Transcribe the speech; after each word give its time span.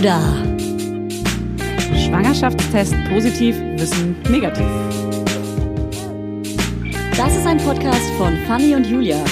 Lauda. 0.00 0.18
Schwangerschaftstest 1.94 2.94
positiv, 3.10 3.54
Wissen 3.76 4.16
negativ. 4.30 4.64
Das 7.16 7.36
ist 7.36 7.46
ein 7.46 7.58
Podcast 7.58 8.10
von 8.16 8.34
Fanny 8.46 8.74
und 8.74 8.86
Julia. 8.86 9.22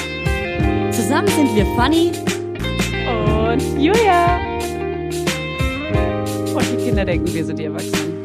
Zusammen 0.91 1.29
sind 1.29 1.55
wir 1.57 1.65
Fanny 1.75 2.13
Und 3.09 3.83
Julia. 3.83 4.41
Und 6.55 6.71
die 6.71 6.85
Kinder 6.85 7.05
denken, 7.07 7.33
wir 7.33 7.45
sind 7.47 7.59
die 7.59 7.65
Erwachsenen. 7.65 8.25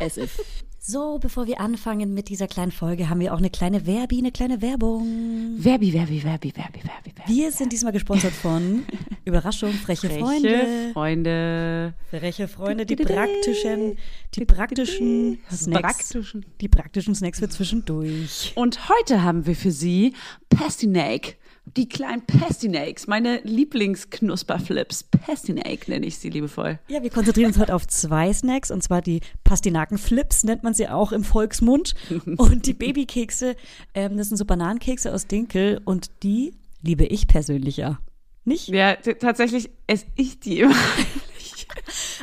as 0.00 0.18
if. 0.18 0.63
So, 0.86 1.18
bevor 1.18 1.46
wir 1.46 1.60
anfangen 1.60 2.12
mit 2.12 2.28
dieser 2.28 2.46
kleinen 2.46 2.70
Folge, 2.70 3.08
haben 3.08 3.18
wir 3.18 3.32
auch 3.32 3.38
eine 3.38 3.48
kleine 3.48 3.86
Werbi, 3.86 4.18
eine 4.18 4.32
kleine 4.32 4.60
Werbung. 4.60 5.56
Werbi, 5.56 5.94
Werbi, 5.94 6.22
Werbi, 6.22 6.52
Werbi, 6.54 6.80
Werbi, 6.84 7.10
Werbi. 7.16 7.22
Wir 7.26 7.50
sind 7.52 7.72
diesmal 7.72 7.94
gesponsert 7.94 8.34
von 8.34 8.84
Überraschung, 9.24 9.72
freche, 9.72 10.10
Freche 10.10 10.20
Freunde. 10.20 10.90
Freunde. 10.92 11.94
Freche 12.10 12.48
Freunde, 12.48 12.84
die 12.84 12.96
praktischen, 12.96 13.96
die 14.34 14.44
praktischen 14.44 15.38
Snacks. 15.50 15.80
Praktischen. 15.80 16.44
Die 16.60 16.68
praktischen 16.68 17.14
Snacks 17.14 17.38
für 17.38 17.48
zwischendurch. 17.48 18.52
Und 18.54 18.90
heute 18.90 19.22
haben 19.22 19.46
wir 19.46 19.56
für 19.56 19.70
Sie 19.70 20.12
Pastinake. 20.50 21.36
Die 21.76 21.88
kleinen 21.88 22.24
Pastinakes, 22.24 23.08
meine 23.08 23.40
Lieblingsknusperflips. 23.42 25.02
Pastinake 25.02 25.90
nenne 25.90 26.06
ich 26.06 26.18
sie 26.18 26.30
liebevoll. 26.30 26.78
Ja, 26.86 27.02
wir 27.02 27.10
konzentrieren 27.10 27.48
uns 27.48 27.58
heute 27.58 27.74
auf 27.74 27.88
zwei 27.88 28.32
Snacks, 28.32 28.70
und 28.70 28.80
zwar 28.82 29.02
die 29.02 29.20
Pastinakenflips, 29.42 30.44
nennt 30.44 30.62
man 30.62 30.72
sie 30.72 30.88
auch 30.88 31.10
im 31.10 31.24
Volksmund. 31.24 31.96
Und 32.36 32.66
die 32.66 32.74
Babykekse, 32.74 33.56
ähm, 33.94 34.16
das 34.16 34.28
sind 34.28 34.36
so 34.36 34.44
Bananenkekse 34.44 35.12
aus 35.12 35.26
Dinkel 35.26 35.80
und 35.84 36.10
die 36.22 36.54
liebe 36.80 37.04
ich 37.04 37.26
persönlich 37.26 37.76
ja. 37.76 37.98
Nicht? 38.44 38.68
Ja, 38.68 38.94
tatsächlich 38.94 39.70
esse 39.86 40.06
ich 40.16 40.38
die 40.38 40.60
immer. 40.60 40.76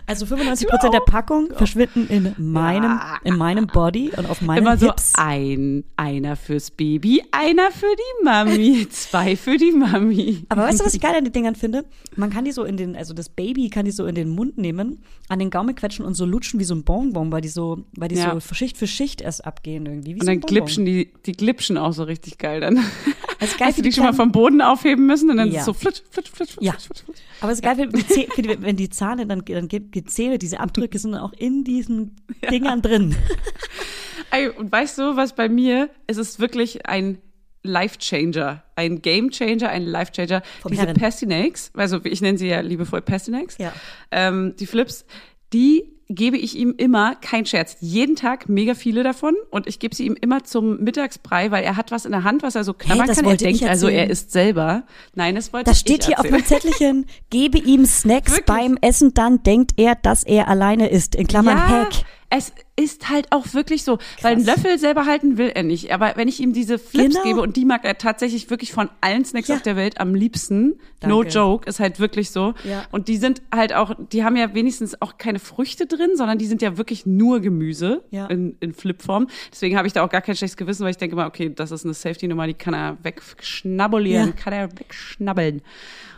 Also 0.08 0.26
95 0.26 0.68
Prozent 0.68 0.94
der 0.94 1.00
Packung 1.02 1.50
verschwinden 1.56 2.08
in 2.08 2.34
meinem, 2.38 3.00
in 3.24 3.38
meinem 3.38 3.68
Body 3.68 4.12
und 4.18 4.26
auf 4.26 4.42
meinen 4.42 4.60
Immer 4.60 4.78
so 4.78 4.88
Hips. 4.88 5.14
ein, 5.16 5.84
einer 5.96 6.36
fürs 6.36 6.72
Baby, 6.72 7.24
einer 7.32 7.72
für 7.72 7.86
die 7.96 8.24
Mami, 8.26 8.88
zwei 8.92 9.36
für 9.36 9.58
die 9.58 9.72
Mami. 9.72 10.46
Aber 10.50 10.64
weißt 10.64 10.80
du, 10.80 10.86
was 10.86 10.94
ich 10.94 11.02
geil 11.02 11.16
an 11.16 11.24
den 11.24 11.34
Dingern 11.34 11.56
finde? 11.56 11.86
Man 12.16 12.30
kann 12.30 12.46
die 12.46 12.52
so 12.52 12.64
in 12.64 12.78
den, 12.78 12.96
also 12.96 13.14
das 13.14 13.30
Baby 13.30 13.70
kann 13.70 13.86
die 13.86 13.92
so 13.92 14.06
in 14.06 14.16
den 14.16 14.30
Mund 14.30 14.58
nehmen, 14.58 15.04
an 15.30 15.40
den 15.40 15.50
Gaumen 15.50 15.76
quetschen 15.76 16.06
und 16.06 16.14
so 16.16 16.26
lutschen 16.26 16.60
wie 16.60 16.64
so 16.66 16.76
ein 16.76 16.84
Bonbon, 16.84 17.32
weil 17.32 17.42
die 17.42 17.48
so, 17.50 17.86
weil 17.96 18.10
die 18.10 18.16
Ja. 18.16 18.34
so 18.40 18.54
Schicht 18.54 18.78
für 18.78 18.88
Schicht 18.88 19.22
erst 19.22 19.46
abgehen 19.46 19.86
irgendwie. 19.86 20.12
Wie 20.16 20.20
Und 20.20 20.26
so 20.26 20.32
dann 20.32 20.42
glitschen 20.42 20.86
die, 20.86 21.14
die 21.26 21.32
glitschen 21.34 21.78
auch 21.78 21.94
so 21.94 22.04
richtig 22.04 22.38
geil 22.38 22.60
dann. 22.62 22.78
Ist 23.40 23.58
geil 23.58 23.70
Hast 23.70 23.78
du 23.80 23.82
die 23.82 23.90
die 23.90 23.96
schon 23.96 24.04
mal 24.04 24.14
vom 24.14 24.32
Boden 24.32 24.62
aufheben 24.62 25.08
müssen 25.08 25.32
und 25.32 25.38
dann 25.38 25.52
Ja. 25.52 25.64
so 25.64 25.74
flitsch, 25.74 26.02
flitsch, 26.12 26.30
flitsch, 26.30 26.52
flitsch, 26.52 26.58
Ja. 26.64 26.74
flitsch, 26.74 27.02
flitsch. 27.04 27.18
Aber 27.40 27.52
es 27.52 27.58
ist 27.58 27.64
geil, 27.64 27.76
wenn 27.78 27.90
die, 27.92 28.62
wenn 28.62 28.76
die 28.76 28.90
Zahne 28.92 29.26
dann, 29.32 29.46
dann 29.46 29.68
Zähne, 30.06 30.38
diese 30.38 30.60
Abdrücke 30.60 31.00
sind 31.00 31.16
auch 31.16 31.34
in 31.34 31.64
diesen 31.64 32.16
Dingern 32.52 32.82
drin. 32.82 33.16
Ey, 34.32 34.50
und 34.50 34.72
weißt 34.72 34.98
du, 34.98 35.16
was 35.18 35.34
bei 35.36 35.50
mir, 35.50 35.90
es 36.08 36.18
ist 36.18 36.40
wirklich 36.40 36.86
ein 36.86 37.18
Life 37.64 37.98
Changer, 38.00 38.64
ein 38.76 39.02
Game 39.02 39.30
Changer, 39.30 39.70
ein 39.70 39.84
Life 39.84 40.12
Changer. 40.14 40.42
Vom 40.62 40.72
Diese 40.72 40.84
Herren. 40.84 40.96
Also 41.76 42.00
ich 42.04 42.22
nenne 42.22 42.38
sie 42.38 42.48
ja 42.48 42.62
liebevoll 42.62 43.02
Pastinakes, 43.02 43.58
Ja. 43.60 43.72
ähm, 44.12 44.56
die 44.60 44.66
Flips, 44.66 45.06
die 45.54 45.86
gebe 46.14 46.38
ich 46.38 46.58
ihm 46.58 46.74
immer, 46.78 47.16
kein 47.16 47.46
Scherz, 47.46 47.78
jeden 47.80 48.16
Tag 48.16 48.50
mega 48.50 48.74
viele 48.76 49.02
davon 49.04 49.34
und 49.50 49.68
ich 49.68 49.80
gebe 49.80 49.96
sie 49.96 50.06
ihm 50.06 50.18
immer 50.20 50.44
zum 50.44 50.84
Mittagsbrei, 50.84 51.52
weil 51.52 51.64
er 51.64 51.78
hat 51.78 51.92
was 51.92 52.06
in 52.06 52.12
der 52.12 52.24
Hand, 52.26 52.44
was 52.44 52.56
er 52.56 52.64
so 52.64 52.74
knabbern 52.74 53.08
das 53.08 53.18
kann. 53.18 53.26
Er 53.26 53.38
denkt 53.38 53.64
also, 53.64 53.88
er 53.88 54.10
isst 54.10 54.32
selber. 54.32 54.84
Nein, 55.16 55.36
das 55.36 55.54
wollte 55.54 55.70
Das 55.72 55.78
ich 55.78 55.82
steht 55.82 56.04
hier 56.06 56.20
auf 56.20 56.26
erzählen. 56.26 56.42
meinem 56.42 56.46
Zettelchen. 56.62 57.06
Gebe 57.30 57.60
ihm 57.60 57.86
Snacks 57.86 58.32
Wirklich? 58.32 58.46
beim 58.46 58.78
Essen, 58.82 59.14
dann 59.14 59.42
denkt 59.44 59.74
er, 59.78 59.96
dass 59.96 60.24
er 60.24 60.48
alleine 60.48 60.90
ist. 60.90 61.16
In 61.16 61.28
Klammern 61.28 61.58
ja, 61.58 61.68
Hack. 61.70 61.94
Es 62.30 62.52
ist 62.84 63.10
halt 63.10 63.28
auch 63.32 63.54
wirklich 63.54 63.84
so, 63.84 63.98
weil 64.22 64.36
einen 64.36 64.46
Löffel 64.46 64.78
selber 64.80 65.06
halten 65.06 65.38
will 65.38 65.50
er 65.54 65.64
nicht. 65.64 65.94
Aber 65.94 66.14
wenn 66.16 66.28
ich 66.28 66.40
ihm 66.40 66.54
diese 66.54 66.78
Flips 66.80 67.16
Genau. 67.16 67.24
gebe 67.24 67.42
und 67.42 67.56
die 67.56 67.66
mag 67.66 67.86
er 67.86 67.98
tatsächlich 67.98 68.50
wirklich 68.50 68.74
von 68.74 68.90
allen 69.02 69.26
Snacks 69.26 69.48
Ja. 69.48 69.56
auf 69.56 69.62
der 69.62 69.76
Welt 69.76 70.00
am 70.00 70.16
liebsten, 70.16 70.80
no 71.06 71.24
Danke. 71.24 71.30
joke, 71.30 71.70
ist 71.70 71.80
halt 71.80 72.00
wirklich 72.00 72.32
so. 72.32 72.54
Ja. 72.64 72.86
Und 72.92 73.08
die 73.08 73.18
sind 73.18 73.42
halt 73.54 73.74
auch, 73.74 73.94
die 74.12 74.24
haben 74.24 74.36
ja 74.36 74.54
wenigstens 74.54 75.02
auch 75.02 75.18
keine 75.18 75.40
Früchte 75.40 75.86
drin, 75.86 76.12
sondern 76.16 76.38
die 76.38 76.46
sind 76.48 76.62
ja 76.62 76.78
wirklich 76.78 77.06
nur 77.06 77.40
Gemüse 77.40 78.04
Ja. 78.12 78.28
in, 78.28 78.56
in 78.60 78.74
Flipform. 78.74 79.28
Deswegen 79.52 79.78
habe 79.78 79.88
ich 79.88 79.94
da 79.94 80.04
auch 80.04 80.10
gar 80.10 80.22
kein 80.22 80.36
schlechtes 80.36 80.58
Gewissen, 80.58 80.84
weil 80.84 80.92
ich 80.92 80.98
denke 80.98 81.16
mal, 81.16 81.28
okay, 81.28 81.52
das 81.54 81.72
ist 81.72 81.86
eine 81.86 81.94
Safety-Nummer, 81.94 82.48
die 82.48 82.54
kann 82.54 82.74
er 82.74 82.98
wegschnabulieren, 83.04 84.28
Ja. 84.30 84.34
kann 84.34 84.54
er 84.54 84.70
wegschnabbeln. 84.80 85.62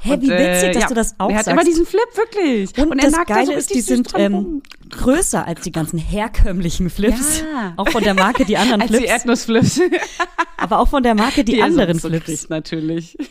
Hä, 0.01 0.17
wie 0.19 0.29
witzig, 0.29 0.73
dass 0.73 0.87
du 0.89 0.93
das 0.95 1.15
auch 1.17 1.29
Er 1.29 1.37
hat 1.37 1.45
sagst. 1.45 1.53
immer 1.55 1.63
diesen 1.63 1.85
Flip, 1.85 2.01
wirklich. 2.15 2.77
Und, 2.77 2.99
er 2.99 3.05
das 3.05 3.11
nagt 3.15 3.29
da 3.29 3.35
Geile 3.35 3.45
so 3.47 3.51
ist, 3.53 3.73
die 3.73 3.79
sind 3.79 4.11
ähm, 4.17 4.61
größer 4.89 5.47
als 5.47 5.61
die 5.61 5.71
ganzen 5.71 5.97
herkömmlichen 5.97 6.52
Flips. 6.61 7.41
Ja. 7.41 7.73
Auch 7.77 7.89
von 7.89 8.03
der 8.03 8.13
Marke 8.13 8.45
die 8.45 8.57
anderen 8.57 8.81
Als 8.83 8.91
die 8.91 8.97
Flips. 8.97 9.11
Erdnussflips. 9.11 9.81
aber 10.57 10.79
auch 10.79 10.87
von 10.87 11.03
der 11.03 11.15
Marke 11.15 11.43
die, 11.43 11.59
er 11.59 11.65
anderen 11.65 11.99
so 11.99 12.09
Flips. 12.09 12.25
kriegt, 12.25 12.49
natürlich. 12.49 13.17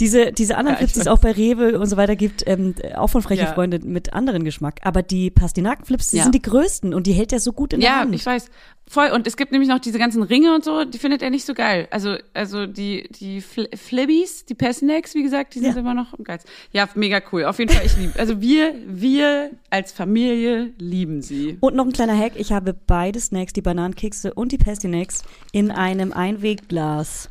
Diese, 0.00 0.30
diese 0.32 0.56
anderen 0.56 0.74
Ja, 0.74 0.78
Flips, 0.78 0.92
die 0.92 1.00
es 1.00 1.06
auch 1.08 1.18
bei 1.18 1.32
Rewe 1.32 1.76
und 1.80 1.86
so 1.88 1.96
weiter 1.96 2.14
gibt, 2.14 2.44
ähm, 2.46 2.76
auch 2.94 3.08
von 3.08 3.20
Freche 3.20 3.42
Ja. 3.42 3.52
Freunde 3.52 3.80
mit 3.80 4.12
anderen 4.12 4.44
Geschmack. 4.44 4.78
Aber 4.84 5.02
die 5.02 5.28
Pastinakenflips, 5.30 6.08
die 6.08 6.18
Ja. 6.18 6.22
sind 6.22 6.36
die 6.36 6.42
größten 6.42 6.94
und 6.94 7.08
die 7.08 7.12
hält 7.14 7.32
er 7.32 7.40
so 7.40 7.52
gut 7.52 7.72
in 7.72 7.80
der 7.80 7.90
Ja, 7.90 7.96
Hand. 8.00 8.14
ich 8.14 8.24
weiß. 8.24 8.46
Voll. 8.90 9.10
Und 9.10 9.26
es 9.26 9.36
gibt 9.36 9.52
nämlich 9.52 9.68
noch 9.68 9.78
diese 9.80 9.98
ganzen 9.98 10.22
Ringe 10.22 10.54
und 10.54 10.64
so, 10.64 10.84
die 10.84 10.98
findet 10.98 11.20
er 11.22 11.28
nicht 11.30 11.44
so 11.44 11.52
geil. 11.52 11.88
Also, 11.90 12.16
also 12.32 12.66
die, 12.66 13.06
die 13.20 13.40
Fl 13.42 13.68
Flibbies, 13.76 14.46
die 14.46 14.54
Passinacks, 14.54 15.14
wie 15.14 15.22
gesagt, 15.22 15.54
die 15.54 15.58
sind 15.60 15.74
Ja. 15.74 15.78
immer 15.80 15.92
noch 15.94 16.14
geilsten. 16.24 16.50
Ja, 16.72 16.88
mega 16.94 17.20
cool. 17.32 17.44
Auf 17.44 17.58
jeden 17.58 17.70
Fall, 17.72 17.84
ich 17.84 17.96
liebe. 17.98 18.18
Also 18.18 18.40
wir, 18.40 18.74
wir 18.86 19.50
als 19.70 19.92
Familie 19.92 20.72
lieben 20.78 21.20
sie. 21.22 21.58
Und 21.60 21.74
noch 21.76 21.84
ein 21.84 21.92
kleiner 21.92 22.16
Hack, 22.18 22.32
ich 22.36 22.50
habe 22.52 22.74
beide 22.86 23.20
Snacks, 23.20 23.52
die 23.52 23.60
Bananenkekse 23.62 24.32
und 24.32 24.52
die 24.52 24.58
Pastinacks, 24.58 25.22
in 25.52 25.70
einem 25.70 26.12
Einwegglas. 26.12 27.28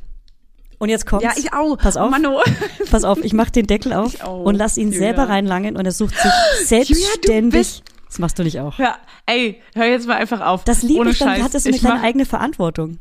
Und 0.79 0.89
jetzt 0.89 1.07
kommt's. 1.07 1.23
Ja, 1.25 1.31
ich 1.35 1.53
auch. 1.53 1.75
Pass 1.77 1.97
auf. 1.97 2.11
Mano. 2.11 2.39
Pass 2.91 3.03
auf, 3.03 3.23
ich 3.23 3.33
mach 3.33 3.49
den 3.49 3.65
Deckel 3.65 3.93
auf 3.93 4.23
und 4.27 4.55
lass 4.55 4.77
ihn 4.77 4.89
Julia. 4.89 4.99
selber 4.99 5.27
reinlangen 5.27 5.75
und 5.75 5.85
er 5.85 5.91
sucht 5.91 6.13
sich 6.15 6.23
Julia, 6.61 6.65
selbstständig. 6.65 7.51
bist- 7.59 7.83
das 8.17 8.21
machst 8.21 8.39
du 8.39 8.43
nicht 8.43 8.59
auch. 8.59 8.79
Ja, 8.79 8.97
ey, 9.27 9.61
hör 9.75 9.85
jetzt 9.85 10.07
mal 10.07 10.15
einfach 10.17 10.41
auf. 10.41 10.63
Das 10.63 10.81
liebe 10.81 11.01
Ohne 11.01 11.11
ich, 11.11 11.19
dann 11.19 11.29
Scheiß. 11.35 11.43
hat 11.43 11.53
es 11.55 11.63
so 11.63 11.69
eine 11.69 11.77
kleine 11.77 11.95
mach- 11.97 12.03
eigene 12.03 12.25
Verantwortung. 12.25 12.97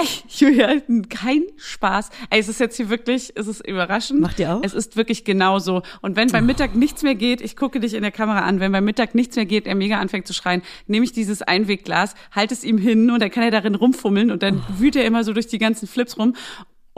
Ey, 0.00 0.06
Julia, 0.28 0.74
kein 1.08 1.42
Spaß. 1.56 2.10
Ey, 2.30 2.38
es 2.38 2.46
ist 2.48 2.60
jetzt 2.60 2.76
hier 2.76 2.88
wirklich, 2.88 3.32
es 3.34 3.48
ist 3.48 3.66
überraschend. 3.66 4.20
Macht 4.20 4.38
ihr 4.38 4.54
auch? 4.54 4.60
Es 4.62 4.72
ist 4.72 4.96
wirklich 4.96 5.24
genauso. 5.24 5.82
Und 6.02 6.14
wenn 6.14 6.28
beim 6.30 6.46
Mittag 6.46 6.76
nichts 6.76 7.02
mehr 7.02 7.16
geht, 7.16 7.40
ich 7.40 7.56
gucke 7.56 7.80
dich 7.80 7.94
in 7.94 8.02
der 8.02 8.12
Kamera 8.12 8.40
an, 8.42 8.60
wenn 8.60 8.70
beim 8.70 8.84
Mittag 8.84 9.16
nichts 9.16 9.34
mehr 9.34 9.44
geht, 9.46 9.66
er 9.66 9.74
mega 9.74 9.98
anfängt 9.98 10.26
zu 10.28 10.34
schreien, 10.34 10.62
nehme 10.86 11.04
ich 11.04 11.10
dieses 11.12 11.42
Einwegglas, 11.42 12.14
halte 12.30 12.54
es 12.54 12.62
ihm 12.62 12.78
hin 12.78 13.10
und 13.10 13.20
dann 13.20 13.30
kann 13.30 13.42
er 13.42 13.50
darin 13.50 13.74
rumfummeln 13.74 14.30
und 14.30 14.42
dann 14.44 14.58
Oh. 14.68 14.80
wühlt 14.80 14.94
er 14.94 15.04
immer 15.04 15.24
so 15.24 15.32
durch 15.32 15.48
die 15.48 15.58
ganzen 15.58 15.88
Flips 15.88 16.16
rum. 16.16 16.34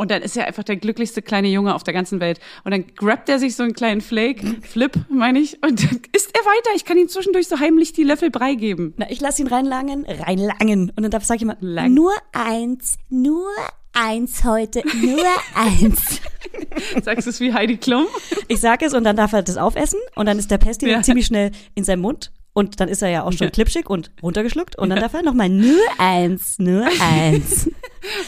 Und 0.00 0.10
dann 0.10 0.22
ist 0.22 0.34
er 0.34 0.46
einfach 0.46 0.64
der 0.64 0.76
glücklichste 0.76 1.20
kleine 1.20 1.48
Junge 1.48 1.74
auf 1.74 1.82
der 1.84 1.92
ganzen 1.92 2.20
Welt. 2.20 2.40
Und 2.64 2.70
dann 2.70 2.86
grabt 2.96 3.28
er 3.28 3.38
sich 3.38 3.54
so 3.54 3.62
einen 3.62 3.74
kleinen 3.74 4.00
Flake, 4.00 4.56
Flip, 4.62 4.92
meine 5.10 5.38
ich, 5.40 5.62
und 5.62 5.82
dann 5.84 6.00
isst 6.16 6.34
er 6.34 6.40
weiter. 6.40 6.70
Ich 6.74 6.86
kann 6.86 6.96
ihm 6.96 7.08
zwischendurch 7.08 7.48
so 7.48 7.60
heimlich 7.60 7.92
die 7.92 8.04
Löffel 8.04 8.30
Brei 8.30 8.54
geben. 8.54 8.94
Na, 8.96 9.10
ich 9.10 9.20
lass 9.20 9.38
ihn 9.38 9.46
reinlangen, 9.46 10.06
reinlangen. 10.06 10.90
Und 10.96 11.02
dann 11.02 11.10
darf 11.10 11.24
sag 11.24 11.36
ich 11.36 11.42
immer, 11.42 11.58
Lang. 11.60 11.92
nur 11.92 12.12
eins, 12.32 12.96
nur 13.10 13.46
eins 13.92 14.42
heute, 14.44 14.82
nur 15.02 15.22
eins. 15.54 16.22
Sagst 17.02 17.26
du 17.26 17.30
es 17.30 17.40
wie 17.40 17.52
Heidi 17.52 17.76
Klum? 17.76 18.06
Ich 18.48 18.60
sage 18.60 18.86
es 18.86 18.94
und 18.94 19.04
dann 19.04 19.16
darf 19.16 19.34
er 19.34 19.42
das 19.42 19.58
aufessen 19.58 20.00
und 20.14 20.24
dann 20.24 20.38
ist 20.38 20.50
der 20.50 20.58
Pesti 20.58 20.88
Ja. 20.88 21.02
ziemlich 21.02 21.26
schnell 21.26 21.50
in 21.74 21.84
seinem 21.84 22.00
Mund 22.00 22.32
und 22.52 22.80
dann 22.80 22.88
ist 22.88 23.02
er 23.02 23.08
ja 23.10 23.22
auch 23.24 23.32
schon 23.32 23.46
Ja. 23.46 23.50
klipschig 23.50 23.88
und 23.88 24.10
runtergeschluckt 24.22 24.76
und 24.76 24.90
dann 24.90 25.00
darf 25.00 25.14
er 25.14 25.22
nochmal 25.22 25.48
nur 25.48 25.80
eins, 25.98 26.58
nur 26.58 26.84
eins. 27.00 27.70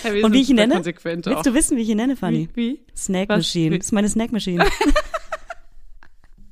Ja, 0.05 0.25
und 0.25 0.33
wie 0.33 0.41
ich 0.43 0.51
ihn 0.51 0.57
nenne? 0.57 0.85
Willst 0.85 1.29
auch. 1.29 1.43
du 1.43 1.55
wissen, 1.55 1.77
wie 1.77 1.83
ich 1.83 1.89
ihn 1.89 1.97
nenne, 1.97 2.15
Fanny? 2.17 2.49
Wie? 2.55 2.73
wie? 2.75 2.81
Snack 2.97 3.29
Was? 3.31 3.39
Machine. 3.39 3.75
Wie? 3.75 3.79
Das 3.79 3.87
ist 3.87 3.93
meine 3.93 4.09
Snack 4.09 4.33
Machine. 4.33 4.65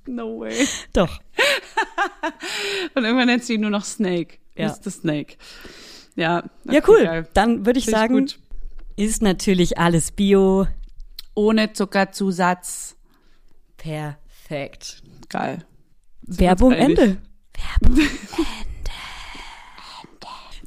No 0.07 0.41
way. 0.41 0.67
Doch. 0.93 1.21
Und 2.95 3.05
irgendwann 3.05 3.27
nennt 3.27 3.45
sie 3.45 3.55
ihn 3.55 3.61
nur 3.61 3.71
noch 3.71 3.85
Snake. 3.85 4.39
Ja. 4.57 4.69
Mr. 4.69 4.91
Snake. 4.91 5.37
Ja. 6.17 6.43
Ja, 6.65 6.81
cool. 6.89 7.05
geil. 7.05 7.29
Dann 7.35 7.65
würde 7.67 7.79
ich 7.79 7.85
Finde 7.85 7.97
ich 7.99 8.03
sagen, 8.03 8.15
gut. 8.15 8.39
ist 8.97 9.23
natürlich 9.23 9.79
alles 9.79 10.11
Bio. 10.11 10.67
Ohne 11.35 11.73
Zuckerzusatz. 11.75 12.97
Perfekt. 13.77 15.03
Geil. 15.29 15.65
Werbung. 16.23 16.73
Ende. 16.73 17.19
Werbung 17.61 17.99
Ende. 17.99 18.91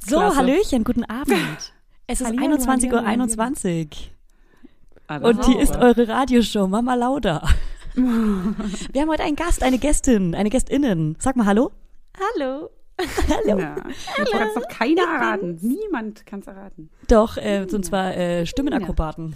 So, 0.06 0.16
Klasse. 0.16 0.36
Hallöchen, 0.36 0.84
guten 0.84 1.04
Abend. 1.04 1.72
Es 2.06 2.20
ist 2.20 2.26
Hallihallo, 2.26 2.56
21.21 2.56 2.92
Uhr. 2.92 2.98
hallihallo, 2.98 3.22
21. 3.22 4.12
Ah, 5.06 5.16
Und 5.16 5.42
hier 5.46 5.58
ist 5.58 5.74
eure 5.74 6.06
Radioshow, 6.06 6.66
Mama 6.68 6.94
Lauda. 6.94 7.48
Wir 7.94 9.00
haben 9.00 9.08
heute 9.08 9.22
einen 9.22 9.36
Gast, 9.36 9.62
eine 9.62 9.78
Gästin, 9.78 10.34
eine 10.34 10.50
Gästinnen. 10.50 11.16
Sag 11.18 11.34
mal 11.36 11.46
Hallo. 11.46 11.70
Hallo. 12.36 12.68
Hallo. 13.00 13.58
Ja. 13.58 13.74
Das 14.18 14.30
kann 14.30 14.48
es 14.48 14.54
doch 14.54 14.68
keiner 14.68 15.02
erraten. 15.02 15.58
Niemand 15.62 16.26
kann 16.26 16.40
es 16.40 16.46
erraten. 16.46 16.90
Doch, 17.08 17.38
äh, 17.38 17.66
und 17.72 17.84
zwar 17.86 18.14
äh, 18.14 18.44
Stimmenakrobaten. 18.44 19.34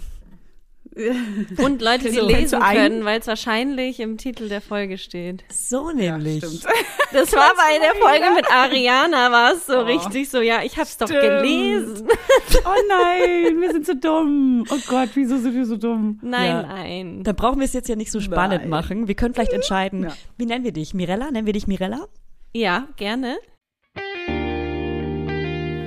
Und 1.63 1.81
Leute, 1.81 2.09
die 2.09 2.17
So, 2.17 2.27
lesen 2.27 2.59
können, 2.59 3.05
weil 3.05 3.19
es 3.19 3.27
wahrscheinlich 3.27 3.99
im 3.99 4.17
Titel 4.17 4.49
der 4.49 4.59
Folge 4.61 4.97
steht. 4.97 5.43
So 5.51 5.91
nämlich. 5.91 6.37
stimmt. 6.43 6.65
Das 7.11 7.33
war 7.33 7.51
bei 7.55 7.79
der 7.79 7.95
Folge 7.95 8.35
mit 8.35 8.45
Ariana, 8.51 9.31
war 9.31 9.53
es 9.53 9.65
so 9.65 9.79
richtig 9.81 10.29
so, 10.29 10.41
ja, 10.41 10.61
ich 10.63 10.77
hab's 10.77 10.95
doch 10.95 11.07
Stimmt. 11.07 11.23
gelesen. 11.23 12.07
Oh 12.65 12.69
nein, 12.87 13.59
wir 13.61 13.71
sind 13.71 13.85
so 13.87 13.93
dumm. 13.95 14.63
Oh 14.69 14.77
Gott, 14.87 15.09
wieso 15.15 15.37
sind 15.39 15.55
wir 15.55 15.65
so 15.65 15.75
dumm? 15.77 16.19
Nein, 16.21 16.47
Ja. 16.49 16.61
nein. 16.63 17.23
Dann 17.23 17.35
brauchen 17.35 17.59
wir 17.59 17.65
es 17.65 17.73
jetzt 17.73 17.89
ja 17.89 17.95
nicht 17.95 18.11
so 18.11 18.19
spannend 18.21 18.61
Nein. 18.61 18.69
machen. 18.69 19.07
Wir 19.07 19.15
können 19.15 19.33
vielleicht 19.33 19.53
entscheiden, 19.53 20.03
Ja. 20.03 20.13
wie 20.37 20.45
nennen 20.45 20.63
wir 20.63 20.71
dich? 20.71 20.93
Mirella? 20.93 21.31
Nennen 21.31 21.45
wir 21.47 21.53
dich 21.53 21.65
Mirella? 21.67 22.05
Ja, 22.53 22.87
gerne. 22.97 23.37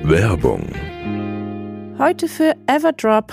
Werbung. 0.05 0.69
Heute 1.99 2.27
für 2.29 2.57
Everdrop. 2.67 3.33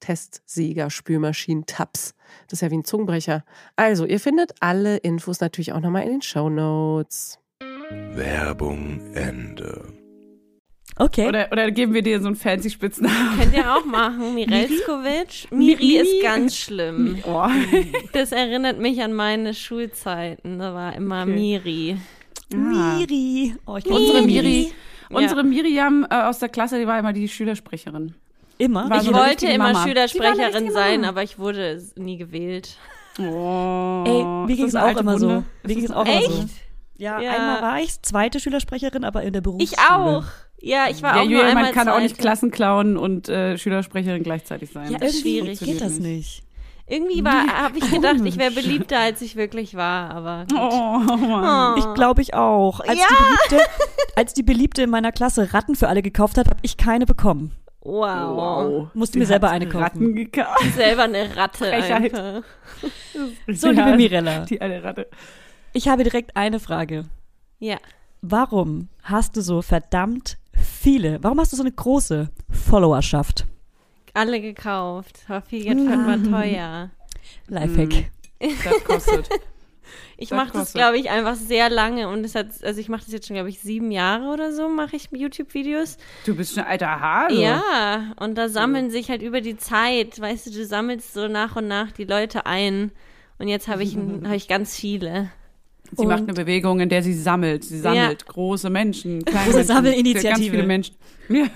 Testsieger, 0.00 0.90
Spülmaschinen, 0.90 1.66
Tabs. 1.66 2.14
Das 2.48 2.58
ist 2.58 2.62
ja 2.62 2.70
wie 2.70 2.78
ein 2.78 2.84
Zungenbrecher. 2.84 3.44
Also, 3.76 4.04
ihr 4.06 4.20
findet 4.20 4.54
alle 4.60 4.96
Infos 4.98 5.40
natürlich 5.40 5.72
auch 5.72 5.80
nochmal 5.80 6.04
in 6.04 6.10
den 6.10 6.22
Show 6.22 6.48
Notes. 6.48 7.38
Werbung 8.14 9.00
Ende. 9.14 9.92
Okay. 10.98 11.28
Oder, 11.28 11.48
oder 11.52 11.70
geben 11.70 11.92
wir 11.92 12.02
dir 12.02 12.20
so 12.20 12.28
einen 12.28 12.36
fancy 12.36 12.70
Spitznamen? 12.70 13.38
Könnt 13.38 13.54
ihr 13.54 13.70
auch 13.70 13.84
machen. 13.84 14.34
Mirelskovic. 14.34 15.48
Miri 15.50 15.86
Miri? 15.86 15.96
ist 15.96 16.22
ganz 16.22 16.56
schlimm. 16.56 17.18
Oh. 17.24 17.46
Das 18.12 18.32
erinnert 18.32 18.78
mich 18.78 19.02
an 19.02 19.12
meine 19.12 19.52
Schulzeiten. 19.52 20.58
Da 20.58 20.72
war 20.72 20.94
immer 20.94 21.22
Okay. 21.22 21.32
Miri. 21.32 21.96
Miri. 22.50 23.54
Oh, 23.66 23.76
ich 23.76 23.86
Unsere 23.86 24.22
Miri. 24.22 24.72
Ja. 25.10 25.18
Unsere 25.18 25.44
Miriam 25.44 26.06
äh, 26.10 26.22
aus 26.22 26.38
der 26.38 26.48
Klasse, 26.48 26.78
die 26.78 26.86
war 26.86 26.98
immer 26.98 27.12
die 27.12 27.28
Schülersprecherin. 27.28 28.14
Immer. 28.58 28.88
War 28.90 28.98
Ich 28.98 29.04
so 29.04 29.12
wollte 29.14 29.46
immer 29.46 29.72
Mama. 29.72 29.86
Schülersprecherin 29.86 30.70
sein, 30.70 31.04
aber 31.04 31.22
ich 31.22 31.38
wurde 31.38 31.82
nie 31.96 32.16
gewählt. 32.16 32.76
Oh. 33.18 34.04
Ey, 34.06 34.24
mir 34.24 34.56
ging 34.56 34.66
es 34.66 34.74
auch 34.76 34.96
immer 34.96 35.18
so. 35.18 35.42
Mir 35.62 35.74
ging 35.74 35.84
es 35.84 35.90
auch 35.90 36.04
eine- 36.04 36.12
immer 36.24 36.32
so. 36.34 36.42
Echt? 36.42 36.48
Ja, 36.98 37.20
Ja. 37.20 37.30
einmal 37.32 37.62
war 37.62 37.80
ich 37.80 38.00
zweite 38.02 38.40
Schülersprecherin, 38.40 39.04
aber 39.04 39.22
in 39.22 39.32
der 39.34 39.40
Berufsschule. 39.42 39.70
Ich 39.70 39.90
auch. 39.90 40.24
Ja, 40.58 40.86
ich 40.90 41.02
war 41.02 41.16
Ja, 41.16 41.20
auch 41.20 41.24
nur 41.24 41.32
Julia, 41.32 41.48
einmal 41.48 41.64
man 41.64 41.72
kann 41.74 41.88
auch 41.88 42.00
nicht. 42.00 42.16
Klassenclown 42.18 42.96
und 42.96 43.28
äh, 43.28 43.58
Schülersprecherin 43.58 44.22
gleichzeitig 44.22 44.70
sein. 44.72 44.90
Ja, 44.90 44.98
Das 44.98 45.10
ist 45.14 45.24
irgendwie 45.26 45.56
schwierig. 45.56 45.60
geht 45.60 45.80
das 45.82 45.98
nicht. 45.98 46.42
Irgendwie 46.88 47.22
war, 47.24 47.46
habe 47.64 47.78
ich 47.78 47.90
gedacht, 47.90 48.16
ich 48.24 48.38
wäre 48.38 48.52
beliebter, 48.52 49.00
als 49.00 49.20
ich 49.20 49.34
wirklich 49.36 49.74
war, 49.74 50.10
aber 50.12 50.46
gut. 50.48 50.58
Oh, 50.58 51.16
Mann. 51.16 51.78
Ich 51.78 51.94
glaube 51.94 52.22
ich 52.22 52.32
auch. 52.34 52.78
Als, 52.80 52.98
Ja. 52.98 53.04
die 53.10 53.14
Beliebte, 53.50 53.70
als 54.14 54.32
die 54.34 54.42
Beliebte 54.44 54.82
in 54.82 54.90
meiner 54.90 55.10
Klasse 55.12 55.52
Ratten 55.52 55.74
für 55.74 55.88
alle 55.88 56.00
gekauft 56.00 56.38
hat, 56.38 56.46
habe 56.48 56.60
ich 56.62 56.76
keine 56.76 57.04
bekommen. 57.04 57.52
Wow. 57.86 58.88
Musste 58.94 59.14
Sie 59.14 59.18
mir 59.20 59.26
selber 59.26 59.50
eine 59.50 59.66
kaufen. 59.66 59.82
Ratten 59.82 60.14
gekauft. 60.14 60.72
Selber 60.74 61.04
eine 61.04 61.36
Ratte. 61.36 62.42
So, 63.46 63.70
liebe 63.70 63.96
Mirella. 63.96 64.40
Die 64.44 64.60
eine 64.60 64.82
Ratte. 64.82 65.08
Ich 65.72 65.88
habe 65.88 66.02
direkt 66.02 66.36
eine 66.36 66.58
Frage. 66.58 67.04
Ja. 67.58 67.76
Warum 68.22 68.88
hast 69.02 69.36
du 69.36 69.40
so 69.40 69.62
verdammt 69.62 70.36
viele, 70.52 71.22
warum 71.22 71.38
hast 71.38 71.52
du 71.52 71.56
so 71.56 71.62
eine 71.62 71.72
große 71.72 72.28
Followerschaft? 72.50 73.46
Alle 74.14 74.40
gekauft. 74.40 75.28
War 75.28 75.42
viel 75.42 75.64
Geld 75.64 75.78
war 75.78 76.22
teuer. 76.22 76.90
Lifehack. 77.48 78.10
Das 78.40 78.84
kostet. 78.84 79.28
Ich 80.16 80.30
mache 80.30 80.52
das, 80.52 80.72
glaube 80.72 80.98
ich, 80.98 81.10
einfach 81.10 81.34
sehr 81.34 81.68
lange 81.70 82.08
und 82.08 82.24
es 82.24 82.34
hat, 82.34 82.46
also 82.62 82.80
ich 82.80 82.88
mache 82.88 83.04
das 83.04 83.12
jetzt 83.12 83.26
schon, 83.26 83.34
glaube 83.34 83.48
ich, 83.50 83.60
sieben 83.60 83.90
Jahre 83.90 84.32
oder 84.32 84.52
so, 84.52 84.68
mache 84.68 84.96
ich 84.96 85.08
YouTube-Videos. 85.12 85.96
Du 86.24 86.34
bist 86.34 86.54
schon 86.54 86.64
ein 86.64 86.70
alter 86.70 87.00
Hase. 87.00 87.34
Ja, 87.40 88.12
und 88.20 88.36
da 88.36 88.48
sammeln 88.48 88.90
sich 88.90 89.08
halt 89.10 89.22
über 89.22 89.40
die 89.40 89.56
Zeit, 89.56 90.20
weißt 90.20 90.46
du, 90.46 90.50
du 90.50 90.64
sammelst 90.64 91.12
so 91.14 91.28
nach 91.28 91.56
und 91.56 91.68
nach 91.68 91.92
die 91.92 92.04
Leute 92.04 92.46
ein. 92.46 92.92
Und 93.38 93.48
jetzt 93.48 93.68
habe 93.68 93.82
ich, 93.82 93.96
habe 94.24 94.36
ich 94.36 94.48
ganz 94.48 94.76
viele. 94.76 95.30
Sie 95.92 96.02
Und- 96.02 96.08
macht 96.08 96.22
eine 96.24 96.32
Bewegung, 96.32 96.80
in 96.80 96.88
der 96.88 97.02
sie 97.02 97.14
sammelt. 97.14 97.62
Sie 97.64 97.78
sammelt 97.78 98.26
große 98.26 98.70
Menschen, 98.70 99.24
kleine 99.24 99.44
Große 99.44 99.56
Menschen, 99.58 99.74
Sammelinitiative. 99.74 100.28
Ganz 100.30 100.44
viele 100.50 100.62
Menschen. 100.66 100.96
Ja. 101.28 101.46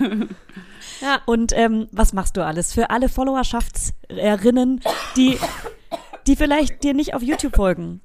Ja, 1.01 1.21
Und 1.25 1.51
ähm, 1.55 1.87
was 1.91 2.11
machst 2.13 2.35
du 2.37 2.45
alles 2.45 2.73
für 2.73 2.89
alle 2.89 3.07
Followerschaftserinnen, 3.09 4.81
die, 5.15 5.37
die 6.27 6.35
vielleicht 6.35 6.83
dir 6.83 6.93
nicht 6.93 7.13
auf 7.13 7.21
YouTube 7.21 7.55
folgen? 7.55 8.01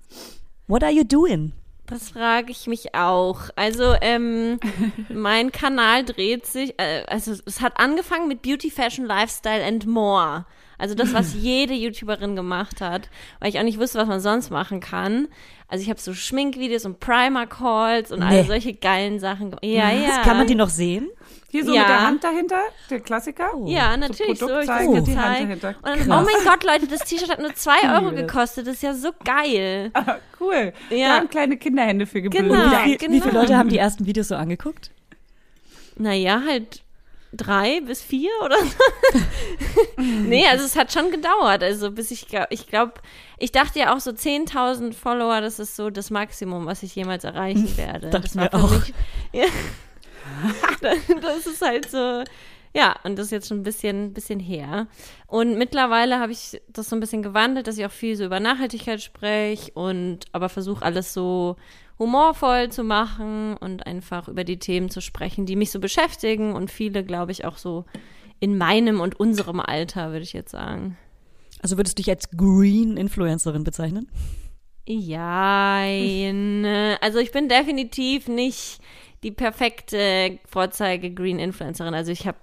What 0.66 0.82
are 0.82 0.92
you 0.92 1.04
doing? 1.04 1.52
das 1.86 2.10
frage 2.10 2.50
ich 2.50 2.66
mich 2.66 2.94
auch. 2.94 3.42
Also, 3.56 3.94
ähm, 4.00 4.58
mein 5.08 5.52
Kanal 5.52 6.04
dreht 6.04 6.46
sich, 6.46 6.78
äh, 6.78 7.04
also 7.06 7.32
es 7.44 7.60
hat 7.60 7.78
angefangen 7.78 8.28
mit 8.28 8.42
Beauty, 8.42 8.70
Fashion, 8.70 9.06
Lifestyle 9.06 9.64
and 9.64 9.86
More. 9.86 10.46
Also 10.78 10.94
das, 10.94 11.14
was 11.14 11.34
jede 11.38 11.74
YouTuberin 11.74 12.36
gemacht 12.36 12.80
hat, 12.80 13.08
weil 13.40 13.48
ich 13.48 13.58
auch 13.58 13.64
nicht 13.64 13.80
wusste, 13.80 13.98
was 13.98 14.08
man 14.08 14.20
sonst 14.20 14.50
machen 14.50 14.80
kann. 14.80 15.28
Also 15.68 15.82
ich 15.82 15.90
habe 15.90 16.00
so 16.00 16.14
Schminkvideos 16.14 16.84
und 16.84 17.00
Primer-Calls 17.00 18.12
und 18.12 18.22
all 18.22 18.42
Nee. 18.42 18.46
solche 18.46 18.72
geilen 18.74 19.18
Sachen. 19.18 19.50
ge- 19.50 19.58
Ja, 19.76 19.90
ja. 19.90 20.22
Kann 20.22 20.36
man 20.36 20.46
die 20.46 20.54
noch 20.54 20.68
sehen? 20.68 21.08
Hier 21.50 21.64
so 21.64 21.74
Ja. 21.74 21.80
mit 21.80 21.88
der 21.88 22.02
Hand 22.02 22.24
dahinter, 22.24 22.60
der 22.90 23.00
Klassiker. 23.00 23.50
Ja, 23.64 23.96
natürlich. 23.96 24.38
So, 24.38 24.46
Produkt 24.46 24.62
ich 24.64 24.68
zeigen, 24.68 24.94
das 24.94 25.04
die 25.04 25.16
Hand 25.18 25.40
dahinter. 25.40 25.74
Und 25.82 25.84
dann, 25.86 26.00
oh 26.12 26.24
mein 26.24 26.44
Gott, 26.44 26.62
Leute, 26.64 26.86
das 26.86 27.00
T-Shirt 27.00 27.30
hat 27.30 27.40
nur 27.40 27.54
zwei 27.54 27.78
Euro 27.94 28.10
liebe 28.10 28.22
das. 28.22 28.32
gekostet. 28.32 28.66
Das 28.66 28.74
ist 28.74 28.82
ja 28.82 28.94
so 28.94 29.10
geil. 29.24 29.90
Ah, 29.94 30.16
cool. 30.40 30.72
Ja. 30.90 31.08
Da 31.08 31.16
haben 31.16 31.28
kleine 31.30 31.56
Kinderhände 31.56 32.06
für 32.06 32.20
gebildet. 32.22 32.50
Genau. 32.52 32.64
Wie, 32.84 32.98
viel, 32.98 33.00
wie 33.10 33.20
viele 33.20 33.20
genau. 33.30 33.40
Leute 33.40 33.56
haben 33.56 33.68
die 33.68 33.78
ersten 33.78 34.06
Videos 34.06 34.28
so 34.28 34.34
angeguckt? 34.36 34.90
Naja, 35.96 36.42
halt 36.46 36.82
drei 37.36 37.80
bis 37.80 38.02
vier 38.02 38.30
oder 38.44 38.56
so. 38.58 39.20
nee, 40.02 40.46
also 40.46 40.64
es 40.64 40.76
hat 40.76 40.92
schon 40.92 41.10
gedauert. 41.10 41.62
Also 41.62 41.90
bis 41.90 42.10
ich, 42.10 42.26
ich 42.50 42.66
glaube, 42.66 42.94
ich 43.38 43.52
dachte 43.52 43.78
ja 43.78 43.94
auch 43.94 44.00
so 44.00 44.10
10.000 44.10 44.92
Follower, 44.94 45.40
das 45.40 45.58
ist 45.58 45.76
so 45.76 45.90
das 45.90 46.10
Maximum, 46.10 46.66
was 46.66 46.82
ich 46.82 46.94
jemals 46.94 47.24
erreichen 47.24 47.70
werde. 47.76 48.10
Dachte 48.10 48.28
das 48.38 48.50
für 48.50 48.54
auch. 48.54 48.70
mich. 48.70 48.94
Ja. 49.32 49.46
das 51.20 51.46
ist 51.46 51.62
halt 51.62 51.90
so. 51.90 52.24
Ja, 52.76 52.94
und 53.04 53.16
das 53.16 53.26
ist 53.26 53.32
jetzt 53.32 53.48
schon 53.48 53.60
ein 53.60 53.62
bisschen, 53.62 54.12
bisschen 54.12 54.38
her. 54.38 54.86
Und 55.26 55.56
mittlerweile 55.56 56.20
habe 56.20 56.32
ich 56.32 56.60
das 56.68 56.90
so 56.90 56.96
ein 56.96 57.00
bisschen 57.00 57.22
gewandelt, 57.22 57.66
dass 57.66 57.78
ich 57.78 57.86
auch 57.86 57.90
viel 57.90 58.16
so 58.16 58.26
über 58.26 58.38
Nachhaltigkeit 58.38 59.00
spreche 59.00 59.72
und 59.72 60.26
aber 60.32 60.50
versuche 60.50 60.84
alles 60.84 61.14
so 61.14 61.56
humorvoll 61.98 62.68
zu 62.68 62.84
machen 62.84 63.56
und 63.56 63.86
einfach 63.86 64.28
über 64.28 64.44
die 64.44 64.58
Themen 64.58 64.90
zu 64.90 65.00
sprechen, 65.00 65.46
die 65.46 65.56
mich 65.56 65.70
so 65.70 65.80
beschäftigen 65.80 66.52
und 66.54 66.70
viele, 66.70 67.02
glaube 67.02 67.32
ich, 67.32 67.46
auch 67.46 67.56
so 67.56 67.86
in 68.40 68.58
meinem 68.58 69.00
und 69.00 69.18
unserem 69.18 69.60
Alter, 69.60 70.10
würde 70.10 70.24
ich 70.24 70.34
jetzt 70.34 70.50
sagen. 70.50 70.98
Also 71.62 71.78
würdest 71.78 71.98
du 71.98 72.02
dich 72.02 72.10
als 72.10 72.28
Green 72.36 72.98
Influencerin 72.98 73.64
bezeichnen? 73.64 74.06
Ja, 74.86 75.78
also 77.00 77.18
ich 77.20 77.32
bin 77.32 77.48
definitiv 77.48 78.28
nicht 78.28 78.80
die 79.22 79.30
perfekte 79.30 80.38
Vorzeige 80.46 81.10
Green 81.10 81.38
Influencerin. 81.38 81.94
Also 81.94 82.12
ich 82.12 82.26
habe 82.26 82.36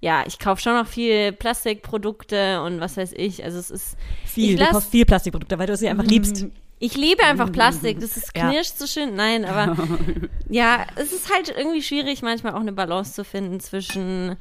ja, 0.00 0.24
ich 0.26 0.38
kaufe 0.38 0.62
schon 0.62 0.74
noch 0.74 0.86
viel 0.86 1.32
Plastikprodukte 1.32 2.62
und 2.62 2.80
was 2.80 2.96
weiß 2.96 3.12
ich. 3.16 3.44
Also 3.44 3.58
es 3.58 3.70
ist 3.70 3.96
Viel, 4.24 4.54
Ich 4.54 4.60
du 4.60 4.66
kaufst 4.70 4.90
viel 4.90 5.04
Plastikprodukte, 5.04 5.58
weil 5.58 5.66
du 5.66 5.76
sie 5.76 5.88
einfach 5.88 6.04
liebst. 6.04 6.46
Ich 6.82 6.96
liebe 6.96 7.22
einfach 7.24 7.52
Plastik. 7.52 8.00
Das 8.00 8.16
ist 8.16 8.34
Ja. 8.34 8.48
knirscht 8.48 8.78
so 8.78 8.86
schön. 8.86 9.14
Nein, 9.14 9.44
aber 9.44 9.76
ja, 10.48 10.86
es 10.96 11.12
ist 11.12 11.30
halt 11.30 11.54
irgendwie 11.54 11.82
schwierig, 11.82 12.22
manchmal 12.22 12.54
auch 12.54 12.60
eine 12.60 12.72
Balance 12.72 13.12
zu 13.12 13.22
finden 13.22 13.60
zwischen 13.60 14.36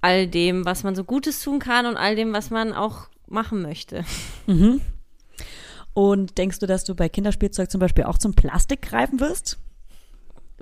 all 0.00 0.26
dem, 0.26 0.64
was 0.64 0.82
man 0.82 0.96
so 0.96 1.04
Gutes 1.04 1.40
tun 1.40 1.60
kann 1.60 1.86
und 1.86 1.96
all 1.96 2.16
dem, 2.16 2.32
was 2.32 2.50
man 2.50 2.72
auch 2.72 3.06
machen 3.28 3.62
möchte. 3.62 4.04
Und 5.94 6.38
denkst 6.38 6.58
du, 6.58 6.66
dass 6.66 6.82
du 6.82 6.96
bei 6.96 7.08
Kinderspielzeug 7.08 7.70
zum 7.70 7.78
Beispiel 7.80 8.02
auch 8.02 8.18
zum 8.18 8.34
Plastik 8.34 8.82
greifen 8.82 9.20
wirst? 9.20 9.58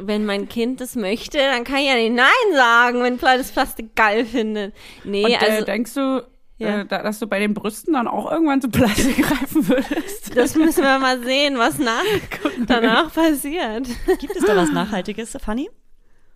Wenn 0.01 0.25
mein 0.25 0.49
Kind 0.49 0.81
das 0.81 0.95
möchte, 0.95 1.39
dann 1.39 1.65
kann 1.65 1.79
ich 1.79 1.87
ja 1.89 1.95
nicht 1.97 2.15
Nein 2.15 2.55
sagen, 2.55 3.03
wenn 3.03 3.19
das 3.19 3.51
Plastik 3.51 3.95
geil 3.97 4.25
findet. 4.25 4.73
Nee, 5.05 5.25
Und 5.25 5.33
äh, 5.33 5.37
also 5.37 5.65
denkst 5.65 5.95
du, 5.95 6.25
Ja. 6.59 6.81
äh, 6.81 6.87
da, 6.87 7.03
dass 7.03 7.19
du 7.19 7.27
bei 7.27 7.41
den 7.41 7.53
Brüsten 7.53 7.95
dann 7.95 8.07
auch 8.09 8.31
irgendwann 8.31 8.61
zu 8.61 8.69
Plastik 8.69 9.17
greifen 9.27 9.69
würdest? 9.69 10.37
das 10.37 10.55
müssen 10.55 10.85
wir 10.85 10.99
mal 11.01 11.21
sehen, 11.23 11.59
was 11.59 11.79
nach, 11.79 12.03
danach 12.67 13.13
passiert. 13.13 13.89
Gibt 14.21 14.37
es 14.37 14.45
da 14.45 14.57
was 14.57 14.71
Nachhaltiges, 14.71 15.37
Fanny? 15.41 15.69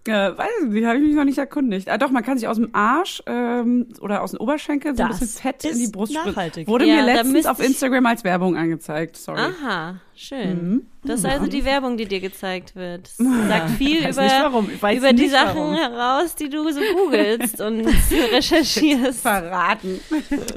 Äh, 0.04 0.37
weiß 0.37 0.49
ich 0.64 0.68
nicht, 0.71 0.85
habe 0.85 0.99
ich 0.99 1.04
mich 1.04 1.14
noch 1.14 1.25
nicht 1.25 1.38
erkundigt. 1.38 1.88
Ah, 1.88 1.97
doch, 1.97 2.11
man 2.11 2.25
kann 2.25 2.37
sich 2.37 2.49
aus 2.49 2.56
dem 2.56 2.71
Arsch 2.75 3.23
ähm, 3.26 3.87
oder 4.00 4.23
aus 4.23 4.32
dem 4.32 4.40
Oberschenkel 4.40 4.97
so 4.97 5.02
ein 5.04 5.11
Das 5.11 5.21
bisschen 5.21 5.40
Fett 5.42 5.64
in 5.64 5.78
die 5.78 5.87
Brust 5.87 6.12
spritzen. 6.12 6.32
nachhaltig. 6.32 6.66
Wurde 6.66 6.87
Ja, 6.87 6.97
mir 6.97 7.04
letztens 7.04 7.47
auf 7.47 7.62
Instagram 7.64 8.06
als 8.06 8.25
Werbung 8.25 8.56
angezeigt. 8.56 9.16
Sorry. 9.16 9.40
Aha, 9.40 10.00
schön. 10.16 10.88
Das 11.04 11.21
ist 11.21 11.26
also 11.26 11.47
die 11.47 11.64
Werbung, 11.64 11.97
die 11.97 12.06
dir 12.06 12.18
gezeigt 12.21 12.75
wird. 12.75 13.11
Das 13.16 13.16
sagt 13.49 13.71
viel 13.71 13.99
über, 13.99 14.23
nicht 14.23 14.35
warum. 14.42 14.71
Ich 14.75 14.82
weiß 14.82 14.99
über 14.99 15.12
die 15.12 15.28
Sachen 15.28 15.56
warum. 15.61 15.75
heraus, 15.76 16.35
die 16.35 16.49
du 16.49 16.68
so 16.73 16.80
googelst 16.97 17.61
und 17.61 17.87
recherchierst. 18.32 19.21
Verraten. 19.21 20.00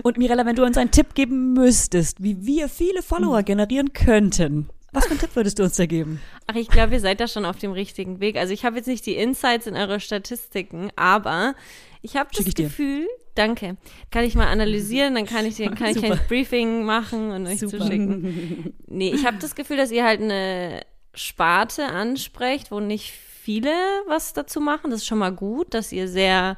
Und 0.04 0.18
Mirella, 0.18 0.46
wenn 0.48 0.56
du 0.56 0.64
uns 0.64 0.78
einen 0.78 0.90
Tipp 0.92 1.14
geben 1.14 1.54
müsstest, 1.54 2.24
wie 2.24 2.46
wir 2.46 2.68
viele 2.68 3.02
Follower 3.04 3.44
generieren 3.44 3.94
könnten, 3.94 4.70
was 4.96 5.06
für 5.06 5.12
einen 5.12 5.20
Tipp 5.20 5.36
würdest 5.36 5.60
du 5.60 5.64
uns 5.64 5.76
da 5.76 5.86
geben? 5.86 6.22
Ach, 6.48 6.56
ich 6.56 6.68
glaube, 6.68 6.94
ihr 6.94 7.00
seid 7.00 7.20
da 7.20 7.28
schon 7.28 7.46
auf 7.46 7.58
dem 7.58 7.72
richtigen 7.72 8.20
Weg. 8.20 8.38
Also 8.38 8.54
ich 8.54 8.66
habe 8.66 8.78
jetzt 8.78 8.88
nicht 8.88 9.06
die 9.06 9.16
Insights 9.16 9.68
in 9.68 9.76
eure 9.76 10.00
Statistiken, 10.00 10.90
aber 10.96 11.56
ich 12.02 12.16
habe 12.16 12.30
das 12.36 12.48
ich. 12.48 12.56
Gefühl, 12.56 13.08
danke, 13.36 13.78
kann 14.12 14.24
ich 14.24 14.36
mal 14.36 14.48
analysieren, 14.48 15.16
dann 15.16 15.26
kann 15.26 15.46
ich 15.46 15.56
dir, 15.56 15.70
kann 15.72 15.88
ich 15.88 16.04
ein 16.04 16.20
Briefing 16.28 16.84
machen 16.84 17.32
und 17.32 17.48
euch 17.48 17.60
Super. 17.60 17.80
zuschicken. 17.80 18.74
Nee, 18.88 19.12
ich 19.14 19.26
habe 19.26 19.38
das 19.40 19.56
Gefühl, 19.56 19.78
dass 19.78 19.92
ihr 19.92 20.06
halt 20.06 20.22
eine 20.22 20.82
Sparte 21.14 21.86
ansprecht, 21.86 22.72
wo 22.72 22.80
nicht 22.80 23.12
viele 23.12 23.74
was 24.08 24.34
dazu 24.34 24.60
machen. 24.60 24.92
Das 24.92 25.02
ist 25.02 25.08
schon 25.08 25.20
mal 25.20 25.32
gut, 25.32 25.74
dass 25.74 25.92
ihr 25.92 26.08
sehr 26.08 26.58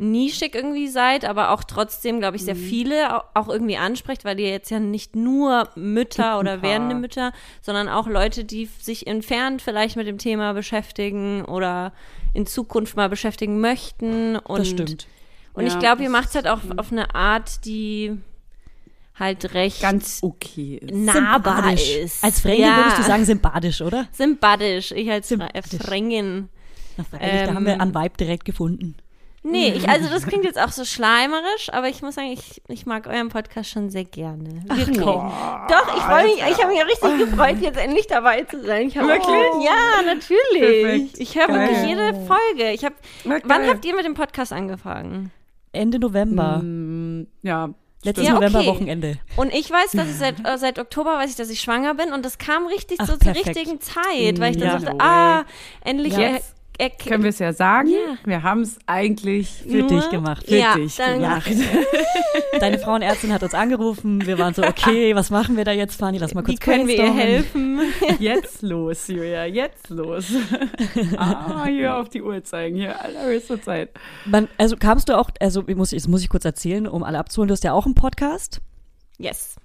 nischig 0.00 0.54
irgendwie 0.54 0.88
seid, 0.88 1.24
aber 1.24 1.50
auch 1.50 1.62
trotzdem, 1.62 2.18
glaube 2.20 2.36
ich, 2.36 2.44
sehr 2.44 2.56
viele 2.56 3.14
au- 3.16 3.22
auch 3.34 3.48
irgendwie 3.48 3.76
ansprecht, 3.76 4.24
weil 4.24 4.40
ihr 4.40 4.48
jetzt 4.48 4.70
ja 4.70 4.80
nicht 4.80 5.14
nur 5.14 5.68
Mütter 5.76 6.38
oder 6.38 6.62
werdende 6.62 6.94
Mütter, 6.94 7.32
sondern 7.60 7.88
auch 7.88 8.06
Leute, 8.06 8.44
die 8.44 8.64
sich 8.80 9.06
entfernt 9.06 9.60
vielleicht 9.62 9.96
mit 9.96 10.06
dem 10.06 10.18
Thema 10.18 10.54
beschäftigen 10.54 11.44
oder 11.44 11.92
in 12.32 12.46
Zukunft 12.46 12.96
mal 12.96 13.08
beschäftigen 13.08 13.60
möchten. 13.60 14.36
Und, 14.36 14.58
Das 14.60 14.68
stimmt. 14.68 15.06
Und 15.52 15.66
ich 15.66 15.74
Ja, 15.74 15.78
glaube, 15.80 16.02
ihr 16.02 16.10
macht 16.10 16.30
es 16.30 16.34
halt 16.34 16.46
auch 16.48 16.60
auf 16.78 16.90
eine 16.92 17.14
Art, 17.14 17.64
die 17.66 18.16
halt 19.18 19.52
recht 19.52 19.82
Ganz 19.82 20.20
okay 20.22 20.76
ist. 20.80 20.94
nahbar 20.94 21.74
ist. 21.74 22.24
Als 22.24 22.40
Fränkin 22.40 22.64
ja. 22.64 22.76
würdest 22.78 22.98
du 22.98 23.02
sagen 23.02 23.24
sympathisch, 23.26 23.82
oder? 23.82 24.06
Sympathisch. 24.12 24.92
Ich 24.92 25.10
als 25.10 25.28
Fra- 25.28 25.48
äh, 25.52 25.60
Sympathisch. 25.62 25.86
Frängin. 25.86 26.48
Na, 26.96 27.04
freilich, 27.04 27.42
da 27.46 27.54
haben 27.54 27.66
wir 27.66 27.74
Ähm, 27.74 27.80
an 27.82 27.94
Vibe 27.94 28.16
direkt 28.18 28.44
gefunden. 28.46 28.94
Nee, 29.42 29.72
ich, 29.74 29.88
also 29.88 30.10
das 30.10 30.26
klingt 30.26 30.44
jetzt 30.44 30.58
auch 30.62 30.70
so 30.70 30.84
schleimerisch, 30.84 31.72
aber 31.72 31.88
ich 31.88 32.02
muss 32.02 32.14
sagen, 32.16 32.30
ich, 32.30 32.60
ich 32.68 32.84
mag 32.84 33.06
euren 33.06 33.30
Podcast 33.30 33.70
schon 33.70 33.88
sehr 33.88 34.04
gerne. 34.04 34.62
Wirklich. 34.66 34.98
Doch, 34.98 35.96
ich 35.96 36.02
freue 36.02 36.24
mich, 36.24 36.36
ich 36.36 36.58
habe 36.62 36.66
mich 36.68 36.78
ja 36.78 36.84
richtig 36.84 37.18
gefreut, 37.30 37.56
jetzt 37.62 37.78
endlich 37.78 38.06
dabei 38.06 38.42
zu 38.42 38.62
sein. 38.62 38.88
Ich 38.88 38.98
hab 38.98 39.06
Wirklich? 39.06 39.64
Ja, 39.64 40.02
natürlich. 40.04 40.82
Perfekt. 40.82 41.18
Ich 41.18 41.34
höre 41.38 41.48
wirklich 41.48 41.82
jede 41.88 42.12
Folge. 42.26 42.72
Ich 42.72 42.84
hab, 42.84 42.92
Na, 43.24 43.38
wann 43.44 43.66
habt 43.66 43.84
ihr 43.84 43.94
mit 43.96 44.04
dem 44.04 44.14
Podcast 44.14 44.52
angefangen? 44.52 45.30
Ende 45.72 45.98
November. 45.98 46.58
Mm, 46.62 47.26
Ja. 47.42 47.70
Letztes 48.02 48.26
Ja, 48.26 48.36
okay. 48.36 48.46
November-Wochenende. 48.46 49.18
Und 49.36 49.52
ich 49.52 49.70
weiß, 49.70 49.90
dass 49.92 50.08
ich 50.08 50.16
seit, 50.16 50.36
äh, 50.48 50.56
seit 50.56 50.78
Oktober 50.78 51.16
weiß 51.18 51.30
ich, 51.30 51.36
dass 51.36 51.50
ich 51.50 51.60
schwanger 51.60 51.94
bin 51.94 52.12
und 52.14 52.24
das 52.24 52.38
kam 52.38 52.66
richtig 52.66 52.96
Ach, 52.98 53.06
so 53.06 53.12
zur 53.12 53.32
perfekt. 53.34 53.48
richtigen 53.58 53.78
Zeit, 53.80 54.40
weil 54.40 54.52
ich 54.52 54.56
dann 54.58 54.68
Ja. 54.68 54.78
dachte, 54.78 54.96
No 54.96 55.04
ah, 55.04 55.44
endlich 55.84 56.14
Ja. 56.14 56.20
er, 56.20 56.40
Können 56.88 57.22
wir 57.22 57.30
es 57.30 57.38
ja 57.38 57.52
sagen? 57.52 57.88
Ja. 57.90 58.16
Wir 58.24 58.42
haben 58.42 58.62
es 58.62 58.78
eigentlich 58.86 59.62
Für 59.68 59.78
nur- 59.78 59.88
dich 59.88 60.08
gemacht. 60.10 60.46
für 60.46 60.56
ja, 60.56 60.74
dich 60.74 60.96
dann, 60.96 61.20
gemacht. 61.20 61.50
Deine 62.60 62.78
Frauenärztin 62.78 63.32
hat 63.32 63.42
uns 63.42 63.54
angerufen. 63.54 64.24
Wir 64.26 64.38
waren 64.38 64.54
so, 64.54 64.62
okay, 64.62 65.14
was 65.14 65.30
machen 65.30 65.56
wir 65.56 65.64
da 65.64 65.72
jetzt, 65.72 65.96
Fanny? 65.96 66.18
Lass 66.18 66.34
mal 66.34 66.42
kurz 66.42 66.54
Wie 66.56 66.58
können 66.58 66.86
wir 66.88 66.96
ihr 66.96 67.12
helfen? 67.14 67.80
Jetzt 68.18 68.62
los, 68.62 69.08
Julia, 69.08 69.46
jetzt 69.46 69.88
los. 69.90 70.26
ah, 71.16 71.64
hier 71.66 71.96
auf 71.96 72.08
die 72.08 72.22
Uhr 72.22 72.42
zeigen, 72.44 72.76
hier 72.76 73.00
allerhöchste 73.02 73.60
Zeit. 73.60 73.90
Man, 74.24 74.48
also 74.58 74.76
kamst 74.76 75.08
du 75.08 75.18
auch, 75.18 75.30
also 75.40 75.62
muss, 75.74 75.90
das 75.90 76.08
muss 76.08 76.22
ich 76.22 76.28
kurz 76.28 76.44
erzählen, 76.44 76.86
um 76.86 77.02
alle 77.02 77.18
abzuholen, 77.18 77.48
du 77.48 77.52
hast 77.52 77.64
ja 77.64 77.72
auch 77.72 77.86
einen 77.86 77.94
Podcast. 77.94 78.60
Yes. 79.18 79.56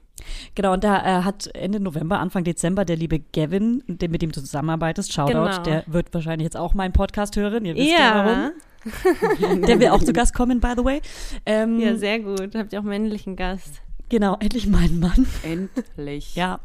Genau, 0.56 0.74
und 0.74 0.84
da 0.84 1.20
äh, 1.20 1.24
hat 1.24 1.48
Ende 1.56 1.80
November, 1.80 2.20
Anfang 2.20 2.44
Dezember 2.44 2.86
der 2.86 2.96
liebe 2.98 3.20
Gavin, 3.34 3.84
der, 3.88 4.10
mit 4.10 4.22
dem 4.22 4.32
du 4.32 4.40
zusammenarbeitest, 4.42 5.14
Shoutout, 5.14 5.32
Genau. 5.34 5.58
der 5.64 5.84
wird 5.88 6.14
wahrscheinlich 6.14 6.46
jetzt 6.46 6.58
auch 6.58 6.74
meinen 6.74 6.94
Podcast 6.94 7.36
hören, 7.36 7.66
ihr 7.66 7.76
wisst 7.76 7.90
ja, 7.92 7.98
Ja. 8.00 8.26
warum. 8.26 8.52
Der 9.68 9.80
will 9.80 9.88
auch 9.88 10.04
zu 10.04 10.14
Gast 10.14 10.36
kommen, 10.36 10.60
by 10.60 10.74
the 10.78 10.86
way. 10.86 11.02
Ähm, 11.48 11.80
Ja, 11.80 11.96
sehr 11.96 12.20
gut. 12.20 12.54
Habt 12.56 12.72
ihr 12.72 12.80
auch 12.80 12.84
männlichen 12.84 13.36
Gast. 13.36 13.82
genau, 14.10 14.38
endlich 14.40 14.68
mein 14.68 15.00
Mann. 15.00 15.26
Endlich. 15.42 16.36
Ja. 16.36 16.60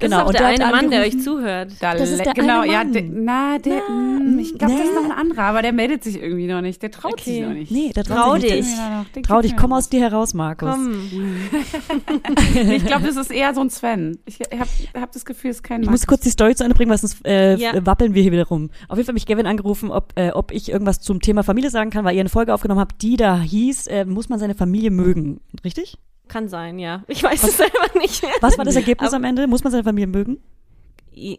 Das 0.00 0.08
Genau, 0.10 0.18
ist 0.18 0.22
auch 0.22 0.26
und 0.28 0.38
der, 0.38 0.46
hat 0.46 0.60
eine 0.60 0.70
Mann, 0.70 0.90
der 0.90 1.00
euch 1.02 1.20
zuhört. 1.20 1.72
Da 1.80 1.94
Das 1.94 2.08
ist 2.10 2.24
der 2.24 2.32
genau, 2.32 2.60
eine 2.60 2.72
ja, 2.72 2.78
Mann. 2.84 2.92
der, 2.92 3.02
na, 3.02 3.58
der, 3.58 3.82
mm, 3.90 4.38
ich 4.38 4.56
glaube, 4.56 4.74
das 4.74 4.84
ist 4.84 4.94
noch 4.94 5.04
ein 5.06 5.10
anderer, 5.10 5.42
aber 5.42 5.60
der 5.62 5.72
meldet 5.72 6.04
sich 6.04 6.22
irgendwie 6.22 6.46
noch 6.46 6.60
nicht. 6.60 6.80
Der 6.82 6.92
traut 6.92 7.20
sich 7.20 7.38
Okay. 7.38 7.46
noch 7.46 7.52
nicht. 7.54 7.72
Nee, 7.72 7.90
der 7.96 8.04
traut 8.04 8.16
Trau 8.16 8.34
sich 8.36 8.42
nicht. 8.44 8.54
dich. 8.68 8.76
Ja, 8.76 9.04
den 9.16 9.22
Trau 9.24 9.40
dich, 9.42 9.56
komm 9.56 9.72
aus 9.72 9.88
dir 9.88 10.00
heraus, 10.00 10.34
Markus. 10.34 10.70
Komm. 10.70 11.00
Ich 12.70 12.84
glaube, 12.86 13.06
das 13.06 13.16
ist 13.16 13.30
eher 13.30 13.54
so 13.54 13.60
ein 13.60 13.70
Sven. 13.70 14.18
Ich 14.24 14.38
habe 14.40 14.68
hab 15.00 15.12
das 15.12 15.24
Gefühl, 15.24 15.50
es 15.50 15.56
ist 15.58 15.62
kein 15.62 15.82
Ich 15.82 15.88
muss 15.90 16.00
Markus. 16.02 16.06
kurz 16.06 16.20
die 16.22 16.30
Story 16.30 16.54
zu 16.54 16.64
Ende 16.64 16.76
bringen, 16.76 16.90
weil 16.90 16.98
sonst 16.98 17.24
äh, 17.26 17.56
Ja. 17.56 17.84
wappeln 17.86 18.14
wir 18.14 18.22
hier 18.22 18.32
wieder 18.32 18.46
rum. 18.46 18.70
Auf 18.88 18.96
jeden 18.98 19.06
Fall 19.06 19.12
hat 19.12 19.14
mich 19.14 19.26
Gavin 19.26 19.46
angerufen, 19.46 19.90
ob, 19.90 20.12
äh, 20.16 20.30
ob 20.30 20.52
ich 20.52 20.70
irgendwas 20.70 21.00
zum 21.00 21.20
Thema 21.20 21.42
Familie 21.42 21.70
sagen 21.70 21.90
kann, 21.90 22.04
weil 22.04 22.14
ihr 22.14 22.20
eine 22.20 22.28
Folge 22.28 22.54
aufgenommen 22.54 22.80
habt, 22.80 23.02
die 23.02 23.16
da 23.16 23.40
hieß, 23.40 23.86
äh, 23.88 24.04
muss 24.04 24.28
man 24.28 24.38
seine 24.38 24.54
Familie 24.54 24.90
mögen. 24.90 25.40
Richtig? 25.64 25.98
Kann 26.28 26.48
sein, 26.48 26.78
ja. 26.78 27.02
Ich 27.08 27.22
weiß 27.22 27.42
es 27.42 27.56
selber 27.56 27.98
nicht. 27.98 28.22
Was 28.40 28.56
war 28.58 28.64
das 28.64 28.76
Ergebnis 28.76 29.12
am 29.12 29.24
Ende? 29.24 29.46
Muss 29.46 29.64
man 29.64 29.70
seine 29.70 29.84
Familie 29.84 30.06
mögen? 30.06 30.38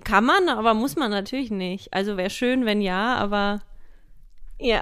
Kann 0.03 0.25
man, 0.25 0.50
aber 0.50 0.74
muss 0.74 0.96
man 0.98 1.10
natürlich 1.12 1.51
nicht. 1.51 1.93
Also 1.93 2.17
wäre 2.17 2.29
schön, 2.29 2.65
wenn 2.65 2.81
ja, 2.81 3.15
aber 3.15 3.62
Ja. 4.60 4.81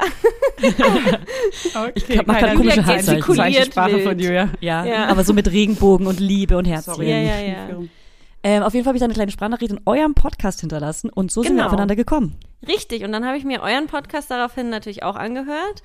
Okay, 1.75 1.91
Ich 1.95 2.05
glaub, 2.07 2.27
man 2.27 2.35
kann 2.37 2.45
keine 2.57 2.57
komische. 2.57 2.83
Zeichensprache 3.43 3.93
Wild. 3.97 4.03
von 4.07 4.19
Julia. 4.19 4.49
Ja, 4.59 4.85
Ja. 4.85 5.05
aber 5.07 5.23
so 5.23 5.33
mit 5.33 5.51
Regenbogen 5.51 6.07
und 6.07 6.19
Liebe 6.19 6.57
und 6.57 6.65
Herzchen. 6.65 6.93
Sorry. 6.95 7.09
Ja, 7.09 7.17
ja, 7.19 7.39
ja. 7.39 7.67
Ähm, 8.43 8.63
auf 8.63 8.73
jeden 8.73 8.83
Fall 8.85 8.91
habe 8.91 8.97
ich 8.97 9.01
da 9.01 9.05
eine 9.05 9.13
kleine 9.13 9.31
Sprachnachricht 9.31 9.71
in 9.71 9.79
eurem 9.85 10.13
Podcast 10.13 10.61
hinterlassen 10.61 11.09
und 11.09 11.31
so 11.31 11.41
sind 11.41 11.51
wir 11.53 11.55
Genau. 11.57 11.67
aufeinander 11.67 11.95
gekommen. 11.95 12.37
Richtig, 12.67 13.03
und 13.03 13.11
dann 13.11 13.25
habe 13.25 13.37
ich 13.37 13.43
mir 13.43 13.61
euren 13.61 13.87
Podcast 13.87 14.31
daraufhin 14.31 14.69
natürlich 14.69 15.03
auch 15.03 15.15
angehört. 15.15 15.83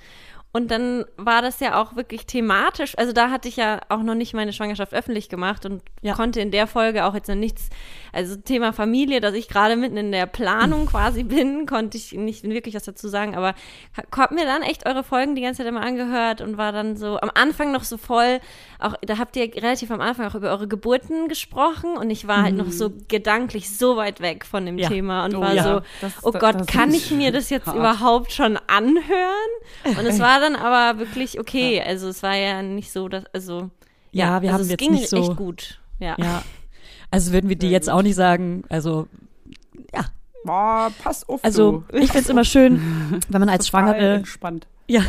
Und 0.55 0.69
dann 0.69 1.03
war 1.17 1.41
das 1.41 1.59
ja 1.59 1.81
auch 1.81 1.95
wirklich 1.95 2.27
thematisch. 2.27 2.95
Also 2.97 3.11
da 3.11 3.31
hatte 3.31 3.47
ich 3.49 3.57
ja 3.57 3.81
auch 3.89 4.03
noch 4.03 4.13
nicht 4.13 4.35
meine 4.35 4.53
Schwangerschaft 4.53 4.93
öffentlich 4.93 5.27
gemacht 5.27 5.65
und 5.65 5.81
Ja. 6.01 6.13
konnte 6.13 6.41
in 6.41 6.51
der 6.51 6.67
Folge 6.67 7.05
auch 7.05 7.15
jetzt 7.15 7.27
noch 7.27 7.35
nichts, 7.35 7.69
also 8.13 8.35
Thema 8.37 8.71
Familie, 8.71 9.19
dass 9.19 9.33
ich 9.33 9.47
gerade 9.49 9.75
mitten 9.75 9.97
in 9.97 10.11
der 10.11 10.27
Planung 10.27 10.85
quasi 10.93 11.23
bin, 11.23 11.65
konnte 11.65 11.97
ich 11.97 12.13
nicht 12.13 12.43
wirklich 12.43 12.75
was 12.75 12.83
dazu 12.83 13.07
sagen. 13.09 13.35
Aber 13.35 13.53
habe 14.15 14.35
mir 14.35 14.45
dann 14.45 14.61
echt 14.61 14.85
eure 14.85 15.03
Folgen 15.03 15.35
die 15.35 15.41
ganze 15.41 15.57
Zeit 15.63 15.67
immer 15.67 15.81
angehört 15.81 16.39
und 16.39 16.57
war 16.57 16.71
dann 16.71 16.95
so 16.95 17.19
am 17.19 17.31
Anfang 17.33 17.71
noch 17.71 17.83
so 17.83 17.97
voll, 17.97 18.39
auch 18.79 18.93
da 19.05 19.17
habt 19.17 19.35
ihr 19.35 19.53
relativ 19.55 19.89
am 19.91 19.99
Anfang 20.01 20.27
auch 20.27 20.35
über 20.35 20.49
eure 20.51 20.67
Geburten 20.67 21.27
gesprochen 21.27 21.97
und 21.97 22.09
ich 22.11 22.27
war 22.27 22.43
halt 22.43 22.55
noch 22.55 22.71
so 22.71 22.91
gedanklich 23.07 23.75
so 23.77 23.97
weit 23.97 24.21
weg 24.21 24.45
von 24.45 24.65
dem 24.65 24.77
Ja. 24.77 24.89
Thema 24.89 25.25
und 25.25 25.35
Oh 25.35 25.41
war 25.41 25.53
ja. 25.53 25.63
so, 25.63 25.81
Das- 26.01 26.13
oh 26.23 26.31
Gott, 26.31 26.67
kann 26.67 26.93
ich 26.93 27.09
mir 27.11 27.31
das 27.31 27.49
jetzt 27.49 27.65
hart. 27.67 27.75
überhaupt 27.77 28.31
schon 28.31 28.57
anhören? 28.67 29.51
Und 29.85 30.05
es 30.05 30.19
war 30.19 30.39
dann 30.39 30.55
aber 30.55 30.99
wirklich 30.99 31.39
okay. 31.39 31.81
Also 31.81 32.09
es 32.09 32.21
war 32.21 32.35
ja 32.35 32.61
nicht 32.61 32.91
so, 32.91 33.07
dass, 33.09 33.25
also 33.33 33.69
Ja, 34.11 34.41
wir 34.41 34.49
also 34.49 34.53
haben 34.53 34.61
es 34.61 34.69
jetzt 34.69 34.79
ging 34.79 34.91
nicht 34.91 35.09
so- 35.09 35.17
echt 35.17 35.35
gut. 35.35 35.79
Ja. 35.99 36.15
Ja. 36.19 36.43
Also 37.13 37.31
würden 37.31 37.47
wir 37.47 37.55
die 37.55 37.69
jetzt 37.69 37.91
auch 37.91 38.01
nicht 38.01 38.15
sagen, 38.15 38.63
also 38.69 39.07
ja, 39.93 40.05
Boah, 40.43 40.91
pass 41.03 41.29
auf. 41.29 41.43
also 41.43 41.83
du. 41.91 41.97
ich 41.97 42.11
find's 42.11 42.27
immer 42.27 42.43
schön, 42.43 43.21
wenn 43.29 43.39
man 43.39 43.49
als 43.49 43.67
Total 43.67 43.85
Schwangere, 43.87 44.13
entspannt. 44.15 44.67
ja, 44.87 45.03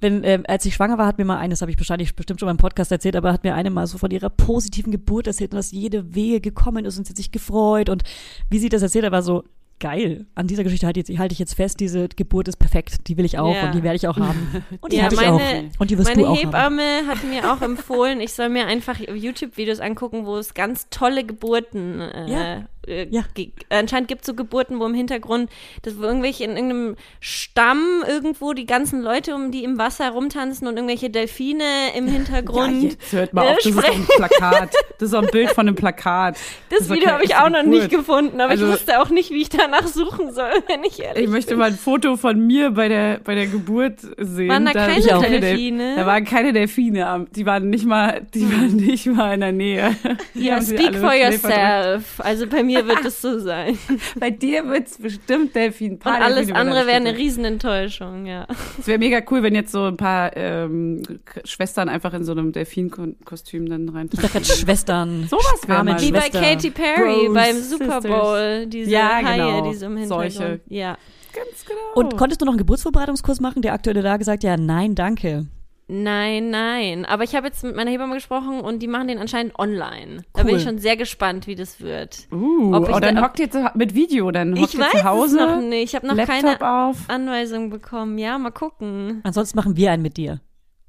wenn, 0.00 0.22
ähm, 0.22 0.44
als 0.46 0.64
ich 0.64 0.74
schwanger 0.74 0.96
war, 0.96 1.08
hat 1.08 1.18
mir 1.18 1.24
mal 1.24 1.38
eines, 1.38 1.60
habe 1.60 1.72
ich 1.72 1.78
wahrscheinlich 1.78 2.14
bestimmt 2.14 2.38
schon 2.38 2.46
beim 2.46 2.56
Podcast 2.56 2.92
erzählt, 2.92 3.16
aber 3.16 3.32
hat 3.32 3.42
mir 3.42 3.56
eine 3.56 3.70
mal 3.70 3.88
so 3.88 3.98
von 3.98 4.12
ihrer 4.12 4.30
positiven 4.30 4.92
Geburt 4.92 5.26
erzählt 5.26 5.50
und 5.50 5.56
dass 5.56 5.72
jede 5.72 6.14
Wehe 6.14 6.40
gekommen 6.40 6.84
ist 6.84 6.96
und 6.98 7.04
sie 7.04 7.10
hat 7.10 7.16
sich 7.16 7.32
gefreut 7.32 7.88
und 7.88 8.04
wie 8.48 8.60
sie 8.60 8.68
das 8.68 8.82
erzählt 8.82 9.04
hat, 9.04 9.10
war 9.10 9.22
so 9.22 9.42
geil. 9.80 10.26
An 10.34 10.46
dieser 10.46 10.64
Geschichte 10.64 10.86
halte 10.86 11.00
ich, 11.00 11.08
jetzt- 11.08 11.18
halte 11.18 11.32
ich 11.32 11.38
jetzt 11.38 11.54
fest, 11.54 11.80
diese 11.80 12.08
Geburt 12.08 12.48
ist 12.48 12.58
perfekt, 12.58 13.08
die 13.08 13.16
will 13.16 13.24
ich 13.24 13.38
auch 13.38 13.54
Ja. 13.54 13.66
und 13.66 13.74
die 13.74 13.82
werde 13.82 13.96
ich 13.96 14.06
auch 14.08 14.16
haben. 14.18 14.64
Und 14.80 14.92
die 14.92 14.96
Ja, 14.96 15.04
habe 15.04 15.14
ich 15.14 15.20
meine- 15.20 15.32
auch. 15.34 15.80
Und 15.80 15.90
die 15.90 15.98
wirst 15.98 16.08
Meine 16.10 16.22
du 16.22 16.28
auch 16.28 16.36
haben. 16.36 16.44
Hebamme 16.78 17.06
hat 17.06 17.24
mir 17.24 17.52
auch 17.52 17.62
empfohlen, 17.62 18.20
ich 18.20 18.32
soll 18.32 18.48
mir 18.48 18.66
einfach 18.66 18.98
YouTube-Videos 18.98 19.80
angucken, 19.80 20.26
wo 20.26 20.36
es 20.36 20.54
ganz 20.54 20.88
tolle 20.90 21.24
Geburten 21.24 22.00
äh, 22.00 22.30
Ja. 22.30 22.68
Äh, 22.88 23.06
Ja. 23.10 23.24
anscheinend 23.70 24.08
gibt 24.08 24.22
es 24.22 24.26
so 24.26 24.34
Geburten, 24.34 24.80
wo 24.80 24.86
im 24.86 24.94
Hintergrund, 24.94 25.50
das 25.82 25.98
wo 25.98 26.02
irgendwelche 26.04 26.44
in 26.44 26.50
irgendeinem 26.56 26.96
Stamm 27.20 28.02
irgendwo 28.08 28.52
die 28.52 28.66
ganzen 28.66 29.02
Leute, 29.02 29.34
um 29.34 29.50
die 29.50 29.64
im 29.64 29.78
Wasser 29.78 30.10
rumtanzen 30.10 30.66
und 30.66 30.76
irgendwelche 30.76 31.10
Delfine 31.10 31.64
im 31.96 32.06
Hintergrund. 32.06 32.82
Jetzt 32.82 33.12
hört 33.12 33.32
mal 33.34 33.44
Äh, 33.46 33.50
auf, 33.50 33.56
das 33.56 33.66
ist 33.66 33.84
ein 33.84 34.06
Plakat. 34.16 34.70
Das 34.98 35.02
ist 35.06 35.12
doch 35.14 35.22
ein 35.22 35.28
Bild 35.32 35.50
von 35.50 35.66
einem 35.68 35.76
Plakat. 35.76 36.36
Das, 36.70 36.88
doch 36.88 36.94
Video 36.96 37.10
habe 37.10 37.24
ich 37.24 37.36
auch 37.36 37.50
noch 37.50 37.62
nicht 37.62 37.90
gefunden, 37.90 38.40
aber 38.40 38.50
Also- 38.52 38.66
ich 38.66 38.72
wusste 38.72 39.00
auch 39.00 39.10
nicht, 39.10 39.30
wie 39.30 39.42
ich 39.42 39.48
danach 39.50 39.86
suchen 39.86 40.32
soll, 40.32 40.50
wenn 40.68 40.82
ich 40.84 41.00
ehrlich 41.02 41.24
Ich 41.24 41.30
möchte 41.30 41.56
mal 41.56 41.70
ein 41.70 41.76
Foto 41.76 42.16
von 42.16 42.38
mir 42.46 42.70
bei 42.70 42.88
der, 42.88 43.20
bei 43.22 43.34
der 43.34 43.46
Geburt 43.46 44.00
sehen. 44.16 44.48
Waren 44.48 44.64
da 44.64 44.72
hab 44.72 45.22
keine 45.22 45.40
Delfine? 45.40 45.94
Da 45.96 46.06
waren 46.06 46.24
keine 46.24 46.52
Delfine. 46.52 47.26
Die 47.34 47.46
waren 47.46 47.70
nicht 47.70 47.84
mal, 47.86 48.26
die 48.34 48.50
waren 48.52 48.76
nicht 48.76 49.06
mal 49.06 49.34
in 49.34 49.40
der 49.40 49.52
Nähe. 49.52 49.96
Ja, 50.34 50.60
speak 50.62 50.96
for 50.96 51.12
yourself. 51.14 52.20
Also 52.20 52.46
bei 52.46 52.62
mir 52.62 52.77
wird 52.86 53.04
es 53.04 53.20
so 53.20 53.38
sein. 53.38 53.78
Bei 54.18 54.30
dir 54.30 54.66
wird's 54.66 54.98
bestimmt 54.98 55.54
Delfin. 55.54 55.94
Und 55.94 56.06
alles 56.06 56.50
andere 56.52 56.86
wäre 56.86 56.96
eine 56.96 57.16
Riesenenttäuschung, 57.16 58.26
ja. 58.26 58.46
Es 58.78 58.86
wäre 58.86 58.98
mega 58.98 59.20
cool, 59.30 59.42
wenn 59.42 59.54
jetzt 59.54 59.72
so 59.72 59.84
ein 59.84 59.96
paar 59.96 60.36
ähm, 60.36 61.02
Schwestern 61.44 61.88
einfach 61.88 62.14
in 62.14 62.24
so 62.24 62.32
einem 62.32 62.52
Delfin-Kostüm 62.52 63.68
dann 63.68 63.88
rein. 63.88 64.08
Ich 64.12 64.18
dachte 64.20 64.32
gerade 64.32 64.44
Schwestern. 64.44 65.26
Sowas 65.28 65.60
wäre 65.66 65.84
mal 65.84 66.00
Wie 66.00 66.12
bei. 66.12 66.28
Katy 66.28 66.70
Perry 66.70 67.26
Bros, 67.26 67.34
beim 67.34 67.56
Super. 67.62 68.00
Bowl, 68.00 68.66
diese 68.66 68.90
Ja, 68.90 69.20
Haie, 69.22 69.36
genau. 69.36 69.70
die 69.70 69.76
so 69.76 69.86
im 69.86 69.96
Hintergrund. 69.96 70.32
Solche. 70.32 70.60
Ja. 70.68 70.96
Ganz 71.32 71.64
genau. 71.66 71.78
Und 71.94 72.16
konntest 72.16 72.40
du 72.40 72.46
noch 72.46 72.52
einen 72.52 72.58
Geburtsvorbereitungskurs 72.58 73.40
machen? 73.40 73.62
Der 73.62 73.72
aktuelle 73.72 74.02
da 74.02 74.16
gesagt, 74.16 74.42
ja, 74.44 74.56
nein, 74.56 74.94
danke. 74.94 75.46
Nein, 75.90 76.50
nein. 76.50 77.06
Aber 77.06 77.24
ich 77.24 77.34
habe 77.34 77.46
jetzt 77.46 77.64
mit 77.64 77.74
meiner 77.74 77.90
Hebamme 77.90 78.14
gesprochen 78.14 78.60
und 78.60 78.80
die 78.80 78.88
machen 78.88 79.08
den 79.08 79.18
anscheinend 79.18 79.58
online. 79.58 80.22
Da 80.34 80.42
bin 80.42 80.52
Cool. 80.52 80.58
ich 80.58 80.62
schon 80.64 80.78
sehr 80.78 80.98
gespannt, 80.98 81.46
wie 81.46 81.54
das 81.54 81.80
wird. 81.80 82.28
Uh, 82.30 82.74
Ob 82.74 82.88
ich 82.90 82.94
oh, 82.94 83.00
dann 83.00 83.16
da- 83.16 83.22
hockt 83.22 83.40
ihr 83.40 83.50
zu, 83.50 83.70
mit 83.74 83.94
Video, 83.94 84.30
dann 84.30 84.52
hockt 84.58 84.68
Ich 84.68 84.74
ihr 84.74 84.80
weiß 84.80 84.90
zu 84.92 85.04
Hause, 85.04 85.38
es 85.40 85.46
noch 85.46 85.60
nicht. 85.62 85.84
Ich 85.84 85.94
habe 85.94 86.06
noch 86.06 86.14
Laptop 86.14 86.42
keine 86.42 86.60
auf. 86.60 86.96
Anweisung 87.08 87.70
bekommen. 87.70 88.18
Ja, 88.18 88.36
mal 88.36 88.50
gucken. 88.50 89.22
Ansonsten 89.24 89.56
machen 89.56 89.76
wir 89.76 89.90
einen 89.90 90.02
mit 90.02 90.18
dir. 90.18 90.40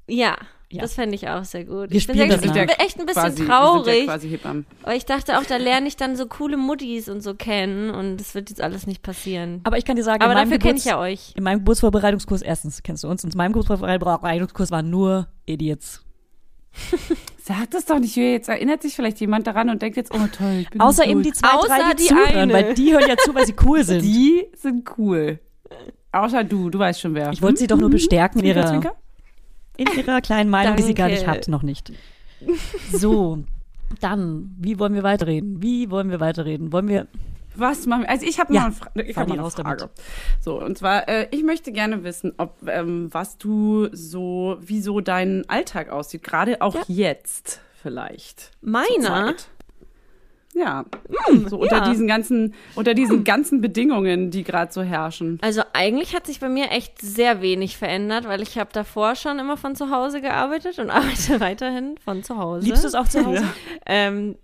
Ja, 0.06 0.36
Ja. 0.72 0.82
das 0.82 0.94
fände 0.94 1.16
ich 1.16 1.28
auch 1.28 1.42
sehr 1.44 1.64
gut. 1.64 1.90
Wir 1.90 1.96
ich 1.96 2.06
bin, 2.06 2.16
das 2.28 2.44
ich 2.44 2.52
bin 2.52 2.68
echt 2.68 3.00
ein 3.00 3.06
bisschen 3.06 3.22
quasi, 3.22 3.38
wir 3.38 3.44
Sind 3.44 3.48
traurig, 3.48 4.06
ja 4.06 4.54
weil 4.82 4.96
ich 4.96 5.04
dachte 5.04 5.38
auch, 5.38 5.44
da 5.44 5.56
lerne 5.56 5.88
ich 5.88 5.96
dann 5.96 6.14
so 6.14 6.26
coole 6.26 6.56
Muttis 6.56 7.08
und 7.08 7.22
so 7.22 7.34
kennen 7.34 7.90
und 7.90 8.18
das 8.18 8.36
wird 8.36 8.50
jetzt 8.50 8.60
alles 8.60 8.86
nicht 8.86 9.02
passieren. 9.02 9.62
Aber 9.64 9.78
ich 9.78 9.84
kann 9.84 9.96
dir 9.96 10.04
sagen, 10.04 10.22
Aber 10.22 10.32
in, 10.32 10.38
meinem 10.38 10.50
dafür 10.50 10.58
kenne 10.60 10.78
ich 10.78 10.84
ja 10.84 11.00
euch. 11.00 11.32
in 11.34 11.42
meinem 11.42 11.58
Geburtsvorbereitungskurs, 11.58 12.42
erstens 12.42 12.84
kennst 12.84 13.02
du 13.02 13.08
uns, 13.08 13.24
in 13.24 13.30
meinem 13.34 13.52
Geburtsvorbereitungskurs 13.52 14.70
waren 14.70 14.90
nur 14.90 15.26
Idiots. 15.44 16.04
Sag 17.42 17.70
das 17.72 17.86
doch 17.86 17.98
nicht, 17.98 18.14
Julia. 18.14 18.30
Jetzt 18.30 18.48
erinnert 18.48 18.82
sich 18.82 18.94
vielleicht 18.94 19.18
jemand 19.20 19.48
daran 19.48 19.70
und 19.70 19.82
denkt 19.82 19.96
jetzt, 19.96 20.14
oh 20.14 20.26
toll, 20.36 20.58
ich 20.60 20.70
bin 20.70 20.80
Außer 20.80 21.04
eben 21.04 21.22
die 21.24 21.32
zwei, 21.32 21.48
Außer 21.48 21.66
drei, 21.66 21.94
die, 21.94 22.02
die 22.02 22.08
zuhören, 22.08 22.36
eine. 22.36 22.52
weil 22.52 22.74
die 22.74 22.92
hören 22.92 23.08
ja 23.08 23.16
zu, 23.16 23.34
weil 23.34 23.44
sie 23.46 23.56
cool 23.64 23.82
sind. 23.84 24.02
Die 24.02 24.46
sind 24.54 24.88
cool. 24.98 25.40
Außer 26.12 26.44
du, 26.44 26.70
du 26.70 26.78
weißt 26.78 27.00
schon 27.00 27.14
wer. 27.14 27.32
ich 27.32 27.42
wollte 27.42 27.58
sie 27.58 27.66
doch 27.66 27.76
nur 27.78 27.90
bestärken 27.90 28.40
in 28.40 28.46
ihrer. 28.46 28.94
In 29.80 29.98
ihrer 29.98 30.20
kleinen 30.20 30.50
Meinung, 30.50 30.76
die 30.76 30.82
sie 30.82 30.94
gar 30.94 31.08
Danke. 31.08 31.20
nicht 31.22 31.28
hat, 31.28 31.48
noch 31.48 31.62
nicht. 31.62 31.92
So, 32.92 33.38
dann, 34.00 34.54
wie 34.58 34.78
wollen 34.78 34.94
wir 34.94 35.02
weiterreden? 35.02 35.62
Wie 35.62 35.90
wollen 35.90 36.10
wir 36.10 36.20
weiterreden? 36.20 36.72
Wollen 36.72 36.88
wir, 36.88 37.06
Was 37.56 37.86
machen 37.86 38.02
wir? 38.02 38.10
Also 38.10 38.24
ich 38.26 38.38
habe 38.38 38.54
Ja, 38.54 38.60
mal 38.60 38.66
eine, 38.66 38.74
Fra 38.74 38.90
ich 39.02 39.16
hab 39.16 39.28
mal 39.28 39.38
eine 39.38 39.50
Frage. 39.50 39.90
So, 40.40 40.60
und 40.62 40.78
zwar, 40.78 41.08
äh, 41.08 41.26
ich 41.32 41.42
möchte 41.42 41.72
gerne 41.72 42.04
wissen, 42.04 42.32
ob 42.38 42.56
ähm, 42.66 43.08
was 43.12 43.36
du 43.38 43.88
so, 43.92 44.56
wie 44.60 44.80
so 44.80 45.00
dein 45.00 45.48
Alltag 45.48 45.90
aussieht, 45.90 46.22
gerade 46.22 46.62
auch 46.62 46.76
jetzt 46.86 47.60
vielleicht. 47.82 48.52
Meiner? 48.62 49.34
Ja. 50.54 50.84
so 51.46 51.58
unter 51.58 51.78
ja. 51.78 51.88
diesen 51.88 52.06
ganzen, 52.06 52.54
unter 52.74 52.94
diesen 52.94 53.24
ganzen 53.24 53.60
Bedingungen, 53.60 54.30
die 54.30 54.42
gerade 54.42 54.72
so 54.72 54.82
herrschen. 54.82 55.38
Also 55.42 55.62
eigentlich 55.72 56.14
hat 56.14 56.26
sich 56.26 56.40
bei 56.40 56.48
mir 56.48 56.70
echt 56.70 57.00
sehr 57.00 57.40
wenig 57.40 57.76
verändert, 57.76 58.26
weil 58.26 58.42
ich 58.42 58.58
habe 58.58 58.70
davor 58.72 59.14
schon 59.14 59.38
immer 59.38 59.56
von 59.56 59.76
zu 59.76 59.90
Hause 59.90 60.20
gearbeitet 60.20 60.78
und 60.78 60.90
arbeite 60.90 61.40
weiterhin 61.40 61.96
von 62.04 62.22
zu 62.24 62.36
Hause. 62.36 62.66
liebst 62.66 62.82
du 62.82 62.88
es 62.88 62.94
auch 62.94 63.08
zu 63.08 63.24
Hause? 63.24 63.44
Ähm, 63.86 64.36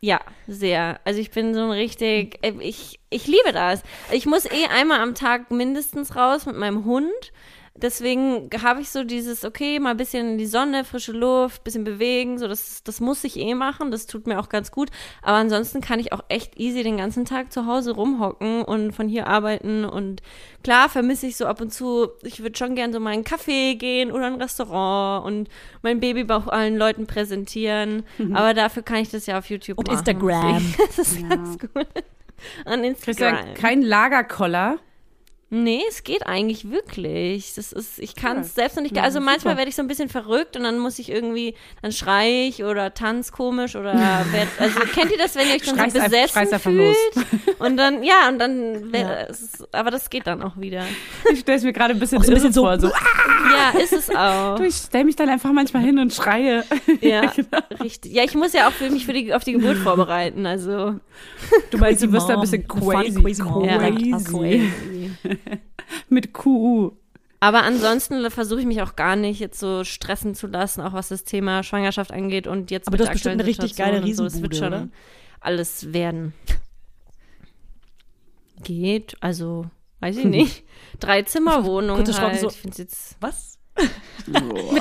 ja, 0.00 0.20
sehr. 0.46 0.98
Also 1.04 1.20
ich 1.20 1.30
bin 1.30 1.52
so 1.52 1.60
ein 1.60 1.70
richtig, 1.70 2.38
äh, 2.42 2.54
ich, 2.60 3.00
ich 3.10 3.26
liebe 3.26 3.52
das. 3.52 3.82
Ich 4.10 4.24
muss 4.24 4.46
eh 4.46 4.66
einmal 4.74 5.00
am 5.00 5.14
Tag 5.14 5.50
mindestens 5.50 6.16
raus 6.16 6.46
mit 6.46 6.56
meinem 6.56 6.84
Hund. 6.86 7.32
Deswegen 7.82 8.48
habe 8.62 8.80
ich 8.80 8.90
so 8.90 9.04
dieses, 9.04 9.44
okay, 9.44 9.78
mal 9.78 9.92
ein 9.92 9.96
bisschen 9.96 10.32
in 10.32 10.38
die 10.38 10.46
Sonne, 10.46 10.84
frische 10.84 11.12
Luft, 11.12 11.64
bisschen 11.64 11.84
bewegen, 11.84 12.38
so 12.38 12.48
das, 12.48 12.82
das 12.82 13.00
muss 13.00 13.24
ich 13.24 13.36
eh 13.38 13.54
machen, 13.54 13.90
das 13.90 14.06
tut 14.06 14.26
mir 14.26 14.38
auch 14.40 14.48
ganz 14.48 14.70
gut. 14.70 14.90
Aber 15.22 15.36
ansonsten 15.38 15.80
kann 15.80 16.00
ich 16.00 16.12
auch 16.12 16.24
echt 16.28 16.58
easy 16.58 16.82
den 16.82 16.96
ganzen 16.98 17.24
Tag 17.24 17.52
zu 17.52 17.66
Hause 17.66 17.92
rumhocken 17.92 18.62
und 18.62 18.92
von 18.92 19.08
hier 19.08 19.26
arbeiten. 19.26 19.84
Und 19.84 20.22
klar 20.62 20.88
vermisse 20.88 21.26
ich 21.26 21.36
so 21.36 21.46
ab 21.46 21.60
und 21.60 21.72
zu, 21.72 22.08
ich 22.22 22.42
würde 22.42 22.56
schon 22.58 22.74
gern 22.74 22.92
so 22.92 23.00
mal 23.00 23.10
in 23.12 23.20
einen 23.20 23.24
Café 23.24 23.76
gehen 23.76 24.12
oder 24.12 24.26
ein 24.26 24.40
Restaurant 24.40 25.24
und 25.26 25.48
mein 25.82 26.00
Babybauch 26.00 26.46
allen 26.46 26.76
Leuten 26.76 27.06
präsentieren. 27.06 28.02
Aber 28.32 28.54
dafür 28.54 28.82
kann 28.82 28.98
ich 28.98 29.10
das 29.10 29.26
ja 29.26 29.38
auf 29.38 29.46
YouTube 29.50 29.78
Und 29.78 29.88
machen. 29.88 29.98
Instagram. 29.98 30.74
Das 30.96 30.98
ist 30.98 31.28
ganz 31.28 31.58
gut. 31.58 31.86
An 32.64 32.82
Christian, 32.94 33.34
Instagram. 33.34 33.54
kein 33.54 33.82
Lagerkoller. 33.82 34.78
Nee, 35.52 35.82
es 35.88 36.04
geht 36.04 36.26
eigentlich 36.28 36.70
wirklich. 36.70 37.54
Das 37.56 37.72
ist, 37.72 37.98
ich 37.98 38.14
kann 38.14 38.38
es 38.38 38.48
Ja. 38.48 38.62
selbst 38.62 38.76
noch 38.76 38.84
nicht. 38.84 38.96
Ja, 38.96 39.02
also 39.02 39.20
manchmal 39.20 39.56
werde 39.56 39.68
ich 39.68 39.74
so 39.74 39.82
ein 39.82 39.88
bisschen 39.88 40.08
verrückt 40.08 40.56
und 40.56 40.62
dann 40.62 40.78
muss 40.78 41.00
ich 41.00 41.10
irgendwie, 41.10 41.54
dann 41.82 41.90
schrei 41.90 42.46
ich 42.46 42.62
oder 42.62 42.94
tanz 42.94 43.32
komisch 43.32 43.74
oder 43.74 43.92
werd, 44.32 44.48
also 44.58 44.78
kennt 44.94 45.10
ihr 45.10 45.18
das, 45.18 45.34
wenn 45.34 45.48
ihr 45.48 45.54
euch 45.56 45.62
dann 45.62 45.90
so 45.90 45.98
besessen 45.98 46.38
einfach 46.38 46.60
fühlt? 46.60 46.96
Und 47.58 47.76
dann, 47.76 48.04
ja, 48.04 48.28
und 48.28 48.38
dann, 48.38 48.90
Ja. 48.94 49.22
es 49.28 49.42
ist, 49.42 49.74
aber 49.74 49.90
das 49.90 50.08
geht 50.08 50.28
dann 50.28 50.40
auch 50.42 50.56
wieder. 50.56 50.84
Ich 51.32 51.40
stelle 51.40 51.58
es 51.58 51.64
mir 51.64 51.72
gerade 51.72 51.94
ein 51.94 51.98
bisschen, 51.98 52.18
Auch 52.18 52.22
so 52.24 52.30
ein 52.30 52.34
bisschen 52.34 52.52
so- 52.52 52.62
vor. 52.62 52.78
So, 52.78 52.86
Ja, 53.52 53.76
ist 53.80 53.92
es 53.92 54.08
auch. 54.14 54.54
du, 54.54 54.62
ich 54.62 54.76
stelle 54.76 55.04
mich 55.04 55.16
dann 55.16 55.28
einfach 55.28 55.50
manchmal 55.52 55.82
hin 55.82 55.98
und 55.98 56.12
schreie. 56.14 56.62
Ja, 57.00 57.22
genau. 57.26 57.58
richtig. 57.82 58.12
Ja, 58.12 58.22
ich 58.22 58.34
muss 58.36 58.52
ja 58.52 58.68
auch 58.68 58.72
für 58.72 58.88
mich 58.88 59.04
für 59.04 59.12
die, 59.12 59.34
auf 59.34 59.42
die 59.42 59.52
Geburt 59.54 59.78
vorbereiten, 59.78 60.46
also. 60.46 61.00
Du 61.72 61.78
meinst, 61.78 62.02
du 62.04 62.12
wirst 62.12 62.28
da 62.28 62.34
ein 62.34 62.40
bisschen 62.40 62.68
crazy. 62.68 63.20
crazy. 63.20 63.42
Ja, 63.66 63.78
crazy. 64.20 65.39
Mit 66.08 66.32
QU. 66.34 66.92
Aber 67.42 67.62
ansonsten 67.62 68.30
versuche 68.30 68.60
ich 68.60 68.66
mich 68.66 68.82
auch 68.82 68.96
gar 68.96 69.16
nicht 69.16 69.40
jetzt 69.40 69.58
so 69.58 69.82
stressen 69.84 70.34
zu 70.34 70.46
lassen, 70.46 70.82
auch 70.82 70.92
was 70.92 71.08
das 71.08 71.24
Thema 71.24 71.62
Schwangerschaft 71.62 72.12
angeht 72.12 72.46
und 72.46 72.70
jetzt 72.70 72.86
Aber 72.86 72.92
mit 72.94 73.00
du 73.00 73.04
der 73.04 73.10
hast 73.10 73.14
bestimmt 73.14 73.40
eine 73.40 73.46
richtig 73.46 73.76
geile 73.76 74.02
und 74.02 74.14
so, 74.14 74.24
es 74.26 74.42
wird 74.42 74.52
Riesenbude, 74.52 74.56
schon 74.56 74.66
oder? 74.84 74.88
alles 75.40 75.92
werden. 75.94 76.34
Geht, 78.62 79.16
also 79.20 79.70
weiß 80.00 80.18
ich 80.18 80.24
nicht, 80.26 80.64
Drei-Zimmer-Wohnung 80.98 81.96
Kurz 81.96 82.08
erschrocken, 82.08 82.32
halt. 82.32 82.40
so- 82.42 82.48
Ich 82.50 82.56
find's 82.60 82.76
jetzt 82.78 83.16
Was? 83.20 83.58
mit 84.26 84.36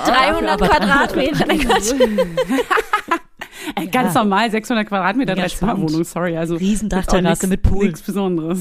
300 0.05 0.49
aber- 0.61 0.67
Quadratmetern. 0.67 1.59
Äh, 3.75 3.87
Ganz 3.87 4.13
normal, 4.13 4.49
600 4.51 4.87
Quadratmeter, 4.87 5.33
Mega 5.35 5.47
Dreizimmerwohnung, 5.47 6.03
sorry. 6.03 6.37
Also 6.37 6.55
Riesendachterrasse 6.55 7.47
mit 7.47 7.61
Pool. 7.61 7.85
Nichts 7.85 8.01
Besonderes. 8.01 8.59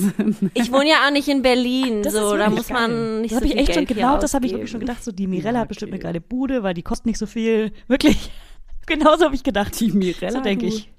Ich 0.54 0.72
wohne 0.72 0.88
ja 0.88 0.96
auch 1.06 1.12
nicht 1.12 1.28
in 1.28 1.42
Berlin, 1.42 2.02
Das 2.02 2.12
so, 2.12 2.36
da 2.36 2.50
muss 2.50 2.68
geil. 2.68 2.80
man 2.88 3.20
nicht 3.22 3.32
das 3.32 3.40
so 3.40 3.44
hab 3.44 3.44
ich 3.44 3.52
viel 3.52 3.60
echt 3.60 3.74
schon 3.74 3.84
Geld 3.84 3.88
hier 3.88 3.96
genau, 4.06 4.18
das 4.18 4.34
habe 4.34 4.46
ich 4.46 4.52
wirklich 4.52 4.70
schon 4.70 4.80
gedacht. 4.80 5.04
So, 5.04 5.12
die 5.12 5.26
Mirella 5.26 5.52
Ja, 5.54 5.60
hat 5.60 5.68
bestimmt 5.68 5.92
eine 5.92 6.00
geile 6.00 6.20
Bude, 6.20 6.62
weil 6.62 6.74
die 6.74 6.82
kostet 6.82 7.06
nicht 7.06 7.18
so 7.18 7.26
viel. 7.26 7.72
Wirklich. 7.88 8.30
Genauso 8.86 9.24
habe 9.26 9.34
ich 9.34 9.42
gedacht. 9.42 9.78
Die 9.80 9.92
Mirella. 9.92 10.32
So 10.32 10.40
denke 10.40 10.66
ich. 10.66 10.90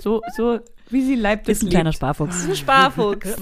So, 0.00 0.22
so 0.36 0.60
wie 0.90 1.02
sie 1.02 1.16
leibt, 1.16 1.48
Ist 1.48 1.62
ein 1.62 1.68
kleiner 1.70 1.92
Sparfuchs. 1.92 2.46
Ein 2.48 2.56
Sparfuchs. 2.56 3.36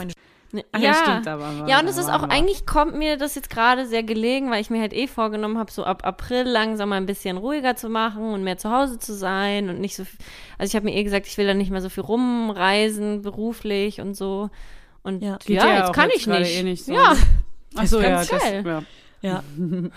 Ne, 0.55 0.65
Ach, 0.71 0.79
ja, 0.79 0.91
ja, 0.91 0.95
stimmt 0.95 1.27
aber. 1.27 1.67
Ja, 1.69 1.81
und 1.81 1.89
es 1.89 1.97
ist 1.97 2.09
auch, 2.09 2.23
aber- 2.23 2.31
eigentlich 2.33 2.65
kommt 2.65 2.95
mir 2.97 3.17
das 3.17 3.35
jetzt 3.35 3.51
gerade 3.51 3.87
sehr 3.87 4.05
gelegen, 4.05 4.51
weil 4.53 4.61
ich 4.61 4.71
mir 4.71 4.81
halt 4.81 4.93
eh 4.93 5.09
vorgenommen 5.09 5.59
habe, 5.59 5.73
so 5.73 5.83
ab 5.85 6.07
April 6.07 6.45
langsam 6.45 6.91
mal 6.91 6.97
ein 6.97 7.07
bisschen 7.07 7.37
ruhiger 7.39 7.75
zu 7.75 7.89
machen 7.89 8.33
und 8.33 8.45
mehr 8.45 8.57
zu 8.57 8.71
Hause 8.71 8.99
zu 9.01 9.15
sein 9.15 9.69
und 9.69 9.81
nicht 9.81 9.97
so 9.97 10.05
viel, 10.05 10.19
also 10.57 10.71
ich 10.71 10.77
habe 10.77 10.85
mir 10.85 10.95
eh 10.95 11.03
gesagt, 11.03 11.27
ich 11.27 11.37
will 11.39 11.47
dann 11.49 11.59
nicht 11.59 11.73
mehr 11.73 11.81
so 11.81 11.89
viel 11.89 12.05
rumreisen, 12.05 13.23
beruflich 13.23 14.01
und 14.01 14.15
so. 14.15 14.49
Und 15.03 15.23
Ja. 15.23 15.39
ja, 15.47 15.67
ja 15.67 15.77
jetzt 15.79 15.89
auch 15.89 15.93
kann 15.93 16.09
jetzt 16.11 16.21
ich 16.21 16.27
nicht. 16.29 16.57
eh 16.59 16.63
nicht 16.63 16.85
so. 16.85 16.93
Ja, 16.95 17.15
Ach 17.77 17.87
so, 17.87 18.01
ja, 18.01 18.25
das, 18.25 18.31
ja. 18.31 18.83
Ja. 19.23 19.43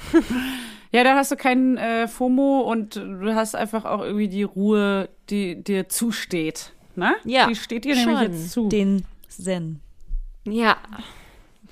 Ja, 0.91 1.03
da 1.03 1.15
hast 1.15 1.31
du 1.31 1.35
keinen 1.35 1.75
äh, 1.77 2.07
FOMO 2.07 2.61
und 2.61 2.95
du 2.95 3.35
hast 3.35 3.55
einfach 3.55 3.83
auch 3.83 4.01
irgendwie 4.01 4.29
die 4.29 4.43
Ruhe, 4.43 5.09
die 5.29 5.61
dir 5.61 5.89
zusteht. 5.89 6.71
Ne? 6.95 7.13
Ja, 7.25 7.47
Die 7.47 7.55
steht 7.55 7.83
dir 7.83 7.93
nämlich 7.95 8.21
jetzt 8.21 8.51
zu. 8.51 8.69
Den 8.69 9.03
Zen. 9.27 9.81
Ja. 10.51 10.77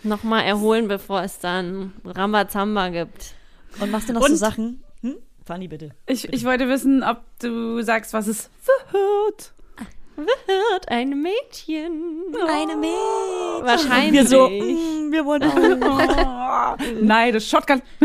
Nochmal 0.03 0.43
erholen, 0.45 0.88
bevor 0.88 1.23
es 1.23 1.39
dann 1.39 1.93
Rambazamba 2.05 2.89
gibt. 2.89 3.33
Und 3.79 3.89
machst 3.91 4.07
du 4.09 4.13
noch 4.13 4.21
so 4.21 4.27
Und- 4.31 4.38
Sachen? 4.38 4.83
Hm? 5.01 5.15
Fanny, 5.45 5.67
bitte. 5.67 5.89
Ich, 6.07 6.31
ich 6.31 6.43
wollte 6.45 6.67
wissen, 6.69 7.03
ob 7.03 7.21
du 7.39 7.81
sagst, 7.81 8.13
was 8.13 8.27
es 8.27 8.49
wird. 8.91 9.51
Wird 10.17 10.88
ein 10.88 11.21
Mädchen. 11.21 12.23
Eine 12.47 12.77
Mädchen. 12.77 13.65
Wahrscheinlich. 13.65 14.13
Wir 14.13 14.25
so, 14.27 14.47
mm, 14.47 15.11
wir 15.11 15.25
wollen 15.25 15.43
auch. 15.83 16.77
Nein, 17.01 17.33
das 17.33 17.49
Shotgun. 17.49 17.81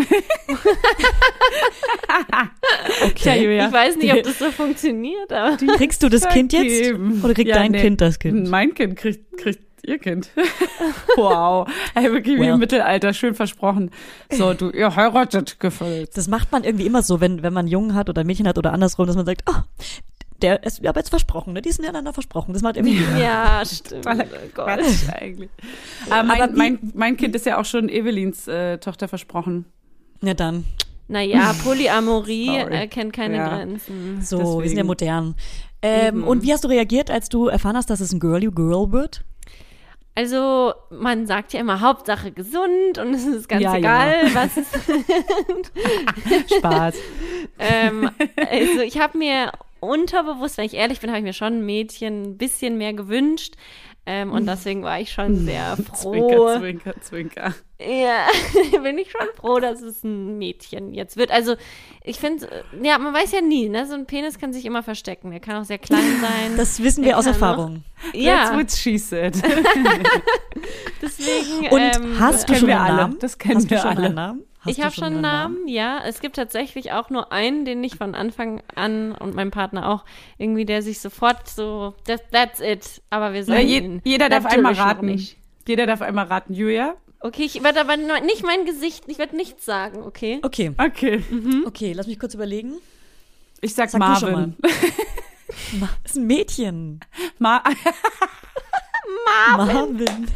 Tja, 3.15 3.33
Okay. 3.33 3.45
Julia. 3.45 3.67
Ich 3.69 3.73
weiß 3.73 3.97
nicht, 3.97 4.13
ob 4.13 4.23
das 4.25 4.39
so 4.39 4.51
funktioniert, 4.51 5.33
aber. 5.33 5.57
Kriegst 5.77 6.03
du 6.03 6.09
das 6.09 6.29
Kind 6.29 6.53
jetzt? 6.53 6.93
Oder 7.23 7.35
kriegt 7.35 7.49
Ja, 7.49 7.57
dein 7.57 7.73
nee. 7.73 7.81
Kind 7.81 8.01
das 8.01 8.19
Kind? 8.19 8.49
Mein 8.49 8.75
Kind 8.75 8.97
kriegt, 8.97 9.37
kriegt 9.39 9.70
ihr 9.87 9.99
Kind. 9.99 10.31
wow. 11.17 11.69
Ey, 11.95 12.05
wirklich 12.13 12.37
wie 12.37 12.41
Well. 12.41 12.55
im 12.55 12.59
Mittelalter, 12.59 13.13
schön 13.15 13.35
versprochen. 13.35 13.91
So, 14.31 14.55
du, 14.55 14.71
ihr 14.71 14.95
heiratet 14.97 15.61
gefüllt. 15.61 16.17
Das 16.17 16.29
macht 16.29 16.53
man 16.53 16.65
irgendwie 16.65 16.87
immer 16.87 17.03
so, 17.03 17.21
wenn, 17.21 17.43
wenn 17.43 17.53
man 17.53 17.61
einen 17.67 17.69
Jungen 17.73 17.95
hat 17.95 18.09
oder 18.09 18.21
ein 18.23 18.27
Mädchen 18.27 18.47
hat 18.49 18.59
oder 18.59 18.73
andersrum, 18.73 19.07
dass 19.07 19.17
man 19.17 19.27
sagt, 19.27 19.43
oh, 19.49 19.61
der 20.43 20.63
ist 20.65 20.85
aber 20.87 21.01
jetzt 21.01 21.11
versprochen, 21.11 21.53
ne? 21.53 21.61
Die 21.61 21.71
sind 21.71 21.87
einander 21.87 22.15
versprochen. 22.15 22.55
Das 22.55 22.63
macht 22.63 22.77
irgendwie. 22.79 23.03
Ja, 23.21 23.63
stimmt. 23.67 24.07
Oh 24.07 24.13
Gott. 24.55 24.81
Eigentlich. 25.21 25.51
Aber 26.09 26.23
mein, 26.23 26.41
Aber 26.43 26.53
wie- 26.53 26.57
mein, 26.57 26.79
mein 26.95 27.17
Kind 27.19 27.35
ist 27.37 27.45
ja 27.45 27.59
auch 27.61 27.67
schon 27.67 27.89
Evelins 27.91 28.49
äh, 28.49 28.79
Tochter 28.79 29.07
versprochen. 29.09 29.67
Ja, 30.23 30.33
dann. 30.35 30.65
Naja, 31.09 31.55
Polyamorie 31.65 32.47
Sorry. 32.61 32.75
äh, 32.75 32.87
kennt 32.87 33.13
keine 33.13 33.37
Ja. 33.37 33.49
Grenzen. 33.49 34.23
So, 34.23 34.39
wir 34.39 34.45
sind 34.47 34.79
ja 34.79 34.85
Deswegen. 34.85 34.87
modern. 34.87 35.35
Ähm, 35.83 36.07
Eben. 36.19 36.25
und 36.25 36.43
wie 36.43 36.53
hast 36.53 36.63
du 36.65 36.69
reagiert, 36.69 37.11
als 37.11 37.29
du 37.29 37.49
erfahren 37.49 37.77
hast, 37.77 37.91
dass 37.91 38.01
es 38.01 38.13
ein 38.13 38.21
Girly 38.21 38.49
Girl 38.55 38.93
wird? 38.93 39.25
Also, 40.15 40.75
man 40.91 41.27
sagt 41.27 41.53
ja 41.53 41.61
immer 41.61 41.81
Hauptsache 41.81 42.33
gesund 42.33 42.99
und 42.99 43.15
es 43.15 43.25
ist 43.25 43.49
ganz 43.49 43.63
Ja, 43.63 43.73
egal, 43.73 44.35
was 44.35 44.57
es 44.57 44.69
Spaß. 46.57 47.05
ähm, 47.59 48.11
Also, 48.37 48.81
ich 48.81 48.99
habe 48.99 49.19
mir 49.19 49.53
unterbewusst, 49.81 50.59
wenn 50.59 50.67
ich 50.67 50.75
ehrlich 50.75 51.01
bin, 51.01 51.11
habe 51.11 51.19
ich 51.21 51.25
mir 51.25 51.33
schon 51.33 51.55
ein 51.61 51.67
Mädchen 51.67 52.23
ein 52.23 52.39
bisschen 52.39 52.77
mehr 52.77 52.93
gewünscht. 52.93 53.55
Ähm, 54.13 54.33
und 54.33 54.45
deswegen 54.45 54.83
war 54.83 54.99
ich 54.99 55.13
schon 55.13 55.37
sehr 55.37 55.77
froh. 55.95 56.57
Zwinker, 56.59 56.59
zwinker, 56.59 57.01
zwinker. 57.01 57.55
Ja, 57.79 58.27
bin 58.83 58.99
ich 58.99 59.13
schon 59.13 59.29
froh, 59.37 59.61
dass 59.61 59.83
es 59.83 60.03
ein 60.03 60.37
Mädchen 60.37 60.93
jetzt 60.93 61.17
wird. 61.17 61.31
Also, 61.31 61.55
ich 62.03 62.19
finde, 62.19 62.65
ja, 62.83 62.99
man 62.99 63.15
weiß 63.15 63.31
ja 63.31 63.41
nie, 63.41 63.69
ne? 63.69 63.87
So 63.87 63.95
ein 63.95 64.07
Penis 64.07 64.41
kann 64.41 64.53
sich 64.53 64.67
immer 64.67 64.83
verstecken. 64.83 65.31
Der 65.31 65.39
kann 65.39 65.63
auch 65.63 65.65
sehr 65.65 65.79
klein 65.79 66.01
sein. 66.21 66.57
Das 66.57 66.83
wissen 66.83 67.05
wir 67.05 67.19
aus 67.19 67.27
Erfahrung. 67.27 67.85
That's 68.13 68.19
ja, 68.25 68.57
what 68.57 68.73
she 68.73 68.99
said. 68.99 69.37
deswegen. 71.01 71.69
Und 71.73 71.81
ähm, 71.81 72.19
hast 72.19 72.49
du 72.49 72.57
schon 72.57 72.67
wir 72.67 72.81
einen 72.81 72.91
alle. 72.91 73.03
Namen? 73.03 73.19
Das 73.21 73.39
kennen 73.39 73.57
hast 73.59 73.67
du 73.67 73.71
wir 73.71 73.79
schon 73.79 73.91
alle. 73.91 74.07
einen 74.07 74.15
Namen? 74.17 74.45
Hast 74.63 74.77
ich 74.77 74.85
habe 74.85 74.95
schon 74.95 75.05
einen 75.05 75.21
Namen, 75.23 75.69
ja. 75.69 76.03
Es 76.07 76.21
gibt 76.21 76.37
tatsächlich 76.37 76.93
auch 76.93 77.09
nur 77.09 77.33
einen, 77.33 77.65
den 77.65 77.83
ich 77.83 77.97
von 77.97 78.15
Anfang 78.15 78.63
an 78.75 79.13
und 79.13 79.35
mein 79.35 79.51
Partner 79.51 79.89
auch 79.89 80.05
irgendwie, 80.37 80.67
der 80.67 80.83
sich 80.83 81.01
sofort 81.01 81.49
so, 81.49 81.95
that, 82.05 82.23
that's 82.31 82.61
it. 82.61 83.01
Aber 83.09 83.33
wir 83.33 83.41
Ja, 83.41 83.47
sagen 83.47 83.67
je, 83.67 83.79
ihn 83.79 84.03
jeder 84.05 84.29
darf 84.29 84.45
einmal 84.45 84.75
raten. 84.75 85.07
Nicht. 85.07 85.39
Jeder 85.67 85.87
darf 85.87 86.03
einmal 86.03 86.27
raten. 86.27 86.53
Julia? 86.53 86.95
Okay, 87.21 87.45
ich 87.45 87.63
werde 87.63 87.81
aber 87.81 87.97
nicht 87.97 88.45
mein 88.45 88.65
Gesicht, 88.67 89.05
ich 89.07 89.19
werde 89.19 89.37
nichts 89.37 89.65
sagen, 89.65 90.03
okay? 90.03 90.41
Okay, 90.43 90.73
Okay. 90.79 91.23
okay, 91.67 91.93
lass 91.93 92.07
mich 92.07 92.19
kurz 92.19 92.35
überlegen. 92.35 92.75
Ich 93.63 93.75
sag, 93.75 93.91
Sag 93.91 93.99
Marvin. 93.99 94.57
Ma 95.79 95.89
ist 96.05 96.17
ein 96.17 96.27
Mädchen. 96.27 97.01
Ma 97.39 97.63
Marvin. 99.57 100.27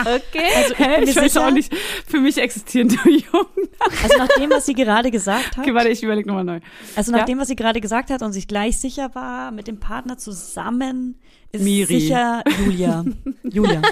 Okay. 0.00 0.44
Also 0.56 0.74
mir 0.78 1.02
ich 1.02 1.16
weiß 1.16 1.32
sicher, 1.32 1.46
auch 1.46 1.50
nicht, 1.50 1.74
für 2.06 2.20
mich 2.20 2.38
existieren 2.38 2.88
nur 2.88 3.06
Jungen. 3.06 3.68
also 4.02 4.18
nach 4.18 4.28
dem, 4.28 4.50
was 4.50 4.66
sie 4.66 4.74
gerade 4.74 5.10
gesagt 5.10 5.56
hat, 5.56 5.58
Okay, 5.58 5.74
warte, 5.74 5.88
ich 5.88 6.02
überlege 6.02 6.28
nochmal 6.28 6.44
neu. 6.44 6.60
also 6.94 7.12
nach 7.12 7.20
Ja? 7.20 7.24
dem, 7.24 7.38
was 7.38 7.48
sie 7.48 7.56
gerade 7.56 7.80
gesagt 7.80 8.10
hat 8.10 8.22
und 8.22 8.32
sich 8.32 8.46
gleich 8.48 8.78
sicher 8.78 9.14
war 9.14 9.50
mit 9.50 9.66
dem 9.68 9.78
Partner 9.80 10.18
zusammen, 10.18 11.20
ist 11.52 11.62
Miri. 11.64 12.00
sicher 12.00 12.42
Julia. 12.64 13.04
Julia. 13.42 13.82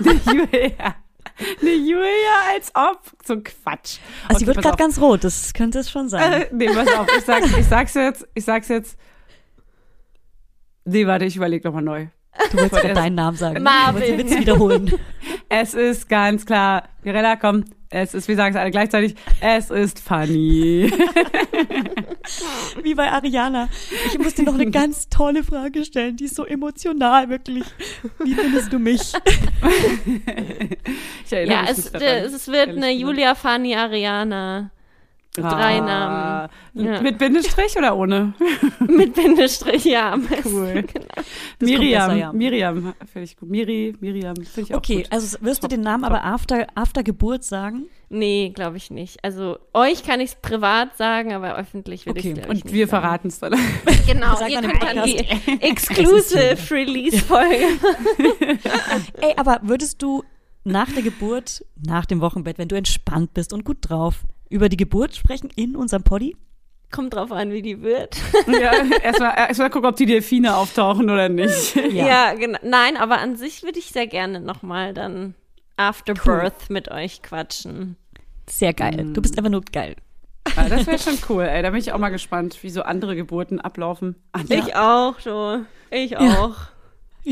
Julia. 0.26 0.94
Eine 1.60 1.70
Julia, 1.74 2.36
als 2.54 2.70
ob. 2.74 3.00
So 3.24 3.34
ein 3.34 3.42
Quatsch. 3.44 3.98
Also 4.28 4.38
sie 4.40 4.44
Okay, 4.44 4.46
wird 4.46 4.56
pass 4.56 4.64
gerade 4.64 4.76
ganz 4.76 5.00
rot, 5.00 5.24
das 5.24 5.54
könnte 5.54 5.78
es 5.78 5.90
schon 5.90 6.08
sein. 6.08 6.42
Äh, 6.42 6.48
nee, 6.52 6.66
pass 6.66 6.88
auf, 6.94 7.06
ich 7.16 7.24
sag's, 7.24 7.56
ich 7.56 7.66
sag's 7.66 7.94
jetzt, 7.94 8.28
ich 8.34 8.44
sag's 8.44 8.68
jetzt. 8.68 8.98
Nee, 10.84 11.06
warte, 11.06 11.24
ich 11.24 11.36
überlege 11.36 11.66
nochmal 11.66 11.82
neu. 11.82 12.06
Du 12.32 12.56
wolltest 12.56 12.72
wollte 12.72 12.86
gerade 12.86 13.00
deinen 13.00 13.14
Namen 13.14 13.36
sagen. 13.36 13.62
Marvin. 13.62 13.94
Du 13.94 14.08
wolltest 14.08 14.10
den 14.10 14.30
Witz 14.30 14.40
wiederholen. 14.40 14.92
Es 15.48 15.74
ist 15.74 16.08
ganz 16.08 16.46
klar, 16.46 16.88
Mirella, 17.02 17.36
komm, 17.36 17.64
es 17.90 18.14
ist, 18.14 18.26
wir 18.26 18.36
sagen 18.36 18.54
es 18.54 18.60
alle 18.60 18.70
gleichzeitig, 18.70 19.14
es 19.40 19.70
ist 19.70 20.00
funny. 20.00 20.90
Wie 22.82 22.94
bei 22.94 23.12
Ariana. 23.12 23.68
Ich 24.06 24.18
muss 24.18 24.34
dir 24.34 24.44
noch 24.44 24.54
eine 24.54 24.70
ganz 24.70 25.10
tolle 25.10 25.44
Frage 25.44 25.84
stellen, 25.84 26.16
die 26.16 26.24
ist 26.24 26.36
so 26.36 26.46
emotional, 26.46 27.28
wirklich. 27.28 27.64
Wie 28.24 28.34
findest 28.34 28.72
du 28.72 28.78
mich? 28.78 29.12
Ja, 31.30 31.62
mich 31.62 31.70
es, 31.70 31.90
es 31.94 32.48
wird 32.48 32.68
eine 32.68 32.92
Julia 32.92 33.34
Fanny 33.34 33.74
Ariana. 33.74 34.70
Gesagt. 35.34 35.54
drei 35.54 35.78
Ah, 35.78 36.48
Namen. 36.74 36.86
Ja. 36.86 37.00
Mit 37.00 37.16
Bindestrich 37.16 37.74
oder 37.78 37.96
ohne? 37.96 38.34
Mit 38.86 39.14
Bindestrich, 39.14 39.84
ja. 39.86 40.14
Cool. 40.44 40.82
besser, 40.82 41.24
Miriam, 41.60 42.18
ja. 42.18 42.32
Miriam, 42.34 42.94
finde 43.10 43.24
ich 43.24 43.36
gut. 43.38 43.48
Miri, 43.48 43.94
Miriam, 44.00 44.36
finde 44.36 44.60
ich 44.60 44.74
auch 44.74 44.78
Okay, 44.78 44.96
gut. 44.96 45.06
also 45.10 45.38
wirst 45.40 45.64
du 45.64 45.68
den 45.68 45.80
Namen 45.80 46.04
aber 46.04 46.22
after, 46.22 46.66
after 46.74 47.02
Geburt 47.02 47.44
sagen? 47.44 47.86
Nee, 48.10 48.52
glaube 48.54 48.76
ich 48.76 48.90
nicht. 48.90 49.24
Also 49.24 49.56
euch 49.72 50.04
kann 50.04 50.20
ich 50.20 50.32
es 50.32 50.36
privat 50.36 50.98
sagen, 50.98 51.32
aber 51.32 51.56
öffentlich 51.56 52.04
will 52.04 52.12
Okay, 52.12 52.32
ich 52.32 52.38
es 52.38 52.48
Und 52.48 52.70
wir 52.70 52.86
verraten 52.86 53.28
es 53.28 53.38
dann. 53.38 53.54
Genau, 54.06 54.38
ihr 54.46 54.60
dann 54.60 54.70
könnt 54.70 54.82
dann 54.82 55.04
die. 55.04 55.16
Exclusive 55.60 56.58
Release-Folge. 56.70 57.64
Ey, 59.20 59.32
aber 59.36 59.60
würdest 59.62 60.02
du 60.02 60.24
nach 60.64 60.90
der 60.92 61.02
Geburt, 61.02 61.64
nach 61.82 62.04
dem 62.04 62.20
Wochenbett, 62.20 62.58
wenn 62.58 62.68
du 62.68 62.76
entspannt 62.76 63.32
bist 63.32 63.52
und 63.52 63.64
gut 63.64 63.78
drauf, 63.80 64.24
über 64.52 64.68
die 64.68 64.76
Geburt 64.76 65.16
sprechen 65.16 65.50
in 65.56 65.74
unserem 65.76 66.04
Poddy? 66.04 66.36
Kommt 66.90 67.14
drauf 67.14 67.32
an, 67.32 67.50
wie 67.52 67.62
die 67.62 67.80
wird. 67.82 68.16
ja, 68.46 68.72
erstmal 69.02 69.34
erst 69.36 69.58
mal 69.58 69.70
gucken, 69.70 69.88
ob 69.88 69.96
die 69.96 70.06
Delfine 70.06 70.56
auftauchen 70.56 71.08
oder 71.08 71.28
nicht. 71.28 71.74
Ja, 71.92 72.34
genau. 72.34 72.58
Nein, 72.62 72.96
aber 72.96 73.18
an 73.18 73.36
sich 73.36 73.62
würde 73.62 73.78
ich 73.78 73.86
sehr 73.86 74.06
gerne 74.06 74.40
nochmal 74.40 74.92
dann 74.94 75.34
After 75.76 76.14
Birth 76.14 76.68
mit 76.68 76.90
euch 76.90 77.22
quatschen. 77.22 77.96
Sehr 78.48 78.74
geil. 78.74 79.10
Du 79.14 79.22
bist 79.22 79.38
einfach 79.38 79.50
nur 79.50 79.62
geil. 79.62 79.96
Ah, 80.56 80.68
das 80.68 80.86
wäre 80.86 80.98
schon 80.98 81.18
cool, 81.28 81.44
ey. 81.44 81.62
Da 81.62 81.70
bin 81.70 81.80
ich 81.80 81.92
auch 81.92 81.98
mal 81.98 82.10
gespannt, 82.10 82.62
wie 82.62 82.70
so 82.70 82.82
andere 82.82 83.16
Geburten 83.16 83.60
ablaufen. 83.60 84.16
Ach, 84.32 84.42
Ich 84.48 84.74
auch, 84.74 85.18
so. 85.20 85.60
Ich 85.90 86.16
auch. 86.18 86.56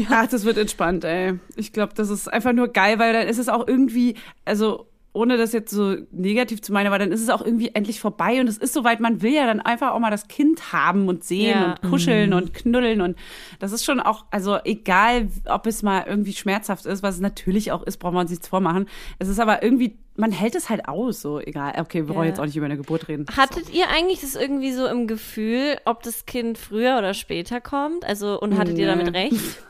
Ach, 0.09 0.27
das 0.27 0.45
wird 0.45 0.57
entspannt, 0.57 1.05
ey. 1.05 1.39
Ich 1.57 1.73
glaube, 1.73 1.93
das 1.95 2.09
ist 2.09 2.33
einfach 2.33 2.53
nur 2.53 2.69
geil, 2.69 2.99
weil 2.99 3.13
dann 3.13 3.27
ist 3.29 3.39
es 3.39 3.49
auch 3.49 3.67
irgendwie, 3.67 4.15
also 4.45 4.87
ohne 5.13 5.37
das 5.37 5.53
jetzt 5.53 5.73
so 5.73 5.97
negativ 6.13 6.63
zu 6.63 6.73
meinen, 6.73 6.87
aber 6.87 6.99
dann 6.99 7.11
ist 7.11 7.21
es 7.21 7.31
auch 7.31 7.45
irgendwie 7.45 7.75
endlich 7.75 7.99
vorbei 8.01 8.41
und 8.41 8.47
es 8.49 8.59
ist 8.59 8.73
soweit, 8.73 9.01
man 9.01 9.23
will 9.23 9.33
ja 9.35 9.47
dann 9.47 9.61
einfach 9.61 9.91
auch 9.93 9.99
mal 9.99 10.11
das 10.11 10.29
Kind 10.29 10.73
haben 10.73 11.09
und 11.09 11.25
sehen 11.25 11.49
Ja. 11.59 11.71
und 11.83 11.91
kuscheln 11.91 12.33
und 12.33 12.55
knuddeln 12.55 13.01
und 13.01 13.17
das 13.59 13.73
ist 13.73 13.85
schon 13.85 13.99
auch, 14.01 14.25
also 14.31 14.59
egal, 14.65 15.29
ob 15.47 15.67
es 15.67 15.83
mal 15.83 16.05
irgendwie 16.07 16.33
schmerzhaft 16.33 16.87
ist, 16.87 17.03
was 17.03 17.17
es 17.17 17.21
natürlich 17.21 17.73
auch 17.73 17.83
ist, 17.83 17.97
brauchen 17.97 18.15
wir 18.15 18.21
uns 18.21 18.31
nichts 18.31 18.47
vormachen. 18.47 18.87
Es 19.19 19.27
ist 19.29 19.41
aber 19.41 19.63
irgendwie, 19.65 19.99
man 20.15 20.31
hält 20.31 20.55
es 20.55 20.71
halt 20.71 20.87
aus, 20.87 21.21
so 21.21 21.41
egal. 21.41 21.75
Okay, 21.81 22.07
wir 22.07 22.15
wollen 22.15 22.27
Ja. 22.27 22.31
jetzt 22.31 22.39
auch 22.41 22.45
nicht 22.47 22.57
über 22.57 22.67
eine 22.67 22.77
Geburt 22.77 23.09
reden. 23.09 23.27
Hattet 23.37 23.73
ihr 23.75 23.89
eigentlich 23.89 24.21
das 24.21 24.37
irgendwie 24.37 24.73
so 24.73 24.87
im 24.87 25.09
Gefühl, 25.09 25.79
ob 25.87 26.03
das 26.05 26.25
Kind 26.27 26.57
früher 26.57 26.99
oder 26.99 27.15
später 27.15 27.61
kommt? 27.61 28.05
Also, 28.05 28.39
und 28.41 28.57
hattet 28.57 28.79
ihr 28.79 28.87
Nee. 28.95 29.03
damit 29.05 29.15
recht? 29.15 29.35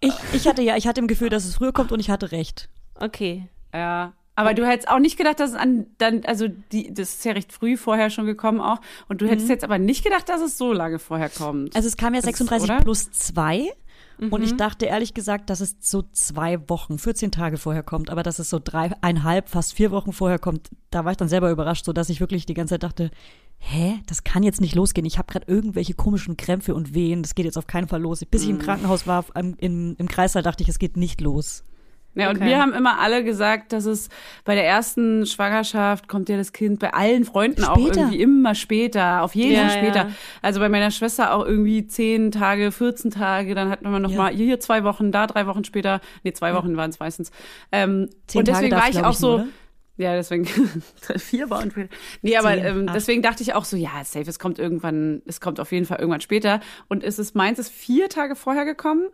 Ich, 0.00 0.12
ich 0.34 0.46
hatte 0.46 0.60
ja, 0.60 0.76
ich 0.76 0.86
hatte 0.86 1.00
im 1.00 1.06
Gefühl, 1.06 1.30
dass 1.30 1.46
es 1.46 1.54
früher 1.56 1.72
kommt 1.72 1.90
und 1.90 2.00
ich 2.00 2.10
hatte 2.10 2.30
recht. 2.30 2.68
Okay. 3.00 3.48
Ja. 3.72 4.12
Aber 4.36 4.54
du 4.54 4.66
hättest 4.66 4.88
auch 4.88 4.98
nicht 4.98 5.16
gedacht, 5.16 5.40
dass 5.40 5.50
es 5.50 5.56
an 5.56 5.86
dann, 5.98 6.22
also 6.26 6.46
die, 6.70 6.92
das 6.94 7.14
ist 7.14 7.24
ja 7.24 7.32
recht 7.32 7.52
früh 7.52 7.76
vorher 7.76 8.10
schon 8.10 8.26
gekommen 8.26 8.60
auch. 8.60 8.78
Und 9.08 9.20
du 9.22 9.26
hättest 9.28 9.48
jetzt 9.48 9.64
aber 9.64 9.78
nicht 9.78 10.04
gedacht, 10.04 10.28
dass 10.28 10.40
es 10.42 10.56
so 10.58 10.72
lange 10.72 10.98
vorher 10.98 11.30
kommt. 11.30 11.74
Also 11.74 11.88
es 11.88 11.96
kam 11.96 12.14
ja 12.14 12.20
Das 12.20 12.30
ist- 12.30 12.38
36 12.38 12.70
oder? 12.70 12.80
plus 12.82 13.10
2 13.10 13.70
und 14.30 14.42
ich 14.42 14.56
dachte 14.56 14.86
ehrlich 14.86 15.12
gesagt, 15.12 15.50
dass 15.50 15.60
es 15.60 15.76
so 15.80 16.02
zwei 16.12 16.58
Wochen, 16.70 16.98
14 16.98 17.30
Tage 17.32 17.58
vorher 17.58 17.82
kommt, 17.82 18.08
aber 18.08 18.22
dass 18.22 18.38
es 18.38 18.48
so 18.48 18.58
dreieinhalb, 18.62 19.50
fast 19.50 19.74
vier 19.74 19.90
Wochen 19.90 20.12
vorher 20.14 20.38
kommt, 20.38 20.70
da 20.90 21.04
war 21.04 21.10
ich 21.10 21.18
dann 21.18 21.28
selber 21.28 21.50
überrascht, 21.50 21.84
so 21.84 21.92
dass 21.92 22.08
ich 22.08 22.18
wirklich 22.20 22.46
die 22.46 22.54
ganze 22.54 22.74
Zeit 22.74 22.82
dachte, 22.82 23.10
hä, 23.58 23.98
das 24.06 24.24
kann 24.24 24.42
jetzt 24.42 24.62
nicht 24.62 24.74
losgehen. 24.74 25.06
Ich 25.06 25.18
habe 25.18 25.30
gerade 25.30 25.44
irgendwelche 25.50 25.92
komischen 25.92 26.38
Krämpfe 26.38 26.74
und 26.74 26.94
Wehen, 26.94 27.22
das 27.22 27.34
geht 27.34 27.44
jetzt 27.44 27.58
auf 27.58 27.66
keinen 27.66 27.88
Fall 27.88 28.00
los. 28.00 28.24
Bis 28.24 28.42
ich 28.44 28.48
im 28.48 28.58
Krankenhaus 28.58 29.06
war, 29.06 29.24
im, 29.34 29.54
im, 29.58 29.96
im 29.98 30.08
Kreißsaal, 30.08 30.42
dachte 30.42 30.62
ich, 30.62 30.68
es 30.70 30.78
geht 30.78 30.96
nicht 30.96 31.20
los. 31.20 31.62
Ja, 32.16 32.30
und 32.30 32.36
Okay. 32.36 32.46
wir 32.46 32.58
haben 32.60 32.72
immer 32.72 32.98
alle 32.98 33.22
gesagt, 33.22 33.72
dass 33.72 33.84
es 33.84 34.08
bei 34.44 34.54
der 34.54 34.66
ersten 34.66 35.26
Schwangerschaft 35.26 36.08
kommt 36.08 36.28
ja 36.28 36.36
das 36.36 36.52
Kind 36.52 36.80
bei 36.80 36.92
allen 36.94 37.24
Freunden 37.24 37.62
auch 37.64 37.78
Später. 37.78 38.00
irgendwie 38.00 38.20
immer 38.20 38.54
später, 38.54 39.22
auf 39.22 39.34
jeden 39.34 39.54
Ja, 39.54 39.68
Fall 39.68 39.78
später. 39.78 39.98
ja. 40.08 40.10
Also 40.42 40.60
bei 40.60 40.68
meiner 40.68 40.90
Schwester 40.90 41.34
auch 41.34 41.44
irgendwie 41.44 41.86
zehn 41.86 42.30
Tage, 42.30 42.72
14 42.72 43.10
Tage, 43.10 43.54
dann 43.54 43.70
hatten 43.70 43.88
wir 43.90 43.98
noch 43.98 44.10
Ja. 44.10 44.16
mal 44.16 44.32
hier 44.32 44.58
zwei 44.60 44.82
Wochen, 44.84 45.12
da 45.12 45.26
drei 45.26 45.46
Wochen 45.46 45.62
später, 45.64 46.00
nee, 46.24 46.32
zwei 46.32 46.54
Wochen 46.54 46.76
waren 46.76 46.90
es 46.90 46.98
meistens. 46.98 47.30
Ähm, 47.70 48.08
Zehn 48.26 48.40
und 48.40 48.48
deswegen 48.48 48.70
Tage 48.70 48.82
war 48.82 48.88
ich 48.90 49.04
auch 49.04 49.10
ich, 49.12 49.18
so, 49.18 49.36
nur, 49.38 49.48
ja, 49.98 50.14
deswegen 50.14 50.46
vier 51.18 51.50
Wochen 51.50 51.70
später. 51.70 51.94
Nee, 52.22 52.36
aber 52.36 52.56
ähm, 52.56 52.88
deswegen 52.94 53.22
dachte 53.22 53.42
ich 53.42 53.54
auch 53.54 53.64
so, 53.64 53.76
ja, 53.76 53.90
safe, 54.04 54.28
es 54.28 54.38
kommt 54.38 54.58
irgendwann, 54.58 55.22
es 55.26 55.40
kommt 55.40 55.60
auf 55.60 55.70
jeden 55.72 55.84
Fall 55.86 55.98
irgendwann 55.98 56.20
später. 56.22 56.60
Und 56.88 57.04
es 57.04 57.18
ist 57.18 57.34
meins 57.34 57.58
ist 57.58 57.70
vier 57.70 58.08
Tage 58.08 58.36
vorher 58.36 58.64
gekommen. 58.64 59.08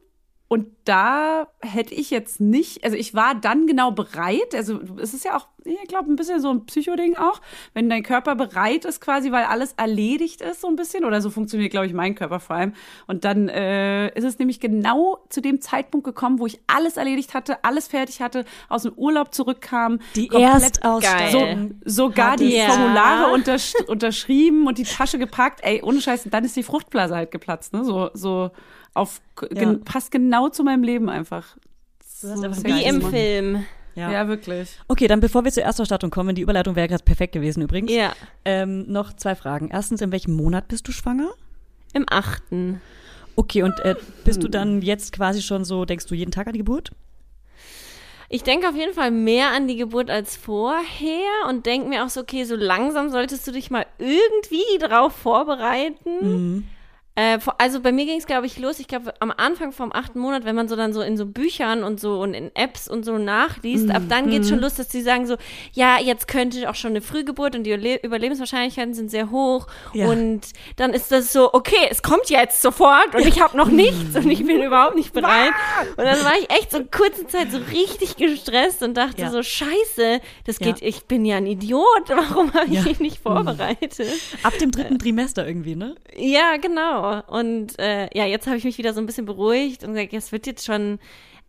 Und 0.53 0.67
da 0.85 1.49
hätte 1.62 1.95
ich 1.95 2.11
jetzt 2.11 2.38
nicht, 2.38 2.85
also 2.85 2.95
ich 2.95 3.15
war 3.15 3.35
dann 3.35 3.67
genau 3.67 3.91
bereit, 3.91 4.55
also 4.55 4.81
es 5.01 5.15
ist 5.15 5.25
ja 5.25 5.35
auch, 5.35 5.47
ich 5.65 5.88
glaube, 5.88 6.11
ein 6.11 6.17
bisschen 6.17 6.41
so 6.43 6.51
ein 6.51 6.67
Psychoding 6.67 7.17
auch, 7.17 7.41
wenn 7.73 7.88
dein 7.88 8.03
Körper 8.03 8.35
bereit 8.35 8.85
ist 8.85 9.01
quasi, 9.01 9.33
weil 9.33 9.45
alles 9.45 9.73
erledigt 9.79 10.43
ist 10.43 10.61
so 10.61 10.69
ein 10.69 10.77
bisschen, 10.77 11.07
oder 11.07 11.23
so 11.23 11.31
funktioniert, 11.31 11.71
glaube 11.71 11.87
ich, 11.87 11.95
mein 11.95 12.15
Körper 12.15 12.38
vor 12.38 12.57
allem. 12.57 12.75
Und 13.07 13.25
dann 13.25 13.49
äh, 13.49 14.09
ist 14.15 14.25
es 14.25 14.38
nämlich 14.38 14.61
genau 14.61 15.25
zu 15.31 15.41
dem 15.41 15.62
Zeitpunkt 15.62 16.05
gekommen, 16.05 16.38
wo 16.38 16.45
ich 16.45 16.61
alles 16.67 16.99
erledigt 16.99 17.33
hatte, 17.33 17.65
alles 17.65 17.88
fertig 17.88 18.21
hatte, 18.21 18.45
aus 18.69 18.83
dem 18.83 18.93
Urlaub 18.93 19.33
zurückkam. 19.33 20.01
Die. 20.17 20.29
Erstausstattung. 20.29 21.81
sogar 21.87 22.37
die 22.37 22.57
Ja. 22.57 22.67
Formulare 22.67 23.33
untersch 23.33 23.73
unterschrieben 23.87 24.67
und 24.67 24.77
die 24.77 24.85
Tasche 24.85 25.19
gepackt. 25.19 25.61
Ey, 25.62 25.81
ohne 25.83 26.03
Scheiß, 26.03 26.25
dann 26.31 26.45
ist 26.45 26.57
die 26.57 26.62
Fruchtblase 26.62 27.17
halt 27.17 27.31
geplatzt, 27.31 27.73
ne? 27.73 27.87
So, 27.87 28.11
so 28.12 28.51
auf, 28.94 29.20
gen, 29.50 29.85
passt 29.85 30.11
genau 30.11 30.48
zu 30.48 30.64
meinem 30.64 30.83
Leben 30.83 31.09
einfach. 31.09 31.57
So 32.05 32.28
Wie 32.28 32.85
im 32.85 32.98
Mann. 33.00 33.11
Film. 33.11 33.64
Ja. 33.94 34.11
Ja, 34.11 34.28
wirklich. 34.28 34.78
Okay, 34.88 35.07
dann 35.07 35.20
bevor 35.20 35.44
wir 35.44 35.52
zur 35.52 35.64
Erstausstattung 35.64 36.11
kommen, 36.11 36.35
die 36.35 36.42
Überleitung 36.42 36.76
wäre 36.76 36.88
gerade 36.88 37.05
perfekt 37.05 37.33
gewesen 37.33 37.62
übrigens. 37.62 37.92
Ja. 37.92 38.12
Ähm, 38.44 38.90
noch 38.90 39.12
zwei 39.12 39.35
Fragen. 39.35 39.68
Erstens, 39.70 40.00
in 40.00 40.12
welchem 40.12 40.35
Monat 40.35 40.68
bist 40.68 40.88
du 40.88 40.92
schwanger? 40.92 41.31
Im 41.92 42.07
achten. 42.09 42.81
Okay, 43.37 43.62
und 43.62 43.78
äh, 43.81 43.94
bist 44.24 44.42
du 44.42 44.48
dann 44.48 44.83
jetzt 44.83 45.12
quasi 45.12 45.42
schon 45.42 45.64
so, 45.64 45.85
denkst 45.85 46.07
du 46.07 46.14
jeden 46.14 46.33
Tag 46.33 46.46
an 46.46 46.52
die 46.52 46.59
Geburt? 46.59 46.92
Ich 48.28 48.42
denke 48.42 48.68
auf 48.68 48.74
jeden 48.74 48.94
Fall 48.94 49.11
mehr 49.11 49.50
an 49.52 49.68
die 49.68 49.76
Geburt 49.76 50.09
als 50.09 50.37
vorher 50.37 51.48
und 51.50 51.66
denke 51.66 51.88
mir 51.88 52.02
auch 52.02 52.09
so, 52.09 52.22
okay, 52.22 52.44
so 52.44 52.57
langsam 52.57 53.11
solltest 53.11 53.46
du 53.46 53.52
dich 53.52 53.70
mal 53.70 53.85
irgendwie 53.98 54.78
drauf 54.81 55.12
vorbereiten. 55.12 56.66
Äh, 57.14 57.38
also 57.59 57.81
bei 57.81 57.92
mir 57.92 58.07
ging 58.07 58.16
es, 58.18 58.25
glaube 58.27 58.46
ich, 58.46 58.59
los. 58.59 58.79
Ich 58.81 58.88
glaube, 58.88 59.12
am 59.20 59.31
Anfang 59.37 59.72
vom 59.72 59.92
achten 59.92 60.18
Monat, 60.18 60.46
wenn 60.46 60.55
man 60.57 60.66
so 60.68 60.77
dann 60.77 60.94
so 60.94 61.03
in 61.03 61.18
so 61.18 61.27
Büchern 61.27 61.85
und 61.85 62.01
so 62.01 62.20
und 62.20 62.33
in 62.33 62.51
Apps 62.57 62.88
und 62.88 63.05
so 63.05 63.18
nachliest, 63.18 63.90
ab 63.90 64.05
dann 64.09 64.31
geht's 64.31 64.48
schon 64.48 64.61
los, 64.61 64.75
dass 64.75 64.88
die 64.88 65.03
sagen 65.03 65.27
so, 65.27 65.37
ja, 65.75 65.98
jetzt 66.01 66.27
könnte 66.27 66.70
auch 66.70 66.75
schon 66.75 66.92
eine 66.92 67.03
Frühgeburt 67.03 67.55
und 67.55 67.64
die 67.64 67.70
Überle 67.72 68.01
Überlebenswahrscheinlichkeiten 68.03 68.94
sind 68.94 69.11
sehr 69.11 69.31
hoch. 69.31 69.66
Ja. 69.92 70.07
Und 70.09 70.40
dann 70.77 70.94
ist 70.94 71.12
das 71.12 71.33
so, 71.35 71.53
okay, 71.53 71.87
es 71.90 72.03
kommt 72.03 72.31
jetzt 72.31 72.62
sofort 72.62 73.14
und 73.14 73.27
ich 73.27 73.42
habe 73.42 73.59
noch 73.59 73.68
nichts 73.68 74.16
und 74.16 74.31
ich 74.31 74.46
bin 74.46 74.62
überhaupt 74.62 74.96
nicht 74.96 75.12
bereit. 75.12 75.53
Und 75.96 76.05
dann 76.05 76.18
war 76.25 76.33
ich 76.40 76.48
echt 76.51 76.70
so 76.72 76.83
kurze 76.90 77.27
Zeit 77.27 77.51
so 77.53 77.59
richtig 77.59 78.16
gestresst 78.16 78.83
und 78.83 78.94
dachte 78.96 79.20
Ja. 79.22 79.31
so, 79.31 79.42
scheiße, 79.42 80.20
das 80.46 80.59
Ja. 80.61 80.66
geht, 80.68 80.81
ich 80.81 81.05
bin 81.05 81.27
ja 81.27 81.37
ein 81.37 81.46
Idiot, 81.46 82.09
warum 82.09 82.55
habe 82.55 82.66
ich 82.68 82.72
Ja. 82.75 82.83
mich 82.85 83.01
nicht 83.01 83.18
vorbereitet? 83.18 84.09
Ab 84.42 84.55
dem 84.59 84.70
dritten 84.70 84.98
Trimester 84.98 85.46
irgendwie, 85.46 85.77
ne? 85.77 85.94
Ja, 86.16 86.57
genau. 86.57 87.02
Und 87.11 87.79
äh, 87.79 88.09
ja, 88.17 88.27
jetzt 88.27 88.47
habe 88.47 88.57
ich 88.57 88.65
mich 88.65 88.79
wieder 88.79 88.93
so 88.93 89.01
ein 89.01 89.07
bisschen 89.07 89.27
beruhigt 89.27 89.85
und 89.85 89.95
gesagt, 89.95 90.12
es 90.12 90.33
wird 90.33 90.47
jetzt 90.47 90.65
schon. 90.65 90.99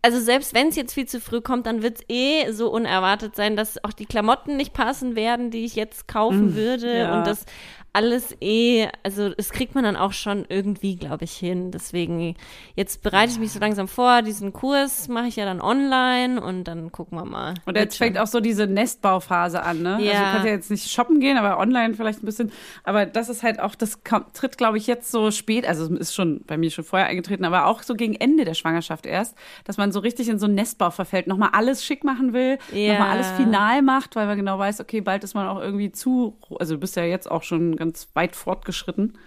Also 0.06 0.20
selbst 0.20 0.54
wenn 0.54 0.68
es 0.68 0.76
jetzt 0.76 0.94
viel 0.94 1.08
zu 1.08 1.22
früh 1.22 1.39
kommt, 1.39 1.66
dann 1.66 1.82
wird 1.82 2.00
es 2.00 2.04
eh 2.10 2.52
so 2.52 2.70
unerwartet 2.70 3.38
sein, 3.38 3.56
dass 3.56 3.82
auch 3.86 3.94
die 3.94 4.06
Klamotten 4.06 4.58
nicht 4.58 4.74
passen 4.74 5.16
werden, 5.16 5.50
die 5.50 5.63
ich 5.63 5.76
jetzt 5.76 6.10
kaufen 6.10 6.56
würde. 6.56 6.98
ja. 6.98 7.18
Und 7.18 7.26
das 7.26 7.46
alles 7.93 8.36
eh, 8.41 8.88
also 9.03 9.29
das 9.29 9.51
kriegt 9.51 9.75
man 9.75 9.84
dann 9.84 9.95
auch 9.95 10.13
schon 10.13 10.45
irgendwie, 10.49 10.95
glaube 10.95 11.25
ich, 11.25 11.34
hin. 11.34 11.69
Deswegen, 11.69 12.36
jetzt 12.75 13.03
bereite 13.03 13.32
ich 13.32 13.39
mich 13.39 13.51
so 13.51 13.60
langsam 13.60 13.88
vor. 13.88 14.23
Diesen 14.23 14.51
Kurs 14.51 15.08
mache 15.08 15.27
ich 15.27 15.36
ja 15.36 15.45
dann 15.45 15.62
online 15.62 16.41
und 16.41 16.63
dann 16.63 16.91
gucken 16.91 17.17
wir 17.19 17.25
mal. 17.25 17.53
Und 17.65 17.77
jetzt 17.77 17.97
fängt 17.97 18.17
auch 18.17 18.25
so 18.25 18.39
diese 18.39 18.65
Nestbauphase 18.65 19.62
an, 19.62 19.84
ne? 19.84 19.93
Also 19.95 20.06
Ja. 20.06 20.25
du 20.25 20.32
kannst 20.32 20.45
ja 20.47 20.51
jetzt 20.53 20.71
nicht 20.71 20.89
shoppen 20.91 21.19
gehen, 21.19 21.38
aber 21.38 21.60
online 21.60 21.93
vielleicht 21.93 22.23
ein 22.23 22.25
bisschen. 22.25 22.51
Aber 22.84 23.06
das 23.06 23.29
ist 23.29 23.43
halt 23.43 23.60
auch, 23.60 23.75
das 23.75 24.03
kam, 24.03 24.25
tritt, 24.34 24.58
glaube 24.58 24.77
ich, 24.79 24.88
jetzt 24.88 25.12
so 25.12 25.29
spät, 25.29 25.67
also 25.67 25.84
es 25.86 25.99
ist 25.99 26.15
schon 26.15 26.41
bei 26.47 26.58
mir 26.58 26.71
schon 26.71 26.84
vorher 26.84 27.08
eingetreten, 27.08 27.45
aber 27.45 27.67
auch 27.67 27.84
so 27.84 27.93
gegen 27.93 28.15
Ende 28.15 28.43
der 28.43 28.56
Schwangerschaft 28.56 29.06
erst, 29.06 29.36
dass 29.65 29.77
man 29.77 29.91
so 29.91 29.99
richtig 29.99 30.29
in 30.29 30.39
so 30.39 30.47
einen 30.47 30.56
Nestbau 30.56 30.89
verfällt, 30.89 31.27
nochmal 31.27 31.49
alles 31.53 31.86
schick 31.86 32.03
machen 32.03 32.34
will, 32.34 32.58
Ja. 32.73 32.93
nochmal 32.93 33.12
alles 33.12 33.29
final 33.32 33.84
macht, 33.84 34.15
weil 34.15 34.25
man 34.25 34.36
genau 34.38 34.58
weiß, 34.58 34.79
okay, 34.82 35.01
bald 35.01 35.23
ist 35.23 35.36
man 35.36 35.47
auch 35.47 35.60
irgendwie 35.62 35.91
zu, 35.91 36.38
also 36.60 36.73
du 36.73 36.79
bist 36.79 36.95
ja 36.95 37.03
jetzt 37.03 37.29
auch 37.29 37.43
schon 37.43 37.75
ganz 37.84 38.08
weit 38.13 38.36
fortgeschritten. 38.36 39.17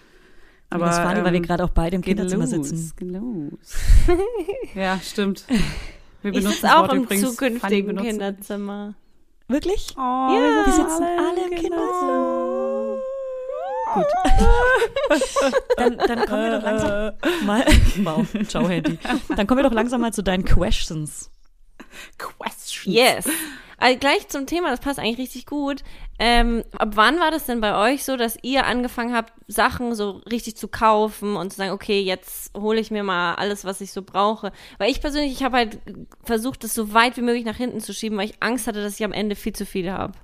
Aber 0.71 0.87
das 0.87 0.99
war, 0.99 1.15
weil 1.15 1.33
wir 1.33 1.35
ähm, 1.35 1.43
gerade 1.43 1.63
auch 1.63 1.71
beide 1.71 1.97
im 1.97 2.03
Kinderzimmer 2.03 2.45
los, 2.47 2.51
sitzen. 2.51 2.93
los. 3.01 3.77
ja, 4.75 4.99
stimmt. 5.01 5.45
Wir 5.49 5.59
Ich 6.33 6.39
benutzen 6.39 6.49
sitze 6.49 6.63
das 6.63 6.73
auch 6.75 6.93
im 6.93 7.03
übrigens. 7.05 7.31
Zukünftigen. 7.31 7.97
Kinderzimmer. 7.99 8.95
Wirklich? 9.49 9.95
Oh, 9.97 10.01
Ja. 10.01 10.65
Wir 10.67 10.73
sitzen 10.73 11.03
alle 11.05 11.45
im 11.45 11.55
Kinderzimmer. 11.55 12.99
Gut. 13.95 14.07
dann, 15.77 15.99
dann 15.99 16.27
kommen 16.27 16.43
wir 16.43 16.59
doch 16.59 16.63
langsam 16.65 17.13
mal. 17.47 17.65
Wow, 18.03 18.49
ciao 18.49 18.69
Handy. 18.69 18.99
Dann 19.37 19.47
kommen 19.47 19.59
wir 19.61 19.69
doch 19.69 19.75
langsam 19.75 20.01
mal 20.01 20.13
zu 20.13 20.23
deinen 20.23 20.45
Questions. 20.45 21.31
Questions. 22.19 22.85
Yes. 22.87 23.29
Also 23.79 23.99
gleich 23.99 24.29
zum 24.29 24.47
Thema, 24.47 24.71
das 24.71 24.81
passt 24.81 24.99
eigentlich 24.99 25.19
richtig 25.19 25.47
gut. 25.47 25.83
Ähm, 26.19 26.65
ab 26.73 26.93
wann 26.95 27.21
war 27.21 27.31
das 27.31 27.45
denn 27.45 27.61
bei 27.61 27.93
euch 27.93 28.05
so, 28.05 28.17
dass 28.17 28.39
ihr 28.43 28.67
angefangen 28.67 29.15
habt, 29.15 29.35
Sachen 29.49 29.95
so 29.95 30.23
richtig 30.31 30.57
zu 30.57 30.69
kaufen 30.69 31.37
und 31.37 31.51
zu 31.51 31.59
sagen, 31.59 31.73
okay, 31.73 32.01
jetzt 32.01 32.57
hole 32.57 32.81
ich 32.81 32.91
mir 32.91 33.03
mal 33.03 33.35
alles, 33.35 33.65
was 33.65 33.83
ich 33.83 33.93
so 33.93 34.01
brauche? 34.03 34.51
Weil 34.79 34.91
ich 34.91 35.01
persönlich, 35.03 35.33
ich 35.33 35.43
habe 35.43 35.59
halt 35.59 35.79
versucht, 36.25 36.65
das 36.65 36.75
so 36.75 36.95
weit 36.95 37.17
wie 37.19 37.23
möglich 37.23 37.45
nach 37.45 37.57
hinten 37.57 37.81
zu 37.81 37.93
schieben, 37.93 38.17
weil 38.17 38.31
ich 38.31 38.43
Angst 38.43 38.67
hatte, 38.67 38.83
dass 38.83 38.99
ich 38.99 39.05
am 39.05 39.13
Ende 39.13 39.37
viel 39.37 39.53
zu 39.53 39.67
viel 39.67 39.91
habe. 39.91 40.15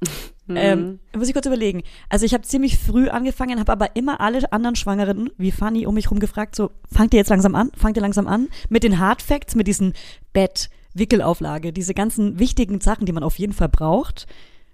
Ähm, 0.50 0.98
muss 1.14 1.28
ich 1.28 1.34
kurz 1.34 1.44
überlegen. 1.44 1.82
Also 2.08 2.24
ich 2.24 2.32
habe 2.32 2.42
ziemlich 2.42 2.78
früh 2.78 3.10
angefangen, 3.10 3.60
habe 3.60 3.70
aber 3.70 3.96
immer 3.96 4.20
alle 4.20 4.50
anderen 4.50 4.76
Schwangeren 4.76 5.30
wie 5.36 5.52
Fanny 5.52 5.86
um 5.86 5.94
mich 5.94 6.10
rum 6.10 6.20
gefragt, 6.20 6.56
so, 6.56 6.70
fangt 6.90 7.12
ihr 7.12 7.18
jetzt 7.18 7.28
langsam 7.28 7.54
an? 7.54 7.70
Fangt 7.76 7.98
ihr 7.98 8.02
langsam 8.02 8.26
an? 8.26 8.48
Mit 8.70 8.82
den 8.82 8.98
Hard 8.98 9.20
Facts, 9.20 9.54
mit 9.54 9.66
diesen 9.66 9.92
Bett, 10.32 10.70
Wickelauflage, 10.98 11.72
diese 11.72 11.94
ganzen 11.94 12.38
wichtigen 12.38 12.80
Sachen, 12.80 13.06
die 13.06 13.12
man 13.12 13.22
auf 13.22 13.38
jeden 13.38 13.52
Fall 13.52 13.68
braucht. 13.68 14.26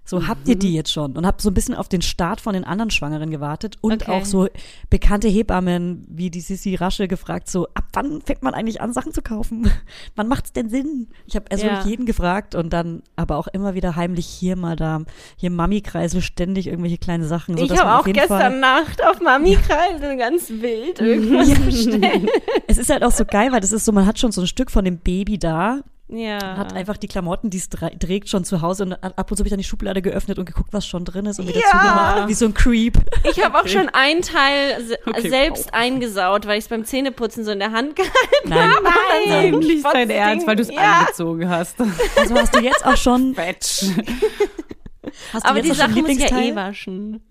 So, 0.07 0.27
habt 0.27 0.47
ihr 0.47 0.55
die 0.55 0.75
jetzt 0.75 0.91
schon? 0.91 1.17
Und 1.17 1.25
habe 1.25 1.41
so 1.41 1.49
ein 1.49 1.55
bisschen 1.55 1.73
auf 1.73 1.89
den 1.89 2.03
Start 2.03 2.39
von 2.39 2.53
den 2.53 2.63
anderen 2.63 2.91
Schwangeren 2.91 3.31
gewartet 3.31 3.77
und 3.81 4.03
Okay. 4.03 4.11
auch 4.11 4.23
so 4.23 4.47
bekannte 4.91 5.27
Hebammen 5.27 6.05
wie 6.07 6.29
die 6.29 6.41
Sissi 6.41 6.75
Rasche 6.75 7.07
gefragt, 7.07 7.49
so, 7.49 7.65
ab 7.73 7.85
wann 7.93 8.21
fängt 8.21 8.43
man 8.43 8.53
eigentlich 8.53 8.81
an, 8.81 8.93
Sachen 8.93 9.13
zu 9.13 9.23
kaufen? 9.23 9.67
wann 10.15 10.27
macht's 10.27 10.53
denn 10.53 10.69
Sinn? 10.69 11.07
Ich 11.25 11.35
habe 11.35 11.45
also 11.49 11.65
Ja. 11.65 11.83
jeden 11.85 12.05
gefragt 12.05 12.53
und 12.53 12.71
dann 12.71 13.01
aber 13.15 13.37
auch 13.37 13.47
immer 13.47 13.73
wieder 13.73 13.95
heimlich 13.95 14.27
hier 14.27 14.55
mal 14.55 14.75
da, 14.75 15.01
hier 15.37 15.49
Mami-Kreisel 15.49 16.21
ständig 16.21 16.67
irgendwelche 16.67 16.99
kleine 16.99 17.25
Sachen. 17.25 17.57
So, 17.57 17.63
ich 17.63 17.71
habe 17.75 17.97
auch 17.99 18.05
gestern 18.05 18.27
Fall, 18.27 18.59
Nacht 18.59 19.03
auf 19.03 19.19
Mami 19.21 19.55
Kreisel 19.55 20.17
ganz 20.17 20.51
wild 20.51 20.99
irgendwas 21.01 21.49
bestellt. 21.61 22.29
Es 22.67 22.77
ist 22.77 22.91
halt 22.91 23.03
auch 23.03 23.11
so 23.11 23.25
geil, 23.25 23.51
weil 23.51 23.59
das 23.59 23.71
ist 23.71 23.85
so, 23.85 23.91
man 23.91 24.05
hat 24.05 24.19
schon 24.19 24.31
so 24.31 24.41
ein 24.41 24.45
Stück 24.47 24.69
von 24.69 24.85
dem 24.85 24.99
Baby 24.99 25.39
da 25.39 25.81
Ja. 26.07 26.57
Hat 26.57 26.73
einfach 26.73 26.97
die 26.97 27.07
Klamotten, 27.07 27.49
die 27.49 27.57
es 27.57 27.67
trägt, 27.67 28.29
schon 28.29 28.43
zu 28.45 28.61
Hause 28.61 28.83
und 28.83 28.93
ab 28.93 29.31
und 29.31 29.37
zu 29.37 29.41
habe 29.41 29.47
ich 29.47 29.49
dann 29.49 29.57
die 29.57 29.63
Schublade 29.63 30.03
geöffnet 30.03 30.37
und 30.37 30.45
geguckt, 30.45 30.71
was 30.71 30.85
schon 30.85 31.03
drin 31.03 31.25
ist 31.25 31.39
und 31.39 31.47
wieder 31.47 31.59
Ja. 31.59 31.71
zugemacht, 31.71 32.27
wie 32.27 32.33
so 32.35 32.45
ein 32.45 32.53
Creep. 32.53 32.99
Ich 33.23 33.43
habe 33.43 33.57
auch 33.59 33.67
schon 33.67 33.89
einen 33.89 34.21
Teil 34.21 34.83
se 34.85 34.99
Okay, 35.07 35.29
selbst 35.29 35.73
eingesaut, 35.73 36.45
weil 36.45 36.59
ich 36.59 36.65
es 36.65 36.69
beim 36.69 36.85
Zähneputzen 36.85 37.43
so 37.43 37.49
in 37.51 37.57
der 37.59 37.71
Hand 37.71 37.95
gehalten 37.95 38.13
Nein, 38.45 38.69
Nein, 38.83 39.51
Nein, 39.51 39.59
nicht 39.59 39.83
dein. 39.83 40.09
Ernst, 40.11 40.45
weil 40.45 40.55
du 40.57 40.61
es 40.61 40.69
Ja. 40.71 40.99
angezogen 41.01 41.49
hast. 41.49 41.75
Also 42.19 42.35
hast 42.35 42.53
du 42.55 42.59
jetzt 42.59 42.85
auch 42.85 42.97
schon, 42.97 43.33
Batch. 43.33 43.85
hast 45.33 45.45
du 45.45 45.49
Aber 45.49 45.57
jetzt 45.57 45.65
die 45.65 45.71
auch 45.71 45.75
schon 45.75 45.75
Sachen 45.75 46.01
muss 46.03 46.11
ich 46.11 46.29
ja 46.29 46.39
eh 46.39 46.55
waschen. 46.55 47.21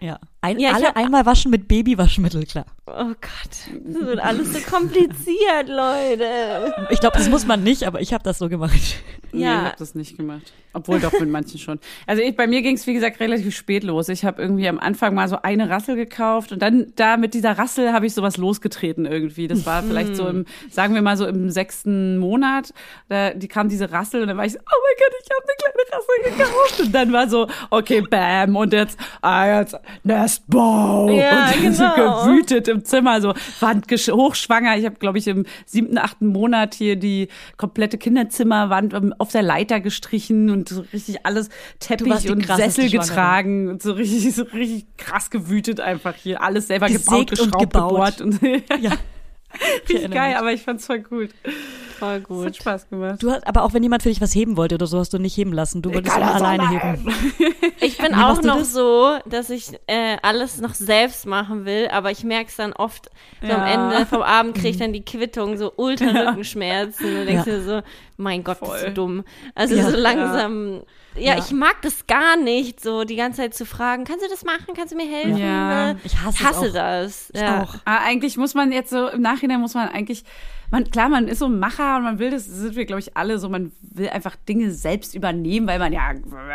Ja. 0.00 0.18
Ein, 0.40 0.60
Ja, 0.60 0.72
alle 0.72 0.86
hab- 0.86 0.96
einmal 0.96 1.26
waschen 1.26 1.50
mit 1.50 1.66
Babywaschmittel, 1.66 2.46
klar. 2.46 2.66
Oh 2.86 2.92
Gott, 3.06 3.74
das 3.86 4.06
wird 4.06 4.20
alles 4.20 4.52
so 4.52 4.60
kompliziert, 4.70 5.66
Leute. 5.68 6.74
Ich 6.90 7.00
glaube, 7.00 7.18
das 7.18 7.28
muss 7.28 7.44
man 7.46 7.62
nicht, 7.64 7.82
aber 7.84 8.00
ich 8.00 8.12
habe 8.14 8.22
das 8.24 8.38
so 8.38 8.48
gemacht. 8.48 9.02
Nee, 9.32 9.42
Ja. 9.44 9.52
ich 9.58 9.64
habe 9.66 9.76
das 9.78 9.94
nicht 9.94 10.16
gemacht. 10.16 10.52
Obwohl 10.72 11.00
doch 11.00 11.12
mit 11.18 11.28
manchen 11.28 11.58
schon. 11.58 11.80
Also 12.06 12.22
ich, 12.22 12.36
bei 12.36 12.46
mir 12.46 12.62
ging 12.62 12.76
es, 12.76 12.86
wie 12.86 12.94
gesagt, 12.94 13.18
relativ 13.20 13.54
spät 13.56 13.82
los. 13.82 14.08
Ich 14.08 14.24
habe 14.24 14.40
irgendwie 14.40 14.68
am 14.68 14.78
Anfang 14.78 15.14
mal 15.14 15.28
so 15.28 15.42
eine 15.42 15.68
Rassel 15.68 15.96
gekauft 15.96 16.52
und 16.52 16.62
dann 16.62 16.92
da 16.94 17.16
mit 17.16 17.34
dieser 17.34 17.58
Rassel 17.58 17.92
habe 17.92 18.06
ich 18.06 18.14
sowas 18.14 18.36
losgetreten 18.36 19.04
irgendwie. 19.06 19.48
Das 19.48 19.66
war 19.66 19.82
vielleicht 19.82 20.14
so 20.16 20.28
im, 20.28 20.44
sagen 20.70 20.94
wir 20.94 21.02
mal 21.02 21.16
so 21.16 21.26
im 21.26 21.50
sechsten 21.50 22.16
Monat. 22.18 22.72
Da, 23.08 23.34
die 23.34 23.48
kam 23.48 23.68
diese 23.68 23.90
Rassel 23.90 24.22
und 24.22 24.28
dann 24.28 24.36
war 24.36 24.46
ich 24.46 24.52
so, 24.52 24.58
oh 24.60 24.78
mein 24.82 24.96
Gott, 24.98 25.14
ich 25.20 25.30
habe 25.30 25.42
eine 25.42 25.56
kleine 25.58 25.92
Rassel 25.92 26.46
gekauft. 26.46 26.80
Und 26.80 26.94
dann 26.94 27.12
war 27.12 27.28
so, 27.28 27.48
okay, 27.70 28.00
bam, 28.02 28.56
und 28.56 28.72
jetzt, 28.72 28.98
ah, 29.20 29.58
jetzt 29.60 29.76
Nestbau. 30.28 31.10
Ja, 31.10 31.50
und 31.50 31.62
genau. 31.78 32.24
gewütet 32.24 32.68
im 32.68 32.84
Zimmer, 32.84 33.20
so 33.20 33.32
Wandgesch 33.60 34.08
hochschwanger. 34.08 34.76
Ich 34.76 34.84
habe, 34.84 34.96
glaube 34.96 35.18
ich, 35.18 35.26
im 35.26 35.46
siebten, 35.64 35.96
achten 35.96 36.26
Monat 36.26 36.74
hier 36.74 36.96
die 36.96 37.28
komplette 37.56 37.96
Kinderzimmerwand 37.96 38.92
ähm, 38.92 39.14
auf 39.18 39.32
der 39.32 39.42
Leiter 39.42 39.80
gestrichen 39.80 40.50
und 40.50 40.68
so 40.68 40.84
richtig 40.92 41.24
alles 41.24 41.48
Teppich 41.78 42.30
und 42.30 42.46
Sessel 42.46 42.90
getragen 42.90 43.68
und 43.68 43.82
so 43.82 43.92
richtig, 43.92 44.34
so 44.34 44.42
richtig 44.42 44.86
krass 44.98 45.30
gewütet 45.30 45.80
einfach 45.80 46.14
hier. 46.14 46.42
Alles 46.42 46.66
selber 46.68 46.88
Gesägt 46.88 47.06
gebaut, 47.06 47.20
und 47.20 47.30
geschraubt, 47.30 47.72
gebaut. 47.72 48.18
gebohrt 48.18 48.20
und 48.20 48.82
Ja. 48.82 48.92
richtig 49.88 50.10
geil, 50.10 50.36
aber 50.36 50.52
ich 50.52 50.62
fand's 50.62 50.86
voll 50.86 51.00
gut. 51.00 51.30
Voll 51.98 52.08
Es 52.08 52.14
hat 52.20 52.24
gut. 52.28 52.56
Spaß 52.56 52.88
gemacht. 52.90 53.22
Du 53.22 53.30
hast, 53.30 53.46
aber 53.46 53.64
auch 53.64 53.72
wenn 53.74 53.82
jemand 53.82 54.02
für 54.02 54.08
dich 54.08 54.20
was 54.20 54.34
heben 54.34 54.56
wollte 54.56 54.76
oder 54.76 54.86
so, 54.86 54.98
hast 54.98 55.12
du 55.12 55.18
nicht 55.18 55.36
heben 55.36 55.52
lassen. 55.52 55.82
Du 55.82 55.92
wolltest 55.92 56.16
immer 56.16 56.34
alleine 56.34 56.68
heben. 56.70 57.12
Ich 57.80 57.96
bin 57.98 58.12
Wie 58.12 58.16
auch 58.16 58.42
noch 58.42 58.58
das? 58.58 58.72
so, 58.72 59.18
dass 59.26 59.50
ich 59.50 59.70
äh, 59.86 60.16
alles 60.22 60.60
noch 60.60 60.74
selbst 60.74 61.26
machen 61.26 61.64
will, 61.64 61.88
aber 61.92 62.10
ich 62.10 62.24
merke 62.24 62.48
es 62.50 62.56
dann 62.56 62.72
oft 62.72 63.08
so 63.40 63.52
am 63.52 63.60
Ja. 63.60 63.92
Ende 63.94 64.06
vom 64.06 64.22
Abend 64.22 64.54
kriege 64.54 64.68
ich 64.68 64.76
dann 64.78 64.92
die 64.92 65.04
Quittung, 65.04 65.56
so 65.56 65.72
ultra 65.76 66.06
Rückenschmerzen 66.30 67.06
und 67.20 67.26
denkst 67.26 67.46
Ja. 67.46 67.54
dir 67.56 67.62
so, 67.62 67.82
mein 68.16 68.42
Gott, 68.44 68.60
bist 68.60 68.72
du 68.72 68.78
Voll. 68.78 68.94
dumm. 68.94 69.24
Also 69.54 69.74
Ja. 69.74 69.90
so 69.90 69.96
langsam, 69.96 70.82
ja. 71.14 71.34
Ja. 71.34 71.38
ich 71.38 71.50
mag 71.52 71.80
das 71.82 72.06
gar 72.06 72.36
nicht, 72.36 72.80
so 72.80 73.04
die 73.04 73.16
ganze 73.16 73.42
Zeit 73.42 73.54
zu 73.54 73.66
fragen, 73.66 74.04
kannst 74.04 74.24
du 74.24 74.28
das 74.28 74.44
machen, 74.44 74.74
kannst 74.76 74.92
du 74.92 74.96
mir 74.96 75.06
helfen? 75.08 75.36
Ja. 75.36 75.96
Ich 76.04 76.18
hasse, 76.18 76.36
Ich 76.36 76.44
hasse 76.44 76.68
auch. 76.68 76.72
das. 76.72 77.30
Ich 77.34 77.40
ja. 77.40 77.62
auch. 77.62 77.74
Aber 77.84 78.00
eigentlich 78.00 78.36
muss 78.36 78.54
man 78.54 78.72
jetzt 78.72 78.90
so, 78.90 79.08
im 79.08 79.20
Nachhinein 79.22 79.60
muss 79.60 79.74
man 79.74 79.88
eigentlich, 79.88 80.24
man, 80.70 80.84
klar, 80.90 81.08
man 81.08 81.28
ist 81.28 81.38
so 81.38 81.46
ein 81.46 81.58
Macher 81.58 81.96
und 81.96 82.02
man 82.04 82.18
will 82.18 82.30
das, 82.30 82.44
sind 82.46 82.76
wir, 82.76 82.84
glaube 82.84 83.00
ich, 83.00 83.16
alle 83.16 83.38
so, 83.38 83.48
man 83.48 83.72
will 83.82 84.08
einfach 84.08 84.36
Dinge 84.36 84.70
selbst 84.70 85.14
übernehmen, 85.14 85.66
weil 85.66 85.78
man 85.78 85.92
ja, 85.92 86.12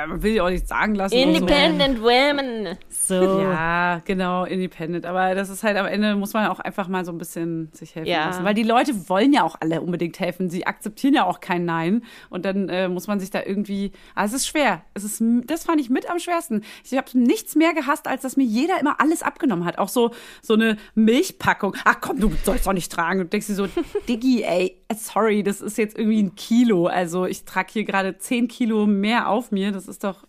man 0.08 0.22
will 0.24 0.34
ja 0.34 0.44
auch 0.44 0.50
nichts 0.50 0.70
sagen 0.70 0.96
lassen. 0.96 1.16
und 1.16 1.22
so. 1.22 1.28
Independent 1.40 2.02
Women. 2.02 2.78
So. 2.90 3.42
Ja, 3.54 4.02
genau, 4.06 4.46
independent. 4.46 5.06
Aber 5.06 5.36
das 5.36 5.50
ist 5.50 5.64
halt 5.64 5.78
am 5.78 5.86
Ende 5.86 6.16
muss 6.16 6.34
man 6.34 6.48
auch 6.48 6.60
einfach 6.60 6.88
mal 6.88 7.04
so 7.06 7.12
ein 7.12 7.18
bisschen 7.18 7.70
sich 7.74 7.96
helfen 7.96 8.10
Ja. 8.10 8.28
lassen. 8.28 8.44
Weil 8.46 8.54
die 8.54 8.64
Leute 8.64 9.10
wollen 9.10 9.34
ja 9.34 9.44
auch 9.44 9.56
alle 9.60 9.82
unbedingt 9.82 10.20
helfen. 10.20 10.50
Sie 10.50 10.66
akzeptieren 10.66 11.14
ja 11.14 11.26
auch 11.26 11.40
kein 11.40 11.66
Nein. 11.66 12.04
Und 12.30 12.46
dann 12.46 12.70
äh, 12.70 12.88
muss 12.88 13.08
man 13.08 13.20
sich 13.20 13.30
da 13.30 13.42
irgendwie. 13.46 13.92
Aber 14.16 14.26
es 14.26 14.34
ist 14.34 14.48
schwer. 14.48 14.84
Es 14.94 15.04
ist, 15.04 15.22
das 15.46 15.66
fand 15.66 15.82
ich 15.82 15.90
mit 15.90 16.10
am 16.10 16.20
schwersten. 16.20 16.64
Ich 16.84 16.96
habe 16.98 17.08
nichts 17.18 17.56
mehr 17.56 17.74
gehasst, 17.74 18.08
als 18.08 18.22
dass 18.22 18.38
mir 18.38 18.46
jeder 18.46 18.80
immer 18.80 19.00
alles 19.02 19.22
abgenommen 19.24 19.66
hat. 19.66 19.78
Auch 19.78 19.90
so, 19.90 20.12
so 20.42 20.54
eine 20.54 20.78
Milchpackung. 20.96 21.76
Ach 21.84 21.98
komm, 22.02 22.20
du 22.20 22.32
sollst 22.44 22.66
doch 22.68 22.74
nicht 22.74 22.92
tragen. 22.92 23.20
Und 23.22 23.34
denkst 23.34 23.48
dir 23.48 23.56
so, 23.56 23.68
Diggi, 24.08 24.44
ey, 24.44 24.82
sorry, 24.96 25.44
das 25.44 25.62
ist 25.62 25.78
jetzt 25.78 25.98
irgendwie 25.98 26.24
ein 26.24 26.36
Kilo. 26.36 26.88
Also 26.88 27.26
ich 27.26 27.46
trage 27.46 27.72
hier 27.72 27.84
gerade 27.84 28.18
zehn 28.18 28.48
Kilo 28.48 28.86
mehr 28.86 29.30
auf 29.30 29.52
mir. 29.52 29.72
Das 29.72 29.88
ist 29.88 30.04
doch 30.04 30.26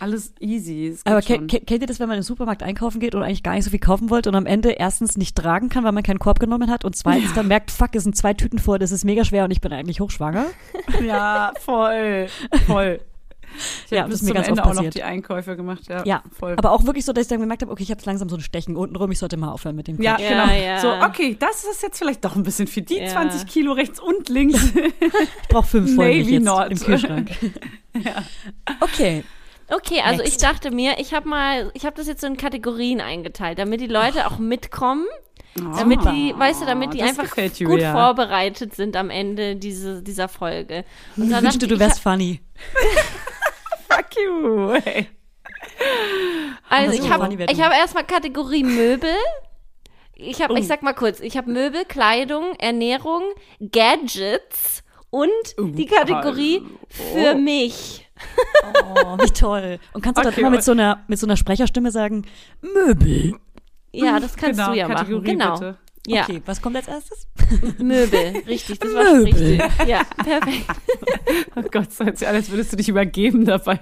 alles 0.00 0.34
easy. 0.40 0.96
Aber 1.04 1.22
kennt 1.22 1.70
ihr 1.70 1.86
das, 1.86 2.00
wenn 2.00 2.08
man 2.08 2.18
im 2.18 2.22
Supermarkt 2.22 2.62
einkaufen 2.62 3.00
geht 3.00 3.14
und 3.14 3.22
eigentlich 3.22 3.42
gar 3.42 3.54
nicht 3.54 3.64
so 3.64 3.70
viel 3.70 3.78
kaufen 3.78 4.10
wollte 4.10 4.28
und 4.28 4.34
am 4.34 4.46
Ende 4.46 4.70
erstens 4.70 5.16
nicht 5.16 5.36
tragen 5.36 5.68
kann, 5.68 5.84
weil 5.84 5.92
man 5.92 6.02
keinen 6.02 6.18
Korb 6.18 6.40
genommen 6.40 6.70
hat 6.70 6.84
und 6.84 6.96
zweitens 6.96 7.32
dann 7.34 7.48
merkt, 7.48 7.70
fuck, 7.70 7.94
es 7.94 8.02
sind 8.02 8.16
zwei 8.16 8.34
Tüten 8.34 8.58
vor, 8.58 8.78
das 8.78 8.90
ist 8.90 9.04
mega 9.04 9.24
schwer 9.24 9.44
und 9.44 9.50
ich 9.50 9.60
bin 9.60 9.72
eigentlich 9.72 10.00
hochschwanger? 10.00 10.46
Ja, 11.04 11.52
voll, 11.60 12.26
voll. 12.66 13.00
Ich 13.86 13.90
Ja, 13.90 14.02
habe 14.02 14.10
das 14.10 14.20
bis 14.20 14.22
ist 14.22 14.22
mir 14.22 14.28
zum 14.28 14.34
ganz 14.34 14.48
Ende 14.48 14.60
oft 14.62 14.68
auch 14.70 14.74
noch 14.74 14.76
passiert. 14.78 14.94
die 14.94 15.02
Einkäufe 15.02 15.56
gemacht. 15.56 15.82
Ja, 15.88 16.02
Ja, 16.04 16.22
voll. 16.38 16.54
aber 16.56 16.72
auch 16.72 16.84
wirklich 16.84 17.04
so, 17.04 17.12
dass 17.12 17.22
ich 17.22 17.28
dann 17.28 17.40
gemerkt 17.40 17.62
habe, 17.62 17.70
okay, 17.72 17.82
ich 17.82 17.90
habe 17.90 18.00
langsam 18.04 18.28
so 18.28 18.36
ein 18.36 18.40
Stechen 18.40 18.76
untenrum, 18.76 19.10
ich 19.12 19.18
sollte 19.18 19.36
mal 19.36 19.50
aufhören 19.50 19.76
mit 19.76 19.88
dem 19.88 20.00
ja, 20.02 20.16
Quatsch. 20.16 20.30
Ja, 20.30 20.44
genau. 20.46 20.58
ja. 20.58 20.80
So, 20.80 20.92
okay, 21.06 21.36
das 21.38 21.64
ist 21.64 21.82
jetzt 21.82 21.98
vielleicht 21.98 22.24
doch 22.24 22.36
ein 22.36 22.42
bisschen 22.42 22.66
viel. 22.66 22.82
Die 22.84 22.96
Ja. 22.98 23.06
20 23.08 23.46
Kilo 23.46 23.72
rechts 23.72 24.00
und 24.00 24.28
links. 24.28 24.60
Ich 25.42 25.48
brauche 25.48 25.66
fünf 25.66 25.94
Folgen 25.94 26.28
jetzt 26.28 26.44
Not. 26.44 26.70
im 26.70 26.78
Kühlschrank. 26.78 27.30
Okay, 28.80 29.24
Okay, 29.70 30.00
also 30.04 30.18
Next. 30.18 30.28
ich 30.34 30.36
dachte 30.38 30.70
mir, 30.70 30.98
ich 30.98 31.14
habe 31.14 31.26
mal, 31.26 31.70
ich 31.72 31.86
habe 31.86 31.96
das 31.96 32.06
jetzt 32.06 32.20
so 32.20 32.26
in 32.26 32.36
Kategorien 32.36 33.00
eingeteilt, 33.00 33.58
damit 33.58 33.80
die 33.80 33.86
Leute 33.86 34.26
auch 34.26 34.38
mitkommen, 34.38 35.06
damit 35.56 36.00
die, 36.04 36.34
weißt 36.36 36.60
du, 36.62 36.66
damit 36.66 36.92
die 36.92 37.02
einfach 37.02 37.22
gefällt 37.24 37.58
gut 37.64 37.80
vorbereitet 37.80 38.74
sind 38.74 38.94
am 38.94 39.08
Ende 39.08 39.56
diese, 39.56 40.02
dieser 40.02 40.28
Folge. 40.28 40.84
Und 41.16 41.24
ich 41.24 41.30
dann 41.30 41.42
wünschte, 41.44 41.60
dachte 41.60 41.68
du 41.68 41.74
ich, 41.76 41.80
wärst 41.80 42.00
funny. 42.00 42.40
Fuck 43.96 44.16
you. 44.16 44.74
Hey. 44.84 45.08
Also 46.68 47.02
ich 47.02 47.10
habe 47.10 47.24
habe 47.24 47.74
erstmal 47.74 48.04
Kategorie 48.04 48.64
Möbel. 48.64 49.14
Ich 50.16 50.40
habe, 50.42 50.54
Oh. 50.54 50.56
ich 50.56 50.66
sag 50.66 50.82
mal 50.82 50.92
kurz, 50.94 51.20
ich 51.20 51.36
habe 51.36 51.50
Möbel, 51.50 51.84
Kleidung, 51.84 52.54
Ernährung, 52.58 53.22
Gadgets 53.60 54.82
und 55.10 55.30
die 55.58 55.86
Kategorie 55.86 56.62
für 56.88 57.34
mich. 57.34 58.08
Oh, 58.94 59.18
wie 59.18 59.30
toll. 59.30 59.78
Und 59.92 60.02
kannst 60.02 60.18
du 60.18 60.22
dann 60.22 60.32
Okay, 60.32 60.40
immer 60.40 60.50
mit 60.50 60.62
so 60.62 60.72
einer 60.72 61.04
mit 61.08 61.18
so 61.18 61.26
einer 61.26 61.36
Sprecherstimme 61.36 61.90
sagen, 61.90 62.24
Möbel. 62.60 63.34
Ja, 63.92 64.20
das 64.20 64.36
kannst 64.36 64.58
genau, 64.58 64.72
du 64.72 64.78
ja 64.78 64.86
Kategorie 64.88 65.14
machen. 65.14 65.24
Genau. 65.24 65.54
bitte. 65.54 65.78
Ja, 66.06 66.24
Okay, 66.24 66.42
was 66.44 66.60
kommt 66.60 66.76
als 66.76 66.88
erstes? 66.88 67.26
Möbel, 67.78 68.42
richtig, 68.46 68.78
das 68.78 68.92
war 68.94 69.14
Möbel. 69.14 69.24
richtig. 69.60 69.88
Ja, 69.88 70.02
perfekt. 70.22 70.66
Oh 71.56 71.62
Gott, 71.70 71.92
so 71.92 72.04
hört 72.04 72.18
sich 72.18 72.26
an, 72.28 72.34
als 72.34 72.50
würdest 72.50 72.72
du 72.72 72.76
dich 72.76 72.88
übergeben 72.88 73.44
dabei. 73.44 73.78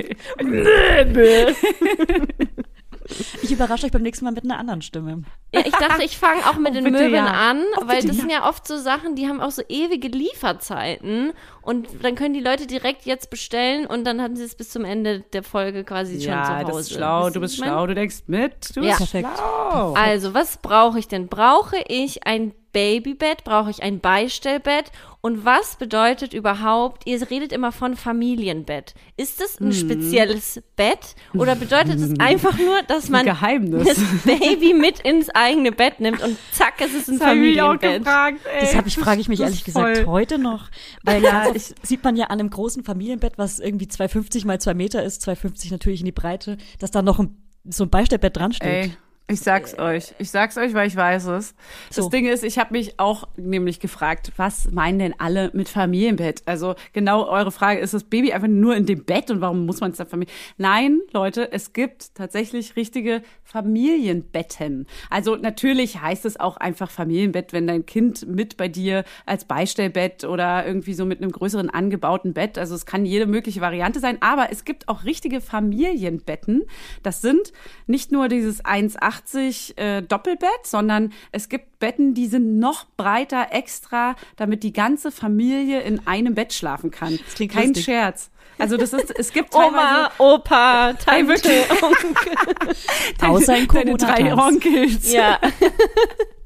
Ich 3.43 3.51
überrasche 3.51 3.87
euch 3.87 3.93
beim 3.93 4.03
nächsten 4.03 4.25
Mal 4.25 4.31
mit 4.31 4.45
einer 4.45 4.59
anderen 4.59 4.81
Stimme. 4.81 5.23
Ja, 5.53 5.61
ich 5.67 5.73
dachte, 5.73 6.03
ich 6.05 6.17
fange 6.17 6.47
auch 6.49 6.57
mit 6.57 6.75
den 6.75 6.87
Oh, 6.87 6.91
bitte, 6.91 7.05
Möbeln 7.05 7.25
ja. 7.25 7.33
an, 7.51 7.63
Oh, 7.77 7.83
weil 7.87 7.97
bitte, 7.97 8.09
das 8.09 8.17
ja. 8.17 8.21
sind 8.23 8.31
ja 8.31 8.49
oft 8.49 8.67
so 8.67 8.79
Sachen, 8.79 9.17
die 9.17 9.27
haben 9.29 9.41
auch 9.41 9.51
so 9.51 9.63
ewige 9.69 10.09
Lieferzeiten 10.09 11.33
und 11.63 11.89
dann 12.03 12.15
können 12.15 12.35
die 12.35 12.41
Leute 12.41 12.67
direkt 12.67 13.05
jetzt 13.07 13.31
bestellen 13.31 13.87
und 13.87 14.05
dann 14.05 14.21
haben 14.21 14.37
sie 14.37 14.45
es 14.45 14.55
bis 14.55 14.71
zum 14.71 14.85
Ende 14.85 15.21
der 15.33 15.43
Folge 15.43 15.85
quasi 15.85 16.15
schon 16.15 16.21
zu 16.23 16.29
Ja, 16.29 16.59
Hause. 16.59 16.67
das 16.73 16.77
ist 16.83 16.93
schlau, 16.93 17.31
du 17.31 17.41
bist 17.41 17.57
schlau, 17.57 17.87
du 17.87 17.95
denkst 17.95 18.23
mit, 18.27 18.75
du 18.77 18.81
Ja. 18.81 18.97
bist 18.97 19.11
Perfekt. 19.13 19.29
schlau. 19.37 19.93
Also, 19.95 20.35
was 20.35 20.59
brauche 20.59 20.99
ich 20.99 21.09
denn? 21.09 21.29
Brauche 21.29 21.77
ich 21.89 22.27
ein 22.27 22.53
Babybett? 22.73 23.45
Brauche 23.45 23.69
ich 23.71 23.83
ein 23.83 24.01
Beistellbett? 24.01 24.91
Und 25.21 25.45
was 25.45 25.77
bedeutet 25.77 26.33
überhaupt, 26.35 27.07
ihr 27.07 27.31
redet 27.31 27.53
immer 27.53 27.71
von 27.71 27.97
Familienbett. 27.97 28.95
Ist 29.17 29.41
das 29.41 29.61
Mhm. 29.61 29.69
ein 29.69 29.73
spezielles 29.73 30.61
Bett 30.75 31.15
oder 31.35 31.55
bedeutet 31.55 32.01
es 32.01 32.11
einfach 32.19 32.59
nur, 32.59 32.83
dass 32.89 33.09
man 33.09 33.27
das 33.27 33.37
Geheimnis. 33.39 34.01
Baby 34.25 34.75
mit 34.75 35.01
ins 35.01 35.29
eigene 35.31 35.71
Bett 35.71 36.01
nimmt 36.01 36.23
und 36.23 36.37
zack, 36.51 36.75
es 36.81 36.93
ist 36.95 37.09
ein 37.09 37.19
Das 37.19 37.29
Familienbett? 37.29 38.05
gefragt. 38.05 38.39
Ey. 38.53 38.61
Das 38.63 38.75
habe 38.75 38.89
ich, 38.89 38.97
frage 38.97 39.21
ich 39.21 39.29
mich 39.29 39.39
Das 39.39 39.47
ehrlich 39.49 39.65
gesagt 39.65 40.07
heute 40.07 40.39
noch. 40.39 40.71
Weil 41.05 41.23
ja, 41.23 41.52
ich, 41.55 41.75
sieht 41.83 42.05
man 42.05 42.17
ja 42.17 42.27
an 42.27 42.41
einem 42.41 42.51
großen 42.51 42.85
Familienbett, 42.85 43.39
was 43.39 43.59
irgendwie 43.59 43.87
2,50 43.87 44.47
mal 44.47 44.61
2 44.61 44.75
Meter 44.75 45.03
ist, 45.03 45.27
2,50 45.27 45.71
natürlich 45.71 46.01
in 46.01 46.07
die 46.07 46.13
Breite, 46.13 46.59
dass 46.79 46.91
da 46.91 47.03
noch 47.03 47.19
ein, 47.19 47.37
so 47.65 47.85
ein 47.85 47.91
Beistellbett 47.91 48.37
dran 48.37 48.53
steht. 48.53 48.69
Ey, 48.69 48.93
ich 49.29 49.41
sag's 49.41 49.79
euch. 49.79 50.15
Ich 50.19 50.31
sag's 50.31 50.59
euch, 50.59 50.75
weil 50.75 50.89
ich 50.89 50.97
weiß 50.97 51.27
es. 51.27 51.55
Das 51.89 51.97
So. 51.97 52.11
Ding 52.11 52.27
ist, 52.27 52.45
ich 52.45 52.59
habe 52.59 52.73
mich 52.73 52.99
auch 52.99 53.29
nämlich 53.37 53.81
gefragt, 53.81 54.33
was 54.37 54.71
meinen 54.71 54.99
denn 54.99 55.15
alle 55.19 55.51
mit 55.55 55.69
Familienbett? 55.69 56.43
Also 56.47 56.75
genau 56.93 57.27
eure 57.29 57.51
Frage, 57.51 57.81
ist 57.81 57.95
das 57.95 58.05
Baby 58.05 58.33
einfach 58.33 58.49
nur 58.49 58.77
in 58.77 58.85
dem 58.85 59.05
Bett 59.05 59.31
und 59.31 59.41
warum 59.41 59.65
muss 59.65 59.81
man 59.81 59.93
es 59.93 59.97
dann 59.97 60.07
Familie? 60.07 60.33
Nein, 60.59 61.01
Leute, 61.13 61.51
es 61.53 61.73
gibt 61.73 62.15
tatsächlich 62.15 62.77
richtige 62.77 63.23
Familienbetten. 63.45 64.87
Also 65.09 65.37
natürlich 65.37 66.01
heißt 66.01 66.27
es 66.27 66.39
auch 66.39 66.57
einfach 66.57 66.91
Familienbett, 66.91 67.53
wenn 67.53 67.67
dein 67.67 67.87
Kind 67.87 68.27
mit 68.29 68.57
bei 68.57 68.69
dir 68.69 69.05
als 69.25 69.47
Beistellbett 69.47 70.25
oder 70.25 70.67
irgendwie 70.67 70.95
so 70.95 71.07
mit 71.07 71.23
einem 71.23 71.33
größeren 71.33 71.71
angebauten 71.71 72.35
Bett. 72.35 72.59
Also 72.59 72.75
es 72.75 72.87
kann 72.87 73.07
jede 73.07 73.27
mögliche 73.27 73.61
Variante 73.61 74.01
sein, 74.01 74.19
aber 74.21 74.49
es 74.51 74.65
gibt 74.65 74.89
auch 74.89 75.05
richtige 75.05 75.41
Familienbetten. 75.41 76.65
Das 77.03 77.23
sind 77.23 77.53
nicht 77.87 78.13
nur 78.13 78.29
dieses 78.29 78.65
1,80 78.65 79.12
1,80 79.13 79.79
äh, 79.79 80.03
Doppelbett, 80.03 80.65
sondern 80.65 81.13
es 81.33 81.49
gibt 81.49 81.79
Betten, 81.79 82.15
die 82.15 82.27
sind 82.27 82.59
noch 82.59 82.87
breiter 82.97 83.49
extra, 83.51 84.17
damit 84.37 84.63
die 84.63 84.73
ganze 84.73 85.11
Familie 85.11 85.81
in 85.81 86.07
einem 86.07 86.35
Bett 86.35 86.53
schlafen 86.53 86.91
kann. 86.91 87.19
Das 87.25 87.35
klingt 87.35 87.53
Kein 87.53 87.69
lustig. 87.69 87.85
Scherz. 87.85 88.31
Also 88.59 88.77
das 88.77 88.93
ist, 88.93 89.11
es 89.19 89.33
gibt 89.33 89.55
Oma, 89.55 90.11
Opa, 90.19 90.93
Tante. 90.95 91.65
Onkel. 91.83 92.75
Außer 93.21 93.57
in 93.57 93.69
deine 93.69 93.97
drei. 93.97 94.35
Onkels. 94.35 95.13
Ja, 95.13 95.41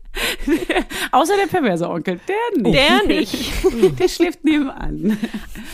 Außer 1.12 1.34
der 1.36 1.46
perverse 1.46 1.88
Onkel, 1.88 2.20
der 2.28 2.62
nicht. 2.62 2.74
der 2.76 3.06
nicht. 3.06 3.52
Der 4.00 4.08
schläft 4.08 4.44
nebenan. 4.44 5.18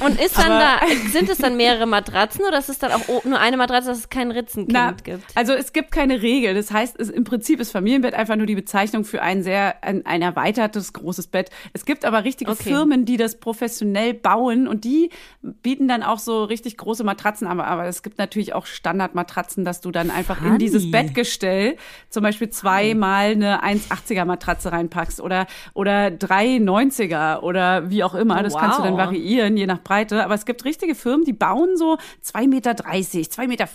Und 0.05 0.21
ist 0.21 0.37
dann 0.39 0.51
Aber- 0.53 0.81
da, 0.81 1.11
sind 1.11 1.29
es 1.29 1.39
dann 1.39 1.57
mehrere 1.57 1.87
Matratzen 1.87 2.45
oder 2.47 2.59
ist 2.59 2.69
es 2.69 2.79
dann 2.79 2.93
auch 2.93 3.25
nur 3.25 3.39
eine 3.39 3.57
Matratze, 3.57 3.89
dass 3.89 3.99
es 3.99 4.09
kein 4.09 4.31
Ritzenkind 4.31 4.73
Na, 4.73 4.93
gibt? 4.93 5.25
Also 5.35 5.53
es 5.53 5.73
gibt 5.73 5.91
keine 5.93 6.23
Regel. 6.23 6.55
Das 6.55 6.71
heißt, 6.71 6.99
es, 6.99 7.09
im 7.11 7.25
Prinzip 7.25 7.61
ist 7.61 7.71
Familienbett 7.73 8.15
einfach 8.15 8.37
nur 8.37 8.47
die 8.47 8.55
Bezeichnung 8.55 9.05
für 9.05 9.23
ein 9.23 9.43
sehr 9.43 9.83
ein, 9.83 10.05
ein 10.07 10.23
erweitertes 10.23 10.93
großes 10.93 11.27
Bett. 11.29 11.51
Es 11.73 11.85
gibt 11.85 12.05
aber 12.05 12.25
richtige 12.25 12.51
Okay. 12.53 12.63
Firmen, 12.65 13.05
die 13.05 13.17
das 13.17 13.39
professionell 13.39 14.15
bauen 14.15 14.67
und 14.69 14.85
die 14.85 15.11
bieten 15.43 15.89
dann 15.89 16.03
auch 16.03 16.19
so 16.19 16.45
richtig 16.45 16.77
große 16.77 17.05
Matratzen. 17.05 17.47
Aber, 17.47 17.67
aber 17.67 17.87
es 17.87 18.03
gibt 18.03 18.19
natürlich 18.19 18.55
auch 18.55 18.67
Standardmatratzen, 18.67 19.65
dass 19.65 19.81
du 19.81 19.91
dann 19.91 20.11
einfach 20.11 20.39
in 20.41 20.47
Funny. 20.49 20.59
dieses 20.59 20.91
Bettgestell 20.91 21.77
zum 22.11 22.23
Beispiel 22.23 22.51
zweimal 22.51 23.33
eine 23.33 23.63
1,80er 23.65 24.25
Matratze 24.33 24.73
reinpackst 24.73 25.21
oder 25.21 25.47
oder 25.75 26.11
drei 26.11 26.57
90er 26.57 27.41
oder 27.41 27.91
wie 27.91 28.03
auch 28.05 28.15
immer. 28.15 28.43
Das 28.43 28.55
kannst 28.57 28.79
du 28.79 28.83
dann 28.83 28.93
Wow. 28.95 28.99
variieren, 29.07 29.57
je 29.57 29.67
nach 29.67 29.83
Breite. 29.83 30.25
Aber 30.25 30.35
es 30.35 30.45
gibt 30.47 30.65
richtige 30.65 30.95
Firmen, 30.95 31.25
die 31.25 31.33
bauen 31.33 31.77
so 31.77 31.97
2,30 32.25 32.49
Meter, 32.49 32.71
2,50 32.73 33.47
Meter 33.49 33.69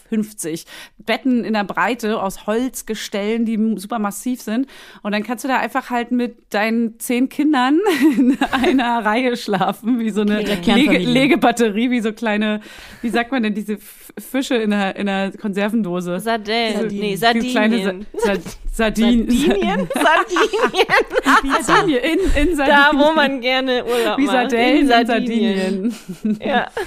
Betten 0.97 1.43
in 1.43 1.53
der 1.53 1.63
Breite 1.63 2.21
aus 2.21 2.47
Holzgestellen, 2.47 3.45
die 3.45 3.57
super 3.77 3.99
massiv 3.99 4.41
sind. 4.41 4.67
Und 5.03 5.11
dann 5.13 5.23
kannst 5.23 5.43
du 5.43 5.47
da 5.47 5.57
einfach 5.59 5.89
halt 5.89 6.11
mit 6.11 6.53
deinen 6.53 6.99
zehn 6.99 7.29
Kindern 7.29 7.79
in 8.17 8.37
einer 8.51 9.05
Reihe 9.05 9.37
schlafen, 9.37 9.99
wie 9.99 10.09
so 10.09 10.21
eine 10.21 10.41
Lege. 10.41 10.97
Legebatterie, 10.97 11.91
wie 11.91 11.99
so 12.01 12.11
kleine, 12.13 12.61
wie 13.01 13.09
sagt 13.09 13.31
man 13.31 13.43
denn, 13.43 13.53
diese 13.53 13.77
Fische 14.17 14.55
in 14.55 14.73
einer, 14.73 14.95
in 14.95 15.07
einer 15.07 15.31
Konservendose. 15.31 16.19
Sardellen, 16.19 16.87
nee, 16.87 17.17
Wie 17.17 17.51
kleine 17.51 17.77
Sardinien. 17.77 18.05
Sa. 18.17 18.33
Sardinien? 18.71 19.87
Sardinien. 20.37 21.63
Sardinien. 21.63 22.03
In, 22.03 22.19
in 22.49 22.55
Sardinien. 22.55 22.67
Da, 22.67 22.91
wo 22.93 23.13
man 23.13 23.41
gerne 23.41 23.83
Urlaub 23.85 24.17
Wie 24.17 24.25
macht. 24.25 24.35
Sardellen 24.51 24.75
In 24.75 24.81
in 24.81 24.87
Sardinien. 25.07 25.91
Sardinien. 25.91 26.39
Ja. 26.43 26.67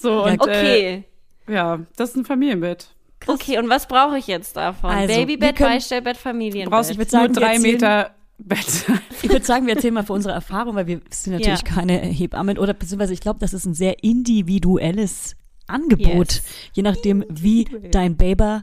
So, 0.00 0.24
und, 0.24 0.34
Äh, 0.34 0.38
Okay. 0.44 1.04
ja, 1.48 1.80
das 1.96 2.10
ist 2.10 2.16
ein 2.16 2.24
Familienbett. 2.24 2.88
Okay, 3.26 3.58
und 3.58 3.68
was 3.68 3.88
brauche 3.88 4.16
ich 4.16 4.28
jetzt 4.28 4.56
davon? 4.56 4.90
Also, 4.90 5.12
Babybett, 5.12 5.56
können- 5.56 5.70
Beistellbett, 5.70 6.16
Du 6.16 6.20
Familienbett. 6.20 6.70
brauchst 6.70 6.90
würd 6.96 6.98
nur 6.98 7.20
sagen, 7.20 7.34
wir 7.34 7.40
drei 7.42 7.58
Meter 7.58 8.10
Bett. 8.38 8.64
Ich 9.22 9.28
würde 9.28 9.44
sagen, 9.44 9.66
wir 9.66 9.74
erzählen 9.74 9.92
mal 9.94 10.04
für 10.04 10.12
unsere 10.12 10.32
Erfahrung, 10.34 10.76
weil 10.76 10.86
wir 10.86 11.00
sind 11.10 11.32
natürlich 11.32 11.62
Ja. 11.62 11.74
keine 11.74 11.98
Hebammen 11.98 12.58
oder 12.58 12.74
beziehungsweise 12.74 13.12
ich 13.12 13.20
glaube, 13.20 13.40
das 13.40 13.52
ist 13.52 13.64
ein 13.66 13.74
sehr 13.74 14.04
individuelles 14.04 15.34
Angebot, 15.66 16.34
Yes. 16.34 16.42
je 16.74 16.82
nachdem, 16.84 17.24
wie 17.28 17.64
dein 17.90 18.16
Baby 18.16 18.60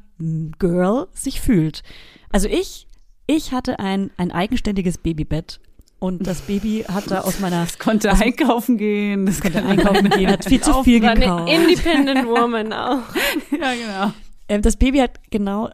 Girl 0.57 1.07
sich 1.13 1.41
fühlt. 1.41 1.83
Also 2.31 2.47
ich, 2.47 2.88
ich 3.28 3.51
hatte 3.51 3.80
ein, 3.80 4.11
ein 4.17 4.32
eigenständiges 4.32 4.97
Babybett 4.97 5.59
und 5.99 6.26
das 6.28 6.41
Baby 6.41 6.86
hat 6.88 7.09
da 7.09 7.21
aus 7.21 7.39
meiner 7.39 7.61
Das 7.65 7.80
konnte 7.80 8.11
einkaufen 8.13 8.78
gehen. 8.78 9.26
Das 9.26 9.41
konnte 9.41 9.63
einkaufen 9.63 10.09
gehen, 10.11 10.30
hat 10.30 10.45
viel 10.45 10.61
zu 10.61 10.84
viel 10.84 11.01
War 11.01 11.11
eine 11.11 11.19
gekauft. 11.21 11.49
Independent 11.51 12.28
Woman 12.28 12.73
auch. 12.73 12.99
ja, 13.51 13.73
genau. 13.73 14.13
Ähm, 14.47 14.61
das 14.61 14.76
Baby 14.78 14.99
hat 14.99 15.19
genau 15.32 15.69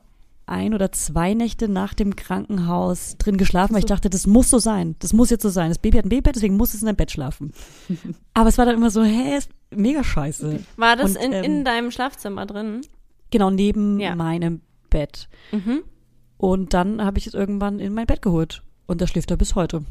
ein 0.45 0.74
oder 0.74 0.91
zwei 0.91 1.34
Nächte 1.34 1.68
nach 1.70 1.93
dem 1.93 2.16
Krankenhaus 2.16 3.16
drin 3.18 3.38
geschlafen, 3.38 3.74
weil 3.74 3.80
ich 3.80 3.86
dachte, 3.86 4.10
das 4.10 4.28
muss 4.28 4.49
so 4.49 4.60
sein. 4.60 4.95
Das 4.99 5.14
muss 5.14 5.30
jetzt 5.30 5.43
so 5.43 5.49
sein. 5.49 5.70
Das 5.70 5.78
Baby 5.80 5.97
hat 5.97 6.06
ein 6.06 6.10
Babybett, 6.10 6.36
deswegen 6.36 6.58
muss 6.58 6.74
es 6.74 6.82
in 6.82 6.88
einem 6.89 6.97
Bett 6.97 7.12
schlafen. 7.12 7.54
Aber 8.34 8.49
es 8.49 8.58
war 8.58 8.66
dann 8.66 8.76
immer 8.76 8.89
so, 8.91 9.02
hä, 9.04 9.38
ist 9.38 9.49
mega 9.70 10.04
scheiße. 10.04 10.60
War 10.78 10.95
das 10.97 11.12
Und, 11.16 11.22
in, 11.24 11.32
ähm, 11.34 11.43
in 11.43 11.66
deinem 11.66 11.91
Schlafzimmer 11.91 12.45
drin? 12.45 12.82
Genau 13.30 13.49
neben 13.49 13.99
Ja. 13.99 14.16
meinem 14.16 14.62
Bett. 14.89 15.30
Mhm. 15.54 15.84
Und 16.42 16.74
dann 16.74 17.04
habe 17.06 17.20
ich 17.20 17.28
es 17.28 17.34
irgendwann 17.36 17.80
in 17.80 17.94
mein 17.94 18.08
Bett 18.08 18.22
geholt. 18.24 18.64
Und 18.88 19.00
da 19.00 19.06
schläft 19.08 19.30
er 19.32 19.38
bis 19.38 19.54
heute. 19.56 19.84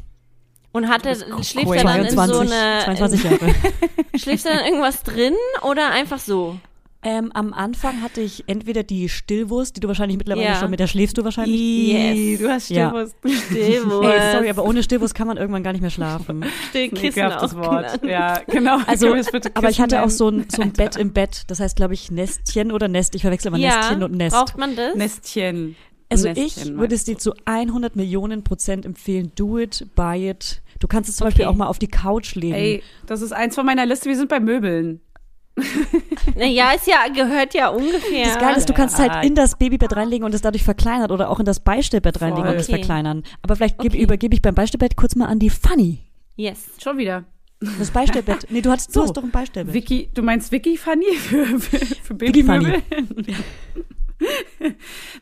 Und 0.73 0.89
hat 0.89 1.05
er, 1.05 1.15
schläft 1.43 1.71
er 1.71 1.83
dann 1.83 1.99
in 2.01 2.09
so 2.09 2.15
22, 2.15 2.51
eine, 2.53 2.83
22 2.83 3.23
Jahre. 3.23 3.55
schläft 4.15 4.45
er 4.45 4.55
dann 4.57 4.65
irgendwas 4.65 5.03
drin 5.03 5.33
oder 5.63 5.91
einfach 5.91 6.19
so? 6.19 6.57
ähm, 7.03 7.31
am 7.33 7.51
Anfang 7.51 8.03
hatte 8.03 8.21
ich 8.21 8.43
entweder 8.47 8.83
die 8.83 9.09
Stillwurst, 9.09 9.75
die 9.75 9.79
du 9.79 9.87
wahrscheinlich 9.87 10.17
mittlerweile 10.19 10.45
Ja. 10.49 10.55
schon, 10.59 10.69
mit 10.69 10.79
der 10.79 10.85
schläfst 10.85 11.17
du 11.17 11.23
wahrscheinlich. 11.23 11.57
Yes. 11.59 12.39
Du 12.39 12.47
hast 12.49 12.69
Ja. 12.69 12.89
Stillwurst. 12.89 13.15
Stillwurst. 13.47 14.09
Ey, 14.13 14.31
sorry, 14.33 14.49
aber 14.51 14.63
ohne 14.65 14.83
Stillwurst 14.83 15.15
kann 15.15 15.25
man 15.27 15.37
irgendwann 15.37 15.63
gar 15.63 15.71
nicht 15.71 15.81
mehr 15.81 15.89
schlafen. 15.89 16.45
Stillkissen 16.69 17.23
auch 17.23 17.53
Wort. 17.55 18.01
genannt. 18.01 18.03
Ja, 18.03 18.41
genau. 18.47 18.77
Also, 18.85 19.15
aber 19.55 19.69
ich 19.69 19.81
hatte 19.81 20.03
auch 20.03 20.11
so 20.11 20.29
ein, 20.29 20.45
so 20.49 20.61
ein 20.61 20.73
Bett 20.73 20.95
im 20.95 21.11
Bett. 21.11 21.43
Das 21.47 21.59
heißt, 21.59 21.75
glaube 21.75 21.95
ich, 21.95 22.11
Nestchen 22.11 22.71
oder 22.71 22.87
Nest. 22.87 23.15
Ich 23.15 23.21
verwechsel 23.23 23.47
immer 23.47 23.57
Ja, 23.57 23.77
Nestchen 23.77 24.03
und 24.03 24.11
Nest. 24.11 24.35
braucht 24.35 24.57
man 24.59 24.75
das? 24.75 24.93
Nestchen. 24.93 25.75
Also 26.11 26.27
ich 26.29 26.75
würde 26.77 26.95
es 26.95 27.03
dir 27.05 27.17
zu 27.17 27.33
100 27.45 27.95
Millionen 27.95 28.43
Prozent 28.43 28.85
empfehlen. 28.85 29.31
Do 29.35 29.57
it, 29.57 29.87
buy 29.95 30.29
it. 30.29 30.61
Du 30.79 30.87
kannst 30.87 31.09
es 31.09 31.17
zum 31.17 31.25
Beispiel 31.25 31.45
auch 31.45 31.55
mal 31.55 31.67
auf 31.67 31.79
die 31.79 31.87
Couch 31.87 32.35
legen. 32.35 32.55
Ey, 32.55 32.83
das 33.05 33.21
ist 33.21 33.31
eins 33.31 33.55
von 33.55 33.65
meiner 33.65 33.85
Liste. 33.85 34.09
Wir 34.09 34.17
sind 34.17 34.29
bei 34.29 34.39
Möbeln. 34.39 35.01
Naja, 36.35 36.71
ist 36.71 36.87
ja, 36.87 37.07
gehört 37.13 37.53
ja 37.53 37.69
ungefähr. 37.69 38.25
Das 38.25 38.37
Geile 38.39 38.57
ist, 38.57 38.69
du 38.69 38.73
kannst 38.73 38.97
es 38.97 39.01
halt 39.01 39.25
in 39.25 39.35
das 39.35 39.57
Babybett 39.57 39.95
reinlegen 39.95 40.23
und 40.23 40.33
es 40.33 40.41
dadurch 40.41 40.63
verkleinert 40.63 41.11
oder 41.11 41.29
auch 41.29 41.39
in 41.39 41.45
das 41.45 41.59
Beistellbett 41.59 42.21
reinlegen 42.21 42.45
Voll. 42.45 42.53
und 42.53 42.59
es 42.61 42.67
Okay. 42.69 42.77
verkleinern. 42.77 43.23
Aber 43.41 43.55
vielleicht 43.55 43.79
Okay. 43.79 44.01
übergebe 44.01 44.33
ich 44.35 44.41
beim 44.41 44.55
Beistellbett 44.55 44.95
kurz 44.95 45.15
mal 45.15 45.25
an 45.25 45.39
die 45.39 45.49
Funny. 45.49 45.99
Yes. 46.37 46.65
Schon 46.81 46.97
wieder. 46.97 47.25
Das 47.79 47.91
Beistellbett. 47.91 48.47
Nee, 48.49 48.61
du, 48.61 48.71
hattest, 48.71 48.91
So. 48.93 49.01
du 49.01 49.07
hast 49.07 49.17
doch 49.17 49.23
ein 49.23 49.31
Beistellbett. 49.31 49.73
Vicky, 49.73 50.09
du 50.13 50.21
meinst 50.23 50.51
Vicky 50.51 50.77
Funny 50.77 51.13
für, 51.17 51.45
für, 51.59 51.77
für 51.77 52.19
Vicky 52.19 52.43
Babymöbel? 52.43 52.81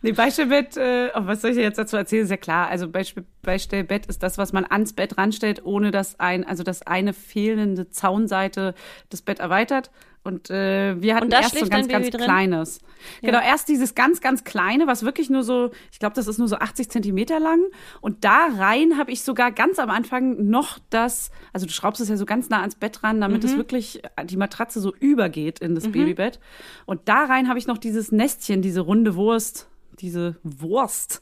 Nee, 0.02 0.12
Beistellbett, 0.12 0.78
äh, 0.78 1.10
oh, 1.16 1.22
was 1.26 1.42
soll 1.42 1.52
ich 1.52 1.58
jetzt 1.58 1.78
dazu 1.78 1.98
erzählen? 1.98 2.24
Ist 2.24 2.30
ja 2.32 2.38
klar. 2.38 2.68
Also 2.68 2.88
Beisp- 2.88 3.24
Beistellbett 3.42 4.06
ist 4.08 4.24
das, 4.24 4.38
was 4.38 4.54
man 4.54 4.66
ans 4.66 4.94
Bett 4.94 5.18
ranstellt, 5.18 5.66
ohne 5.66 5.92
dass 5.92 6.20
ein, 6.20 6.46
also 6.46 6.64
dass 6.64 6.82
eine 6.82 7.14
fehlende 7.14 7.90
Zaunseite 7.90 8.76
das 9.10 9.22
Bett 9.22 9.40
erweitert. 9.40 9.92
Und 10.22 10.50
äh, 10.50 11.02
wir 11.02 11.16
hatten 11.16 11.26
Und 11.26 11.34
erst 11.34 11.58
so 11.58 11.64
ein 11.64 11.70
ganz, 11.70 11.88
ganz 11.88 12.10
drin? 12.10 12.22
kleines. 12.22 12.80
Genau, 13.22 13.40
erst 13.40 13.70
dieses 13.70 13.96
ganz, 13.96 14.20
ganz 14.20 14.44
kleine, 14.44 14.86
was 14.86 15.04
wirklich 15.04 15.30
nur 15.30 15.44
so, 15.44 15.72
ich 15.92 16.00
glaube, 16.00 16.14
das 16.16 16.28
ist 16.28 16.38
nur 16.38 16.48
so 16.50 16.58
80 16.58 16.90
Zentimeter 16.90 17.40
lang. 17.40 17.60
Und 18.02 18.26
da 18.26 18.48
rein 18.58 18.98
habe 18.98 19.12
ich 19.12 19.24
sogar 19.24 19.52
ganz 19.52 19.80
am 19.80 19.90
Anfang 19.90 20.50
noch 20.50 20.78
das, 20.90 21.32
also 21.54 21.66
du 21.66 21.72
schraubst 21.72 22.02
es 22.02 22.10
ja 22.10 22.18
so 22.18 22.26
ganz 22.26 22.50
nah 22.50 22.60
ans 22.60 22.76
Bett 22.76 23.02
ran, 23.02 23.22
damit 23.22 23.44
Mhm. 23.44 23.50
es 23.50 23.56
wirklich 23.58 24.02
die 24.26 24.36
Matratze 24.38 24.82
so 24.82 24.94
übergeht 24.94 25.60
in 25.60 25.74
das 25.74 25.90
Babybett. 25.90 26.40
Und 26.86 27.08
da 27.08 27.24
rein 27.24 27.48
habe 27.48 27.58
ich 27.58 27.68
noch 27.68 27.78
dieses 27.78 28.12
Nestchen, 28.12 28.62
diese 28.62 28.82
runde 28.82 29.16
Wurst, 29.16 29.69
diese 30.02 30.38
Wurst 30.44 31.22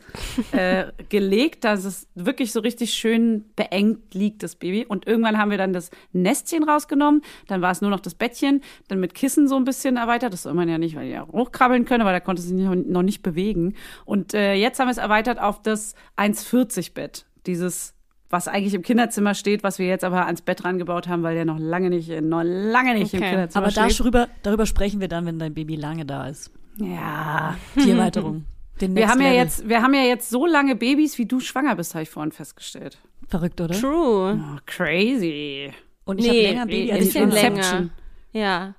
äh, 0.51 0.86
gelegt, 1.09 1.63
dass 1.63 1.84
es 1.86 2.07
wirklich 2.15 2.51
so 2.51 2.59
richtig 2.59 2.93
schön 2.93 3.45
beengt 3.55 4.13
liegt, 4.13 4.43
das 4.43 4.55
Baby. 4.55 4.86
Und 4.86 5.07
irgendwann 5.07 5.38
haben 5.38 5.51
wir 5.51 5.57
dann 5.57 5.73
das 5.73 5.89
Nestchen 6.13 6.63
rausgenommen, 6.63 7.21
dann 7.47 7.61
war 7.61 7.71
es 7.71 7.82
nur 7.82 7.89
noch 7.89 7.99
das 7.99 8.15
Bettchen, 8.15 8.61
dann 8.88 8.99
mit 8.99 9.13
Kissen 9.13 9.47
so 9.47 9.55
ein 9.55 9.63
bisschen 9.63 9.97
erweitert. 9.97 10.34
Das 10.34 10.43
soll 10.43 10.53
man 10.53 10.69
ja 10.69 10.78
nicht, 10.78 10.95
weil 10.95 11.05
die 11.05 11.11
ja 11.13 11.28
hochkrabbeln 11.28 11.86
können, 11.86 12.01
aber 12.01 12.11
da 12.11 12.19
konnte 12.19 12.41
sie 12.41 12.55
sich 12.55 12.65
noch- 12.67 13.01
nicht 13.03 13.23
bewegen. 13.23 13.75
Und 14.05 14.34
äh, 14.34 14.53
jetzt 14.53 14.80
haben 14.80 14.88
wir 14.88 14.91
es 14.91 14.97
erweitert 14.97 15.39
auf 15.39 15.61
das 15.61 15.95
1,40 16.17 16.93
Bett. 16.93 17.25
Dieses 17.45 17.93
was 18.30 18.49
eigentlich 18.49 18.73
im 18.73 18.82
Kinderzimmer 18.82 19.34
steht, 19.36 19.63
was 19.63 19.80
wir 19.80 19.88
jetzt 19.88 20.03
aber 20.03 20.25
ans 20.25 20.41
Bett 20.41 20.65
rangebaut 20.65 21.07
haben, 21.07 21.23
weil 21.23 21.34
der 21.36 21.45
noch 21.45 21.59
lange 21.59 21.89
nicht, 21.89 22.09
noch 22.21 22.43
lange 22.43 22.93
nicht 22.95 23.13
im 23.13 23.21
Okay. 23.21 23.30
Kinderzimmer 23.30 23.63
Aber 23.63 23.71
schläft. 23.71 24.01
darüber, 24.01 24.28
darüber 24.43 24.65
sprechen 24.65 24.99
wir 24.99 25.07
dann, 25.07 25.25
wenn 25.25 25.39
dein 25.39 25.53
Baby 25.53 25.78
lange 25.78 26.05
da 26.05 26.28
ist. 26.28 26.51
Ja. 26.78 27.55
Die 27.82 27.91
Erweiterung. 27.91 28.43
Den 28.82 28.95
Wir 28.95 29.07
haben 29.07 29.19
ja 29.21 29.28
Level. 29.30 29.39
jetzt, 29.43 29.67
wir 29.67 29.82
haben 29.82 29.93
ja 29.93 30.03
jetzt 30.03 30.30
so 30.30 30.45
lange 30.45 30.75
Babys, 30.75 31.17
wie 31.17 31.25
du 31.25 31.39
schwanger 31.39 31.75
bist, 31.75 31.95
habe 31.95 32.03
ich 32.03 32.09
vorhin 32.09 32.32
festgestellt. 32.32 32.99
Verrückt, 33.28 33.59
oder? 33.59 33.73
True. 33.80 34.39
Oh, 34.39 34.59
crazy. 34.65 35.71
Und 36.05 36.19
ich 36.19 36.28
Nee, 36.28 36.32
habe 36.32 36.41
länger 36.47 36.61
ein 36.61 36.67
Baby 36.67 36.91
als 36.91 36.99
ein 37.01 37.07
ich 37.07 37.13
bisschen 37.13 37.30
war. 37.32 37.36
länger. 37.36 37.55
Inception. 37.57 37.91
Ja. 38.34 38.75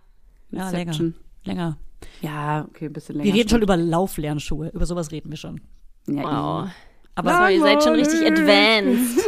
Ja, 0.51 0.71
länger. 0.71 0.79
Inception. 0.81 1.15
Länger. 1.45 1.79
Ja, 2.23 2.67
okay, 2.69 2.87
ein 2.87 2.93
bisschen 2.93 3.17
länger. 3.17 3.25
Wir 3.27 3.35
reden 3.35 3.49
schon 3.49 3.63
über 3.63 3.77
Lauflernschuhe. 3.77 4.71
Über 4.73 4.87
sowas 4.87 5.11
reden 5.11 5.31
wir 5.31 5.37
schon. 5.37 5.61
Ja, 6.07 6.23
Wow. 6.63 6.69
Aber 7.17 7.35
Aber 7.35 7.51
ihr 7.51 7.61
seid 7.61 7.83
schon 7.83 7.95
richtig 7.95 8.25
advanced. 8.25 9.19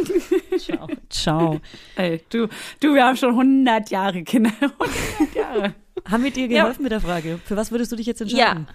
ciao. 0.59 0.87
ciao. 1.09 1.59
Ey, 1.97 2.21
du, 2.29 2.47
du, 2.79 2.93
wir 2.93 3.05
haben 3.05 3.17
schon 3.17 3.31
100 3.31 3.89
Jahre 3.91 4.23
Kinder. 4.23 4.49
100 4.61 5.35
Jahre. 5.35 5.75
Haben 6.09 6.23
wir 6.23 6.31
dir 6.31 6.47
geholfen 6.47 6.83
mit 6.83 6.93
der 6.93 7.01
Frage? 7.01 7.39
Für 7.43 7.57
was 7.57 7.69
würdest 7.69 7.91
du 7.91 7.97
dich 7.97 8.05
jetzt 8.05 8.21
entscheiden? 8.21 8.67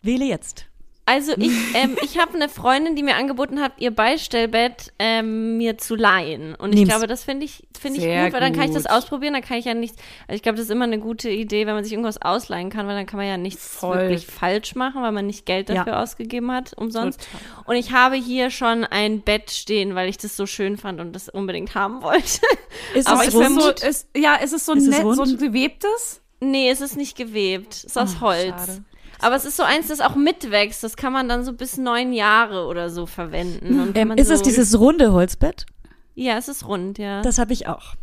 Wähle 0.00 0.24
jetzt. 0.24 0.66
Also 1.04 1.32
ich, 1.36 1.50
ähm, 1.74 1.96
ich 2.02 2.18
habe 2.18 2.34
eine 2.34 2.48
Freundin, 2.48 2.94
die 2.94 3.02
mir 3.02 3.16
angeboten 3.16 3.60
hat, 3.60 3.72
ihr 3.78 3.90
Beistellbett 3.90 4.92
ähm, 5.00 5.56
mir 5.56 5.76
zu 5.76 5.96
leihen. 5.96 6.54
Und 6.54 6.70
ich 6.70 6.76
Nehm's. 6.76 6.90
glaube, 6.90 7.06
das 7.08 7.24
finde 7.24 7.44
ich, 7.44 7.66
finde 7.78 7.98
ich 7.98 8.04
Sehr 8.04 8.24
gut, 8.24 8.32
weil 8.34 8.40
dann 8.40 8.52
kann 8.52 8.68
ich 8.68 8.74
das 8.74 8.86
ausprobieren, 8.86 9.32
dann 9.32 9.42
kann 9.42 9.56
ich 9.58 9.64
ja 9.64 9.74
nichts. 9.74 9.98
Also 10.28 10.36
ich 10.36 10.42
glaube, 10.42 10.56
das 10.58 10.66
ist 10.66 10.70
immer 10.70 10.84
eine 10.84 11.00
gute 11.00 11.28
Idee, 11.28 11.66
wenn 11.66 11.74
man 11.74 11.82
sich 11.82 11.92
irgendwas 11.92 12.22
ausleihen 12.22 12.70
kann, 12.70 12.86
weil 12.86 12.94
dann 12.94 13.06
kann 13.06 13.18
man 13.18 13.26
ja 13.26 13.36
nichts 13.36 13.66
Voll. 13.66 13.96
wirklich 13.98 14.26
falsch 14.26 14.76
machen, 14.76 15.02
weil 15.02 15.10
man 15.12 15.26
nicht 15.26 15.44
Geld 15.44 15.68
Ja. 15.68 15.74
dafür 15.76 15.98
ausgegeben 16.00 16.52
hat, 16.52 16.72
umsonst. 16.76 17.26
Und 17.64 17.74
ich 17.74 17.90
habe 17.92 18.14
hier 18.14 18.50
schon 18.50 18.84
ein 18.84 19.22
Bett 19.22 19.50
stehen, 19.50 19.96
weil 19.96 20.08
ich 20.08 20.18
das 20.18 20.36
so 20.36 20.46
schön 20.46 20.76
fand 20.76 21.00
und 21.00 21.12
das 21.14 21.28
unbedingt 21.28 21.74
haben 21.74 22.02
wollte. 22.02 22.40
Ist 22.94 23.08
Aber 23.08 23.22
es 23.22 23.28
ich 23.28 23.34
rund? 23.34 23.58
es 23.58 23.80
so, 23.80 23.88
ist, 23.88 24.08
ja, 24.16 24.36
ist 24.36 24.52
es 24.52 24.64
so, 24.66 24.72
Ist 24.74 24.84
es 24.86 24.96
nett, 24.96 25.04
rund? 25.04 25.16
so 25.16 25.22
ein 25.24 25.36
gewebtes? 25.36 26.20
nee, 26.40 26.70
es 26.70 26.80
ist 26.80 26.96
nicht 26.96 27.16
gewebt. 27.16 27.72
Es 27.74 27.84
ist 27.84 27.98
aus 27.98 28.16
Oh, 28.18 28.22
Holz. 28.22 28.48
schade. 28.66 28.84
Aber 29.22 29.36
es 29.36 29.44
ist 29.44 29.56
so 29.56 29.62
eins, 29.62 29.88
das 29.88 30.00
auch 30.00 30.14
mitwächst. 30.16 30.82
Das 30.84 30.96
kann 30.96 31.12
man 31.12 31.28
dann 31.28 31.44
so 31.44 31.52
bis 31.52 31.76
neun 31.78 32.12
Jahre 32.12 32.66
oder 32.66 32.90
so 32.90 33.06
verwenden. 33.06 33.92
Ähm, 33.94 34.08
man 34.08 34.18
ist 34.18 34.28
so, 34.28 34.34
es 34.34 34.42
dieses 34.42 34.78
runde 34.78 35.12
Holzbett? 35.12 35.66
Ja, 36.14 36.36
es 36.36 36.48
ist 36.48 36.66
rund, 36.66 36.98
ja. 36.98 37.22
Das 37.22 37.38
habe 37.38 37.52
ich 37.52 37.66
auch. 37.68 37.94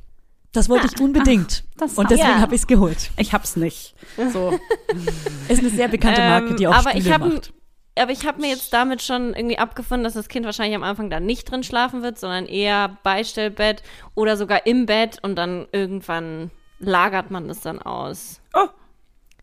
Das 0.52 0.68
wollte 0.68 0.88
ich 0.92 1.00
unbedingt. 1.00 1.64
das 1.78 1.94
und 1.96 2.10
deswegen 2.10 2.30
Ja. 2.30 2.40
habe 2.40 2.56
ich 2.56 2.62
es 2.62 2.68
geholt. 2.68 3.12
Ich 3.18 3.34
hab's 3.34 3.56
nicht. 3.56 3.94
So. 4.34 4.58
Ist 5.48 5.60
eine 5.60 5.70
sehr 5.70 5.88
bekannte 5.90 6.22
Marke, 6.22 6.56
die 6.56 6.68
auch 6.68 6.72
Ähm, 6.74 6.80
aber 6.80 6.90
Spiele 6.90 7.06
ich 7.06 7.14
hab, 7.14 7.22
macht. 7.22 7.54
Aber 8.00 8.12
ich 8.12 8.26
habe 8.26 8.42
mir 8.42 8.48
jetzt 8.50 8.74
damit 8.74 9.02
schon 9.04 9.36
irgendwie 9.36 9.60
abgefunden, 9.60 10.04
dass 10.06 10.14
das 10.14 10.28
Kind 10.30 10.46
wahrscheinlich 10.46 10.76
am 10.76 10.84
Anfang 10.84 11.10
da 11.12 11.20
nicht 11.20 11.52
drin 11.52 11.62
schlafen 11.64 12.02
wird, 12.02 12.18
sondern 12.18 12.46
eher 12.48 12.98
Beistellbett 13.04 13.84
oder 14.16 14.38
sogar 14.38 14.66
im 14.66 14.86
Bett 14.88 15.20
und 15.22 15.36
dann 15.36 15.68
irgendwann 15.72 16.50
lagert 16.80 17.30
man 17.30 17.48
das 17.48 17.60
dann 17.62 17.80
aus. 17.82 18.40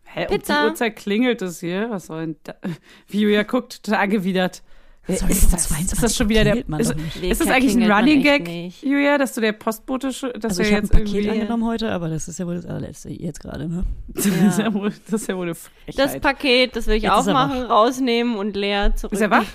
Oh. 0.07 0.19
Hä, 0.19 0.21
um 0.25 0.27
die 0.31 0.37
Pizza. 0.37 0.65
Uhrzeit 0.65 0.95
klingelt 0.95 1.41
es 1.41 1.59
hier. 1.59 1.89
Was 1.89 2.07
soll 2.07 2.21
denn 2.21 2.35
da? 2.43 2.55
Wie 3.07 3.21
Julia 3.21 3.43
guckt, 3.43 3.83
total 3.83 4.01
angewidert. 4.01 4.63
Ist 5.09 5.21
das? 5.21 5.29
22 5.69 5.93
Ist 5.93 6.03
das 6.03 6.15
schon 6.17 6.27
wieder 6.27 6.43
der. 6.43 6.57
Ist, 6.79 6.93
ist 7.21 7.39
das 7.39 7.47
eigentlich 7.49 7.75
ein 7.77 7.89
Running 7.89 8.21
Gag, 8.23 8.45
nicht. 8.45 8.83
Julia, 8.83 9.17
dass 9.17 9.33
du 9.33 9.39
der 9.39 9.53
Postbote, 9.53 10.11
schon- 10.11 10.33
dass 10.33 10.57
Also 10.57 10.63
wir 10.63 10.65
ich 10.65 10.71
habe 10.73 10.81
ein 10.81 10.83
jetzt 10.83 10.91
Paket 10.91 11.13
irgendwie. 11.13 11.29
angenommen 11.29 11.65
heute, 11.65 11.91
aber 11.93 12.09
das 12.09 12.27
ist 12.27 12.39
ja 12.39 12.45
wohl 12.45 12.55
das 12.55 12.65
allerletzte 12.65 13.09
jetzt 13.09 13.39
gerade, 13.39 13.69
ne? 13.69 13.85
Das, 14.13 14.25
ist 14.25 14.59
ja 14.59 14.73
wohl, 14.73 14.91
das 15.09 15.21
ist 15.21 15.29
ja 15.29 15.37
wohl 15.37 15.43
eine 15.45 15.55
Frechheit. 15.55 15.97
Das 15.97 16.19
Paket, 16.19 16.75
das 16.75 16.87
will 16.87 16.95
ich 16.95 17.03
Jetzt 17.03 17.11
ist 17.19 17.27
er 17.27 17.35
aufmachen, 17.35 17.61
rausnehmen 17.63 18.35
und 18.37 18.57
leer 18.57 18.97
zurück. 18.97 19.13
ist 19.13 19.21
er 19.21 19.31
wach? 19.31 19.45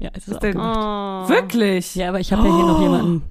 Ja, 0.00 0.10
es 0.12 0.28
ist 0.28 0.36
auch 0.36 0.40
denn- 0.40 0.52
gemacht. 0.52 1.24
Oh. 1.26 1.28
Wirklich? 1.30 1.94
Ja, 1.94 2.10
aber 2.10 2.20
ich 2.20 2.30
habe 2.34 2.46
ja 2.46 2.54
hier 2.54 2.64
noch 2.66 2.82
jemanden. 2.82 3.22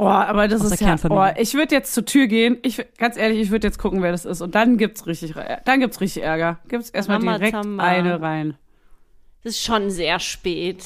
Oh, 0.00 0.06
aber 0.06 0.46
das 0.46 0.62
ist 0.62 0.80
ja. 0.80 0.94
Oh, 1.10 1.26
ich 1.36 1.54
würde 1.54 1.74
jetzt 1.74 1.92
zur 1.92 2.04
Tür 2.04 2.28
gehen. 2.28 2.58
Ich 2.62 2.86
ganz 2.98 3.16
ehrlich, 3.16 3.40
ich 3.40 3.50
würde 3.50 3.66
jetzt 3.66 3.78
gucken, 3.78 4.00
wer 4.00 4.12
das 4.12 4.24
ist. 4.24 4.40
Und 4.40 4.54
dann 4.54 4.78
gibt's 4.78 5.06
richtig, 5.06 5.34
dann 5.64 5.80
gibt's 5.80 6.00
richtig 6.00 6.22
Ärger. 6.22 6.60
Gibt's 6.68 6.90
erstmal 6.90 7.18
direkt 7.18 7.54
Ramazamba. 7.54 7.84
eine 7.84 8.20
rein. 8.20 8.54
Das 9.42 9.54
ist 9.54 9.64
schon 9.64 9.90
sehr 9.90 10.20
spät. 10.20 10.84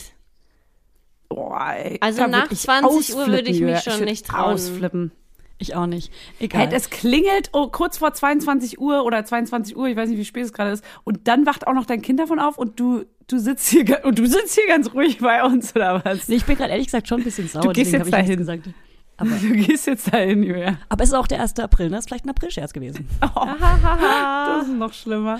Oh, 1.29 1.55
ey, 1.55 1.99
Also 2.01 2.27
nach 2.27 2.45
würd 2.45 2.53
ich 2.53 2.61
20 2.61 3.15
Uhr 3.15 3.27
würde 3.27 3.51
ich 3.51 3.61
mich 3.61 3.81
schon 3.81 3.99
würd 3.99 4.09
nicht 4.09 4.27
trauen. 4.27 4.55
Ausflippen. 4.55 5.13
Ich 5.59 5.77
auch 5.77 5.87
nicht. 5.87 6.11
Egal. 6.41 6.69
Hey, 6.69 6.75
es 6.75 6.89
klingelt 6.89 7.51
oh, 7.53 7.69
kurz 7.69 7.99
vor 7.99 8.15
22 8.15 8.81
Uhr 8.81 9.05
oder 9.05 9.25
22 9.25 9.77
Uhr, 9.77 9.89
ich 9.89 9.97
weiß 9.97 10.09
nicht, 10.09 10.19
wie 10.19 10.25
spät 10.25 10.45
es 10.45 10.53
gerade 10.53 10.73
ist, 10.73 10.85
und 11.05 11.29
dann 11.29 11.47
wacht 11.47 11.67
auch 11.67 11.75
noch 11.75 11.87
dein 11.87 12.03
Kind 12.03 12.19
davon 12.19 12.41
auf 12.41 12.59
und 12.59 12.81
du, 12.81 13.05
du 13.29 13.39
sitzt 13.39 13.69
hier 13.69 14.01
und 14.05 14.19
du 14.19 14.27
sitzt 14.27 14.55
hier 14.55 14.67
ganz 14.67 14.93
ruhig 14.93 15.19
bei 15.19 15.45
uns 15.45 15.77
oder 15.77 16.03
was? 16.05 16.29
Nee, 16.29 16.37
ich 16.37 16.47
bin 16.47 16.57
gerade 16.57 16.71
ehrlich 16.71 16.87
gesagt 16.87 17.09
schon 17.09 17.21
ein 17.21 17.25
bisschen 17.25 17.47
sauer. 17.47 17.63
Du 17.63 17.73
gehst 17.73 17.93
jetzt 17.93 18.07
ich 18.07 18.11
dahin. 18.11 18.39
Gesagt. 18.39 18.71
Aber, 19.17 19.31
Du 19.41 19.53
gehst 19.53 19.87
jetzt 19.87 20.13
dahin, 20.13 20.43
Julia. 20.43 20.79
aber 20.89 21.03
es 21.05 21.11
ist 21.11 21.15
auch 21.15 21.27
der 21.27 21.41
1. 21.41 21.59
April, 21.61 21.91
ne? 21.91 21.99
Ist 21.99 22.09
vielleicht 22.09 22.25
ein 22.25 22.31
Aprilscherz 22.31 22.73
gewesen. 22.73 23.09
Das 23.21 24.67
ist 24.67 24.75
noch 24.75 24.93
schlimmer. 24.93 25.39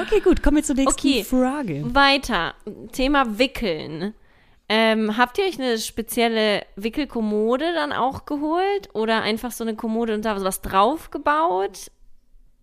Okay, 0.00 0.20
gut, 0.20 0.42
kommen 0.42 0.56
wir 0.56 0.64
zur 0.64 0.76
nächsten 0.76 0.98
Okay. 1.08 1.24
Frage. 1.24 1.82
Weiter. 1.94 2.54
Thema 2.92 3.38
Wickeln. 3.38 4.14
Ähm, 4.68 5.16
habt 5.18 5.38
ihr 5.38 5.44
euch 5.44 5.58
eine 5.60 5.76
spezielle 5.78 6.62
Wickelkommode 6.76 7.74
dann 7.74 7.92
auch 7.92 8.24
geholt? 8.24 8.88
Oder 8.94 9.22
einfach 9.22 9.50
so 9.50 9.64
eine 9.64 9.74
Kommode 9.76 10.14
und 10.14 10.24
da 10.24 10.42
was 10.42 10.62
draufgebaut? 10.62 11.90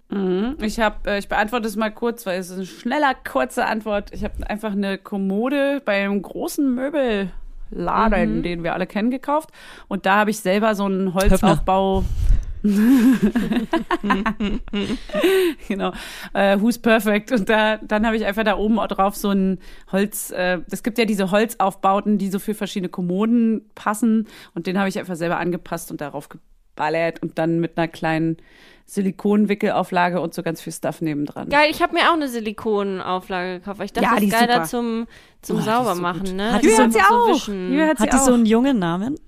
Mhm. 0.09 0.57
Ich 0.61 0.79
habe, 0.79 1.07
äh, 1.11 1.19
ich 1.19 1.27
beantworte 1.29 1.67
es 1.67 1.75
mal 1.75 1.91
kurz, 1.91 2.25
weil 2.25 2.39
es 2.39 2.49
ist 2.49 2.55
eine 2.57 2.65
schneller, 2.65 3.13
kurze 3.13 3.65
Antwort. 3.65 4.11
Ich 4.11 4.23
habe 4.23 4.49
einfach 4.49 4.71
eine 4.71 4.97
Kommode 4.97 5.81
bei 5.85 6.01
einem 6.03 6.21
großen 6.21 6.73
Möbelladen, 7.72 8.43
den 8.43 8.63
wir 8.63 8.74
alle 8.74 8.88
kennen, 8.88 9.11
gekauft. 9.11 9.51
Und 9.88 10.05
da 10.05 10.17
habe 10.17 10.32
ich 10.32 10.39
selber 10.39 10.76
so 10.76 10.86
einen 10.86 11.13
Holzaufbau. 11.13 12.03
genau. 15.67 15.93
Äh, 16.34 16.59
Who's 16.59 16.78
Perfect. 16.78 17.32
Und 17.32 17.47
da, 17.47 17.78
dann 17.78 18.05
habe 18.05 18.17
ich 18.17 18.26
einfach 18.26 18.43
da 18.43 18.57
oben 18.57 18.76
drauf 18.76 19.15
so 19.15 19.30
ein 19.30 19.59
Holz, 19.91 20.32
äh, 20.32 20.59
es 20.70 20.84
gibt 20.84 20.97
ja 20.97 21.05
diese 21.05 21.32
Holzaufbauten, 21.32 22.17
die 22.17 22.30
so 22.30 22.39
für 22.39 22.53
verschiedene 22.53 22.89
Kommoden 22.89 23.70
passen. 23.76 24.28
Und 24.55 24.67
den 24.67 24.78
habe 24.78 24.89
ich 24.89 24.99
einfach 24.99 25.15
selber 25.15 25.39
angepasst 25.39 25.89
und 25.89 26.01
darauf 26.01 26.28
geballert 26.80 27.21
und 27.21 27.38
dann 27.38 27.59
mit 27.59 27.77
einer 27.77 27.88
kleinen 27.88 28.38
Silikonwickelauflage 28.86 30.19
und 30.21 30.34
so 30.34 30.41
ganz 30.41 30.61
viel 30.61 30.73
Stuff 30.73 31.01
nebendran. 31.01 31.49
Geil, 31.49 31.69
ich 31.69 31.82
habe 31.82 31.93
mir 31.93 32.09
auch 32.09 32.13
eine 32.13 32.27
Silikonauflage 32.27 33.59
gekauft. 33.59 33.80
weil 33.80 33.86
Ich 33.86 33.93
dachte, 33.93 34.05
Ja, 34.05 34.11
das 34.13 34.19
die 34.21 34.27
ist 34.27 34.34
ist 34.34 34.39
geiler 34.39 34.53
super. 34.53 34.67
zum, 34.67 35.07
zum 35.41 35.57
Oh, 35.57 35.59
so 35.59 35.65
Saubermachen, 35.65 36.23
gut. 36.23 36.34
ne? 36.36 36.53
Hat 36.53 36.63
die 36.63 36.69
so- 36.69 36.84
hat 36.84 36.93
sie 36.93 36.99
so 36.99 37.15
auch. 37.15 37.89
hat 37.89 37.99
Hat 37.99 38.13
die 38.13 38.17
auch. 38.17 38.25
so 38.25 38.34
einen 38.34 38.45
jungen 38.45 38.80
Namen? 38.80 39.19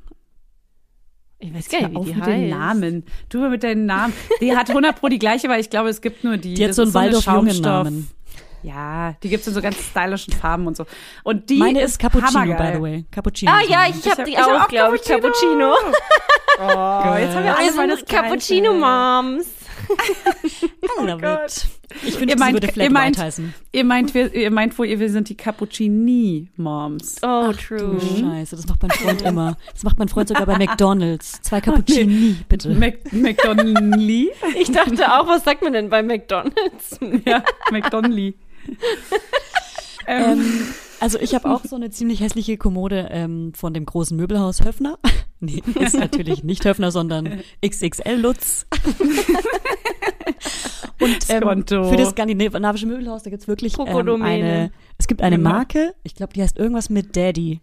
Ich 1.43 1.54
weiß 1.54 1.70
gar 1.70 1.88
nicht, 1.89 1.99
wie 1.99 2.06
die 2.06 2.14
mit 2.14 2.22
heißt. 2.24 2.28
den 2.30 2.49
Namen. 2.49 3.06
Du 3.30 3.39
mit 3.49 3.64
deinen 3.64 3.86
Namen. 3.88 4.14
Die 4.41 4.56
hat 4.56 4.70
100 4.70 4.95
pro 4.99 5.08
die 5.10 5.18
gleiche, 5.20 5.49
weil 5.49 5.60
ich 5.60 5.70
glaube, 5.72 5.89
es 5.89 5.99
gibt 6.02 6.24
nur 6.24 6.38
die. 6.38 6.54
Die 6.54 6.64
hat 6.64 6.70
Das 6.70 6.76
so 6.78 6.84
einen 6.84 6.95
eine 6.95 7.06
Waldorf-Jungen 7.16 7.49
Schaumstoff- 7.49 7.62
Namen. 7.84 8.10
Ja, 8.64 9.16
die 9.24 9.30
gibt's 9.30 9.47
in 9.47 9.56
so 9.56 9.62
ganz 9.62 9.76
stylischen 9.84 10.34
Farben 10.34 10.68
und 10.68 10.78
so. 10.78 10.86
Und 11.24 11.49
die 11.49 11.58
Meine 11.58 11.82
ist 11.82 11.97
Cappuccino, 11.97 12.56
by 12.56 12.72
the 12.76 12.82
way. 12.82 13.06
Cappuccino. 13.10 13.52
Ah 13.52 13.62
ja, 13.68 13.86
ich, 13.89 13.95
ich 13.97 14.06
habe 14.12 14.18
hab- 14.22 14.26
die 14.26 14.32
ich 14.34 14.38
hab 14.38 14.47
auch, 14.49 14.62
auch 14.66 14.68
glaube 14.68 14.95
ich. 14.97 15.04
Cappuccino. 15.04 15.74
Oh, 17.36 17.38
jetzt 17.38 17.38
haben 17.38 17.44
wir 17.46 17.58
alle 17.58 17.68
Wir 17.68 17.76
meine 17.76 17.96
sind 17.98 18.10
Cappuccino-Moms. 18.10 19.46
I 21.02 21.06
love 21.06 21.22
Gott. 21.22 21.66
Ich 22.06 22.20
Ihr 22.22 22.30
sie 22.30 22.36
meint- 22.36 22.54
würde 22.54 22.68
ihr 22.68 22.74
Flat 22.74 22.92
meint- 22.92 23.18
White 23.18 23.26
heißen. 23.26 23.54
Ihr 23.74 23.84
meint, 23.84 24.14
wir, 24.14 24.34
ihr 24.34 24.52
meint 24.52 24.78
wohl, 24.80 24.88
wir 24.88 25.10
sind 25.10 25.28
die 25.28 25.36
Cappuccini-Moms. 25.36 27.18
Oh, 27.24 27.52
Du 27.52 27.58
true. 27.58 28.00
Scheiße, 28.00 28.56
das 28.56 28.68
macht 28.68 28.82
mein 28.82 28.92
Freund 28.92 29.22
immer. 29.24 29.58
Das 29.74 29.84
macht 29.84 30.00
mein 30.00 30.08
Freund 30.08 30.30
sogar 30.30 30.46
bei 30.46 30.58
McDonalds. 30.58 31.42
Zwei 31.42 31.60
Cappuccini, 31.60 32.38
bitte. 32.48 32.70
Mac 32.70 33.12
McDonaldly. 33.12 34.32
Ich 34.58 34.72
dachte 34.72 35.12
auch, 35.14 35.28
was 35.28 35.44
sagt 35.44 35.62
man 35.64 35.74
denn 35.74 35.90
bei 35.90 36.02
McDonalds? 36.02 36.98
ja, 37.26 37.44
McDonaldly. 37.72 38.36
ähm, 40.08 40.24
Ähm, 40.40 40.68
also 41.02 41.20
ich 41.20 41.36
habe 41.36 41.49
auch 41.49 41.66
so 41.66 41.76
eine 41.76 41.89
ziemlich 41.89 42.22
hässliche 42.22 42.58
Kommode 42.58 43.10
ähm, 43.12 43.54
von 43.54 43.74
dem 43.74 43.86
großen 43.86 44.16
Möbelhaus 44.16 44.64
Höfner. 44.64 44.97
Nee, 45.43 45.64
ist 45.80 45.97
natürlich 45.97 46.43
nicht 46.43 46.64
Höfner, 46.66 46.91
sondern 46.91 47.41
XXL 47.66 48.16
Lutz. 48.16 48.68
Und 50.99 51.30
ähm, 51.30 51.66
für 51.66 51.95
das 51.97 52.12
skandinavische 52.12 52.86
Möbelhaus, 52.86 53.24
da 53.24 53.32
gibt's 53.32 53.47
wirklich 53.47 53.76
ähm, 53.80 54.22
eine, 54.22 54.72
es 54.99 55.08
gibt 55.08 55.24
eine. 55.24 55.39
Marke, 55.39 55.95
ich 56.04 56.14
glaube, 56.14 56.34
die 56.34 56.43
heißt 56.43 56.60
irgendwas 56.60 56.91
mit 56.91 57.16
Daddy. 57.16 57.60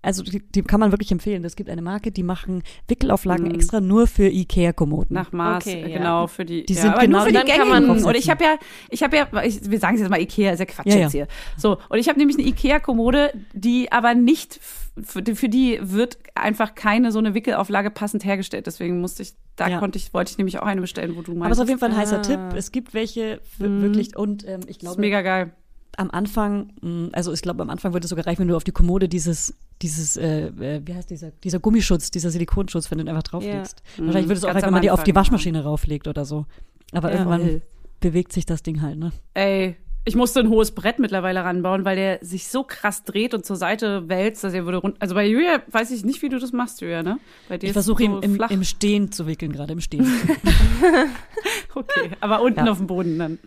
Also 0.00 0.22
die, 0.22 0.40
die 0.40 0.62
kann 0.62 0.78
man 0.78 0.92
wirklich 0.92 1.10
empfehlen. 1.10 1.44
Es 1.44 1.56
gibt 1.56 1.68
eine 1.68 1.82
Marke, 1.82 2.12
die 2.12 2.22
machen 2.22 2.62
Wickelauflagen 2.86 3.46
Mhm. 3.48 3.54
extra 3.54 3.80
nur 3.80 4.06
für 4.06 4.28
Ikea-Kommoden. 4.28 5.12
Nach 5.14 5.32
Maß, 5.32 5.66
Okay, 5.66 5.82
äh, 5.82 5.90
ja. 5.90 5.98
genau, 5.98 6.26
für 6.28 6.44
die, 6.44 6.64
Die 6.64 6.74
ja, 6.74 6.82
sind 6.82 6.90
aber 6.92 7.00
genau 7.00 7.18
nur 7.18 7.26
für 7.26 7.32
die- 7.32 7.38
die 7.40 7.46
Dann 7.48 7.58
kann 7.58 7.68
man 7.68 7.84
gängigen. 7.84 8.04
Und 8.06 8.16
ich 8.16 8.30
habe 8.30 8.44
ja, 8.44 8.56
ich 8.90 9.02
habe 9.02 9.16
ja, 9.16 9.42
ich, 9.42 9.68
wir 9.68 9.78
sagen 9.80 9.96
es 9.96 10.00
jetzt 10.00 10.10
mal 10.10 10.20
Ikea, 10.20 10.52
ist 10.52 10.60
ja 10.60 10.66
Quatsch 10.66 10.86
Ja, 10.86 10.94
jetzt 10.96 11.14
ja. 11.14 11.24
hier. 11.24 11.28
So, 11.56 11.78
und 11.88 11.98
ich 11.98 12.08
habe 12.08 12.16
nämlich 12.18 12.38
eine 12.38 12.46
Ikea-Kommode, 12.46 13.32
die 13.54 13.90
aber 13.90 14.14
nicht, 14.14 14.60
für, 15.02 15.20
die- 15.20 15.34
für 15.34 15.48
die 15.48 15.78
wird 15.82 16.18
einfach 16.36 16.76
keine 16.76 17.10
so 17.10 17.18
eine 17.18 17.34
Wickelauflage 17.34 17.90
passend 17.90 18.24
hergestellt. 18.24 18.66
Deswegen 18.68 19.00
musste 19.00 19.22
ich, 19.24 19.34
da 19.56 19.68
Ja. 19.68 19.78
konnte 19.80 19.98
ich, 19.98 20.14
wollte 20.14 20.30
ich 20.30 20.38
nämlich 20.38 20.58
auch 20.60 20.66
eine 20.66 20.80
bestellen, 20.80 21.16
wo 21.16 21.22
du 21.22 21.32
Aber 21.32 21.34
es 21.34 21.38
meinst. 21.40 21.52
ist 21.58 21.62
auf 21.62 21.68
jeden 21.68 21.80
Fall 21.80 21.90
ein 21.90 21.96
heißer 21.96 22.18
Ah. 22.18 22.22
Tipp. 22.22 22.40
Es 22.56 22.70
gibt 22.70 22.94
welche 22.94 23.40
für 23.56 23.68
Mhm. 23.68 23.82
wirklich 23.82 24.16
und 24.16 24.46
ähm, 24.46 24.60
ich 24.60 24.66
das 24.66 24.70
ist 24.76 24.78
glaube 24.80 25.00
mega 25.00 25.22
geil. 25.22 25.52
Am 25.98 26.10
Anfang, 26.10 26.72
mh, 26.80 27.08
also 27.12 27.32
ich 27.32 27.42
glaube 27.42 27.60
am 27.62 27.70
Anfang 27.70 27.92
würde 27.92 28.04
es 28.04 28.10
sogar 28.10 28.26
reichen, 28.26 28.40
wenn 28.40 28.48
du 28.48 28.56
auf 28.56 28.64
die 28.64 28.72
Kommode 28.72 29.08
dieses 29.08 29.54
dieses 29.82 30.16
äh, 30.16 30.46
äh, 30.48 30.80
wie 30.84 30.94
heißt 30.94 31.10
dieser 31.10 31.30
dieser 31.30 31.58
Gummischutz, 31.60 32.10
dieser 32.10 32.30
Silikonschutz, 32.30 32.90
wenn 32.90 32.98
du 32.98 33.04
den 33.04 33.10
einfach 33.10 33.24
drauflegst. 33.24 33.82
Wahrscheinlich 33.98 34.28
würde 34.28 34.38
es 34.38 34.44
auch 34.44 34.54
reichen, 34.54 34.66
wenn 34.66 34.72
man 34.72 34.82
die 34.82 34.90
auf 34.90 35.02
die 35.04 35.14
Waschmaschine 35.14 35.62
rauflegt 35.64 36.08
oder 36.08 36.24
so. 36.24 36.46
Aber 36.92 37.10
Ja. 37.10 37.18
irgendwann 37.18 37.40
Voll. 37.42 37.62
bewegt 38.00 38.32
sich 38.32 38.46
das 38.46 38.62
Ding 38.62 38.80
halt, 38.80 38.98
ne? 38.98 39.12
Ey, 39.34 39.76
ich 40.04 40.14
musste 40.16 40.40
ein 40.40 40.48
hohes 40.48 40.70
Brett 40.70 40.98
mittlerweile 41.00 41.44
ranbauen, 41.44 41.84
weil 41.84 41.96
der 41.96 42.18
sich 42.24 42.48
so 42.48 42.62
krass 42.62 43.04
dreht 43.04 43.34
und 43.34 43.44
zur 43.44 43.56
Seite 43.56 44.08
wälzt, 44.08 44.42
dass 44.42 44.54
er 44.54 44.64
würde 44.64 44.78
rund. 44.78 44.96
Also 45.02 45.14
bei 45.14 45.26
Julia 45.26 45.60
weiß 45.70 45.90
ich 45.90 46.02
nicht, 46.04 46.22
wie 46.22 46.30
du 46.30 46.38
das 46.38 46.52
machst, 46.52 46.80
Julia, 46.80 47.02
ne? 47.02 47.18
Bei 47.48 47.58
dir 47.58 47.66
Ich 47.66 47.72
versuche 47.74 48.02
so 48.04 48.22
ihn 48.22 48.22
im, 48.22 48.42
im 48.48 48.64
Stehen 48.64 49.12
zu 49.12 49.26
wickeln, 49.26 49.52
gerade 49.52 49.72
im 49.74 49.80
Stehen. 49.80 50.06
Okay, 51.74 52.10
aber 52.20 52.42
unten 52.42 52.64
Ja. 52.66 52.72
auf 52.72 52.78
dem 52.78 52.86
Boden 52.86 53.18
dann. 53.18 53.38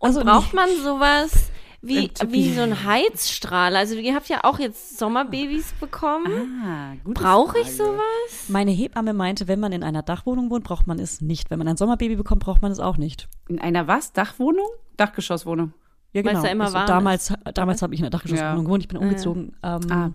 Also 0.00 0.22
Braucht 0.22 0.52
man 0.54 0.68
sowas 0.82 1.50
wie, 1.82 2.08
Tippi. 2.08 2.32
wie 2.32 2.52
so 2.54 2.62
ein 2.62 2.84
Heizstrahler? 2.84 3.78
Also 3.78 3.94
ihr 3.96 4.14
habt 4.14 4.28
ja 4.28 4.40
auch 4.44 4.58
jetzt 4.58 4.98
Sommerbabys 4.98 5.72
bekommen. 5.80 6.62
Ah, 6.64 6.94
gut. 7.04 7.14
Brauche 7.14 7.58
ich 7.60 7.76
sowas? 7.76 8.00
Meine 8.48 8.70
Hebamme 8.72 9.12
meinte, 9.12 9.46
wenn 9.46 9.60
man 9.60 9.72
in 9.72 9.82
einer 9.84 10.02
Dachwohnung 10.02 10.50
wohnt, 10.50 10.64
braucht 10.64 10.86
man 10.86 10.98
es 10.98 11.20
nicht. 11.20 11.50
Wenn 11.50 11.58
man 11.58 11.68
ein 11.68 11.76
Sommerbaby 11.76 12.16
bekommt, 12.16 12.42
braucht 12.42 12.62
man 12.62 12.72
es 12.72 12.80
auch 12.80 12.96
nicht. 12.96 13.28
In 13.48 13.60
einer 13.60 13.86
was? 13.86 14.12
Dachwohnung? 14.12 14.66
Dachgeschosswohnung. 14.96 15.72
Ja, 16.12 16.22
genau. 16.22 16.42
da 16.42 16.48
immer 16.48 16.64
also 16.64 16.78
damals 16.86 17.32
damals 17.54 17.82
habe 17.82 17.92
ich 17.94 18.00
in 18.00 18.04
der 18.04 18.10
Dachgeschosswohnung 18.10 18.56
Ja. 18.56 18.62
gewohnt, 18.62 18.82
ich 18.82 18.88
bin 18.88 18.96
umgezogen. 18.96 19.54
Ähm, 19.62 19.80
Ah. 19.90 20.10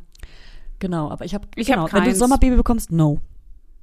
Genau, 0.80 1.12
aber 1.12 1.26
ich 1.26 1.36
habe 1.36 1.48
Ich 1.56 1.68
genau, 1.68 1.84
hab 1.84 1.94
wenn 1.94 2.00
du 2.02 2.06
keins. 2.08 2.20
Sommerbaby 2.20 2.56
bekommst, 2.56 2.92
no. 2.92 3.20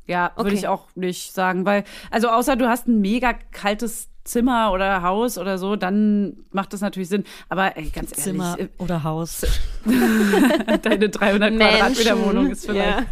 Ja, 0.06 0.32
würde 0.36 0.50
Okay. 0.50 0.58
ich 0.58 0.66
auch 0.68 0.88
nicht 0.96 1.32
sagen, 1.32 1.64
weil, 1.64 1.84
also 2.10 2.28
außer 2.28 2.56
du 2.56 2.68
hast 2.68 2.88
ein 2.88 3.00
mega 3.00 3.34
kaltes 3.52 4.08
Zimmer 4.28 4.72
oder 4.72 5.02
Haus 5.02 5.38
oder 5.38 5.58
so, 5.58 5.76
dann 5.76 6.36
macht 6.52 6.72
das 6.72 6.80
natürlich 6.80 7.08
Sinn. 7.08 7.24
Aber 7.48 7.76
ey, 7.76 7.90
ganz 7.90 8.10
Zimmer 8.10 8.56
ehrlich, 8.58 8.72
oder 8.78 9.02
Haus. 9.02 9.42
äh, 9.42 10.78
deine 10.82 11.08
300 11.08 11.56
Quadratmeter 11.56 12.24
Wohnung 12.24 12.50
ist 12.50 12.66
vielleicht 12.66 12.90
ja. 12.90 12.98
ein 12.98 13.06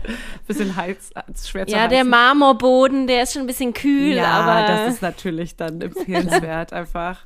bisschen 0.46 0.76
heiz, 0.76 1.10
schwer 1.44 1.66
zu 1.66 1.72
Ja, 1.72 1.88
der 1.88 1.98
heizen. 1.98 2.10
Marmorboden, 2.10 3.06
der 3.06 3.22
ist 3.22 3.32
schon 3.32 3.42
ein 3.42 3.46
bisschen 3.46 3.72
kühl, 3.72 4.14
ja, 4.14 4.26
aber 4.26 4.66
das 4.66 4.94
ist 4.94 5.02
natürlich 5.02 5.56
dann 5.56 5.80
empfehlenswert 5.80 6.72
einfach. 6.72 7.24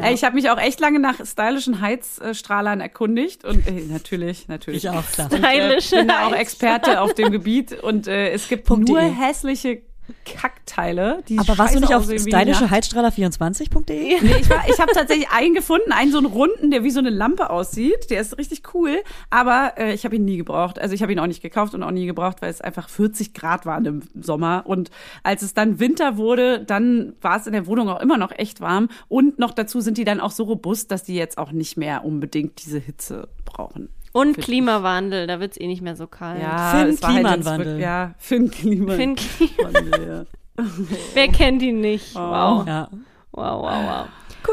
Ey, 0.00 0.14
ich 0.14 0.24
habe 0.24 0.36
mich 0.36 0.48
auch 0.48 0.58
echt 0.58 0.80
lange 0.80 0.98
nach 0.98 1.16
stylischen 1.24 1.80
Heizstrahlern 1.80 2.80
erkundigt 2.80 3.44
und 3.44 3.66
ey, 3.66 3.86
natürlich, 3.90 4.48
natürlich. 4.48 4.84
Ich 4.84 4.90
auch, 4.90 5.04
klar. 5.10 5.30
Und, 5.30 5.44
äh, 5.44 5.48
Stylische 5.48 5.96
bin 5.96 6.08
da 6.08 6.28
auch. 6.28 6.32
Experte 6.32 7.00
auf 7.00 7.14
dem 7.14 7.30
Gebiet 7.30 7.72
und 7.82 8.06
äh, 8.06 8.30
es 8.30 8.48
gibt 8.48 8.64
Punkt 8.64 8.88
nur 8.88 9.00
de. 9.00 9.10
hässliche 9.10 9.82
Kackteile, 10.24 11.22
die 11.28 11.38
Aber 11.38 11.56
warst 11.58 11.74
du 11.74 11.80
nicht 11.80 11.94
auf 11.94 12.02
aussehen 12.02 12.24
wie 12.24 12.30
die 12.30 12.36
Nacht. 12.50 12.56
stylischeheizstrahler24.de? 12.56 14.20
Nee, 14.22 14.36
ich, 14.40 14.50
war- 14.50 14.68
ich 14.68 14.78
habe 14.80 14.92
tatsächlich 14.92 15.28
einen 15.30 15.54
gefunden, 15.54 15.92
einen 15.92 16.10
so 16.12 16.18
einen 16.18 16.26
runden, 16.26 16.70
der 16.70 16.84
wie 16.84 16.90
so 16.90 16.98
eine 17.00 17.10
Lampe 17.10 17.50
aussieht. 17.50 18.10
Der 18.10 18.20
ist 18.20 18.36
richtig 18.38 18.62
cool, 18.74 18.98
aber 19.30 19.74
äh, 19.76 19.92
ich 19.94 20.04
habe 20.04 20.16
ihn 20.16 20.24
nie 20.24 20.36
gebraucht. 20.36 20.78
Also 20.78 20.94
ich 20.94 21.02
habe 21.02 21.12
ihn 21.12 21.18
auch 21.18 21.26
nicht 21.26 21.42
gekauft 21.42 21.74
und 21.74 21.82
auch 21.82 21.90
nie 21.90 22.06
gebraucht, 22.06 22.42
weil 22.42 22.50
es 22.50 22.60
einfach 22.60 22.88
40 22.88 23.34
Grad 23.34 23.66
waren 23.66 23.84
im 23.84 24.02
Sommer. 24.20 24.64
Und 24.66 24.90
als 25.22 25.42
es 25.42 25.54
dann 25.54 25.78
Winter 25.80 26.16
wurde, 26.16 26.64
dann 26.64 27.14
war 27.20 27.38
es 27.38 27.46
in 27.46 27.52
der 27.52 27.66
Wohnung 27.66 27.88
auch 27.88 28.00
immer 28.00 28.18
noch 28.18 28.32
echt 28.32 28.60
warm. 28.60 28.88
Und 29.08 29.38
noch 29.38 29.52
dazu 29.52 29.80
sind 29.80 29.98
die 29.98 30.04
dann 30.04 30.20
auch 30.20 30.30
so 30.32 30.44
robust, 30.44 30.90
dass 30.90 31.04
die 31.04 31.14
jetzt 31.14 31.38
auch 31.38 31.52
nicht 31.52 31.76
mehr 31.76 32.04
unbedingt 32.04 32.64
diese 32.64 32.78
Hitze 32.78 33.28
brauchen. 33.44 33.88
Und 34.12 34.38
Klimawandel, 34.38 35.26
da 35.26 35.40
wird's 35.40 35.58
eh 35.58 35.66
nicht 35.66 35.82
mehr 35.82 35.96
so 35.96 36.06
kalt. 36.06 36.38
Finn 36.40 36.88
es 36.88 37.02
war 37.02 37.10
halt 37.12 37.20
Klimanwandel. 37.24 37.66
wirklich- 37.66 37.82
ja, 37.82 38.14
Finn 38.18 38.50
Klimanwandel. 38.50 39.16
Finn 39.16 39.16
Klima- 39.16 39.98
ja. 40.06 40.24
Wer 41.14 41.28
kennt 41.28 41.62
ihn 41.62 41.80
nicht? 41.80 42.14
Wow. 42.14 42.66
Ja. 42.66 42.88
Wow, 43.32 43.62
wow, 43.62 43.72
wow. 43.86 44.06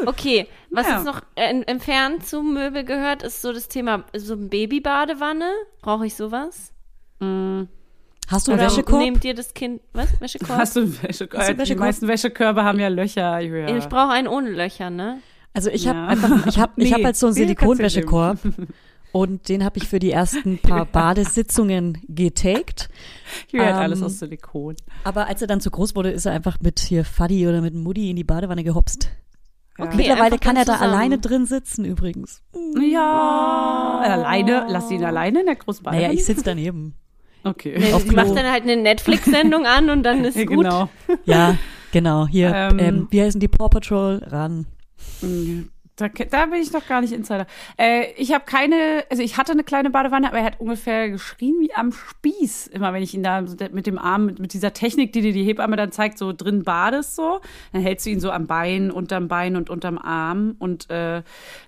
Okay, 0.08 0.48
was 0.70 0.88
Ja. 0.88 0.96
jetzt 0.98 1.06
noch 1.06 1.22
äh, 1.36 1.62
entfernt 1.66 2.26
zum 2.26 2.54
Möbel 2.54 2.84
gehört, 2.86 3.24
ist 3.24 3.42
so 3.42 3.52
das 3.52 3.68
Thema, 3.68 4.06
so 4.16 4.36
ein 4.36 4.50
Babybadewanne. 4.50 5.50
Brauche 5.82 6.06
ich 6.06 6.16
sowas? 6.16 6.72
Hast 7.20 8.48
du 8.48 8.52
einen 8.52 8.60
Oder 8.62 8.70
Wäschekorb? 8.70 9.02
nehmt 9.02 9.26
ihr 9.26 9.34
das 9.34 9.54
Kind, 9.54 9.82
was? 9.94 10.22
Wäschekorb? 10.22 10.58
Hast 10.60 10.76
du 10.76 10.82
einen 10.82 11.04
Wäschekorb? 11.04 11.40
Hast 11.42 11.48
du 11.48 11.52
einen 11.52 11.58
Die 11.58 11.62
Wäschekorb? 11.64 11.80
meisten 11.88 12.08
Wäschekörbe 12.08 12.64
haben 12.64 12.80
ja 12.80 12.88
Löcher. 12.88 13.40
Julia. 13.42 13.76
Ich 13.76 13.90
brauche 13.90 14.12
einen 14.12 14.28
ohne 14.28 14.52
Löcher, 14.52 14.90
ne? 14.90 15.20
Also 15.54 15.70
ich 15.72 15.88
habe 15.88 15.98
Ja. 15.98 16.08
einfach, 16.08 16.46
ich 16.46 16.60
habe, 16.60 16.74
ich 16.78 16.84
Nee, 16.90 16.94
habe 16.94 17.04
halt 17.06 17.18
so 17.18 17.26
einen 17.28 17.34
nee, 17.36 17.42
Silikonwäschekorb 17.42 18.38
und 19.12 19.50
den 19.50 19.64
habe 19.64 19.78
ich 19.78 19.88
für 19.88 20.00
die 20.00 20.12
ersten 20.12 20.58
paar 20.60 20.86
Badesitzungen 20.92 21.98
getaked. 22.08 22.90
Julia 23.50 23.68
hat 23.68 23.74
Ähm, 23.76 23.80
alles 23.82 24.04
aus 24.04 24.20
Silikon. 24.20 24.76
Aber 25.04 25.28
als 25.28 25.42
er 25.42 25.48
dann 25.48 25.62
zu 25.62 25.72
groß 25.72 25.96
wurde, 25.96 26.12
ist 26.12 26.26
er 26.26 26.32
einfach 26.34 26.58
mit 26.62 26.80
hier 26.80 27.06
Fuddy 27.06 27.48
oder 27.48 27.62
mit 27.62 27.74
Mutti 27.74 28.10
in 28.10 28.16
die 28.16 28.24
Badewanne 28.24 28.64
gehopst. 28.64 29.10
Okay, 29.78 29.96
Mittlerweile 29.96 30.38
kann 30.40 30.58
er 30.58 30.66
da 30.66 30.74
zusammen. 30.74 30.94
alleine 30.94 31.18
drin 31.20 31.46
sitzen 31.46 31.86
übrigens. 31.86 32.42
Ja, 32.92 34.00
alleine, 34.04 34.66
lass 34.70 34.92
ihn 34.92 35.04
alleine 35.06 35.40
in 35.40 35.46
der 35.46 35.56
großen 35.56 35.84
Badewanne. 35.84 36.08
Naja, 36.08 36.14
ich 36.20 36.26
sitze 36.26 36.44
daneben. 36.44 36.96
Okay. 37.46 37.76
Nee, 37.80 37.94
Auf 37.94 38.06
macht 38.12 38.36
dann 38.36 38.52
halt 38.52 38.64
eine 38.64 38.76
Netflix-Sendung 38.76 39.66
an 39.66 39.90
und 39.90 40.04
dann 40.04 40.26
ist 40.26 40.36
Ja, 40.36 40.44
gut. 40.46 40.58
genau. 40.66 40.90
Ja, 41.24 41.58
genau. 41.94 42.28
Hier, 42.28 42.54
Ähm. 42.54 42.80
ähm, 42.80 43.08
wie 43.12 43.22
heißen 43.22 43.40
die 43.40 43.48
Paw 43.48 43.70
Patrol? 43.70 44.22
Ran. 44.26 44.66
Da, 46.00 46.08
da 46.08 46.46
bin 46.46 46.62
ich 46.62 46.72
noch 46.72 46.88
gar 46.88 47.02
nicht 47.02 47.14
Insider. 47.14 47.46
Äh, 47.78 48.12
ich 48.14 48.34
habe 48.34 48.46
keine, 48.46 49.04
also 49.10 49.22
ich 49.22 49.38
hatte 49.38 49.52
eine 49.52 49.64
kleine 49.64 49.90
Badewanne, 49.90 50.28
aber 50.28 50.40
er 50.40 50.46
hat 50.46 50.60
ungefähr 50.60 51.10
geschrien 51.10 51.56
wie 51.60 51.74
am 51.74 51.92
Spieß, 51.92 52.68
immer 52.68 52.94
wenn 52.94 53.04
ich 53.04 53.14
ihn 53.14 53.24
da 53.24 53.42
mit 53.42 53.86
dem 53.86 54.00
Arm, 54.00 54.26
mit, 54.26 54.40
mit 54.40 54.54
dieser 54.54 54.74
Technik, 54.74 55.12
die 55.14 55.22
dir 55.22 55.34
die 55.34 55.44
Hebamme 55.44 55.76
dann 55.76 55.92
zeigt, 55.92 56.18
so 56.18 56.32
drin 56.34 56.64
badest 56.64 57.16
so, 57.16 57.42
dann 57.74 57.82
hältst 57.82 58.06
du 58.06 58.12
ihn 58.12 58.20
so 58.20 58.32
am 58.32 58.48
Bein, 58.48 58.92
unterm 58.92 59.28
Bein 59.28 59.56
und 59.56 59.70
unterm 59.70 59.98
Arm 59.98 60.56
und 60.60 60.90
äh, 60.90 61.24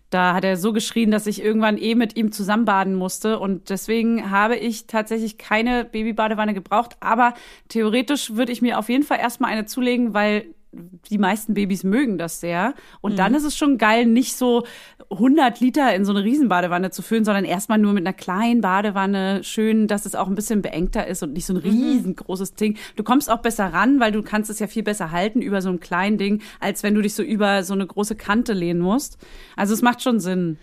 da 0.09 0.33
hat 0.33 0.43
er 0.43 0.57
so 0.57 0.73
geschrien, 0.73 1.09
dass 1.09 1.25
ich 1.25 1.41
irgendwann 1.41 1.77
eh 1.77 1.95
mit 1.95 2.17
ihm 2.17 2.33
zusammen 2.33 2.65
baden 2.65 2.95
musste 2.95 3.39
und 3.39 3.69
deswegen 3.69 4.29
habe 4.29 4.57
ich 4.57 4.87
tatsächlich 4.87 5.37
keine 5.37 5.85
Babybadewanne 5.85 6.53
gebraucht, 6.53 6.97
aber 6.99 7.33
theoretisch 7.69 8.35
würde 8.35 8.51
ich 8.51 8.61
mir 8.61 8.77
auf 8.77 8.89
jeden 8.89 9.03
Fall 9.03 9.19
erstmal 9.19 9.51
eine 9.51 9.65
zulegen, 9.65 10.13
weil 10.13 10.53
die 10.73 11.17
meisten 11.17 11.53
Babys 11.53 11.83
mögen 11.83 12.17
das 12.17 12.39
sehr. 12.39 12.73
Und 13.01 13.19
dann 13.19 13.33
ist 13.33 13.43
es 13.43 13.57
schon 13.57 13.77
geil, 13.77 14.05
nicht 14.05 14.37
so 14.37 14.65
100 15.09 15.59
Liter 15.59 15.93
in 15.93 16.05
so 16.05 16.13
eine 16.13 16.23
Riesenbadewanne 16.23 16.91
zu 16.91 17.01
füllen, 17.01 17.25
sondern 17.25 17.43
erstmal 17.43 17.77
nur 17.77 17.91
mit 17.91 18.05
einer 18.05 18.13
kleinen 18.13 18.61
Badewanne. 18.61 19.43
Schön, 19.43 19.87
dass 19.87 20.05
es 20.05 20.15
auch 20.15 20.27
ein 20.27 20.35
bisschen 20.35 20.61
beengter 20.61 21.05
ist 21.07 21.23
und 21.23 21.33
nicht 21.33 21.45
so 21.45 21.53
ein 21.53 21.57
riesengroßes 21.57 22.53
Ding. 22.53 22.77
Du 22.95 23.03
kommst 23.03 23.29
auch 23.29 23.39
besser 23.39 23.73
ran, 23.73 23.99
weil 23.99 24.13
du 24.13 24.23
kannst 24.23 24.49
es 24.49 24.59
ja 24.59 24.67
viel 24.67 24.83
besser 24.83 25.11
halten 25.11 25.41
über 25.41 25.61
so 25.61 25.69
ein 25.69 25.81
kleinen 25.81 26.17
Ding, 26.17 26.41
als 26.61 26.83
wenn 26.83 26.95
du 26.95 27.01
dich 27.01 27.15
so 27.15 27.23
über 27.23 27.63
so 27.63 27.73
eine 27.73 27.85
große 27.85 28.15
Kante 28.15 28.53
lehnen 28.53 28.79
musst. 28.79 29.17
Also 29.57 29.73
es 29.73 29.81
macht 29.81 30.01
schon 30.01 30.19
Sinn. 30.19 30.57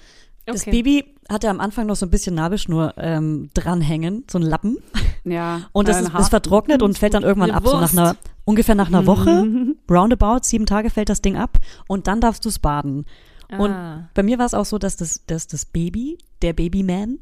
Das 0.47 0.63
Okay. 0.63 0.71
Baby 0.71 1.05
hatte 1.29 1.51
am 1.51 1.61
Anfang 1.61 1.87
noch 1.87 1.97
so 1.97 2.07
ein 2.07 2.11
bisschen 2.11 2.35
Nabelschnur 2.35 2.95
ähm, 2.97 3.51
dranhängen, 3.53 4.25
so 4.31 4.39
ein 4.39 4.43
Lappen. 4.43 4.79
Ja. 5.25 5.69
Und 5.73 5.89
das 5.89 6.01
ist, 6.01 6.15
ist 6.15 6.31
vertrocknet 6.31 6.81
und 6.81 6.97
fällt 6.97 7.13
dann 7.13 7.23
irgendwann 7.23 7.51
ab, 7.51 7.67
so 7.67 7.79
nach 7.79 7.93
einer, 7.93 8.17
ungefähr 8.49 8.75
nach 8.75 8.89
einer 8.89 9.07
Woche, 9.07 9.47
roundabout, 9.91 10.41
sieben 10.43 10.67
Tage 10.67 10.91
fällt 10.91 11.09
das 11.11 11.21
Ding 11.23 11.37
ab 11.37 11.59
und 11.87 12.07
dann 12.07 12.21
darfst 12.21 12.45
du 12.45 12.49
es 12.49 12.59
baden. 12.59 13.05
Und 13.59 13.71
Ah. 13.71 14.09
bei 14.15 14.23
mir 14.23 14.39
war 14.39 14.47
es 14.47 14.55
auch 14.55 14.65
so, 14.67 14.79
dass 14.79 14.97
das, 14.97 15.25
dass 15.27 15.47
das 15.47 15.65
Baby, 15.67 16.19
der 16.43 16.53
Babyman, 16.53 17.19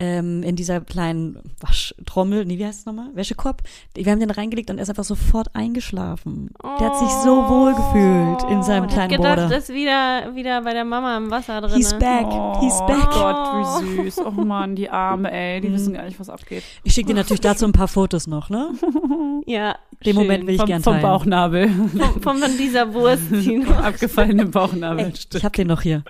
ähm, 0.00 0.44
in 0.44 0.54
dieser 0.54 0.80
kleinen 0.80 1.40
Waschtrommel, 1.58 2.44
nee, 2.44 2.56
wie 2.58 2.64
heißt 2.64 2.80
es 2.80 2.86
nochmal? 2.86 3.10
Wäschekorb. 3.14 3.62
Wir 3.96 4.12
haben 4.12 4.20
den 4.20 4.30
reingelegt 4.30 4.70
und 4.70 4.78
er 4.78 4.82
ist 4.84 4.88
einfach 4.90 5.02
sofort 5.02 5.52
eingeschlafen. 5.56 6.50
Der 6.78 6.86
hat 6.90 6.98
sich 7.00 7.08
so 7.08 7.48
wohl 7.48 7.74
gefühlt 7.74 8.44
in 8.48 8.62
seinem 8.62 8.84
Ich 8.84 8.92
kleinen 8.92 9.08
gedacht, 9.10 9.36
Border. 9.38 9.48
das 9.48 9.68
ist 9.68 9.74
wieder, 9.74 10.36
wieder 10.36 10.62
bei 10.62 10.72
der 10.72 10.84
Mama 10.84 11.16
im 11.16 11.32
Wasser 11.32 11.60
drin. 11.60 11.74
He's 11.74 11.92
back, 11.94 12.26
he's 12.60 12.78
Oh 12.80 12.86
back. 12.86 13.10
Gott, 13.10 13.82
wie 13.82 14.02
süß. 14.04 14.18
Oh 14.24 14.30
Mann, 14.30 14.76
die 14.76 14.88
Arme, 14.88 15.32
ey. 15.32 15.60
Die 15.60 15.72
wissen 15.72 15.94
gar 15.94 16.04
nicht, 16.04 16.20
was 16.20 16.30
abgeht. 16.30 16.62
Ich 16.84 16.92
schicke 16.92 17.08
dir 17.08 17.14
natürlich 17.16 17.40
dazu 17.40 17.64
ein 17.64 17.72
paar 17.72 17.88
Fotos 17.88 18.28
noch, 18.28 18.50
ne? 18.50 18.70
Ja, 19.46 19.76
Den 20.06 20.14
Moment 20.16 20.46
will 20.46 20.54
ich 20.54 20.60
vom, 20.60 20.66
gern 20.66 20.82
vom 20.82 20.92
teilen. 20.94 21.02
Bauchnabel. 21.02 21.68
von, 21.68 22.22
von, 22.22 22.38
von 22.38 22.56
dieser 22.58 22.92
Wurst. 22.94 23.22
Die. 23.30 23.64
Abgefallenen 23.82 24.50
Bauchnabel. 24.50 25.06
Ey, 25.06 25.12
ich 25.34 25.44
hab 25.44 25.52
den 25.54 25.66
noch 25.66 25.82
hier. 25.82 26.04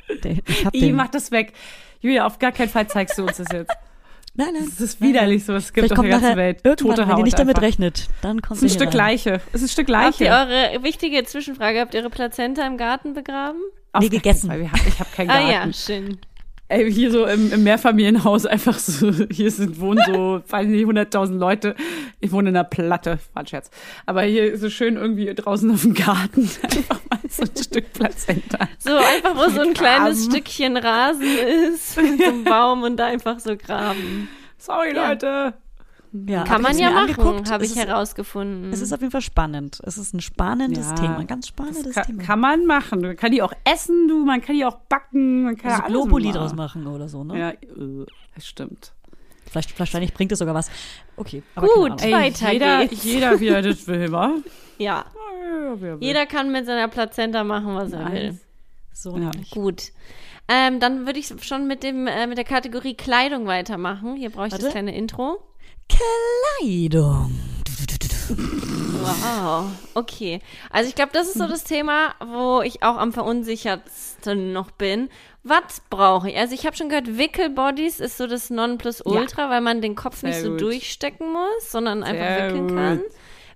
Ich 0.47 0.65
hab 0.65 0.75
Ich 0.75 0.81
den. 0.83 0.95
mach 0.95 1.09
das 1.09 1.31
weg. 1.31 1.53
Julia, 2.01 2.27
auf 2.27 2.39
gar 2.39 2.53
keinen 2.53 2.69
Fall 2.69 2.87
zeigst 2.87 3.17
du 3.19 3.23
uns 3.25 3.39
das 3.39 3.47
jetzt. 3.53 3.73
Nein, 4.35 4.49
nein. 4.53 4.65
Das 4.69 4.81
ist 4.81 5.01
widerlich, 5.01 5.45
so 5.45 5.55
es 5.55 5.73
gibt 5.73 5.91
auf 5.91 5.99
der 6.01 6.11
ganzen 6.11 6.37
Welt. 6.37 6.61
irgendwann, 6.63 6.95
Tote 6.97 7.03
wenn 7.09 7.13
Haut 7.13 7.19
ihr 7.19 7.25
nicht 7.25 7.39
damit 7.39 7.57
einfach. 7.57 7.67
rechnet, 7.67 8.07
dann 8.21 8.41
kommt 8.41 8.59
Es 8.59 8.63
ist 8.63 8.73
ein 8.73 8.77
Stück 8.77 8.89
rein. 8.91 8.97
Leiche. 9.09 9.41
Es 9.53 9.63
ist 9.63 9.71
ein 9.71 9.85
Stück 9.85 9.89
Habt 9.97 10.21
ihr 10.21 10.29
Leiche. 10.31 10.53
eure 10.75 10.83
wichtige 10.85 11.25
Zwischenfrage, 11.25 11.81
habt 11.81 11.95
ihr 11.95 12.01
ihre 12.01 12.11
Plazenta 12.11 12.65
im 12.67 12.77
Garten 12.77 13.15
begraben? 13.15 13.59
Auf 13.93 14.03
Nee, 14.03 14.09
keinen 14.11 14.19
gegessen. 14.19 14.49
Fall. 14.51 14.71
Ich 14.87 15.01
habe 15.01 15.11
keinen 15.17 15.31
Ah 15.31 15.41
Garten. 15.41 15.51
ja, 15.71 15.73
schön. 15.73 16.19
Ey, 16.71 16.93
hier 16.93 17.11
so 17.11 17.25
im, 17.25 17.51
im 17.51 17.63
Mehrfamilienhaus 17.63 18.45
einfach 18.45 18.79
so, 18.79 19.11
hier 19.31 19.51
sind, 19.51 19.81
wohnen 19.81 20.03
so, 20.07 20.43
weiß 20.47 20.67
nicht, 20.67 20.85
100.000 20.85 21.39
Leute. 21.39 21.75
Ich 22.21 22.31
wohne 22.31 22.51
in 22.51 22.57
einer 22.57 22.65
Platte, 22.65 23.19
war 23.33 23.43
ein 23.43 23.47
Scherz. 23.47 23.71
Aber 24.05 24.23
hier 24.23 24.59
so 24.59 24.69
schön 24.69 24.97
irgendwie 24.97 25.35
draußen 25.35 25.71
auf 25.71 25.81
dem 25.83 25.95
Garten 25.95 26.43
einfach 26.63 27.01
mal 27.09 27.21
so 27.29 27.45
ein 27.45 27.57
Stück 27.57 27.91
Plazenta. 27.95 28.69
So 28.79 28.95
einfach, 28.97 29.35
wo 29.35 29.51
so 29.51 29.63
ein 29.63 29.73
kleines 29.73 30.21
Graben. 30.27 30.31
Stückchen 30.31 30.77
Rasen 30.77 31.39
ist, 31.73 31.97
mit 31.97 32.19
so 32.19 32.25
einem 32.25 32.45
Baum 32.45 32.83
und 32.83 32.99
da 32.99 33.07
einfach 33.07 33.41
so 33.41 33.57
graben. 33.57 34.29
Sorry, 34.59 34.95
Ja. 34.95 35.09
Leute. 35.09 35.55
Ja, 36.27 36.45
Kann 36.45 36.63
man 36.63 36.79
ja 36.79 36.91
machen, 36.91 37.51
habe 37.51 37.65
Es 37.65 37.71
ich 37.73 37.77
ist- 37.77 37.87
herausgefunden. 37.87 38.73
Es 38.73 38.81
ist 38.81 38.93
auf 38.93 39.01
jeden 39.01 39.11
Fall 39.11 39.21
spannend. 39.21 39.79
Es 39.85 39.99
ist 39.99 40.15
ein 40.15 40.21
spannendes 40.21 40.89
Ja, 40.89 40.95
Thema, 40.95 41.19
ein 41.19 41.27
ganz 41.27 41.49
spannendes 41.49 41.95
Kann, 41.95 42.05
Thema. 42.07 42.23
kann 42.23 42.41
man 42.41 42.67
machen. 42.67 43.01
Man 43.03 43.17
kann 43.17 43.31
die 43.33 43.43
auch 43.43 43.53
essen, 43.65 44.09
du, 44.09 44.25
man 44.25 44.41
kann 44.41 44.57
die 44.57 44.65
auch 44.65 44.79
backen, 44.89 45.43
man 45.45 45.57
kann 45.57 45.71
also 45.73 45.83
ja 45.83 45.89
Globuli 45.89 46.27
machen. 46.29 46.39
draus 46.39 46.55
machen 46.55 46.87
oder 46.87 47.09
so, 47.09 47.25
ne? 47.25 47.39
Ja, 47.39 47.51
äh, 47.51 48.07
das 48.35 48.47
stimmt. 48.47 48.93
Vielleicht, 49.51 49.79
wahrscheinlich 49.79 50.13
bringt 50.15 50.33
es 50.33 50.39
sogar 50.39 50.55
was. 50.55 50.71
Okay, 51.17 51.43
aber 51.55 51.67
Gut. 51.69 52.03
Ey, 52.03 52.13
Weiter 52.13 52.53
jeder, 52.53 52.87
geht's. 52.87 53.05
jeder, 53.05 53.41
wie 53.41 53.49
er 53.49 53.63
das 53.63 53.87
will, 53.87 54.11
wa? 54.13 54.33
ja, 54.79 55.05
will. 55.77 55.97
jeder 56.01 56.27
kann 56.27 56.53
mit 56.53 56.67
seiner 56.67 56.89
Plazenta 56.89 57.45
machen, 57.45 57.75
was 57.75 57.93
er 57.93 58.13
will. 58.13 58.27
Nice. 58.33 58.41
So 58.93 59.17
Ja. 59.17 59.31
Gut. 59.51 59.93
Ähm, 60.49 60.81
dann 60.81 61.05
würde 61.07 61.19
ich 61.19 61.33
schon 61.43 61.67
mit 61.67 61.83
dem 61.83 62.07
äh, 62.07 62.27
mit 62.27 62.39
der 62.39 62.45
Kategorie 62.45 62.95
Kleidung 62.95 63.47
weitermachen. 63.47 64.17
Hier 64.17 64.31
brauche 64.31 64.47
ich 64.47 64.53
das 64.53 64.63
Warte. 64.63 64.73
kleine 64.73 64.97
Intro. 64.97 65.39
Kleidung. 65.89 67.33
Wow. 69.01 69.67
Okay. 69.95 70.41
Also 70.71 70.89
ich 70.89 70.95
glaube, 70.95 71.13
das 71.15 71.29
ist 71.29 71.39
so 71.39 71.47
das 71.47 71.65
Thema, 71.65 72.15
wo 72.21 72.61
ich 72.63 72.83
auch 72.83 72.97
am 72.99 73.13
verunsichertsten 73.13 74.53
noch 74.53 74.71
bin. 74.71 75.09
Was 75.45 75.81
brauche 75.89 76.29
ich? 76.31 76.37
Also 76.37 76.55
ich 76.55 76.67
habe 76.67 76.77
schon 76.77 76.89
gehört, 76.91 77.17
Wickelbodies 77.17 78.01
ist 78.01 78.19
so 78.19 78.27
das 78.27 78.51
Nonplusultra, 78.51 79.49
weil 79.49 79.63
man 79.63 79.81
den 79.81 79.95
Kopf 79.95 80.23
nicht 80.23 80.35
Sehr 80.35 80.45
so 80.45 80.51
gut. 80.51 80.61
durchstecken 80.61 81.33
muss, 81.33 81.71
sondern 81.73 82.03
einfach 82.03 82.23
Sehr 82.37 82.47
wickeln 82.49 82.69
gut. 82.69 82.77
kann. 82.77 83.01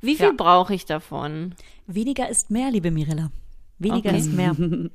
Wie 0.00 0.16
viel 0.16 0.26
Ja. 0.26 0.32
brauche 0.36 0.74
ich 0.74 0.86
davon? 0.86 1.54
Weniger 1.86 2.28
ist 2.30 2.50
mehr, 2.50 2.70
liebe 2.70 2.90
Mirella. 2.90 3.30
Weniger 3.78 4.10
Okay. 4.10 4.18
ist 4.18 4.32
mehr. 4.32 4.56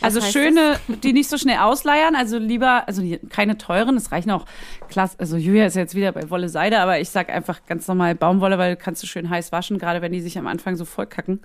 Also 0.00 0.20
schöne, 0.20 0.78
die 1.02 1.12
nicht 1.12 1.28
so 1.28 1.38
schnell 1.38 1.58
ausleiern, 1.58 2.14
also 2.14 2.38
lieber, 2.38 2.86
also 2.86 3.02
keine 3.30 3.58
teuren, 3.58 3.96
es 3.96 4.12
reichen 4.12 4.30
auch 4.30 4.44
klasse, 4.88 5.16
also 5.18 5.36
Julia 5.36 5.66
ist 5.66 5.76
jetzt 5.76 5.94
wieder 5.94 6.12
bei 6.12 6.30
Wolle 6.30 6.48
Seide, 6.48 6.80
aber 6.80 7.00
ich 7.00 7.10
sag 7.10 7.30
einfach 7.30 7.60
ganz 7.66 7.88
normal 7.88 8.14
Baumwolle, 8.14 8.58
weil 8.58 8.76
kannst 8.76 9.02
du 9.02 9.06
schön 9.06 9.30
heiß 9.30 9.52
waschen, 9.52 9.78
gerade 9.78 10.02
wenn 10.02 10.12
die 10.12 10.20
sich 10.20 10.38
am 10.38 10.46
Anfang 10.46 10.76
so 10.76 10.84
voll 10.84 11.06
kacken. 11.06 11.40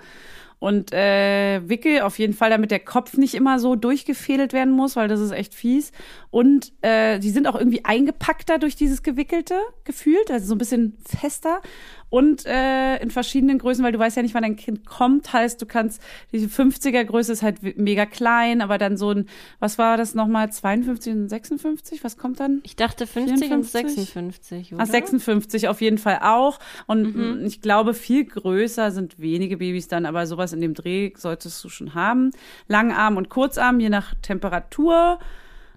Und 0.62 0.94
äh, 0.94 1.68
Wickel 1.68 2.02
auf 2.02 2.20
jeden 2.20 2.34
Fall, 2.34 2.52
damit 2.52 2.70
der 2.70 2.80
Kopf 2.80 3.18
nicht 3.18 3.34
immer 3.34 3.58
so 3.58 3.76
durchgefädelt 3.76 4.54
werden 4.54 4.72
muss, 4.72 4.96
weil 4.96 5.08
das 5.08 5.20
ist 5.20 5.32
echt 5.32 5.56
fies. 5.56 5.92
Und 6.30 6.72
äh, 6.84 7.18
die 7.18 7.32
sind 7.32 7.48
auch 7.48 7.56
irgendwie 7.56 7.84
eingepackter 7.84 8.60
durch 8.60 8.76
dieses 8.76 9.02
Gewickelte 9.02 9.60
gefühlt, 9.86 10.30
also 10.30 10.46
so 10.46 10.54
ein 10.54 10.60
bisschen 10.60 11.00
fester. 11.04 11.64
Und 12.12 12.46
äh, 12.46 12.98
in 12.98 13.10
verschiedenen 13.10 13.58
Größen, 13.58 13.86
weil 13.86 13.94
du 13.94 14.00
weißt 14.00 14.18
ja 14.18 14.22
nicht, 14.22 14.36
wann 14.36 14.44
dein 14.44 14.58
Kind 14.58 14.86
kommt. 14.86 15.32
Heißt, 15.32 15.62
du 15.62 15.66
kannst, 15.66 16.02
diese 16.34 16.48
50er 16.48 17.06
Größe 17.06 17.32
ist 17.32 17.42
halt 17.42 17.78
mega 17.78 18.06
klein, 18.06 18.62
aber 18.62 18.78
dann 18.78 18.98
so 18.98 19.12
ein, 19.12 19.28
was 19.60 19.78
war 19.78 19.96
das 19.96 20.14
nochmal, 20.14 20.52
52 20.52 21.14
und 21.14 21.30
56? 21.30 22.04
Was 22.04 22.18
kommt 22.18 22.42
dann? 22.42 22.60
Ich 22.64 22.76
dachte 22.76 23.08
50 23.08 23.32
und 23.32 23.64
54? 23.66 23.96
56, 23.96 24.74
oder? 24.74 24.84
Ah, 24.84 24.86
56 24.86 25.70
auf 25.70 25.80
jeden 25.80 25.98
Fall 25.98 26.20
auch. 26.22 26.60
Und 26.86 27.16
mh, 27.16 27.46
ich 27.48 27.62
glaube, 27.62 27.94
viel 27.94 28.26
größer 28.26 28.92
sind 28.92 29.18
wenige 29.18 29.58
Babys 29.58 29.88
dann, 29.88 30.06
aber 30.06 30.28
sowas 30.28 30.52
in 30.52 30.60
dem 30.60 30.74
Dreh 30.74 31.14
solltest 31.16 31.64
du 31.64 31.70
schon 31.70 31.96
haben. 31.96 32.32
Langarm 32.68 33.16
und 33.16 33.30
Kurzarm, 33.30 33.80
je 33.80 33.90
nach 33.90 34.16
Temperatur. 34.22 35.18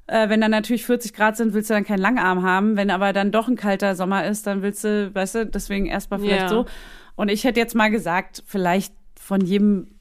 Äh, 0.06 0.28
wenn 0.28 0.40
dann 0.40 0.50
natürlich 0.50 0.84
40 0.84 1.14
Grad 1.14 1.36
sind, 1.36 1.54
willst 1.54 1.70
du 1.70 1.74
dann 1.74 1.84
keinen 1.84 2.00
Langarm 2.00 2.42
haben. 2.42 2.76
Wenn 2.76 2.90
aber 2.90 3.12
dann 3.12 3.32
doch 3.32 3.48
ein 3.48 3.56
kalter 3.56 3.94
Sommer 3.96 4.26
ist, 4.26 4.46
dann 4.46 4.62
willst 4.62 4.84
du, 4.84 5.14
weißt 5.14 5.34
du, 5.36 5.46
deswegen 5.46 5.86
erstmal 5.86 6.20
vielleicht 6.20 6.42
Ja. 6.42 6.48
so. 6.48 6.66
Und 7.16 7.30
ich 7.30 7.44
hätte 7.44 7.60
jetzt 7.60 7.74
mal 7.74 7.90
gesagt, 7.90 8.42
vielleicht 8.46 8.92
von 9.18 9.40
jedem 9.40 9.98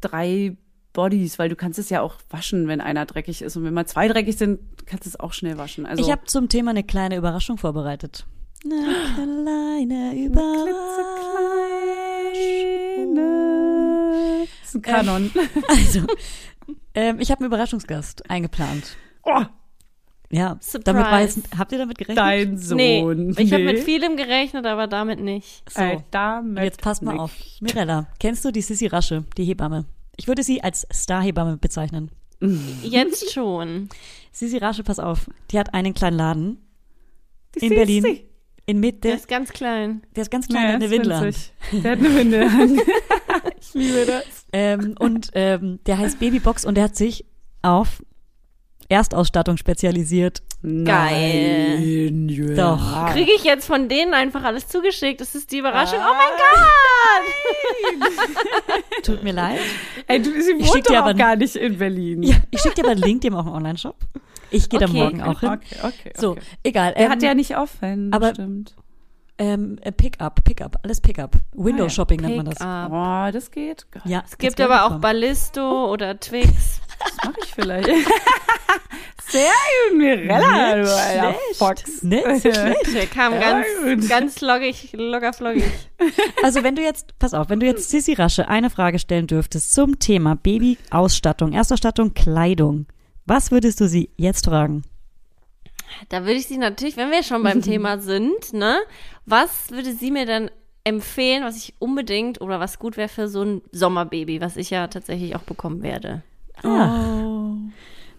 drei 0.00 0.56
Bodies, 0.92 1.38
weil 1.38 1.48
du 1.48 1.56
kannst 1.56 1.78
es 1.78 1.88
ja 1.90 2.02
auch 2.02 2.16
waschen, 2.30 2.68
wenn 2.68 2.80
einer 2.80 3.06
dreckig 3.06 3.42
ist. 3.42 3.56
Und 3.56 3.64
wenn 3.64 3.72
mal 3.74 3.86
zwei 3.86 4.08
dreckig 4.08 4.36
sind, 4.36 4.60
kannst 4.86 5.06
du 5.06 5.08
es 5.08 5.18
auch 5.18 5.32
schnell 5.32 5.56
waschen. 5.58 5.86
Also 5.86 6.04
Ich 6.04 6.10
habe 6.12 6.24
zum 6.26 6.48
Thema 6.48 6.70
eine 6.70 6.84
kleine 6.84 7.16
Überraschung 7.16 7.56
vorbereitet. 7.58 8.26
Eine 8.64 8.94
kleine 9.14 10.24
Überraschung. 10.24 10.68
Das 14.60 14.68
ist 14.68 14.74
ein 14.76 14.82
Kanon. 14.82 15.30
Also, 15.68 16.06
ähm, 16.94 17.18
ich 17.20 17.30
habe 17.30 17.40
einen 17.40 17.46
Überraschungsgast 17.46 18.28
eingeplant. 18.30 18.96
Oh, 19.24 19.42
Ja, 20.30 20.56
Surprise. 20.60 20.80
damit 20.84 21.04
weiß, 21.06 21.40
habt 21.58 21.72
ihr 21.72 21.78
damit 21.78 21.98
gerechnet? 21.98 22.18
dein 22.18 22.56
Sohn. 22.58 22.76
Nee, 22.76 23.32
ich 23.38 23.52
habe 23.52 23.64
Nee. 23.64 23.72
mit 23.74 23.82
vielem 23.84 24.16
gerechnet, 24.16 24.64
aber 24.66 24.86
damit 24.86 25.20
nicht. 25.20 25.62
So, 25.70 25.80
Äh, 25.82 25.98
damit 26.10 26.64
jetzt 26.64 26.80
passt 26.80 27.02
mal 27.02 27.12
nicht. 27.12 27.20
auf. 27.20 27.32
Mirella, 27.60 28.06
kennst 28.18 28.44
du 28.44 28.50
die 28.50 28.62
Sissi 28.62 28.86
Rasche, 28.86 29.24
die 29.36 29.44
Hebamme? 29.44 29.84
Ich 30.16 30.28
würde 30.28 30.42
sie 30.42 30.62
als 30.62 30.86
Starhebamme 30.90 31.56
bezeichnen. 31.58 32.10
Jetzt 32.82 33.30
schon. 33.34 33.88
Sissi 34.32 34.58
Rasche, 34.58 34.82
pass 34.84 34.98
auf, 34.98 35.26
die 35.50 35.58
hat 35.58 35.74
einen 35.74 35.94
kleinen 35.94 36.16
Laden 36.16 36.58
Die 37.54 37.66
in 37.66 37.68
Sissi. 37.68 37.74
Berlin, 37.74 38.20
in 38.66 38.80
Mitte. 38.80 39.00
Der 39.08 39.14
ist 39.16 39.28
ganz 39.28 39.50
klein. 39.52 40.02
Der 40.16 40.22
ist 40.22 40.30
ganz 40.30 40.48
klein, 40.48 40.62
Ja, 40.62 40.66
der 40.66 40.74
hat 40.76 40.82
eine 40.82 40.90
Windel 40.90 41.12
an. 41.12 41.34
Der 41.82 41.90
hat 41.92 41.98
eine 41.98 42.14
Windel 42.16 42.42
an. 42.42 42.80
ich 43.60 43.74
liebe 43.74 44.06
das. 44.06 44.24
Ähm, 44.52 44.94
und 44.98 45.30
ähm, 45.34 45.78
der 45.86 45.98
heißt 45.98 46.18
Babybox 46.20 46.64
und 46.64 46.74
der 46.76 46.84
hat 46.84 46.96
sich 46.96 47.24
auf 47.62 48.02
Erstausstattung 48.88 49.56
spezialisiert. 49.56 50.42
Geil. 50.62 51.78
Nein, 51.78 52.28
Julia. 52.28 52.54
Doch. 52.76 53.12
Kriege 53.12 53.32
ich 53.32 53.42
jetzt 53.44 53.66
von 53.66 53.88
denen 53.88 54.14
einfach 54.14 54.44
alles 54.44 54.68
zugeschickt? 54.68 55.20
Das 55.20 55.34
ist 55.34 55.50
die 55.50 55.58
Überraschung. 55.58 55.98
Ah. 56.00 56.10
Oh 56.10 56.14
mein 56.14 58.02
Gott! 58.08 58.82
Tut 59.04 59.22
mir 59.24 59.32
leid. 59.32 59.58
Ey, 60.06 60.20
du, 60.22 60.30
sie 60.30 60.52
Ich 60.52 60.66
schick 60.66 60.74
wohnt 60.74 60.88
dir 60.88 60.92
doch 60.94 60.98
aber 61.00 61.14
gar 61.14 61.36
nicht 61.36 61.56
in 61.56 61.78
Berlin. 61.78 62.22
Ja, 62.22 62.36
ich 62.50 62.60
schicke 62.60 62.76
dir 62.76 62.82
aber 62.84 62.92
einen 62.92 63.02
Link, 63.02 63.22
dem 63.22 63.34
auch 63.34 63.46
im 63.46 63.52
Online-Shop. 63.52 63.96
Ich 64.50 64.68
gehe 64.68 64.78
da 64.78 64.86
Okay. 64.86 64.96
morgen 64.98 65.22
auch 65.22 65.40
hin. 65.40 65.48
Okay, 65.48 65.76
okay, 65.82 66.12
So, 66.16 66.36
egal. 66.62 66.92
Er 66.92 67.06
ähm, 67.06 67.10
hat 67.10 67.22
ja 67.22 67.34
nicht 67.34 67.56
offen, 67.56 68.12
aber- 68.12 68.30
stimmt. 68.34 68.74
Ähm, 69.42 69.78
äh, 69.82 69.90
Pickup, 69.92 70.44
Pickup, 70.44 70.76
alles 70.84 71.00
Pickup. 71.00 71.36
Window-Shopping 71.54 72.20
nennt 72.20 72.36
man 72.36 72.46
das. 72.46 72.60
Oh, 72.60 73.32
das 73.32 73.50
geht. 73.50 73.86
Gott, 73.90 74.02
Ja, 74.06 74.22
Es 74.26 74.38
gibt 74.38 74.60
aber 74.60 74.84
auch 74.86 74.98
Ballisto 75.00 75.90
oder 75.92 76.18
Twix. 76.18 76.80
Das 77.02 77.16
mache 77.26 77.40
ich 77.42 77.52
vielleicht. 77.52 77.88
Sehr 79.28 79.50
gut, 79.90 79.98
Mirella, 79.98 80.76
Nicht 80.76 80.88
du 80.88 80.94
alter 80.94 81.34
schlecht. 81.34 81.56
Fox. 81.58 82.02
Nicht 82.04 82.24
so 82.24 82.38
schlecht. 82.52 82.94
Der 82.94 83.06
kam 83.06 83.32
Ja, 83.34 83.40
ganz, 83.40 83.66
gut. 83.82 84.08
ganz 84.08 84.40
lockig, 84.40 84.92
locker 84.92 85.32
flockig. 85.32 85.64
Also 86.44 86.62
wenn 86.62 86.76
du 86.76 86.82
jetzt, 86.82 87.18
pass 87.18 87.34
auf, 87.34 87.48
wenn 87.48 87.58
du 87.58 87.66
jetzt 87.66 87.90
Sissi 87.90 88.12
Rasche 88.12 88.46
eine 88.48 88.70
Frage 88.70 89.00
stellen 89.00 89.26
dürftest 89.26 89.72
zum 89.72 89.98
Thema 89.98 90.36
Babyausstattung, 90.36 91.52
Erstausstattung, 91.52 92.14
Kleidung, 92.14 92.86
was 93.26 93.50
würdest 93.50 93.80
du 93.80 93.88
sie 93.88 94.10
jetzt 94.16 94.44
fragen? 94.44 94.82
Da 96.08 96.22
würde 96.22 96.34
ich 96.34 96.46
sie 96.46 96.58
natürlich, 96.58 96.96
wenn 96.96 97.10
wir 97.10 97.22
schon 97.22 97.42
beim 97.42 97.62
Thema 97.62 97.98
sind, 97.98 98.52
ne, 98.52 98.78
was 99.26 99.70
würde 99.70 99.92
sie 99.92 100.10
mir 100.10 100.26
dann 100.26 100.50
empfehlen, 100.84 101.44
was 101.44 101.56
ich 101.56 101.74
unbedingt 101.78 102.40
oder 102.40 102.60
was 102.60 102.78
gut 102.78 102.96
wäre 102.96 103.08
für 103.08 103.28
so 103.28 103.42
ein 103.42 103.62
Sommerbaby, 103.70 104.40
was 104.40 104.56
ich 104.56 104.70
ja 104.70 104.86
tatsächlich 104.88 105.36
auch 105.36 105.42
bekommen 105.42 105.82
werde? 105.82 106.22
Ah. 106.62 107.54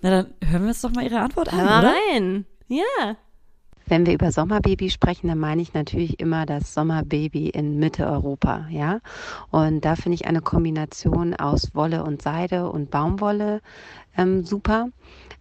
Na 0.01 0.09
dann 0.09 0.33
hören 0.43 0.63
wir 0.63 0.69
uns 0.69 0.81
doch 0.81 0.91
mal 0.91 1.03
ihre 1.03 1.19
Antwort 1.19 1.51
an, 1.51 1.65
mal 1.65 1.79
oder? 1.79 1.93
rein. 2.11 2.45
Ja. 2.67 3.17
Wenn 3.85 4.05
wir 4.05 4.13
über 4.13 4.31
Sommerbaby 4.31 4.89
sprechen, 4.89 5.27
dann 5.27 5.39
meine 5.39 5.61
ich 5.61 5.73
natürlich 5.73 6.19
immer 6.19 6.45
das 6.45 6.73
Sommerbaby 6.73 7.49
in 7.49 7.79
Mitteleuropa, 7.79 8.67
ja. 8.69 8.99
Und 9.51 9.83
da 9.83 9.95
finde 9.95 10.15
ich 10.15 10.25
eine 10.25 10.41
Kombination 10.41 11.35
aus 11.35 11.75
Wolle 11.75 12.03
und 12.03 12.21
Seide 12.21 12.69
und 12.69 12.91
Baumwolle 12.91 13.61
ähm, 14.17 14.43
super. 14.45 14.89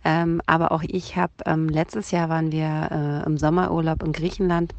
Ähm, 0.04 0.40
aber 0.46 0.72
auch 0.72 0.82
ich 0.86 1.16
habe, 1.16 1.32
ähm, 1.46 1.68
letztes 1.68 2.10
Jahr 2.10 2.28
waren 2.28 2.50
wir 2.52 3.22
äh, 3.24 3.26
im 3.26 3.38
Sommerurlaub 3.38 4.02
in 4.02 4.12
Griechenland 4.12 4.74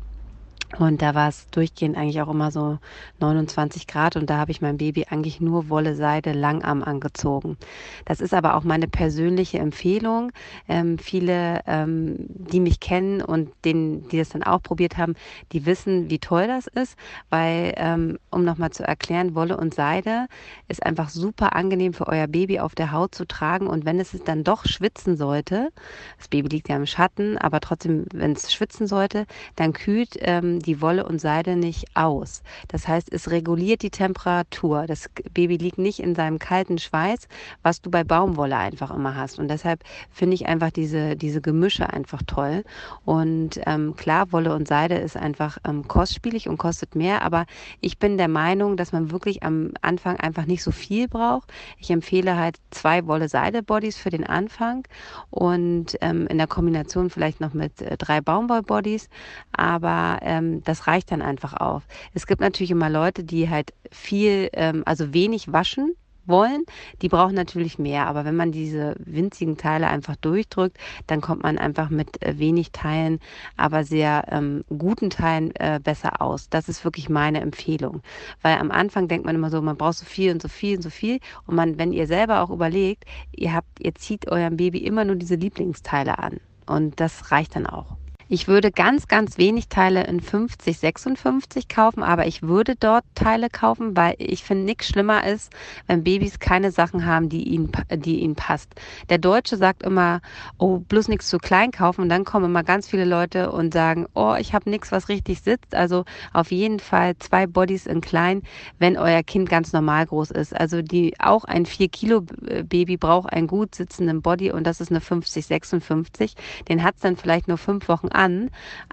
und 0.79 1.01
da 1.01 1.13
war 1.13 1.29
es 1.29 1.47
durchgehend 1.51 1.97
eigentlich 1.97 2.21
auch 2.21 2.29
immer 2.29 2.49
so 2.49 2.79
29 3.19 3.85
Grad 3.85 4.15
und 4.15 4.29
da 4.29 4.37
habe 4.37 4.51
ich 4.51 4.61
mein 4.61 4.77
Baby 4.77 5.05
eigentlich 5.09 5.39
nur 5.39 5.69
Wolle, 5.69 5.95
Seide, 5.95 6.33
Langarm 6.33 6.81
angezogen. 6.81 7.57
Das 8.05 8.21
ist 8.21 8.33
aber 8.33 8.55
auch 8.55 8.63
meine 8.63 8.87
persönliche 8.87 9.59
Empfehlung. 9.59 10.31
Ähm, 10.67 10.97
viele, 10.97 11.61
ähm, 11.67 12.15
die 12.29 12.59
mich 12.59 12.79
kennen 12.79 13.21
und 13.21 13.51
denen, 13.65 14.07
die 14.09 14.17
das 14.17 14.29
dann 14.29 14.43
auch 14.43 14.63
probiert 14.63 14.97
haben, 14.97 15.13
die 15.51 15.65
wissen, 15.65 16.09
wie 16.09 16.19
toll 16.19 16.47
das 16.47 16.65
ist, 16.67 16.97
weil, 17.29 17.73
ähm, 17.77 18.17
um 18.31 18.43
nochmal 18.43 18.71
zu 18.71 18.83
erklären, 18.83 19.35
Wolle 19.35 19.57
und 19.57 19.75
Seide 19.75 20.25
ist 20.67 20.83
einfach 20.83 21.09
super 21.09 21.55
angenehm 21.55 21.93
für 21.93 22.07
euer 22.07 22.27
Baby 22.27 22.59
auf 22.59 22.73
der 22.73 22.91
Haut 22.91 23.13
zu 23.13 23.25
tragen 23.25 23.67
und 23.67 23.85
wenn 23.85 23.99
es 23.99 24.11
dann 24.25 24.43
doch 24.43 24.65
schwitzen 24.65 25.17
sollte, 25.17 25.69
das 26.17 26.29
Baby 26.29 26.49
liegt 26.49 26.69
ja 26.69 26.75
im 26.77 26.87
Schatten, 26.87 27.37
aber 27.37 27.59
trotzdem, 27.59 28.05
wenn 28.11 28.31
es 28.31 28.51
schwitzen 28.51 28.87
sollte, 28.87 29.25
dann 29.55 29.73
kühlt 29.73 30.17
ähm, 30.19 30.62
die 30.63 30.81
Wolle 30.81 31.05
und 31.05 31.19
Seide 31.19 31.55
nicht 31.55 31.85
aus. 31.95 32.41
Das 32.67 32.87
heißt, 32.87 33.11
es 33.11 33.29
reguliert 33.29 33.81
die 33.81 33.89
Temperatur. 33.89 34.85
Das 34.87 35.09
Baby 35.33 35.57
liegt 35.57 35.77
nicht 35.77 35.99
in 35.99 36.15
seinem 36.15 36.39
kalten 36.39 36.77
Schweiß, 36.77 37.27
was 37.61 37.81
du 37.81 37.91
bei 37.91 38.03
Baumwolle 38.03 38.57
einfach 38.57 38.91
immer 38.91 39.15
hast. 39.15 39.39
Und 39.39 39.49
deshalb 39.49 39.83
finde 40.11 40.35
ich 40.35 40.47
einfach 40.47 40.71
diese, 40.71 41.15
diese 41.15 41.41
Gemische 41.41 41.91
einfach 41.91 42.21
toll. 42.25 42.63
Und 43.05 43.59
ähm, 43.65 43.95
klar, 43.95 44.31
Wolle 44.31 44.53
und 44.53 44.67
Seide 44.67 44.95
ist 44.95 45.17
einfach 45.17 45.57
ähm, 45.67 45.87
kostspielig 45.87 46.47
und 46.49 46.57
kostet 46.57 46.95
mehr, 46.95 47.21
aber 47.21 47.45
ich 47.81 47.97
bin 47.97 48.17
der 48.17 48.27
Meinung, 48.27 48.77
dass 48.77 48.91
man 48.91 49.11
wirklich 49.11 49.43
am 49.43 49.71
Anfang 49.81 50.17
einfach 50.19 50.45
nicht 50.45 50.63
so 50.63 50.71
viel 50.71 51.07
braucht. 51.07 51.51
Ich 51.77 51.89
empfehle 51.89 52.37
halt 52.37 52.57
zwei 52.71 53.05
Wolle-Seide-Bodies 53.05 53.97
für 53.97 54.09
den 54.09 54.25
Anfang 54.25 54.87
und 55.29 55.97
ähm, 56.01 56.27
in 56.27 56.37
der 56.37 56.47
Kombination 56.47 57.09
vielleicht 57.09 57.41
noch 57.41 57.53
mit 57.53 57.81
äh, 57.81 57.97
drei 57.97 58.21
Baumwoll-Bodies, 58.21 59.09
aber 59.51 60.19
ähm, 60.21 60.52
das 60.61 60.87
reicht 60.87 61.11
dann 61.11 61.21
einfach 61.21 61.53
auch. 61.53 61.81
Es 62.13 62.27
gibt 62.27 62.41
natürlich 62.41 62.71
immer 62.71 62.89
Leute, 62.89 63.23
die 63.23 63.49
halt 63.49 63.73
viel, 63.91 64.49
ähm, 64.53 64.83
also 64.85 65.13
wenig 65.13 65.51
waschen 65.51 65.95
wollen, 66.25 66.65
die 67.01 67.09
brauchen 67.09 67.35
natürlich 67.35 67.79
mehr. 67.79 68.07
Aber 68.07 68.25
wenn 68.25 68.35
man 68.35 68.51
diese 68.51 68.95
winzigen 68.99 69.57
Teile 69.57 69.87
einfach 69.87 70.15
durchdrückt, 70.15 70.77
dann 71.07 71.21
kommt 71.21 71.43
man 71.43 71.57
einfach 71.57 71.89
mit 71.89 72.21
äh, 72.21 72.37
wenig 72.39 72.71
Teilen, 72.71 73.19
aber 73.57 73.83
sehr 73.83 74.25
ähm, 74.29 74.63
guten 74.69 75.09
Teilen 75.09 75.55
äh, 75.55 75.79
besser 75.83 76.21
aus. 76.21 76.49
Das 76.49 76.69
ist 76.69 76.83
wirklich 76.83 77.09
meine 77.09 77.41
Empfehlung. 77.41 78.01
Weil 78.41 78.57
am 78.57 78.71
Anfang 78.71 79.07
denkt 79.07 79.25
man 79.25 79.35
immer 79.35 79.49
so, 79.49 79.61
man 79.61 79.77
braucht 79.77 79.97
so 79.97 80.05
viel 80.05 80.31
und 80.31 80.41
so 80.41 80.47
viel 80.47 80.77
und 80.77 80.81
so 80.81 80.89
viel. 80.89 81.19
Und 81.45 81.55
man, 81.55 81.77
wenn 81.77 81.91
ihr 81.91 82.07
selber 82.07 82.41
auch 82.41 82.49
überlegt, 82.49 83.05
ihr 83.31 83.53
habt, 83.53 83.79
ihr 83.79 83.95
zieht 83.95 84.29
eurem 84.31 84.57
Baby 84.57 84.79
immer 84.79 85.05
nur 85.05 85.15
diese 85.15 85.35
Lieblingsteile 85.35 86.19
an. 86.19 86.39
Und 86.65 86.99
das 86.99 87.31
reicht 87.31 87.55
dann 87.55 87.65
auch. 87.65 87.97
Ich 88.33 88.47
würde 88.47 88.71
ganz, 88.71 89.07
ganz 89.07 89.37
wenig 89.37 89.67
Teile 89.67 90.05
in 90.07 90.19
50, 90.19 90.79
56 90.79 91.67
kaufen, 91.67 92.01
aber 92.01 92.25
ich 92.25 92.41
würde 92.41 92.75
dort 92.75 93.03
Teile 93.13 93.47
kaufen, 93.47 93.95
weil 93.95 94.15
ich 94.17 94.43
finde 94.43 94.63
nichts 94.63 94.87
schlimmer 94.87 95.23
ist, 95.27 95.53
wenn 95.85 96.03
Babys 96.03 96.39
keine 96.39 96.71
Sachen 96.71 97.05
haben, 97.05 97.29
die 97.29 97.43
ihnen, 97.43 97.71
die 97.91 98.21
ihnen 98.21 98.33
passt. 98.33 98.73
Der 99.09 99.19
Deutsche 99.19 99.55
sagt 99.55 99.83
immer, 99.83 100.19
oh, 100.57 100.79
bloß 100.79 101.09
nichts 101.09 101.29
zu 101.29 101.37
klein 101.37 101.69
kaufen 101.69 102.01
und 102.01 102.09
dann 102.09 102.23
kommen 102.23 102.45
immer 102.45 102.63
ganz 102.63 102.87
viele 102.87 103.05
Leute 103.05 103.51
und 103.51 103.71
sagen, 103.71 104.07
oh, 104.15 104.33
ich 104.39 104.55
habe 104.55 104.67
nichts, 104.67 104.91
was 104.91 105.09
richtig 105.09 105.41
sitzt. 105.41 105.75
Also 105.75 106.03
auf 106.33 106.51
jeden 106.51 106.79
Fall 106.79 107.15
zwei 107.19 107.45
Bodies 107.45 107.85
in 107.85 108.01
klein, 108.01 108.41
wenn 108.79 108.97
euer 108.97 109.21
Kind 109.21 109.47
ganz 109.47 109.73
normal 109.73 110.07
groß 110.07 110.31
ist. 110.31 110.59
Also 110.59 110.81
die 110.81 111.13
auch 111.19 111.43
ein 111.43 111.67
4 111.67 111.87
Kilo 111.89 112.21
Baby 112.21 112.97
braucht 112.97 113.31
einen 113.31 113.45
gut 113.45 113.75
sitzenden 113.75 114.23
Body 114.23 114.51
und 114.51 114.65
das 114.65 114.81
ist 114.81 114.89
eine 114.89 115.01
50, 115.01 115.45
56. 115.45 116.33
Den 116.67 116.81
hat 116.81 116.95
es 116.95 117.01
dann 117.01 117.15
vielleicht 117.15 117.47
nur 117.47 117.59
fünf 117.59 117.87
Wochen 117.87 118.07
an, 118.07 118.22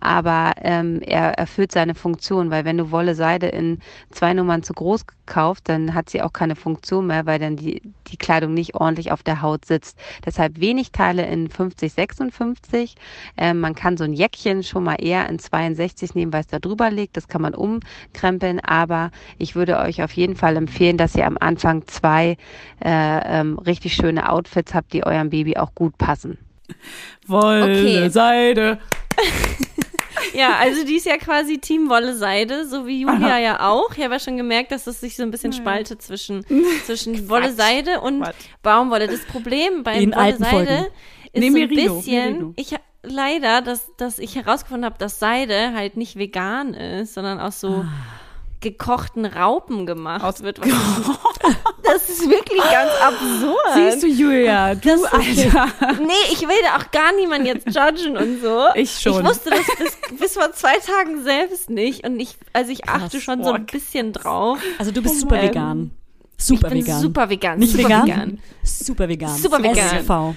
aber 0.00 0.52
ähm, 0.62 1.00
er 1.02 1.38
erfüllt 1.38 1.72
seine 1.72 1.94
Funktion, 1.94 2.50
weil 2.50 2.64
wenn 2.64 2.78
du 2.78 2.90
Wolle 2.90 3.14
Seide 3.14 3.46
in 3.46 3.78
zwei 4.10 4.34
Nummern 4.34 4.62
zu 4.62 4.72
groß 4.72 5.04
kaufst, 5.26 5.68
dann 5.68 5.94
hat 5.94 6.10
sie 6.10 6.22
auch 6.22 6.32
keine 6.32 6.56
Funktion 6.56 7.06
mehr, 7.06 7.26
weil 7.26 7.38
dann 7.38 7.56
die, 7.56 7.82
die 8.08 8.16
Kleidung 8.16 8.54
nicht 8.54 8.74
ordentlich 8.74 9.12
auf 9.12 9.22
der 9.22 9.42
Haut 9.42 9.64
sitzt. 9.64 9.98
Deshalb 10.26 10.60
wenig 10.60 10.92
Teile 10.92 11.26
in 11.26 11.48
50, 11.48 11.92
56. 11.92 12.96
Ähm, 13.36 13.60
man 13.60 13.74
kann 13.74 13.96
so 13.96 14.04
ein 14.04 14.12
Jäckchen 14.12 14.62
schon 14.62 14.84
mal 14.84 14.96
eher 14.96 15.28
in 15.28 15.38
62 15.38 16.14
nehmen, 16.14 16.32
weil 16.32 16.42
es 16.42 16.48
da 16.48 16.58
drüber 16.58 16.90
liegt. 16.90 17.16
Das 17.16 17.28
kann 17.28 17.42
man 17.42 17.54
umkrempeln, 17.54 18.60
aber 18.60 19.10
ich 19.38 19.54
würde 19.54 19.78
euch 19.78 20.02
auf 20.02 20.12
jeden 20.12 20.36
Fall 20.36 20.56
empfehlen, 20.56 20.96
dass 20.96 21.14
ihr 21.14 21.26
am 21.26 21.38
Anfang 21.38 21.86
zwei 21.86 22.36
äh, 22.84 23.40
ähm, 23.40 23.58
richtig 23.58 23.94
schöne 23.94 24.30
Outfits 24.30 24.74
habt, 24.74 24.92
die 24.92 25.04
eurem 25.04 25.30
Baby 25.30 25.56
auch 25.56 25.74
gut 25.74 25.96
passen. 25.96 26.38
Wolle, 27.26 27.62
Okay. 27.64 28.08
Seide. 28.10 28.78
Ja, 30.34 30.56
also 30.60 30.84
die 30.84 30.96
ist 30.96 31.06
ja 31.06 31.16
quasi 31.16 31.58
Team 31.58 31.88
Wolle 31.88 32.14
Seide, 32.14 32.66
so 32.68 32.86
wie 32.86 33.00
Julia 33.00 33.38
ja 33.38 33.68
auch. 33.68 33.90
Ich 33.96 34.02
habe 34.04 34.14
ja 34.14 34.20
schon 34.20 34.36
gemerkt, 34.36 34.70
dass 34.70 34.86
es 34.86 35.00
sich 35.00 35.16
so 35.16 35.22
ein 35.22 35.30
bisschen 35.30 35.52
spaltet 35.52 36.02
zwischen, 36.02 36.44
zwischen 36.86 37.28
Wolle 37.28 37.52
Seide 37.52 38.00
und 38.00 38.22
Quatsch. 38.22 38.34
Baumwolle. 38.62 39.08
Das 39.08 39.24
Problem 39.24 39.82
bei 39.82 39.96
In 39.98 40.14
Wolle 40.14 40.36
Seide 40.36 40.44
Folgen. 40.44 40.86
ist 41.32 41.40
Nee, 41.40 41.50
so 41.50 41.56
ein 41.58 41.68
bisschen, 41.68 42.32
Merino. 42.32 42.52
ich 42.56 42.74
leider, 43.02 43.62
dass, 43.62 43.88
dass 43.96 44.18
ich 44.18 44.36
herausgefunden 44.36 44.84
habe, 44.84 44.98
dass 44.98 45.18
Seide 45.18 45.72
halt 45.74 45.96
nicht 45.96 46.16
vegan 46.16 46.74
ist, 46.74 47.14
sondern 47.14 47.40
aus 47.40 47.58
so 47.60 47.84
gekochten 48.60 49.24
Raupen 49.24 49.86
gemacht 49.86 50.22
Aus- 50.22 50.42
wird. 50.42 50.60
Das 51.82 52.08
ist 52.08 52.28
wirklich 52.28 52.62
ganz 52.62 52.90
absurd. 53.02 53.56
Siehst 53.74 54.02
du, 54.02 54.06
Julia, 54.06 54.74
du 54.74 54.88
Das 54.88 55.04
Alter. 55.04 55.66
Nee, 56.00 56.12
ich 56.32 56.42
will 56.42 56.56
da 56.62 56.76
auch 56.76 56.90
gar 56.90 57.12
niemand 57.14 57.46
jetzt 57.46 57.66
judgen 57.66 58.16
und 58.16 58.40
so. 58.42 58.64
Ich 58.74 58.98
schon. 59.00 59.20
Ich 59.22 59.28
wusste 59.28 59.50
das 59.50 59.66
bis, 59.78 60.18
bis 60.18 60.34
vor 60.34 60.52
zwei 60.52 60.76
Tagen 60.78 61.22
selbst 61.24 61.70
nicht. 61.70 62.06
Und 62.06 62.20
ich, 62.20 62.36
also 62.52 62.70
ich 62.70 62.88
achte 62.88 63.10
Krass. 63.16 63.22
schon 63.22 63.42
so 63.44 63.52
ein 63.52 63.66
bisschen 63.66 64.12
drauf. 64.12 64.58
Also 64.78 64.92
du 64.92 65.02
bist 65.02 65.20
super 65.20 65.36
Ähm, 65.40 65.48
vegan. 65.48 65.90
Super 66.36 66.68
ich 66.68 66.72
bin 66.74 66.84
vegan. 66.86 67.00
super 67.00 67.30
vegan. 67.30 67.58
Nicht 67.58 67.72
super 67.72 67.84
vegan? 67.88 68.06
vegan. 68.06 68.38
Super 68.62 69.08
vegan. 69.08 69.36
Super 69.36 69.62
vegan. 69.62 69.76
SV. 69.98 70.34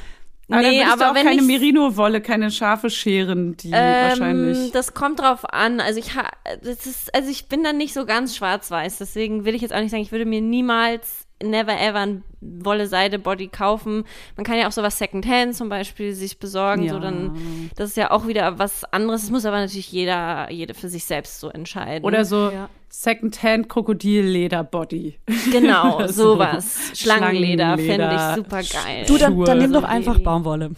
Aber 0.49 0.61
dann 0.61 0.71
Nee, 0.71 0.83
du 0.83 0.91
aber 0.91 1.11
auch 1.11 1.15
wenn 1.15 1.25
keine 1.25 1.41
Merino-Wolle, 1.41 2.19
keine 2.19 2.51
Schafe 2.51 2.89
scheren, 2.89 3.55
die 3.55 3.71
Ähm, 3.73 4.09
wahrscheinlich. 4.09 4.71
das 4.73 4.93
kommt 4.93 5.21
drauf 5.21 5.45
an. 5.51 5.79
Also 5.79 5.99
ich 5.99 6.15
ha 6.15 6.29
das 6.61 6.85
ist, 6.85 7.15
also 7.15 7.29
ich 7.29 7.47
bin 7.47 7.63
dann 7.63 7.77
nicht 7.77 7.93
so 7.93 8.05
ganz 8.05 8.35
schwarz-weiß. 8.35 8.97
Deswegen 8.97 9.45
will 9.45 9.55
ich 9.55 9.61
jetzt 9.61 9.73
auch 9.73 9.79
nicht 9.79 9.91
sagen, 9.91 10.03
ich 10.03 10.11
würde 10.11 10.25
mir 10.25 10.41
niemals 10.41 11.22
never 11.49 11.79
ever 11.79 11.99
ein 11.99 12.23
Wolle-Seide-Body 12.41 13.47
kaufen. 13.47 14.03
Man 14.35 14.45
kann 14.45 14.57
ja 14.57 14.67
auch 14.67 14.71
sowas 14.71 14.97
Secondhand 14.97 15.55
zum 15.55 15.69
Beispiel 15.69 16.13
sich 16.13 16.39
besorgen. 16.39 16.87
So 16.89 16.95
Ja. 16.95 17.01
dann, 17.01 17.69
das 17.75 17.89
ist 17.91 17.97
ja 17.97 18.11
auch 18.11 18.27
wieder 18.27 18.59
was 18.59 18.83
anderes. 18.85 19.21
Das 19.21 19.31
muss 19.31 19.45
aber 19.45 19.57
natürlich 19.59 19.91
jeder, 19.91 20.51
jede 20.51 20.73
für 20.73 20.89
sich 20.89 21.05
selbst 21.05 21.39
so 21.39 21.49
entscheiden. 21.49 22.03
Oder 22.05 22.25
so 22.25 22.49
Ja. 22.51 22.69
Secondhand 22.89 23.69
Krokodilleder-Body. 23.69 25.17
Genau, 25.51 25.99
So. 26.07 26.35
sowas. 26.35 26.91
Schlangenleder 26.93 27.77
finde 27.77 27.93
Schlangenleder. 27.95 28.29
ich 28.29 28.35
super 28.35 28.83
geil. 28.85 29.05
Du, 29.07 29.17
dann, 29.17 29.39
dann 29.45 29.57
nimm 29.59 29.73
doch 29.73 29.83
einfach 29.83 30.19
Baumwolle. 30.19 30.71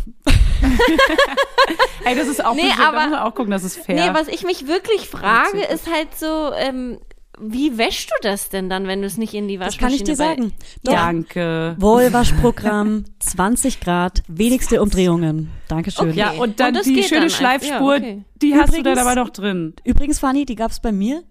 Ey, 2.06 2.16
das 2.16 2.28
ist 2.28 2.44
auch, 2.46 2.54
Nee, 2.56 2.64
aber- 2.80 3.02
muss 3.02 3.10
man 3.10 3.20
auch 3.20 3.34
gucken, 3.34 3.52
das 3.52 3.64
ist 3.64 3.78
fair. 3.80 3.96
Nee, 3.96 4.18
was 4.18 4.28
ich 4.28 4.44
mich 4.44 4.68
wirklich 4.68 5.10
frage, 5.10 5.62
ist 5.74 5.92
halt 5.92 6.16
so, 6.16 6.52
ähm, 6.56 7.00
wie 7.40 7.78
wäschst 7.78 8.10
du 8.10 8.16
das 8.22 8.50
denn 8.50 8.70
dann, 8.70 8.88
wenn 8.88 9.02
du 9.02 9.08
es 9.08 9.18
nicht 9.18 9.34
in 9.34 9.48
die 9.48 9.58
Das 9.58 9.68
Waschmaschine 9.68 9.90
kann 9.90 9.96
ich 9.96 10.04
dir 10.04 10.16
sagen. 10.16 10.52
Doch. 10.84 10.94
Danke. 10.94 11.76
Wollwaschprogramm, 11.80 13.06
20 13.20 13.80
Grad, 13.80 14.24
wenigste 14.28 14.82
Umdrehungen. 14.82 15.50
Dankeschön. 15.68 16.10
Okay. 16.10 16.20
Ja, 16.20 16.32
und 16.32 16.60
dann 16.60 16.70
Und 16.70 16.78
das 16.78 16.86
die 16.86 17.04
schöne 17.04 17.22
dann. 17.22 17.30
Schleifspur, 17.30 17.96
Ja, 17.96 18.02
okay. 18.02 18.24
die 18.42 18.56
hast 18.56 18.70
du 18.78 18.84
dann 18.84 18.94
Übrigens- 18.94 19.00
aber 19.00 19.16
noch 19.16 19.30
drin. 19.30 19.74
Übrigens, 19.84 20.20
Fanny, 20.20 20.46
die 20.46 20.56
gab's 20.56 20.80
bei 20.80 20.92
mir 20.92 21.24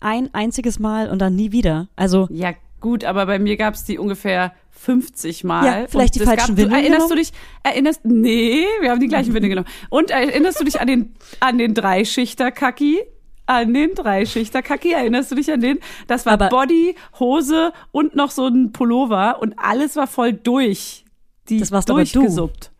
ein 0.00 0.32
einziges 0.34 0.78
Mal 0.78 1.08
und 1.10 1.18
dann 1.20 1.36
nie 1.36 1.52
wieder. 1.52 1.88
Also 1.96 2.26
Ja, 2.30 2.52
gut, 2.80 3.04
aber 3.04 3.26
bei 3.26 3.38
mir 3.38 3.56
gab's 3.56 3.84
die 3.84 3.98
ungefähr 3.98 4.52
50 4.70 5.44
Mal. 5.44 5.64
Ja, 5.64 5.86
vielleicht 5.86 6.14
Und 6.14 6.16
die 6.16 6.20
es 6.20 6.28
falschen 6.28 6.56
Windeln 6.56 6.72
Erinnerst 6.72 7.08
genommen? 7.08 7.10
du 7.10 7.16
dich, 7.16 7.32
erinnerst, 7.62 8.00
nee, 8.04 8.64
wir 8.80 8.90
haben 8.90 8.98
die 9.00 9.06
gleichen 9.06 9.32
Windeln 9.32 9.50
genommen. 9.50 9.68
Und 9.90 10.10
erinnerst 10.10 10.58
du 10.58 10.64
dich 10.64 10.80
an 10.80 10.88
den, 10.88 11.14
an 11.38 11.58
den 11.58 11.72
Dreischichter-Kaki? 11.74 12.98
An 13.46 13.74
den 13.74 13.94
Dreischichter-Kaki, 13.94 14.92
erinnerst 14.92 15.30
du 15.30 15.34
dich 15.34 15.50
an 15.52 15.60
den? 15.60 15.78
Das 16.06 16.26
war 16.26 16.34
Aber- 16.34 16.48
Body, 16.48 16.94
Hose 17.18 17.72
und 17.90 18.14
noch 18.14 18.30
so 18.30 18.46
ein 18.46 18.72
Pullover 18.72 19.40
und 19.42 19.54
alles 19.58 19.96
war 19.96 20.06
voll 20.06 20.32
durch. 20.32 21.04
Die 21.48 21.58
Das 21.58 21.72
warst 21.72 21.90
aber 21.90 22.04
du. 22.04 22.12
durchgesuppt. 22.20 22.70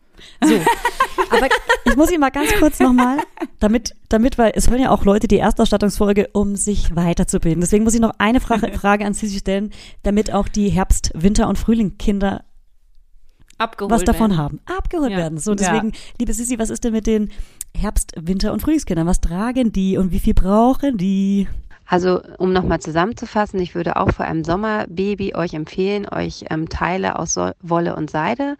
So. 0.43 0.55
Aber 1.31 1.47
ich 1.85 1.95
muss 1.97 2.11
ihn 2.11 2.19
mal 2.21 2.29
ganz 2.29 2.49
kurz 2.59 2.79
nochmal, 2.79 3.17
damit, 3.59 3.93
damit, 4.07 4.37
weil 4.37 4.53
es 4.55 4.69
hören 4.69 4.79
ja 4.81 4.89
auch 4.91 5.03
Leute 5.03 5.27
die 5.27 5.37
Erstausstattungsfolge, 5.37 6.29
um 6.31 6.55
sich 6.55 6.95
weiterzubilden. 6.95 7.59
Deswegen 7.59 7.83
muss 7.83 7.93
ich 7.93 7.99
noch 7.99 8.13
eine 8.19 8.39
Frage, 8.39 8.71
Frage 8.79 9.05
an 9.05 9.13
Sissi 9.13 9.39
stellen, 9.39 9.71
damit 10.03 10.33
auch 10.33 10.47
die 10.47 10.69
Herbst-, 10.69 11.11
Winter- 11.13 11.49
und 11.49 11.57
Frühlingkinder 11.57 12.45
abgeholt 13.57 13.91
was 13.91 14.03
davon 14.03 14.31
werden. 14.31 14.37
haben, 14.37 14.59
abgeholt 14.65 15.11
Ja. 15.11 15.17
werden. 15.17 15.37
So, 15.37 15.55
deswegen, 15.55 15.93
liebe 16.19 16.33
Sissi, 16.33 16.59
was 16.59 16.69
ist 16.69 16.83
denn 16.83 16.93
mit 16.93 17.07
den 17.07 17.31
Herbst-, 17.75 18.13
Winter- 18.19 18.53
und 18.53 18.61
Frühlingskindern? 18.61 19.07
Was 19.07 19.21
tragen 19.21 19.71
die 19.71 19.97
und 19.97 20.11
wie 20.11 20.19
viel 20.19 20.33
brauchen 20.33 20.97
die? 20.97 21.47
Also, 21.85 22.21
um 22.37 22.53
nochmal 22.53 22.79
zusammenzufassen, 22.79 23.59
ich 23.59 23.75
würde 23.75 23.97
auch 23.97 24.09
für 24.11 24.23
ein 24.23 24.45
Sommerbaby 24.45 25.35
euch 25.35 25.53
empfehlen, 25.53 26.07
euch 26.09 26.45
ähm, 26.49 26.69
Teile 26.69 27.19
aus 27.19 27.33
so 27.33 27.51
Wolle 27.61 27.95
und 27.97 28.09
Seide 28.09 28.55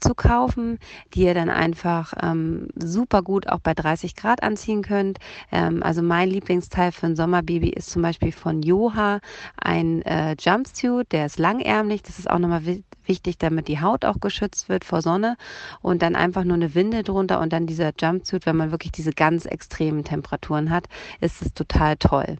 zu 0.00 0.14
kaufen, 0.14 0.78
die 1.12 1.24
ihr 1.24 1.34
dann 1.34 1.50
einfach 1.50 2.14
ähm, 2.22 2.68
super 2.76 3.22
gut 3.22 3.48
auch 3.48 3.58
bei 3.58 3.74
30 3.74 4.14
Grad 4.14 4.44
anziehen 4.44 4.82
könnt. 4.82 5.18
Ähm, 5.50 5.82
also 5.82 6.02
mein 6.02 6.30
Lieblingsteil 6.30 6.92
für 6.92 7.06
ein 7.06 7.16
Sommerbaby 7.16 7.68
ist 7.70 7.90
zum 7.90 8.02
Beispiel 8.02 8.30
von 8.30 8.62
Joha 8.62 9.18
ein 9.60 10.02
äh, 10.02 10.36
Jumpsuit, 10.38 11.10
der 11.10 11.26
ist 11.26 11.40
langärmlich. 11.40 12.02
Das 12.02 12.20
ist 12.20 12.30
auch 12.30 12.38
nochmal 12.38 12.62
wichtig, 13.08 13.38
damit 13.38 13.68
die 13.68 13.80
Haut 13.80 14.04
auch 14.04 14.20
geschützt 14.20 14.68
wird 14.68 14.84
vor 14.84 15.02
Sonne. 15.02 15.36
Und 15.82 16.02
dann 16.02 16.14
einfach 16.14 16.44
nur 16.44 16.56
eine 16.56 16.74
Winde 16.74 17.02
drunter 17.02 17.40
und 17.40 17.52
dann 17.52 17.66
dieser 17.66 17.92
Jumpsuit, 17.98 18.46
wenn 18.46 18.56
man 18.56 18.70
wirklich 18.70 18.92
diese 18.92 19.12
ganz 19.12 19.46
extremen 19.46 20.04
Temperaturen 20.04 20.70
hat, 20.70 20.86
ist 21.20 21.42
es 21.42 21.52
total 21.54 21.96
toll. 21.96 22.38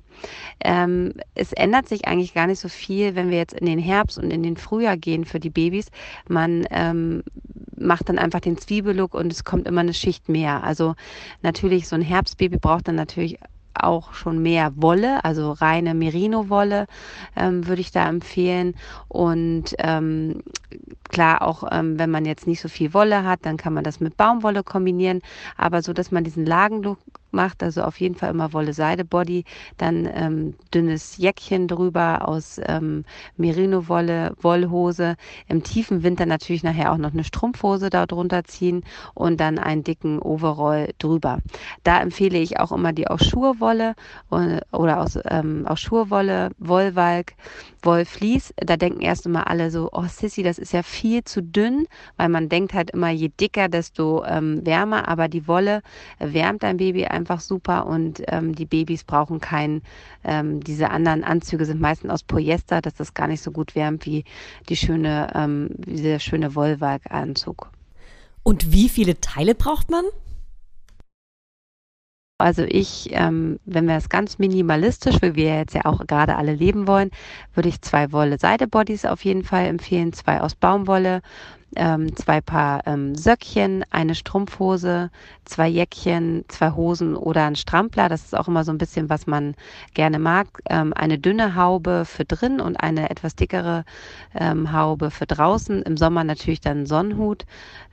Ähm, 0.60 1.14
es 1.34 1.52
ändert 1.52 1.88
sich 1.88 2.06
eigentlich 2.06 2.34
gar 2.34 2.46
nicht 2.46 2.60
so 2.60 2.68
viel, 2.68 3.14
wenn 3.14 3.30
wir 3.30 3.38
jetzt 3.38 3.54
in 3.54 3.66
den 3.66 3.78
Herbst 3.78 4.18
und 4.18 4.30
in 4.30 4.42
den 4.42 4.56
Frühjahr 4.56 4.96
gehen 4.96 5.24
für 5.24 5.40
die 5.40 5.50
Babys. 5.50 5.86
Man 6.28 6.66
ähm, 6.70 7.22
macht 7.76 8.08
dann 8.08 8.18
einfach 8.18 8.40
den 8.40 8.58
Zwiebellook 8.58 9.14
und 9.14 9.32
es 9.32 9.44
kommt 9.44 9.66
immer 9.66 9.80
eine 9.80 9.94
Schicht 9.94 10.28
mehr. 10.28 10.64
Also 10.64 10.94
natürlich, 11.42 11.88
so 11.88 11.96
ein 11.96 12.02
Herbstbaby 12.02 12.58
braucht 12.58 12.88
dann 12.88 12.96
natürlich 12.96 13.38
auch 13.84 14.14
schon 14.14 14.42
mehr 14.42 14.72
Wolle, 14.76 15.24
also 15.24 15.52
reine 15.52 15.94
Merino-Wolle 15.94 16.86
ähm, 17.36 17.66
würde 17.66 17.80
ich 17.80 17.92
da 17.92 18.08
empfehlen. 18.08 18.74
Und 19.08 19.74
ähm, 19.78 20.42
klar, 21.08 21.42
auch 21.42 21.64
ähm, 21.70 21.98
wenn 21.98 22.10
man 22.10 22.24
jetzt 22.24 22.46
nicht 22.46 22.60
so 22.60 22.68
viel 22.68 22.94
Wolle 22.94 23.24
hat, 23.24 23.40
dann 23.42 23.56
kann 23.56 23.74
man 23.74 23.84
das 23.84 24.00
mit 24.00 24.16
Baumwolle 24.16 24.62
kombinieren. 24.62 25.22
Aber 25.56 25.82
so, 25.82 25.92
dass 25.92 26.10
man 26.10 26.24
diesen 26.24 26.46
Lagenlook 26.46 26.98
macht, 27.30 27.62
also 27.62 27.82
auf 27.82 28.00
jeden 28.00 28.14
Fall 28.14 28.30
immer 28.30 28.52
Wolle-Seide-Body, 28.52 29.44
dann 29.76 30.08
ähm, 30.12 30.54
dünnes 30.74 31.16
Jäckchen 31.16 31.68
drüber 31.68 32.26
aus 32.28 32.60
ähm, 32.66 33.04
Merino-Wolle, 33.36 34.34
Wollhose, 34.40 35.16
im 35.46 35.62
tiefen 35.62 36.02
Winter 36.02 36.26
natürlich 36.26 36.62
nachher 36.62 36.92
auch 36.92 36.98
noch 36.98 37.12
eine 37.12 37.24
Strumpfhose 37.24 37.90
da 37.90 38.06
drunter 38.06 38.44
ziehen 38.44 38.84
und 39.14 39.40
dann 39.40 39.58
einen 39.58 39.84
dicken 39.84 40.20
Overall 40.20 40.90
drüber. 40.98 41.38
Da 41.84 42.00
empfehle 42.00 42.38
ich 42.38 42.58
auch 42.60 42.72
immer 42.72 42.92
die 42.92 43.08
aus 43.08 43.24
Schurwolle 43.26 43.94
äh, 44.30 44.60
oder 44.72 45.00
aus, 45.00 45.18
ähm, 45.24 45.66
aus 45.66 45.80
Schurwolle, 45.80 46.50
Wollwalk, 46.58 47.34
Wollflies. 47.82 48.54
Da 48.56 48.76
denken 48.76 49.00
erst 49.00 49.26
immer 49.26 49.48
alle 49.48 49.70
so, 49.70 49.88
oh 49.92 50.04
Sissy, 50.06 50.42
das 50.42 50.58
ist 50.58 50.72
ja 50.72 50.82
viel 50.82 51.24
zu 51.24 51.42
dünn, 51.42 51.86
weil 52.16 52.28
man 52.28 52.48
denkt 52.48 52.74
halt 52.74 52.90
immer, 52.90 53.10
je 53.10 53.28
dicker, 53.28 53.68
desto 53.68 54.24
ähm, 54.24 54.64
wärmer, 54.64 55.08
aber 55.08 55.28
die 55.28 55.46
Wolle 55.46 55.82
wärmt 56.18 56.62
dein 56.62 56.76
Baby 56.76 57.06
einfach 57.18 57.40
super 57.40 57.86
und 57.86 58.22
ähm, 58.28 58.54
die 58.54 58.64
Babys 58.64 59.04
brauchen 59.04 59.40
kein, 59.40 59.82
ähm, 60.24 60.60
diese 60.62 60.90
anderen 60.90 61.24
Anzüge 61.24 61.64
sind 61.64 61.80
meistens 61.80 62.10
aus 62.10 62.22
Polyester, 62.22 62.80
dass 62.80 62.94
das 62.94 63.12
gar 63.12 63.28
nicht 63.28 63.42
so 63.42 63.50
gut 63.50 63.74
wärmt 63.74 64.06
wie 64.06 64.24
die 64.68 64.76
schöne, 64.76 65.30
ähm, 65.34 65.70
dieser 65.76 66.20
schöne 66.20 66.54
Wollwalk-Anzug. 66.54 67.70
Und 68.42 68.72
wie 68.72 68.88
viele 68.88 69.20
Teile 69.20 69.54
braucht 69.54 69.90
man? 69.90 70.04
Also 72.40 72.62
ich, 72.62 73.08
ähm, 73.10 73.58
wenn 73.64 73.88
wir 73.88 73.96
es 73.96 74.08
ganz 74.08 74.38
minimalistisch, 74.38 75.16
wie 75.22 75.34
wir 75.34 75.56
jetzt 75.56 75.74
ja 75.74 75.84
auch 75.86 76.06
gerade 76.06 76.36
alle 76.36 76.54
leben 76.54 76.86
wollen, 76.86 77.10
würde 77.52 77.68
ich 77.68 77.82
zwei 77.82 78.12
Wolle-Seide-Bodies 78.12 79.06
auf 79.06 79.24
jeden 79.24 79.42
Fall 79.42 79.66
empfehlen, 79.66 80.12
zwei 80.12 80.40
aus 80.40 80.54
Baumwolle, 80.54 81.20
ähm, 81.76 82.14
zwei 82.16 82.40
Paar 82.40 82.86
ähm, 82.86 83.14
Söckchen, 83.14 83.84
eine 83.90 84.14
Strumpfhose, 84.14 85.10
zwei 85.44 85.68
Jäckchen, 85.68 86.44
zwei 86.48 86.70
Hosen 86.72 87.14
oder 87.16 87.44
ein 87.46 87.56
Strampler. 87.56 88.08
Das 88.08 88.24
ist 88.24 88.36
auch 88.36 88.48
immer 88.48 88.64
so 88.64 88.72
ein 88.72 88.78
bisschen, 88.78 89.08
was 89.10 89.26
man 89.26 89.54
gerne 89.94 90.18
mag. 90.18 90.46
Ähm, 90.68 90.92
eine 90.94 91.18
dünne 91.18 91.54
Haube 91.54 92.04
für 92.04 92.24
drin 92.24 92.60
und 92.60 92.76
eine 92.76 93.10
etwas 93.10 93.36
dickere 93.36 93.84
ähm, 94.34 94.72
Haube 94.72 95.10
für 95.10 95.26
draußen. 95.26 95.82
Im 95.82 95.96
Sommer 95.96 96.24
natürlich 96.24 96.60
dann 96.60 96.86
Sonnenhut. 96.86 97.44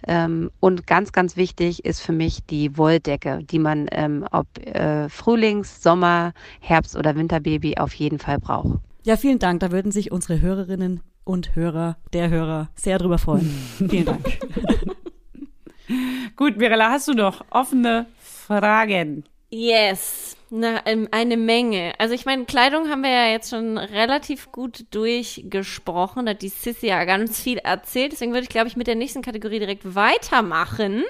Ähm, 0.08 0.52
und 0.60 0.88
ganz, 0.88 1.12
ganz 1.12 1.36
wichtig 1.36 1.86
ist 1.86 2.02
für 2.02 2.14
mich 2.14 2.46
die 2.46 2.78
Wolldecke, 2.78 3.40
die 3.44 3.60
man 3.60 3.88
ähm, 3.92 4.26
ob 4.32 4.48
äh, 4.66 5.10
Frühlings-, 5.10 5.82
Sommer-, 5.82 6.34
Herbst- 6.60 6.96
oder 6.96 7.16
Winterbaby 7.16 7.78
auf 7.78 7.94
jeden 7.94 8.20
Fall 8.20 8.40
braucht. 8.40 8.80
Ja, 9.04 9.18
vielen 9.18 9.40
Dank. 9.40 9.60
Da 9.60 9.72
würden 9.72 9.92
sich 9.92 10.12
unsere 10.12 10.42
Hörerinnen 10.42 11.02
und 11.26 11.56
Hörer, 11.56 11.98
der 12.14 12.30
Hörer, 12.30 12.70
sehr 12.76 12.98
drüber 12.98 13.18
freuen. 13.18 13.50
vielen 13.90 14.06
Dank. 14.06 14.40
Gut, 16.36 16.58
Mirella, 16.58 16.92
hast 16.92 17.08
du 17.08 17.14
noch 17.14 17.44
offene 17.52 18.08
Fragen? 18.20 19.26
Yes, 19.52 20.36
na, 20.50 20.86
ähm, 20.86 21.08
eine 21.12 21.38
Menge. 21.38 21.94
Also 22.00 22.14
ich 22.14 22.26
meine, 22.26 22.46
Kleidung 22.46 22.90
haben 22.90 23.04
wir 23.04 23.12
ja 23.12 23.28
jetzt 23.28 23.50
schon 23.52 23.78
relativ 23.78 24.52
gut 24.52 24.86
durchgesprochen. 24.92 26.26
Da 26.26 26.32
hat 26.32 26.42
die 26.42 26.50
Sissy 26.50 26.88
ja 26.88 27.04
ganz 27.06 27.40
viel 27.40 27.60
erzählt. 27.60 28.12
Deswegen 28.12 28.32
würde 28.32 28.44
ich, 28.44 28.50
glaube 28.50 28.68
ich, 28.68 28.76
mit 28.76 28.88
der 28.88 28.96
nächsten 28.96 29.22
Kategorie 29.22 29.60
direkt 29.60 29.96
weitermachen. 29.96 31.04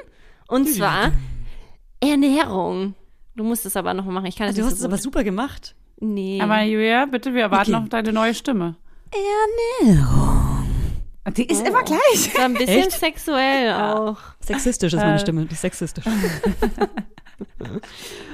Und 0.47 0.68
zwar 0.70 1.11
Ernährung. 2.01 2.93
Du 3.36 3.43
musst 3.43 3.66
es 3.66 3.76
aber 3.76 3.93
noch 3.93 4.05
mal 4.05 4.11
machen. 4.13 4.28
Ich 4.28 4.36
kann 4.36 4.47
das 4.47 4.55
Du 4.55 4.63
hast 4.63 4.74
es 4.74 4.84
aber 4.86 4.97
super 4.97 5.24
gemacht. 5.24 5.76
Nee. 5.99 6.39
Aber 6.41 6.61
Julia, 6.61 7.05
bitte, 7.05 7.34
wir 7.34 7.43
erwarten 7.43 7.74
Okay. 7.74 7.84
auf 7.84 7.89
deine 7.89 8.13
neue 8.13 8.34
Stimme. 8.34 8.76
Ernährung. 9.12 10.66
Die 11.36 11.45
ist 11.47 11.66
immer 11.68 11.84
gleich. 11.84 12.32
so 12.36 12.39
ein 12.41 12.53
bisschen 12.53 12.80
Echt? 12.88 12.91
sexuell 12.91 13.74
auch. 13.74 14.18
Sexistisch 14.39 14.93
ist 14.93 14.99
Äh. 15.01 15.06
meine 15.06 15.20
Stimme, 15.20 15.45
die 15.45 15.53
ist 15.53 15.62
sexistisch. 15.62 16.06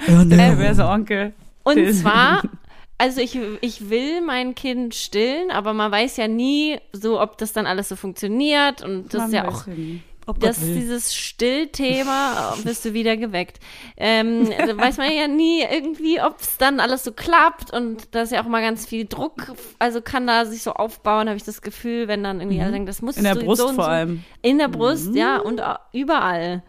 Ernährung. 0.08 0.58
wer 0.60 0.72
ist 0.72 0.78
der 0.78 0.90
Onkel? 0.90 1.34
Und 1.64 1.94
zwar, 1.94 2.42
also 2.98 3.22
ich, 3.22 3.38
ich 3.62 3.90
will 3.90 4.22
mein 4.22 4.56
Kind 4.56 4.94
stillen, 4.96 5.52
aber 5.52 5.74
man 5.74 5.92
weiß 5.92 6.18
ja 6.18 6.28
nie 6.28 6.80
so, 6.92 7.22
ob 7.22 7.38
das 7.38 7.54
dann 7.54 7.66
alles 7.66 7.88
so 7.90 7.96
funktioniert. 7.96 8.82
Und 8.84 9.14
das 9.14 9.28
ist 9.28 9.34
ja 9.34 9.48
auch 9.48 9.66
Ob 10.28 10.40
Gott 10.40 10.50
das 10.50 10.62
will. 10.62 10.76
dieses 10.76 11.14
Stillthema 11.16 12.56
äh, 12.60 12.66
wirst 12.66 12.86
du 12.86 12.94
wieder 12.94 13.18
geweckt. 13.18 13.60
Ähm, 13.98 14.52
also 14.58 14.78
weiß 14.78 14.98
man 14.98 15.12
ja 15.12 15.28
nie 15.28 15.62
irgendwie, 15.62 16.22
ob 16.22 16.40
es 16.40 16.58
dann 16.58 16.80
alles 16.80 17.04
so 17.04 17.12
klappt 17.12 17.74
und 17.74 18.14
da 18.14 18.22
ist 18.22 18.32
ja 18.32 18.42
auch 18.44 18.48
mal 18.48 18.62
ganz 18.62 18.86
viel 18.86 19.06
Druck, 19.06 19.54
also 19.80 20.02
kann 20.02 20.28
da 20.28 20.46
sich 20.46 20.64
so 20.64 20.74
aufbauen, 20.74 21.28
habe 21.28 21.38
ich 21.38 21.44
das 21.44 21.62
Gefühl, 21.62 22.08
wenn 22.08 22.24
dann 22.24 22.40
irgendwie 22.40 22.62
alle 22.62 22.72
denken, 22.72 22.86
das 22.88 23.02
muss 23.02 23.18
In 23.18 23.24
der 23.24 23.36
so, 23.36 23.42
Brust 23.42 23.62
so 23.62 23.68
vor 23.70 23.76
so. 23.76 23.82
allem. 23.90 24.24
In 24.42 24.58
der 24.58 24.68
Brust, 24.68 25.16
ja, 25.16 25.38
und 25.38 25.62
überall. 25.94 26.64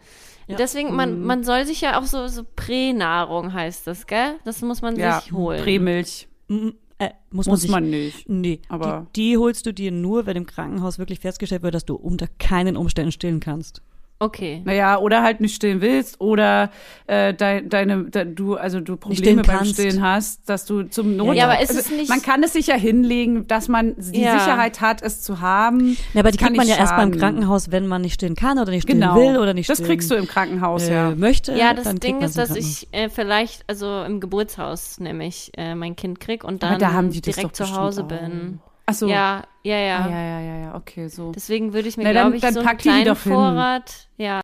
Ja. 0.47 0.57
Deswegen, 0.57 0.93
man, 0.95 1.21
man 1.21 1.43
soll 1.43 1.65
sich 1.65 1.79
ja 1.81 1.97
auch 1.99 2.03
so, 2.05 2.27
so 2.27 2.43
Pränahrung 2.55 3.53
heißt 3.53 3.87
das, 3.87 4.07
gell? 4.07 4.35
Das 4.43 4.61
muss 4.61 4.81
man 4.81 4.97
Ja, 4.97 5.21
sich 5.21 5.31
holen. 5.31 5.61
Prämilch. 5.63 6.27
Mm, 6.49 6.69
äh, 7.05 7.13
muss, 7.31 7.45
man 7.47 7.53
Muss 7.53 7.61
sich, 7.61 7.71
man 7.71 7.89
nicht. 7.89 8.29
Nee, 8.29 8.59
Aber- 8.69 9.07
die, 9.15 9.31
die 9.31 9.37
holst 9.37 9.65
du 9.65 9.73
dir 9.73 9.91
nur, 9.91 10.25
wenn 10.25 10.37
im 10.37 10.45
Krankenhaus 10.45 10.99
wirklich 10.99 11.19
festgestellt 11.19 11.63
wird, 11.63 11.73
dass 11.73 11.85
du 11.85 11.95
unter 11.95 12.27
keinen 12.39 12.77
Umständen 12.77 13.11
stillen 13.11 13.39
kannst. 13.39 13.81
Okay. 14.23 14.61
Naja, 14.63 14.97
oder 14.99 15.21
halt 15.21 15.41
nicht 15.41 15.53
stillen 15.53 15.81
willst 15.81 16.21
oder 16.21 16.71
äh, 17.07 17.33
dein, 17.33 17.67
deine, 17.67 18.05
de, 18.05 18.25
du, 18.25 18.55
also 18.55 18.79
du 18.79 18.95
Probleme 18.95 19.17
stillen 19.17 19.41
beim. 19.41 19.65
Stillen 19.65 20.01
hast, 20.01 20.47
dass 20.49 20.65
du 20.65 20.83
zum 20.83 21.17
Not. 21.17 21.35
Ja, 21.35 21.43
aber 21.45 21.61
ist 21.61 21.69
also, 21.71 21.81
es 21.81 21.91
nicht- 21.91 22.09
Man 22.09 22.21
kann 22.21 22.41
es 22.43 22.53
sich 22.53 22.67
ja 22.67 22.75
hinlegen, 22.75 23.47
dass 23.47 23.67
man 23.67 23.95
die 23.97 24.21
Ja. 24.21 24.39
Sicherheit 24.39 24.79
hat, 24.79 25.01
es 25.01 25.21
zu 25.21 25.41
haben. 25.41 25.97
Ja, 26.13 26.21
aber 26.21 26.31
die 26.31 26.37
Kann 26.37 26.47
kriegt 26.49 26.57
man 26.57 26.67
ja 26.67 26.77
erst 26.77 26.95
beim 26.95 27.09
schaden. 27.09 27.19
Krankenhaus, 27.19 27.71
wenn 27.71 27.85
man 27.87 28.01
nicht 28.01 28.13
stillen 28.13 28.35
kann 28.35 28.57
oder 28.59 28.71
nicht 28.71 28.83
stillen 28.83 29.01
Genau. 29.01 29.15
will 29.15 29.37
oder 29.37 29.53
nicht 29.53 29.69
das 29.69 29.77
stillen 29.79 29.89
kriegst 29.89 30.09
du 30.09 30.15
im 30.15 30.27
Krankenhaus, 30.27 30.87
äh, 30.87 30.93
ja. 30.93 31.13
möchte. 31.15 31.53
Ja, 31.57 31.73
das 31.73 31.93
Ding 31.95 32.21
ist, 32.21 32.37
im 32.37 32.41
dass 32.47 32.55
ich 32.55 32.87
äh, 32.93 33.09
vielleicht, 33.09 33.65
also 33.67 34.03
im 34.03 34.19
Geburtshaus 34.21 34.99
nämlich 34.99 35.51
äh, 35.57 35.75
mein 35.75 35.95
Kind 35.97 36.19
krieg 36.21 36.43
und 36.45 36.63
dann 36.63 36.79
da 36.79 36.93
haben 36.93 37.09
die 37.11 37.19
das 37.21 37.35
direkt 37.35 37.55
zu 37.57 37.75
Hause 37.75 38.03
bin. 38.05 38.59
Ach 38.85 38.93
so. 38.93 39.07
Ja, 39.07 39.43
ja, 39.63 39.77
ja. 39.77 39.97
Ah, 40.05 40.09
ja, 40.09 40.21
ja, 40.21 40.39
ja, 40.41 40.57
ja, 40.65 40.75
okay, 40.75 41.07
so. 41.07 41.31
Deswegen 41.31 41.73
würde 41.73 41.87
ich 41.87 41.97
mir, 41.97 42.09
glaube 42.11 42.35
ich, 42.35 42.41
dann 42.41 42.53
so 42.53 42.59
einen 42.61 42.77
kleinen 42.77 43.05
doch 43.05 43.21
hin. 43.21 43.31
Vorrat. 43.31 44.07
Ja, 44.17 44.41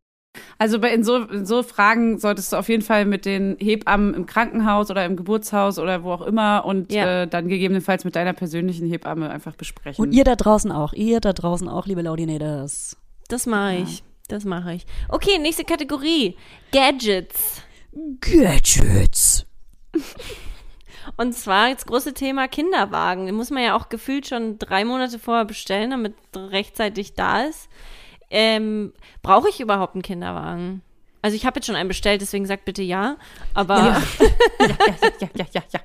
Also 0.57 0.79
bei 0.79 0.93
in 0.93 1.03
so, 1.03 1.17
in 1.23 1.45
so 1.45 1.61
Fragen 1.63 2.19
solltest 2.19 2.53
du 2.53 2.57
auf 2.57 2.69
jeden 2.69 2.81
Fall 2.83 3.05
mit 3.05 3.25
den 3.25 3.57
Hebammen 3.59 4.13
im 4.13 4.25
Krankenhaus 4.25 4.89
oder 4.91 5.03
im 5.05 5.17
Geburtshaus 5.17 5.77
oder 5.79 6.03
wo 6.03 6.11
auch 6.13 6.21
immer 6.21 6.63
und 6.65 6.91
Ja. 6.93 7.23
äh, 7.23 7.27
dann 7.27 7.47
gegebenenfalls 7.49 8.05
mit 8.05 8.15
deiner 8.15 8.33
persönlichen 8.33 8.87
Hebamme 8.87 9.29
einfach 9.29 9.55
besprechen. 9.55 10.01
Und 10.03 10.13
ihr 10.13 10.23
da 10.23 10.35
draußen 10.35 10.71
auch, 10.71 10.93
ihr 10.93 11.19
da 11.19 11.33
draußen 11.33 11.67
auch, 11.67 11.85
liebe 11.85 12.01
Laudinators. 12.01 12.95
das 13.27 13.45
mache 13.45 13.75
ich. 13.75 14.03
Das 14.29 14.45
mache 14.45 14.73
ich. 14.75 14.85
Okay, 15.09 15.37
nächste 15.39 15.63
Kategorie. 15.65 16.37
Gadgets. 16.71 17.63
Gadgets. 18.21 19.45
Und 21.18 21.34
zwar 21.34 21.74
das 21.74 21.86
große 21.86 22.14
Thema 22.14 22.47
Kinderwagen. 22.47 23.26
Den 23.26 23.36
muss 23.36 23.49
man 23.51 23.64
ja 23.64 23.76
auch 23.76 23.89
gefühlt 23.89 24.28
schon 24.28 24.57
drei 24.60 24.86
Monate 24.86 25.20
vorher 25.20 25.45
bestellen, 25.45 25.91
damit 25.91 26.14
rechtzeitig 26.36 27.14
da 27.14 27.41
ist. 27.43 27.70
Ähm, 28.30 28.93
Brauche 29.22 29.49
ich 29.49 29.60
überhaupt 29.60 29.95
einen 29.95 30.01
Kinderwagen? 30.01 30.82
Also 31.22 31.36
ich 31.36 31.45
habe 31.45 31.57
jetzt 31.57 31.66
schon 31.66 31.76
einen 31.76 31.89
bestellt, 31.89 32.22
deswegen 32.22 32.45
sagt 32.45 32.64
bitte 32.66 32.82
ja. 32.82 33.18
Aber 33.53 33.78
ja, 33.78 34.01
ja, 35.20 35.28
ja, 35.36 35.45
ja, 35.51 35.62
ja. 35.72 35.80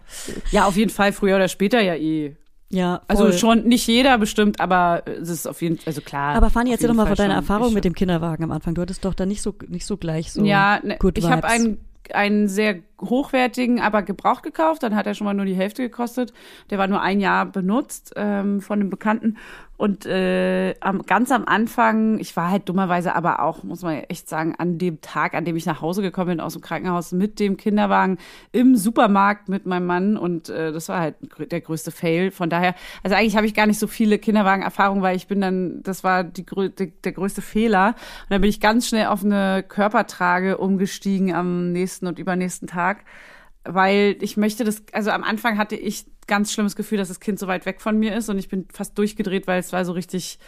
Ja, 0.51 0.65
auf 0.67 0.77
jeden 0.77 0.91
Fall, 0.91 1.13
früher 1.13 1.37
oder 1.37 1.49
später 1.49 1.81
ja 1.81 1.95
eh. 1.97 2.37
Ja, 2.71 3.03
Also 3.09 3.25
voll. 3.25 3.33
schon 3.35 3.65
nicht 3.65 3.87
jeder 3.87 4.19
bestimmt, 4.19 4.61
aber 4.61 5.03
es 5.07 5.29
ist 5.29 5.47
auf 5.47 5.61
jeden 5.63 5.77
Fall, 5.77 5.85
also 5.87 6.01
klar. 6.01 6.35
Aber 6.35 6.51
Fanny, 6.51 6.73
erzähl 6.73 6.89
doch 6.89 6.95
mal 6.95 7.07
von 7.07 7.17
deiner. 7.17 7.35
Erfahrung 7.35 7.73
mit 7.73 7.85
dem 7.85 7.95
Kinderwagen 7.95 8.45
am 8.45 8.51
Anfang. 8.53 8.75
Du 8.75 8.83
hattest 8.83 9.05
doch 9.05 9.15
da 9.15 9.27
nicht 9.27 9.43
so, 9.43 9.55
nicht 9.69 9.87
so 9.87 9.97
gleich 9.97 10.33
so 10.33 10.45
Ja, 10.45 10.81
ne, 10.83 10.97
good 10.99 11.19
ich 11.19 11.29
habe 11.29 11.47
einen, 11.47 11.79
einen 12.13 12.49
sehr 12.49 12.81
hochwertigen, 13.01 13.81
aber 13.81 14.03
gebraucht 14.03 14.43
gekauft. 14.43 14.83
Dann 14.83 14.95
hat 14.95 15.07
er 15.07 15.15
schon 15.15 15.25
mal 15.25 15.35
nur 15.35 15.47
die 15.47 15.55
Hälfte 15.55 15.83
gekostet. 15.83 16.33
Der 16.71 16.79
war 16.79 16.87
nur 16.87 17.01
ein 17.01 17.21
Jahr 17.21 17.47
benutzt 17.47 18.13
ähm, 18.17 18.61
von 18.61 18.81
einem 18.81 18.91
Bekannten. 18.91 19.37
Und 19.77 20.07
äh, 20.07 20.75
am, 20.81 21.03
ganz 21.03 21.33
am 21.33 21.45
Anfang, 21.47 22.21
ich 22.21 22.37
war 22.37 22.51
halt 22.51 22.69
dummerweise 22.69 23.17
aber 23.17 23.43
auch, 23.43 23.65
muss 23.65 23.83
man 23.83 23.97
echt 24.05 24.29
sagen, 24.29 24.55
an 24.57 24.79
dem 24.79 25.01
Tag, 25.01 25.35
an 25.35 25.45
dem 25.45 25.57
ich 25.57 25.67
nach 25.67 25.81
Hause 25.81 26.01
gekommen 26.01 26.29
bin 26.29 26.41
aus 26.41 26.53
dem 26.53 26.63
Krankenhaus 26.63 27.11
mit 27.11 27.41
dem 27.41 27.57
Kinderwagen 27.57 28.19
im 28.53 28.77
Supermarkt 28.77 29.49
mit 29.49 29.67
meinem 29.67 29.87
Mann. 29.87 30.17
Und 30.17 30.49
äh, 30.49 30.71
das 30.71 30.89
war 30.89 31.01
halt 31.01 31.17
der 31.51 31.61
größte 31.61 31.91
Fail. 31.91 32.31
Von 32.31 32.51
daher, 32.51 32.77
also 33.03 33.17
eigentlich 33.17 33.37
habe 33.37 33.47
ich 33.47 33.55
gar 33.55 33.67
nicht 33.67 33.81
so 33.81 33.89
viele 33.89 34.19
Kinderwagen-Erfahrungen, 34.19 35.03
weil 35.03 35.17
ich 35.17 35.27
bin 35.27 35.41
dann, 35.41 35.83
das 35.83 36.05
war 36.05 36.23
die, 36.23 36.47
die, 36.79 36.93
der 36.93 37.13
größte 37.13 37.43
Fehler. 37.43 37.89
Und 37.89 38.31
dann 38.31 38.41
bin 38.41 38.51
ich 38.51 38.61
ganz 38.61 38.89
schnell 38.89 39.07
auf 39.07 39.25
eine 39.25 39.65
Körpertrage 39.67 40.57
umgestiegen 40.57 41.35
am 41.35 41.73
nächsten 41.73 42.07
und 42.07 42.21
übernächsten 42.21 42.69
Tag, 42.69 43.05
weil 43.65 44.17
ich 44.21 44.37
möchte 44.37 44.65
das, 44.65 44.83
also 44.93 45.11
am 45.11 45.25
Anfang 45.25 45.59
hatte 45.59 45.77
ich 45.77 46.07
ganz 46.27 46.53
schlimmes 46.53 46.77
Gefühl, 46.77 46.99
dass 46.99 47.09
das 47.09 47.21
Kind 47.21 47.39
so 47.39 47.47
weit 47.47 47.67
weg 47.67 47.81
von 47.81 47.99
mir 47.99 48.15
ist 48.15 48.29
und 48.29 48.39
ich 48.39 48.49
bin 48.49 48.67
fast 48.73 48.97
durchgedreht, 48.99 49.47
weil 49.47 49.61
es 49.61 49.73
war 49.73 49.85
so 49.85 49.93
richtig, 49.93 50.39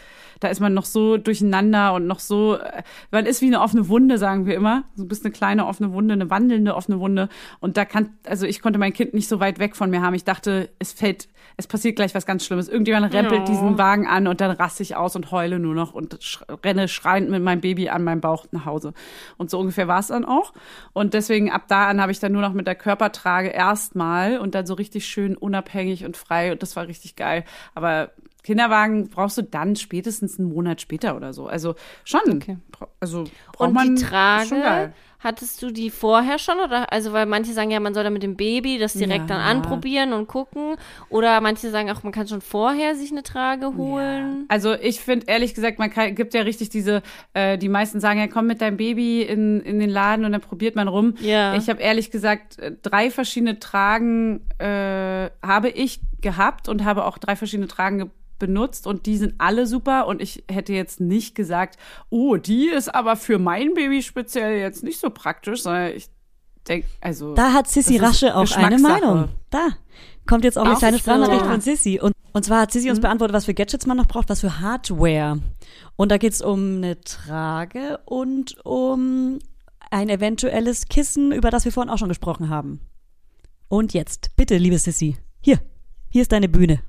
da 0.41 0.49
ist 0.49 0.61
man 0.61 0.75
noch 0.75 0.85
so 0.85 1.17
durcheinander 1.17 1.95
und 1.95 2.07
noch 2.07 2.21
so, 2.21 2.57
äh, 2.57 2.83
man 3.11 3.27
ist 3.27 3.43
wie 3.43 3.47
eine 3.47 3.61
offene 3.61 3.89
Wunde, 3.89 4.19
sagen 4.19 4.47
wir 4.47 4.55
immer. 4.55 4.85
Ein 4.99 5.09
bisschen 5.09 5.27
eine 5.27 5.33
kleine 5.33 5.67
offene 5.67 5.93
Wunde, 5.93 6.15
eine 6.15 6.31
wandelnde 6.31 6.75
offene 6.75 7.01
Wunde. 7.01 7.29
Und 7.61 7.77
da 7.77 7.85
kann, 7.85 8.11
also 8.25 8.47
ich 8.47 8.61
konnte 8.61 8.79
mein 8.79 8.93
Kind 8.93 9.15
nicht 9.15 9.29
so 9.29 9.41
weit 9.41 9.59
weg 9.59 9.77
von 9.77 9.91
mir 9.91 10.03
haben. 10.03 10.15
Ich 10.15 10.25
dachte, 10.25 10.71
es 10.79 10.93
fällt, 10.93 11.29
es 11.59 11.67
passiert 11.67 11.97
gleich 11.97 12.15
was 12.15 12.27
ganz 12.27 12.45
Schlimmes. 12.45 12.69
Irgendjemand 12.69 13.15
rempelt 13.15 13.41
Ja. 13.41 13.45
diesen 13.47 13.79
Wagen 13.79 14.07
an 14.07 14.27
und 14.27 14.41
dann 14.41 14.51
raste 14.51 14.83
ich 14.83 14.95
aus 14.95 15.17
und 15.17 15.31
heule 15.31 15.59
nur 15.59 15.75
noch 15.75 15.95
und 15.95 16.19
sch 16.21 16.43
renne 16.65 16.87
schreiend 16.87 17.31
mit 17.31 17.43
meinem 17.43 17.63
Baby 17.63 17.89
an 17.89 18.05
meinem 18.05 18.21
Bauch 18.21 18.45
nach 18.51 18.67
Hause. 18.67 18.93
Und 19.39 19.51
so 19.51 19.59
ungefähr 19.59 19.89
war 19.89 20.01
es 20.01 20.09
dann 20.09 20.25
auch. 20.27 20.53
Und 20.93 21.15
deswegen 21.15 21.51
ab 21.51 21.63
da 21.69 21.89
an 21.89 22.01
habe 22.01 22.13
ich 22.13 22.19
dann 22.21 22.33
nur 22.33 22.43
noch 22.43 22.53
mit 22.53 22.67
der 22.67 22.75
Körpertrage 22.75 23.49
erstmal 23.49 24.39
und 24.39 24.55
dann 24.55 24.67
so 24.67 24.75
richtig 24.75 25.07
schön 25.07 25.37
unabhängig 25.37 26.05
und 26.05 26.17
frei 26.17 26.53
und 26.53 26.63
das 26.63 26.77
war 26.77 26.87
richtig 26.89 27.17
geil. 27.17 27.45
Aber 27.75 28.11
Kinderwagen 28.47 29.09
brauchst 29.09 29.37
du 29.39 29.43
dann 29.43 29.75
spätestens 29.75 30.39
einen 30.39 30.49
Monat 30.51 30.81
später 30.81 31.17
oder 31.17 31.33
so. 31.33 31.49
Also 31.49 31.75
schon. 32.05 32.21
Okay. 32.37 32.59
Also 33.01 33.25
braucht 33.53 33.69
Und 33.69 33.75
man 33.75 33.97
die. 33.97 34.03
Trage, 34.03 34.93
hattest 35.19 35.61
du 35.63 35.73
die 35.73 35.91
vorher 35.91 36.39
schon? 36.39 36.61
Oder 36.61 36.93
also 36.93 37.13
weil 37.13 37.27
manche 37.27 37.53
sagen 37.53 37.73
ja, 37.73 37.81
man 37.81 37.93
soll 37.93 38.05
da 38.05 38.11
mit 38.11 38.23
dem 38.23 38.37
Baby 38.37 38.79
das 38.79 38.93
direkt 38.93 39.29
dann 39.31 39.41
Ja. 39.41 39.47
anprobieren 39.47 40.13
und 40.13 40.29
gucken. 40.29 40.77
Oder 41.09 41.41
manche 41.41 41.71
sagen 41.71 41.91
auch, 41.91 42.05
man 42.05 42.13
kann 42.13 42.29
schon 42.29 42.41
vorher 42.41 42.95
sich 42.95 43.11
eine 43.11 43.25
Trage 43.25 43.75
holen. 43.77 44.45
Also 44.47 44.75
ich 44.75 45.01
finde 45.01 45.27
ehrlich 45.27 45.55
gesagt, 45.55 45.81
man 45.81 45.91
kann, 45.91 46.15
gibt 46.15 46.33
ja 46.33 46.43
richtig 46.43 46.69
diese, 46.69 47.03
äh, 47.35 47.59
die 47.59 47.69
meisten 47.69 47.99
sagen 47.99 48.21
ja, 48.21 48.29
komm 48.29 48.47
mit 48.47 48.61
deinem 48.61 48.77
Baby 48.77 49.23
in, 49.23 49.61
in 49.63 49.81
den 49.81 49.91
Laden 49.91 50.25
und 50.25 50.31
dann 50.31 50.41
probiert 50.41 50.77
man 50.77 50.87
rum. 50.87 51.15
Ja. 51.21 51.57
Ich 51.57 51.69
habe 51.69 51.83
ehrlich 51.83 52.13
gesagt 52.13 52.61
äh, 52.61 52.71
drei 52.81 53.11
verschiedene 53.11 53.59
Tragen 53.59 54.43
äh, 54.59 55.31
habe 55.43 55.71
ich 55.71 55.99
gehabt 56.27 56.69
und 56.69 56.85
habe 56.85 57.05
auch 57.05 57.19
drei 57.19 57.37
verschiedene 57.37 57.69
Tragen 57.69 57.99
ge 57.99 58.07
benutzt 58.39 58.87
und 58.87 59.07
die 59.07 59.17
sind 59.17 59.37
alle 59.39 59.67
super 59.67 60.07
und 60.07 60.21
ich 60.21 60.45
hätte 60.51 60.75
jetzt 60.75 61.01
nicht 61.01 61.35
gesagt, 61.35 61.79
oh, 62.11 62.37
die 62.37 62.67
ist 62.67 62.95
aber 62.95 63.17
für 63.17 63.39
mein 63.39 63.73
Baby 63.73 64.03
speziell 64.03 64.59
jetzt 64.59 64.85
nicht 64.85 65.01
so 65.01 65.09
praktisch, 65.09 65.63
sondern 65.63 65.93
ich 65.97 66.09
denk, 66.69 66.85
also. 67.01 67.35
Da 67.35 67.55
hat 67.55 67.67
Sissy 67.67 67.97
Rasche 67.97 68.37
auch 68.37 68.51
eine. 68.59 68.79
Meinung. 68.79 69.29
Da 69.49 69.69
kommt 70.27 70.45
jetzt 70.45 70.59
auch 70.59 70.67
eine 70.67 70.77
kleine. 70.77 70.99
Sprachnachricht 70.99 71.47
von 71.47 71.61
Sissy. 71.63 71.99
Und, 71.99 72.13
und 72.35 72.45
zwar 72.45 72.61
hat 72.61 72.73
Sissy 72.73 72.89
Mhm. 72.89 72.91
uns 72.91 73.01
beantwortet, 73.01 73.35
was 73.35 73.47
für 73.47 73.55
Gadgets 73.55 73.87
man 73.87 73.97
noch 73.97 74.07
braucht, 74.07 74.29
was 74.29 74.43
für 74.43 74.61
Hardware. 74.61 75.41
Und 75.97 76.11
da 76.13 76.19
geht's 76.19 76.43
um 76.43 76.77
eine 76.77 77.01
Trage 77.01 78.01
und 78.05 78.59
um 78.67 79.39
ein 79.91 80.11
eventuelles 80.11 80.89
Kissen, 80.89 81.33
über 81.33 81.51
das 81.51 81.65
wir 81.65 81.73
vorhin 81.73 81.89
auch 81.91 81.99
schon 81.99 82.09
gesprochen 82.11 82.51
haben. 82.51 82.81
Und 83.69 83.95
jetzt, 83.95 84.37
bitte, 84.37 84.59
liebe 84.59 84.79
Sissy, 84.79 85.17
hier, 85.41 85.59
hier 86.09 86.23
ist 86.23 86.33
deine 86.33 86.49
Bühne. 86.49 86.81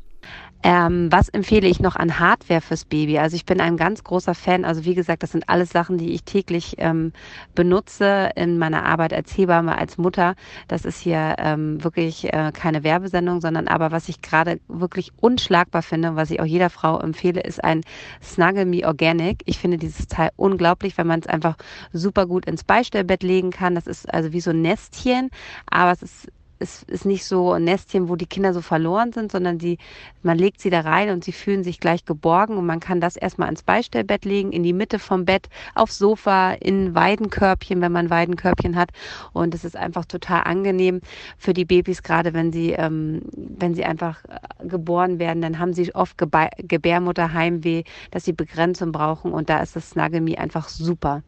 Ähm, 0.63 1.11
was 1.11 1.29
empfehle 1.29 1.67
ich 1.67 1.79
noch 1.79 1.95
an 1.95 2.19
Hardware 2.19 2.61
fürs 2.61 2.83
Baby? 2.83 3.19
Also 3.19 3.35
ich 3.35 3.45
bin 3.45 3.61
ein 3.61 3.77
ganz 3.77 4.03
großer 4.03 4.33
Fan. 4.33 4.65
Also 4.65 4.85
wie 4.85 4.95
gesagt, 4.95 5.21
das 5.21 5.31
sind 5.31 5.47
alles 5.47 5.69
Sachen, 5.69 5.99
die 5.99 6.13
ich 6.13 6.23
täglich 6.23 6.75
ähm, 6.79 7.13
benutze 7.53 8.31
in 8.35 8.57
meiner 8.57 8.83
Arbeit 8.83 9.13
als 9.13 9.37
Hebamme, 9.37 9.77
als 9.77 9.99
Mutter. 9.99 10.35
Das 10.67 10.83
ist 10.83 10.99
hier 10.99 11.35
ähm, 11.37 11.83
wirklich 11.83 12.33
äh, 12.33 12.51
keine 12.53 12.83
Werbesendung, 12.83 13.39
sondern 13.39 13.67
aber 13.67 13.91
was 13.91 14.09
ich 14.09 14.21
gerade 14.21 14.59
wirklich 14.67 15.11
unschlagbar 15.21 15.83
finde, 15.83 16.15
was 16.15 16.31
ich 16.31 16.41
auch 16.41 16.45
jeder 16.45 16.71
Frau 16.71 16.99
empfehle, 16.99 17.41
ist 17.41 17.63
ein 17.63 17.81
Snuggle 18.23 18.65
Me 18.65 18.85
Organic. 18.85 19.43
Ich 19.45 19.59
finde 19.59 19.77
dieses 19.77 20.07
Teil 20.07 20.31
unglaublich, 20.37 20.97
weil 20.97 21.05
man 21.05 21.19
es 21.19 21.27
einfach 21.27 21.55
super 21.93 22.25
gut 22.25 22.45
ins 22.47 22.63
Beistellbett 22.63 23.21
legen 23.21 23.51
kann. 23.51 23.75
Das 23.75 23.85
ist 23.85 24.11
also 24.11 24.33
wie 24.33 24.41
so 24.41 24.49
ein 24.49 24.63
Nestchen, 24.63 25.29
aber 25.69 25.91
es 25.91 26.01
ist 26.01 26.27
es 26.59 26.83
ist 26.83 27.05
nicht 27.05 27.25
so 27.25 27.53
ein 27.53 27.63
Nestchen, 27.63 28.09
wo 28.09 28.15
die 28.15 28.25
Kinder 28.25 28.53
so 28.53 28.61
verloren 28.61 29.13
sind, 29.13 29.31
sondern 29.31 29.57
die, 29.57 29.77
man 30.23 30.37
legt 30.37 30.61
sie 30.61 30.69
da 30.69 30.81
rein 30.81 31.09
und 31.09 31.23
sie 31.23 31.31
fühlen 31.31 31.63
sich 31.63 31.79
gleich 31.79 32.05
geborgen 32.05 32.57
und 32.57 32.65
man 32.65 32.79
kann 32.79 33.01
das 33.01 33.15
erstmal 33.15 33.49
ins 33.49 33.63
Beistellbett 33.63 34.25
legen, 34.25 34.51
in 34.51 34.63
die 34.63 34.73
Mitte 34.73 34.99
vom 34.99 35.25
Bett, 35.25 35.49
aufs 35.75 35.97
Sofa, 35.97 36.53
in 36.53 36.95
Weidenkörbchen, 36.95 37.81
wenn 37.81 37.91
man 37.91 38.09
Weidenkörbchen 38.09 38.75
hat. 38.75 38.89
Und 39.33 39.53
es 39.53 39.63
ist 39.63 39.75
einfach 39.75 40.05
total 40.05 40.43
angenehm 40.43 41.01
für 41.37 41.53
die 41.53 41.65
Babys, 41.65 42.03
gerade 42.03 42.33
wenn 42.33 42.51
sie, 42.51 42.71
ähm, 42.71 43.21
wenn 43.35 43.75
sie 43.75 43.85
einfach 43.85 44.23
äh, 44.25 44.67
geboren 44.67 45.19
werden, 45.19 45.41
dann 45.41 45.59
haben 45.59 45.73
sie 45.73 45.93
oft 45.93 46.17
Gebe 46.17 46.49
Gebärmutterheimweh, 46.57 47.83
dass 48.11 48.25
sie 48.25 48.33
Begrenzung 48.33 48.91
brauchen 48.91 49.31
und 49.31 49.49
da 49.49 49.59
ist 49.59 49.75
das 49.75 49.91
Snuggle 49.91 50.21
Me 50.21 50.37
einfach 50.37 50.69
super. 50.69 51.23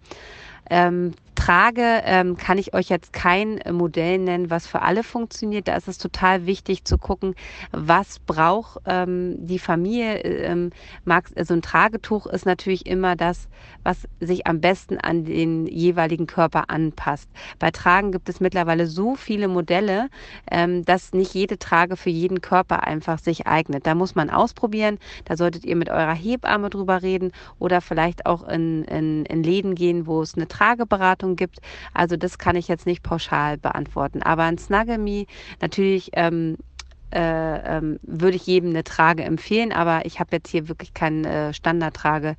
Ähm, 0.70 1.14
Trage 1.40 2.02
ähm, 2.04 2.36
kann 2.36 2.58
ich 2.58 2.74
euch 2.74 2.90
jetzt 2.90 3.14
kein 3.14 3.62
Modell 3.72 4.18
nennen, 4.18 4.50
was 4.50 4.68
für 4.68 4.82
alle 4.82 5.04
funktioniert. 5.04 5.70
Da 5.70 5.78
ist 5.78 5.88
es 5.88 5.98
total 5.98 6.46
wichtig 6.46 6.84
zu 6.84 6.98
gucken, 6.98 7.34
was 7.72 8.20
braucht 8.20 8.82
ähm, 8.86 9.36
die 9.40 9.58
Familie. 9.58 10.18
Ähm, 10.20 10.72
mag, 11.06 11.30
so 11.42 11.54
ein 11.54 11.62
Tragetuch 11.62 12.28
ist 12.28 12.46
natürlich 12.46 12.86
immer 12.86 13.16
das, 13.16 13.48
was 13.84 14.06
sich 14.20 14.48
am 14.48 14.60
besten 14.60 14.98
an 14.98 15.24
den 15.24 15.66
jeweiligen 15.66 16.28
Körper 16.28 16.70
anpasst. 16.70 17.30
Bei 17.58 17.72
Tragen 17.72 18.12
gibt 18.12 18.28
es 18.28 18.42
mittlerweile 18.42 18.86
so 18.86 19.16
viele 19.16 19.48
Modelle, 19.48 20.10
ähm, 20.52 20.84
dass 20.84 21.14
nicht 21.14 21.34
jede 21.34 21.58
Trage 21.58 21.96
für 21.96 22.10
jeden 22.10 22.42
Körper 22.42 22.84
einfach 22.84 23.18
sich 23.18 23.48
eignet. 23.48 23.88
Da 23.88 23.96
muss 23.96 24.14
man 24.14 24.30
ausprobieren. 24.30 25.00
Da 25.24 25.38
solltet 25.38 25.64
ihr 25.64 25.78
mit 25.78 25.90
eurer 25.90 26.14
Hebamme 26.14 26.70
drüber 26.70 27.02
reden 27.02 27.32
oder 27.60 27.80
vielleicht 27.80 28.26
auch 28.26 28.46
in, 28.46 28.84
in, 28.84 29.24
in 29.26 29.42
Läden 29.42 29.74
gehen, 29.76 30.06
wo 30.06 30.22
es 30.22 30.36
eine 30.36 30.50
Trageberatung 30.50 31.29
gibt. 31.36 31.60
Also 31.94 32.18
das 32.18 32.38
kann 32.38 32.56
ich 32.56 32.68
jetzt 32.68 32.86
nicht 32.86 33.04
pauschal 33.04 33.58
beantworten. 33.58 34.22
Aber 34.24 34.44
ein 34.44 34.58
Snuggle 34.58 34.98
Me 34.98 35.26
natürlich 35.62 36.12
ähm, 36.14 36.58
äh, 37.12 37.78
ähm, 37.78 38.00
würde 38.04 38.36
ich 38.36 38.46
jedem 38.46 38.70
eine 38.70 38.84
Trage 38.84 39.24
empfehlen, 39.24 39.72
aber 39.72 40.06
ich 40.06 40.20
habe 40.20 40.36
jetzt 40.36 40.50
hier 40.50 40.68
wirklich 40.68 40.94
keine 40.94 41.50
äh, 41.50 41.54
Standardtrage, 41.54 42.36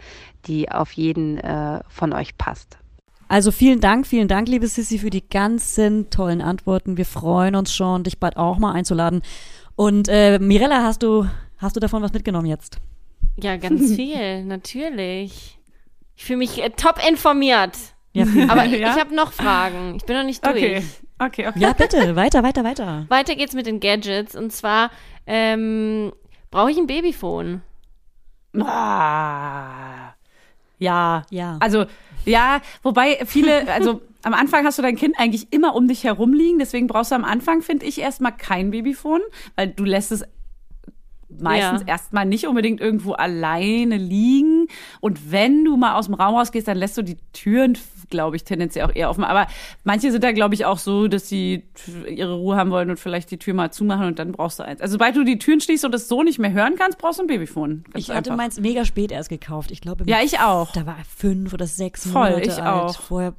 die 0.47 0.71
auf 0.71 0.93
jeden 0.93 1.39
äh, 1.39 1.81
von 1.89 2.13
euch 2.13 2.39
passt. 2.39 2.79
Also 3.27 3.53
vielen 3.53 3.81
Dank, 3.81 4.07
vielen 4.07 4.29
Dank, 4.29 4.49
liebe 4.49 4.67
Sissy, 4.67 4.99
für 4.99 5.11
die 5.11 5.29
ganzen 5.29 6.11
tollen 6.11 6.41
Antworten. 6.41 6.97
Wir 6.97 7.05
freuen 7.05 7.55
uns 7.55 7.75
schon, 7.75 8.05
dich 8.05 8.19
bald 8.19 8.37
auch 8.37 8.59
mal 8.59 8.73
einzuladen. 8.73 9.23
Und 9.77 10.09
äh, 10.09 10.39
Mirella, 10.39 10.83
hast 10.83 11.03
du, 11.03 11.27
hast 11.59 11.77
du 11.77 11.81
davon 11.81 12.03
was 12.03 12.13
mitgenommen 12.13 12.47
jetzt? 12.47 12.79
Ja, 13.41 13.57
ganz 13.57 13.93
viel, 13.97 14.45
natürlich. 14.45 15.59
Ich 16.17 16.25
fühle 16.25 16.39
mich 16.39 16.63
äh, 16.63 16.71
top 16.71 17.01
informiert. 17.09 17.77
Ja, 18.13 18.25
Aber 18.49 18.63
Dank. 18.63 18.73
ich 18.73 18.85
habe 18.85 19.15
noch 19.15 19.33
Fragen. 19.33 19.95
Ich 19.97 20.05
bin 20.05 20.17
noch 20.17 20.25
nicht 20.25 20.45
durch. 20.45 20.57
Okay, 20.57 20.83
okay, 21.19 21.49
okay. 21.49 21.59
ja 21.61 21.73
bitte, 21.73 22.17
weiter, 22.17 22.43
weiter, 22.43 22.65
weiter. 22.65 23.05
Weiter 23.09 23.37
geht's 23.37 23.55
mit 23.55 23.67
den 23.67 23.79
Gadgets. 23.81 24.35
Und 24.35 24.53
zwar 24.53 24.91
ähm, 25.27 26.13
brauche 26.51 26.71
ich 26.73 26.77
ein 26.79 26.87
Babyphone. 26.89 27.63
Ah, 28.59 30.15
ja. 30.79 31.23
Ja. 31.31 31.57
Also, 31.61 31.87
ja, 32.25 32.61
wobei 32.83 33.21
viele, 33.27 33.69
also 33.73 34.01
am 34.23 34.35
Anfang 34.35 34.65
hast 34.67 34.79
du 34.79 34.83
dein 34.83 34.97
Kind 34.97 35.15
eigentlich 35.19 35.53
immer 35.53 35.75
um 35.75 35.89
dich 35.89 36.05
herum 36.05 36.33
liegen, 36.33 36.59
deswegen 36.59 36.87
brauchst 36.89 37.11
du 37.13 37.15
am 37.15 37.25
Anfang, 37.25 37.63
finde 37.63 37.87
ich, 37.87 38.01
erstmal 38.01 38.33
kein 38.37 38.71
Babyphone, 38.71 39.21
weil 39.57 39.69
du 39.69 39.85
lässt 39.85 40.13
es 40.13 40.25
meistens 41.39 41.83
Ja. 41.83 41.87
erstmal 41.89 42.27
nicht 42.27 42.47
unbedingt 42.49 42.81
irgendwo 42.81 43.13
alleine 43.13 43.97
liegen. 43.97 44.67
Und 45.01 45.31
wenn 45.31 45.65
du 45.65 45.77
mal 45.77 45.95
aus 45.95 46.07
dem 46.07 46.15
Raum 46.15 46.35
rausgehst, 46.35 46.67
dann 46.67 46.77
lässt 46.77 46.99
du 46.99 47.03
die 47.03 47.19
Türen, 47.33 47.79
glaube 48.11 48.37
ich, 48.37 48.45
tendenziell 48.45 48.85
auch 48.85 48.95
eher 48.95 49.09
offen. 49.11 49.25
Aber 49.25 49.47
manche 49.85 50.11
sind 50.13 50.23
da, 50.23 50.33
glaube 50.33 50.55
ich, 50.55 50.65
auch 50.67 50.79
so, 50.79 51.09
dass 51.09 51.29
sie 51.29 51.65
ihre 52.09 52.35
Ruhe 52.35 52.57
haben 52.57 52.71
wollen 52.71 52.91
und 52.91 52.99
vielleicht 52.99 53.31
die 53.31 53.39
Tür 53.39 53.55
mal 53.55 53.71
zumachen 53.73 54.07
und 54.07 54.19
dann 54.19 54.33
brauchst 54.33 54.59
du 54.59 54.65
eins. 54.65 54.81
Also 54.81 54.93
sobald 54.93 55.17
du 55.17 55.25
die 55.25 55.39
Türen 55.39 55.61
schließt 55.61 55.85
und 55.85 55.95
es 55.95 56.09
so 56.09 56.23
nicht 56.23 56.39
mehr 56.39 56.53
hören 56.53 56.75
kannst, 56.77 56.99
brauchst 56.99 57.19
du 57.19 57.25
ein 57.25 57.27
Babyphone. 57.29 57.85
Ganz 57.85 57.97
Ich 57.97 58.09
hatte 58.11 58.31
einfach. 58.31 58.37
meins 58.37 58.61
mega 58.61 58.85
spät 58.85 59.13
erst 59.13 59.29
gekauft. 59.31 59.71
Ich 59.71 59.81
glaube, 59.81 60.05
Ja, 60.07 60.19
ich 60.23 60.39
auch. 60.41 60.73
Da 60.73 60.85
war 60.87 60.97
fünf 61.17 61.53
oder 61.55 61.67
sechs 61.67 62.07
Voll, 62.07 62.31
Monate 62.31 62.49
ich 62.51 62.63
alt. 62.63 62.85
auch. 62.91 63.01
Vorher 63.01 63.35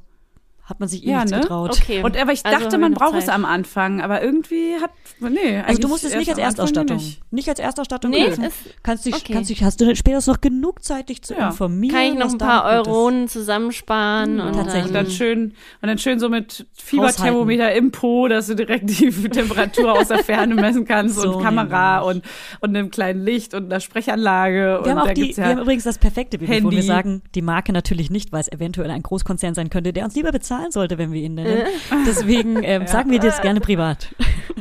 hat 0.64 0.78
man 0.80 0.88
sich 0.88 1.04
eh 1.04 1.10
Ja, 1.10 1.16
nichts 1.18 1.32
ne? 1.32 1.40
getraut. 1.40 1.70
Okay. 1.80 2.02
Und 2.02 2.16
aber 2.16 2.32
ich 2.32 2.46
Also 2.46 2.58
dachte, 2.58 2.78
man 2.78 2.92
wir 2.92 2.98
braucht 2.98 3.16
es 3.16 3.26
Zeit. 3.26 3.34
am 3.34 3.44
Anfang, 3.44 4.00
aber 4.00 4.22
irgendwie 4.22 4.74
hat 4.80 4.90
nee. 5.20 5.58
Also 5.66 5.80
du 5.82 5.88
musst 5.88 6.04
es 6.04 6.14
nicht 6.14 6.28
als 6.30 6.38
Erstausstattung. 6.38 6.96
nicht. 6.98 7.20
Nicht. 7.32 7.48
als 7.48 7.58
Erstausstattung 7.58 8.10
Nee, 8.12 8.28
kaufen. 8.28 8.44
es- 8.44 8.52
kannst 8.82 9.04
dich, 9.04 9.14
okay. 9.14 9.32
kannst 9.32 9.50
dich, 9.50 9.62
hast 9.64 9.80
du 9.80 9.94
später 9.96 10.20
noch 10.30 10.40
genug 10.40 10.82
Zeit, 10.84 11.08
dich 11.08 11.22
zu 11.22 11.34
Ja. 11.34 11.48
informieren. 11.48 11.94
Kann 11.94 12.04
ich 12.04 12.14
noch 12.14 12.30
ein 12.30 12.38
paar. 12.38 12.64
Euronen 12.64 13.26
zusammensparen 13.28 14.40
und 14.40 14.54
tatsächlich. 14.54 14.86
Und 14.88 14.94
dann 14.94 15.10
schön 15.10 15.42
und 15.82 15.88
dann 15.88 15.98
schön 15.98 16.18
so 16.18 16.28
mit 16.28 16.66
Fieberthermometer 16.74 17.72
im 17.74 17.90
Po, 17.90 18.28
dass 18.28 18.46
du 18.46 18.54
direkt 18.54 18.88
die 18.88 19.10
Temperatur 19.30 19.92
aus 19.92 20.08
der 20.08 20.18
Ferne 20.18 20.54
messen 20.54 20.84
kannst 20.84 21.16
So 21.16 21.36
und 21.38 21.42
Kamera 21.42 22.00
und 22.00 22.22
und 22.60 22.70
einem 22.76 22.90
kleinen 22.90 23.24
Licht 23.24 23.54
und 23.54 23.64
einer 23.66 23.80
Sprechanlage 23.80 24.78
und 24.78 24.84
Wir 24.86 24.92
haben, 24.92 24.98
auch 25.00 25.06
da 25.06 25.14
die, 25.14 25.22
gibt's 25.22 25.36
wir 25.38 25.44
ja 25.44 25.50
haben 25.50 25.60
übrigens 25.62 25.84
das 25.84 25.98
perfekte 25.98 26.38
Babyphone. 26.38 26.70
Wir 26.70 26.78
Handy. 26.78 26.86
sagen 26.86 27.22
die 27.34 27.42
Marke 27.42 27.72
natürlich 27.72 28.10
nicht, 28.10 28.32
weil 28.32 28.40
es 28.40 28.50
eventuell 28.50 28.90
ein 28.90 29.02
Großkonzern 29.02 29.54
sein 29.54 29.70
könnte, 29.70 29.92
der 29.92 30.04
uns 30.04 30.14
lieber 30.14 30.30
bezahlen 30.52 30.70
sollte, 30.72 30.98
wenn 30.98 31.12
wir 31.12 31.22
ihn 31.22 31.34
nennen. 31.34 31.66
Deswegen 32.06 32.62
ähm, 32.62 32.86
sagen 32.86 33.10
wir 33.10 33.18
dir 33.18 33.30
das 33.30 33.40
gerne 33.40 33.60
privat. 33.60 34.14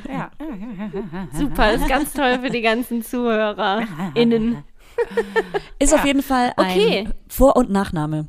ja, 0.10 0.32
super, 1.34 1.74
ist 1.74 1.88
ganz 1.88 2.14
toll 2.14 2.40
für 2.42 2.50
die 2.50 2.62
ganzen 2.62 3.04
ZuhörerInnen. 3.04 4.64
Ist 5.80 5.94
auf 5.94 6.06
jeden 6.06 6.22
Fall 6.22 6.54
ein 6.58 6.72
Okay. 6.72 7.10
Vor- 7.28 7.56
und 7.56 7.70
Nachname. 7.70 8.28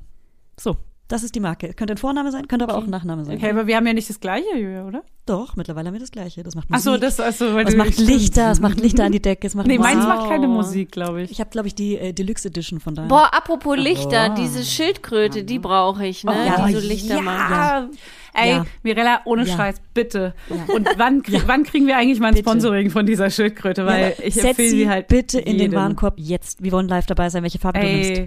Das 1.13 1.23
ist 1.23 1.35
die 1.35 1.41
Marke. 1.41 1.75
Könnte 1.75 1.93
ein 1.93 1.99
Vorname 1.99 2.33
sein, 2.33 2.49
könnte 2.49 2.65
aber 2.65 2.75
auch 2.79 2.85
ein 2.85 2.89
Nachname 2.91 3.27
sein. 3.27 3.37
Okay, 3.37 3.51
aber 3.51 3.67
wir 3.67 3.77
haben 3.77 3.87
ja 3.87 3.93
nicht 3.93 4.09
das 4.09 4.19
gleiche, 4.19 4.47
Julia, 4.57 4.87
oder? 4.87 5.03
Doch, 5.27 5.57
mittlerweile 5.57 5.89
haben 5.89 5.93
wir 5.93 6.01
das 6.01 6.11
Gleiche. 6.11 6.43
Das 6.43 6.55
macht 6.55 6.69
Ach 6.71 6.77
Musik. 6.77 6.85
so, 6.91 6.97
das 6.97 7.21
also 7.21 7.53
weil 7.55 7.67
es 7.67 7.73
du- 7.73 7.77
macht 7.77 7.93
stimmt. 7.93 8.09
Lichter, 8.09 8.51
es 8.51 8.61
macht 8.61 8.81
Lichter 8.81 9.05
an 9.05 9.13
die 9.13 9.21
Decke, 9.21 9.47
es 9.47 9.55
macht 9.55 9.67
Nee, 9.67 9.77
meins 9.79 9.97
Musik. 9.97 10.09
macht 10.09 10.29
keine 10.31 10.49
Musik, 10.49 10.91
glaube 10.91 11.21
ich. 11.23 11.31
Ich 11.31 11.39
habe, 11.41 11.51
glaube 11.51 11.69
ich, 11.69 11.75
die 11.75 11.99
äh, 11.99 12.15
Deluxe 12.15 12.49
Edition 12.49 12.81
von 12.81 12.95
deinem. 12.95 13.09
Boah, 13.09 13.29
apropos 13.35 13.77
Lichter, 13.77 14.31
diese 14.31 14.65
Schildkröte, 14.65 15.45
die 15.45 15.59
brauche 15.59 16.07
ich, 16.07 16.25
ne? 16.25 16.33
ja, 16.47 16.67
die 16.67 16.73
so 16.73 16.81
Lichter 16.81 17.21
macht. 17.21 17.51
Ja. 17.51 17.89
Ey, 18.35 18.51
Ja. 18.53 18.67
Mirella, 18.83 19.21
ohne 19.27 19.45
Ja. 19.45 19.55
Scheiß, 19.55 19.77
bitte. 19.93 20.35
Und 20.75 20.89
wann, 20.97 21.23
krieg, 21.23 21.43
wann 21.47 21.65
kriegen 21.65 21.87
wir 21.87 21.99
eigentlich 21.99 22.19
mal 22.21 22.29
ein 22.29 22.35
Bitte. 22.35 22.49
Sponsoring 22.49 22.89
von 22.91 23.05
dieser 23.05 23.29
Schildkröte? 23.29 23.85
Weil 23.85 24.15
ich 24.25 24.43
empfehle 24.43 24.71
sie 24.71 24.77
sie 24.79 24.89
halt 24.89 25.09
bitte 25.09 25.39
in 25.39 25.59
den. 25.59 25.73
Warenkorb 25.73 26.15
jetzt. 26.17 26.63
Wir 26.63 26.73
wollen 26.73 26.89
live 26.89 27.05
dabei 27.05 27.29
sein, 27.29 27.43
welche 27.43 27.59
Farbe 27.59 27.81
du 27.81 27.87
nimmst. 27.87 28.23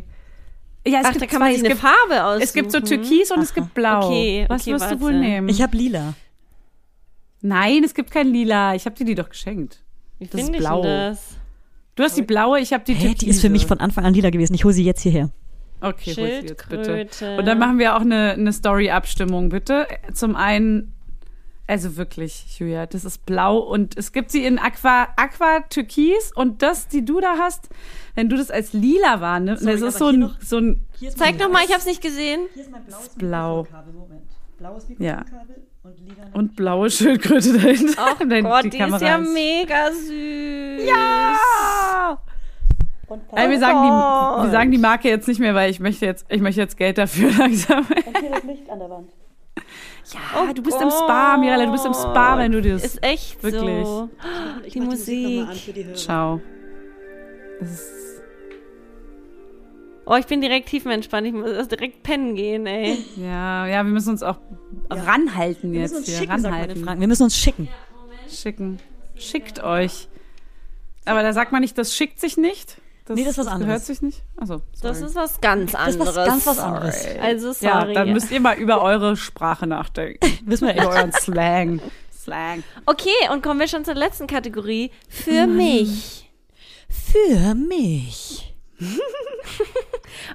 Ja, 0.88 1.00
es 1.00 1.06
Ach, 1.06 1.12
gibt 1.12 1.22
da 1.24 1.26
kann 1.26 1.40
man 1.40 1.50
zwei, 1.50 1.54
sich 1.54 1.64
es 1.64 1.66
eine 1.66 1.76
gibt, 1.76 1.82
Farbe 1.82 2.24
aussuchen. 2.26 2.44
Es 2.44 2.54
gibt 2.54 2.72
so 2.72 2.80
Türkis 2.80 3.32
und 3.32 3.42
es 3.42 3.54
gibt 3.54 3.74
Blau. 3.74 4.06
Okay, 4.08 4.46
Was 4.48 4.62
okay, 4.62 4.74
wirst 4.74 4.86
warte. 4.86 4.98
du 4.98 5.02
wohl 5.02 5.14
nehmen? 5.20 5.50
Ich 5.50 5.62
habe 5.62 5.76
lila. 5.76 6.14
Nein, 7.42 7.84
es 7.84 7.94
gibt 7.94 8.10
kein 8.12 8.28
Lila. 8.28 8.74
Ich 8.76 8.86
habe 8.86 8.96
dir 8.96 9.06
die 9.06 9.16
doch 9.16 9.30
geschenkt. 9.30 9.84
Wie 10.20 10.26
das 10.26 10.34
ist 10.36 10.46
finde 10.46 10.58
ich 10.58 10.64
blau. 10.66 10.82
denn 10.82 11.12
das? 11.12 11.38
Du 11.96 12.04
hast 12.04 12.18
die 12.18 12.24
blaue, 12.24 12.60
ich 12.60 12.74
habe 12.74 12.84
die 12.84 12.94
Hä, 12.94 13.14
die 13.14 13.28
ist 13.30 13.40
für 13.42 13.50
mich 13.50 13.66
von 13.68 13.80
Anfang 13.80 14.04
an 14.04 14.14
lila 14.14 14.30
gewesen. 14.30 14.54
Ich 14.56 14.66
hole 14.66 14.74
sie 14.74 14.84
jetzt 14.84 15.02
hierher. 15.02 15.30
Okay, 15.80 16.14
hol 16.16 16.26
sie 16.42 16.48
jetzt 16.48 16.70
bitte. 16.70 17.08
Und 17.38 17.46
dann 17.46 17.60
machen 17.60 17.78
wir 17.78 17.96
auch 17.96 18.02
eine, 18.02 18.32
eine 18.32 18.52
Story-Abstimmung, 18.52 19.50
bitte. 19.50 19.88
Zum 20.14 20.36
einen, 20.36 20.94
also 21.68 21.98
wirklich, 21.98 22.60
Julia, 22.60 22.86
das 22.86 23.06
ist 23.06 23.26
blau 23.26 23.58
und 23.58 23.98
es 23.98 24.12
gibt 24.12 24.30
sie 24.32 24.46
in 24.46 24.60
Aqua, 24.60 25.08
Aqua 25.16 25.62
Türkis 25.70 26.32
und 26.36 26.62
das, 26.62 26.88
die 26.88 27.04
du 27.04 27.20
da 27.20 27.38
hast, 27.40 27.70
wenn 28.14 28.30
du 28.30 28.38
das 28.38 28.52
als 28.52 28.74
lila 28.74 29.20
wahrnimmst, 29.22 29.64
Sorry, 29.64 29.74
das 29.80 29.82
ist 29.82 29.98
so 29.98 30.08
ein, 30.08 30.20
noch- 30.20 30.40
so 30.42 30.58
ein, 30.60 30.86
Zeig 31.18 31.40
noch 31.40 31.50
mal, 31.52 31.64
ich 31.66 31.74
hab's 31.74 31.86
nicht 31.86 32.02
gesehen. 32.02 32.42
Hier 32.54 32.64
ist 32.64 32.72
mein 32.72 32.84
blaues 32.86 33.10
blau. 33.10 33.64
Mikrofonkabel. 33.64 33.94
Moment. 33.94 34.22
Blaues 34.58 34.86
Ja. 35.00 35.18
Mikrofonkabel 35.18 35.56
und 35.84 36.00
lila. 36.00 36.28
und 36.34 36.56
blaue 36.56 36.90
Schildkröte 36.90 37.54
dahinter. 37.54 37.94
Oh 38.20 38.24
Und 38.24 38.30
dann 38.32 38.44
Gott, 38.44 38.64
die, 38.66 38.78
ist 38.80 39.02
ja 39.02 39.18
ist- 39.18 39.34
mega 39.34 39.92
süß. 39.92 40.88
Ja! 40.88 41.36
Ey, 43.36 43.50
wir, 43.52 43.60
sagen 43.60 43.84
die, 43.84 44.44
wir 44.46 44.50
sagen 44.52 44.72
die 44.72 44.78
Marke 44.80 45.10
jetzt 45.10 45.28
nicht 45.28 45.40
mehr, 45.40 45.54
weil 45.54 45.70
ich 45.70 45.80
möchte 45.80 46.06
jetzt, 46.08 46.26
ich 46.28 46.42
möchte 46.42 46.62
jetzt 46.62 46.76
Geld 46.76 46.98
dafür 46.98 47.32
langsam. 47.38 47.86
hier 47.88 48.32
das 48.32 48.44
Licht 48.44 48.68
an 48.70 48.80
der 48.80 48.90
Wand. 48.90 49.10
Ja, 50.14 50.54
du 50.54 50.62
bist 50.62 50.80
im 50.82 50.90
Spa, 50.92 51.38
Mirella, 51.38 51.66
du 51.66 51.72
bist 51.72 51.86
im 51.86 51.94
Spa, 51.94 52.38
wenn 52.38 52.52
du 52.52 52.62
das. 52.62 52.84
Ist 52.84 53.04
echt 53.04 53.42
Wirklich. 53.42 53.86
so. 53.86 54.10
Die 54.74 54.80
Musik. 54.80 55.48
Ciao. 55.96 56.42
Das 57.60 57.72
ist 57.72 58.06
Oh, 60.08 60.16
ich 60.16 60.28
bin 60.28 60.40
direkt 60.40 60.70
tiefenentspannt. 60.70 61.26
Ich 61.26 61.34
muss 61.34 61.68
direkt 61.68 62.04
pennen 62.04 62.36
gehen, 62.36 62.68
ey. 62.68 63.04
Ja, 63.18 63.66
ja, 63.66 63.84
wir 63.84 63.92
müssen 63.92 64.12
uns 64.12 64.22
auch 64.22 64.38
ranhalten 64.90 65.72
Wir 65.72 65.82
jetzt 65.82 66.06
hier. 66.06 66.18
schicken, 66.20 66.32
ranhalten. 66.32 67.00
Wir 67.00 67.08
müssen 67.08 67.24
uns 67.24 67.36
schicken. 67.36 67.68
Schicken. 68.30 68.78
Schickt 69.16 69.64
euch. 69.64 70.08
Aber 71.06 71.24
da 71.24 71.34
sagt 71.34 71.52
man 71.52 71.62
nicht, 71.62 71.78
das 71.78 71.96
schickt 71.96 72.20
sich 72.20 72.38
nicht. 72.38 72.78
Das, 73.06 73.16
Nee, 73.16 73.24
das 73.24 73.34
ist 73.34 73.38
was 73.38 73.48
anderes. 73.48 73.66
gehört 73.68 73.84
sich 73.84 74.02
nicht. 74.02 74.24
Also, 74.36 74.62
Das 74.82 75.00
ist 75.02 75.16
was 75.16 75.40
ganz 75.40 75.74
Das 75.74 75.82
anderes. 75.82 76.10
ist 76.10 76.16
was 76.16 76.28
ganz 76.28 76.46
was 76.48 76.60
anderes. 76.60 77.06
Also 77.22 77.48
ja, 77.64 77.82
sorry. 77.82 77.94
dann 77.94 78.14
müsst 78.14 78.32
ihr 78.32 78.40
mal 78.40 78.58
über 78.58 78.82
eure 78.82 79.16
Sprache 79.16 79.68
nachdenken. 79.68 80.20
Wissen 80.46 80.68
wir 80.68 80.74
über 80.76 80.90
euren 80.90 81.12
Slang. 81.14 81.82
Slang. 82.12 82.64
okay, 82.88 83.12
und 83.32 83.44
kommen 83.44 83.60
wir 83.60 83.68
schon 83.68 83.86
zur 83.86 83.94
letzten 83.94 84.26
Kategorie. 84.26 84.90
Für 85.08 85.46
mich. 85.46 86.32
Für 86.90 87.54
mich. 87.54 88.55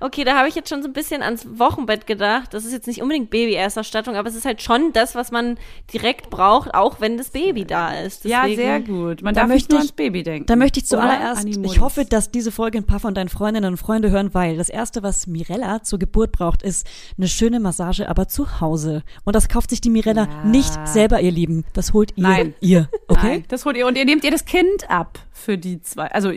Okay, 0.01 0.25
da 0.25 0.37
habe 0.37 0.49
ich 0.49 0.55
jetzt 0.55 0.69
schon 0.69 0.83
so 0.83 0.89
ein 0.89 0.93
bisschen 0.93 1.23
ans 1.23 1.47
Wochenbett 1.59 2.07
gedacht. 2.07 2.53
Das 2.55 2.65
ist 2.65 2.73
jetzt 2.73 2.87
nicht 2.87 3.03
unbedingt 3.03 3.31
Baby-Erstausstattung, 3.31 4.15
aber 4.15 4.29
es 4.29 4.35
ist 4.35 4.45
halt 4.45 4.63
schon 4.63 4.93
das, 4.93 5.15
was 5.15 5.31
man 5.31 5.59
direkt 5.93 6.31
braucht, 6.31 6.75
auch 6.75 7.01
wenn 7.01 7.17
das 7.17 7.31
Baby 7.31 7.65
da 7.65 7.95
ist. 8.01 8.25
Ja, 8.25 8.43
Deswegen- 8.43 8.57
sehr 8.63 8.81
gut. 8.81 9.23
Man 9.23 9.35
Da 9.35 9.43
darf 9.43 9.49
nicht 9.51 9.55
möchte 9.71 9.75
nur 9.75 9.79
ich- 9.81 9.89
ans 9.89 9.93
Baby 9.93 10.23
denken. 10.23 10.47
Da 10.47 10.57
möchte 10.57 10.81
ich 10.81 10.87
zuallererst, 10.87 11.47
ich 11.47 11.81
hoffe, 11.81 12.05
dass 12.05 12.31
diese 12.31 12.53
Folge 12.53 12.79
ein 12.79 12.85
paar 12.85 13.01
von 13.01 13.15
deinen 13.15 13.29
Freundinnen 13.29 13.73
und 13.73 13.77
Freunde 13.79 14.11
hören, 14.11 14.33
weil 14.33 14.57
das 14.57 14.69
erste, 14.69 15.03
was 15.03 15.27
Mirella 15.27 15.83
zur 15.83 15.99
Geburt 15.99 16.33
braucht, 16.33 16.63
ist 16.63 16.87
eine 17.19 17.29
schöne 17.29 17.59
Massage, 17.61 18.09
aber 18.09 18.29
zu 18.29 18.61
Hause. 18.61 19.03
Und 19.25 19.35
das 19.37 19.49
kauft 19.49 19.71
sich 19.71 19.81
die 19.81 19.91
Mirella 19.91 20.29
Ja. 20.31 20.45
nicht 20.45 20.87
selber, 20.89 21.21
ihr 21.21 21.33
Lieben. 21.33 21.65
Das 21.73 21.93
holt 21.93 22.13
ihr 22.17 22.23
Nein. 22.23 22.55
ihr. 22.61 22.89
Okay? 23.09 23.21
Nein, 23.27 23.45
das 23.49 23.65
holt 23.65 23.77
ihr. 23.77 23.87
Und 23.87 23.97
ihr 23.99 24.05
nehmt 24.05 24.25
ihr 24.25 24.31
das 24.31 24.45
Kind 24.45 24.89
ab 24.89 25.19
für 25.33 25.59
die 25.59 25.81
zwei. 25.83 26.07
Also 26.13 26.33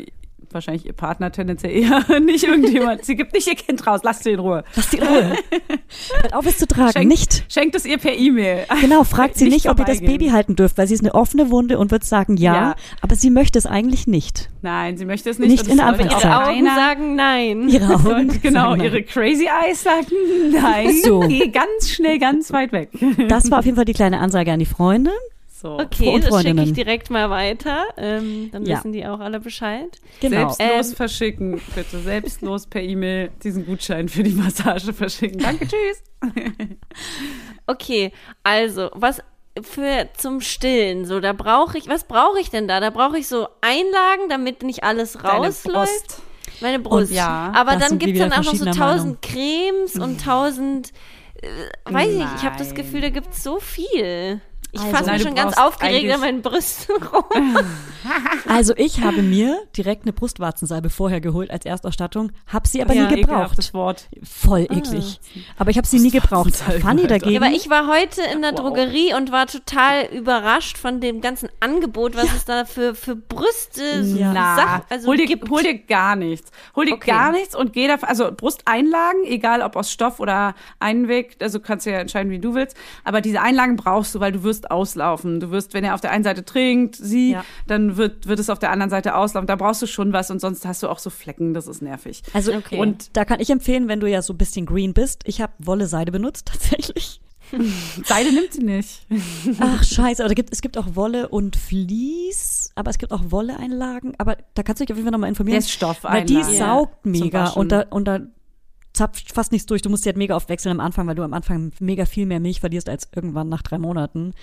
wahrscheinlich 0.54 0.86
ihr 0.86 0.94
Partner 0.94 1.32
tendenziell 1.32 1.72
eher, 1.72 2.20
nicht 2.20 2.44
irgendjemand. 2.44 3.06
Sie 3.06 3.16
gibt 3.16 3.34
nicht 3.34 3.48
ihr 3.48 3.56
Kind 3.56 3.86
raus, 3.88 4.02
lasst 4.04 4.24
sie 4.24 4.32
in 4.32 4.40
Ruhe. 4.40 4.64
Lass 4.76 4.90
die 4.90 4.98
in 4.98 5.04
Ruhe. 5.04 5.34
Hört 6.22 6.34
auf, 6.34 6.46
es 6.46 6.58
zu 6.58 6.68
tragen. 6.68 6.92
Schenkt, 6.92 7.10
Nicht. 7.10 7.46
Schenkt 7.50 7.76
es 7.76 7.86
ihr 7.86 7.98
per 7.98 8.14
E-Mail. 8.16 8.66
Genau, 8.82 9.04
fragt 9.04 9.36
sie 9.38 9.46
Nicht 9.46 9.54
nicht, 9.54 9.70
ob 9.70 9.80
ihr 9.80 9.86
das. 9.86 10.00
Baby 10.02 10.30
halten 10.30 10.56
dürft, 10.56 10.78
weil 10.78 10.88
sie 10.88 10.94
ist 10.94 11.02
eine 11.02 11.14
offene 11.16 11.50
Wunde 11.52 11.78
und 11.80 11.92
wird 11.92 12.04
sagen 12.04 12.38
ja, 12.38 12.54
Ja. 12.54 12.76
aber 13.02 13.16
sie 13.16 13.30
möchte 13.30 13.58
es 13.60 13.66
eigentlich 13.66 14.08
nicht. 14.08 14.50
Nein, 14.62 14.98
sie 14.98 15.06
möchte 15.06 15.30
es 15.30 15.40
nicht. 15.40 15.50
Nicht 15.52 15.64
und 15.68 15.72
in 15.74 15.80
auch 15.82 15.94
Ihre 15.98 16.10
Augen 16.14 16.66
keiner- 16.66 16.76
sagen 16.76 17.16
nein. 17.16 17.70
Ihre 17.70 17.94
Augen. 17.96 18.08
Und 18.30 18.42
genau, 18.42 18.62
sagen 18.72 18.78
nein. 18.78 18.86
ihre 18.86 19.04
Crazy 19.04 19.46
Eyes 19.48 19.84
sagen 19.84 20.08
nein. 20.52 20.94
So. 21.04 21.20
Geh 21.28 21.50
ganz 21.50 21.90
schnell, 21.90 22.20
ganz 22.20 22.52
weit 22.54 22.72
weg. 22.72 22.90
Das 23.28 23.50
war 23.52 23.60
auf 23.60 23.66
jeden 23.66 23.76
Fall 23.76 23.86
die 23.86 23.94
kleine 23.94 24.20
Ansage 24.20 24.52
an 24.52 24.60
die 24.60 24.66
Freunde. 24.66 25.12
So. 25.64 25.80
Okay, 25.80 26.10
und 26.14 26.26
das 26.30 26.42
schicke 26.42 26.62
ich 26.62 26.74
direkt 26.74 27.10
mal 27.10 27.30
weiter. 27.30 27.86
Ähm, 27.96 28.50
dann 28.52 28.66
Ja. 28.66 28.78
wissen 28.78 28.92
die 28.92 29.06
auch 29.08 29.22
alle 29.22 29.40
Bescheid. 29.40 29.98
Genau. 30.20 30.50
Selbstlos 30.50 30.90
Ähm, 30.90 30.96
verschicken, 30.98 31.62
bitte. 31.74 32.00
Selbstlos 32.00 32.68
per 32.68 32.82
E-Mail 32.84 33.32
diesen 33.42 33.66
Gutschein 33.66 34.10
für 34.10 34.24
die 34.24 34.34
Massage 34.34 34.92
verschicken. 34.94 35.40
Danke, 35.40 35.66
tschüss. 35.68 36.04
Okay, 37.66 38.12
also, 38.44 38.90
was 38.94 39.22
für 39.62 40.10
zum 40.18 40.42
Stillen, 40.42 41.06
so, 41.06 41.22
da 41.22 41.32
brauche 41.32 41.78
ich, 41.78 41.88
was 41.88 42.04
brauche 42.04 42.40
ich 42.42 42.50
denn 42.50 42.68
da? 42.68 42.82
Da 42.82 42.90
brauche 42.90 43.18
ich 43.18 43.28
so 43.30 43.48
Einlagen, 43.62 44.28
damit 44.30 44.64
nicht 44.64 44.84
alles 44.84 45.14
Deine 45.14 45.48
rausläuft. 45.48 46.08
Brust. 46.08 46.22
Meine 46.60 46.80
Brust. 46.80 47.12
Und 47.12 47.16
ja, 47.16 47.52
Aber 47.56 47.78
dann 47.78 47.92
wir 48.02 48.08
gibt's 48.08 48.20
dann 48.20 48.34
auch 48.34 48.44
noch 48.44 48.56
so 48.56 48.66
tausend 48.66 49.22
Cremes 49.22 49.96
und 49.96 50.22
tausend, 50.24 50.92
äh, 51.42 51.48
weiß 51.86 52.10
ich 52.12 52.18
nicht, 52.18 52.30
ich 52.38 52.44
habe 52.44 52.58
das. 52.58 52.74
Gefühl, 52.76 53.00
da 53.02 53.10
gibt's 53.10 53.42
so 53.44 53.60
viel. 53.60 54.42
Ich 54.76 54.82
Also- 54.82 54.92
fasse 54.96 55.12
mich 55.12 55.22
schon 55.22 55.36
ganz 55.36 55.56
aufgeregt 55.58 56.12
an 56.12 56.20
meinen 56.20 56.42
Brüsten 56.42 56.96
rum. 57.14 57.24
Also 58.48 58.74
ich 58.76 59.02
habe 59.02 59.22
mir 59.22 59.58
direkt 59.78 60.02
eine 60.04 60.14
Brustwarzensalbe 60.14 60.90
vorher 60.90 61.22
geholt 61.22 61.52
als 61.52 61.66
Erstausstattung, 61.66 62.32
habe 62.48 62.68
sie 62.68 62.82
aber 62.82 62.94
Ja, 62.94 63.08
nie 63.08 63.22
gebraucht. 63.22 63.74
Wort. 63.74 64.10
Voll 64.24 64.62
eklig. 64.64 65.20
Aber 65.58 65.70
ich 65.70 65.78
habe 65.78 65.88
sie 65.88 66.00
nie 66.00 66.10
gebraucht. 66.10 66.56
Fanny 66.56 67.06
dagegen. 67.08 67.32
Ja, 67.32 67.40
aber 67.42 67.52
ich 67.56 67.70
war 67.70 67.88
heute 67.88 68.22
in 68.34 68.42
der 68.42 68.52
Wow. 68.54 68.62
Drogerie 68.62 69.14
und 69.14 69.32
war 69.32 69.46
total 69.46 70.06
überrascht 70.08 70.78
von 70.80 71.00
dem 71.00 71.22
ganzen 71.22 71.50
Angebot, 71.60 72.16
was 72.18 72.34
es 72.36 72.46
da 72.46 72.66
für, 72.66 72.96
für 72.96 73.16
Brüste, 73.16 74.04
so 74.04 74.18
Na, 74.20 74.56
Sachen, 74.56 74.82
also 74.90 75.08
hol, 75.08 75.18
dir, 75.18 75.28
gibt. 75.28 75.50
hol 75.52 75.62
dir 75.62 75.78
gar 75.78 76.16
nichts. 76.16 76.52
Hol 76.76 76.86
dir 76.88 76.94
Okay. 76.96 77.12
gar 77.12 77.32
nichts 77.32 77.56
und 77.56 77.74
geh 77.74 77.88
da, 77.88 77.96
also 78.02 78.32
Brusteinlagen, 78.36 79.24
egal 79.26 79.62
ob 79.62 79.76
aus 79.76 79.92
Stoff 79.92 80.20
oder 80.20 80.56
Einweg, 80.80 81.38
also 81.42 81.60
kannst 81.60 81.86
du 81.86 81.92
ja 81.92 82.00
entscheiden, 82.00 82.32
wie 82.32 82.40
du 82.40 82.56
willst. 82.56 82.76
Aber 83.04 83.22
diese 83.22 83.40
Einlagen 83.40 83.76
brauchst 83.76 84.16
du, 84.16 84.20
weil 84.20 84.32
du 84.32 84.44
wirst 84.44 84.63
auslaufen. 84.72 85.40
Du 85.40 85.52
wirst, 85.52 85.74
wenn 85.74 85.84
er 85.84 85.94
auf 85.96 86.02
der 86.02 86.12
einen 86.12 86.24
Seite 86.24 86.44
trinkt, 86.46 86.96
sie, 86.96 87.32
Ja. 87.32 87.46
dann 87.68 87.98
wird, 87.98 88.28
wird 88.28 88.40
es 88.40 88.50
auf 88.50 88.60
der 88.60 88.72
anderen 88.72 88.90
Seite 88.90 89.16
auslaufen. 89.16 89.48
Da 89.48 89.56
brauchst 89.56 89.82
du 89.82 89.88
schon 89.88 90.14
was 90.14 90.30
und 90.32 90.40
sonst 90.40 90.66
hast 90.66 90.84
du 90.84 90.88
auch 90.90 91.00
so 91.00 91.10
Flecken, 91.10 91.54
das 91.54 91.68
ist 91.68 91.82
nervig. 91.82 92.24
also 92.34 92.54
Okay. 92.54 92.78
und 92.80 93.16
da 93.18 93.26
kann 93.26 93.40
ich 93.40 93.50
empfehlen, 93.50 93.88
wenn 93.88 94.00
du 94.00 94.08
ja 94.10 94.22
so 94.22 94.34
ein 94.34 94.38
bisschen 94.38 94.66
green 94.66 94.94
bist. 94.94 95.22
Ich 95.26 95.42
habe 95.42 95.54
Wolle 95.60 95.88
Seide 95.88 96.12
benutzt 96.12 96.46
tatsächlich. 96.52 97.20
Seide 98.06 98.34
nimmt 98.34 98.54
sie 98.54 98.64
nicht. 98.64 99.06
Ach 99.60 99.84
scheiße, 99.84 100.24
aber 100.24 100.30
da 100.30 100.34
gibt, 100.34 100.52
es 100.54 100.62
gibt 100.62 100.78
auch 100.78 100.96
Wolle 100.96 101.28
und 101.30 101.56
Vlies, 101.56 102.72
aber 102.76 102.90
es 102.90 102.98
gibt 102.98 103.12
auch 103.12 103.22
Wolle-Einlagen. 103.30 104.14
Aber 104.18 104.38
da 104.56 104.64
kannst 104.64 104.80
du 104.80 104.86
dich 104.86 104.92
auf 104.92 104.98
jeden 104.98 105.06
Fall 105.06 105.12
nochmal 105.12 105.30
informieren. 105.30 105.60
Der 105.60 105.68
ist 105.68 105.82
Weil 106.04 106.26
die 106.26 106.34
Stoffeinlagen. 106.36 106.58
saugt 106.58 107.06
mega 107.06 107.50
und 107.50 107.72
da, 107.72 107.82
und 107.90 108.06
da 108.06 108.20
zapft 108.94 109.34
fast 109.34 109.52
nichts 109.52 109.66
durch. 109.66 109.82
Du 109.82 109.90
musst 109.90 110.06
die 110.06 110.10
halt 110.10 110.18
mega 110.18 110.36
aufwechseln 110.36 110.72
am 110.80 110.86
Anfang, 110.86 111.08
weil 111.08 111.16
du 111.16 111.24
am 111.24 111.34
Anfang 111.34 111.72
mega 111.80 112.06
viel 112.06 112.26
mehr 112.26 112.40
Milch 112.40 112.60
verlierst 112.60 112.90
als 112.90 113.10
irgendwann 113.16 113.50
nach 113.50 113.62
drei 113.64 113.78
Monaten. 113.80 114.34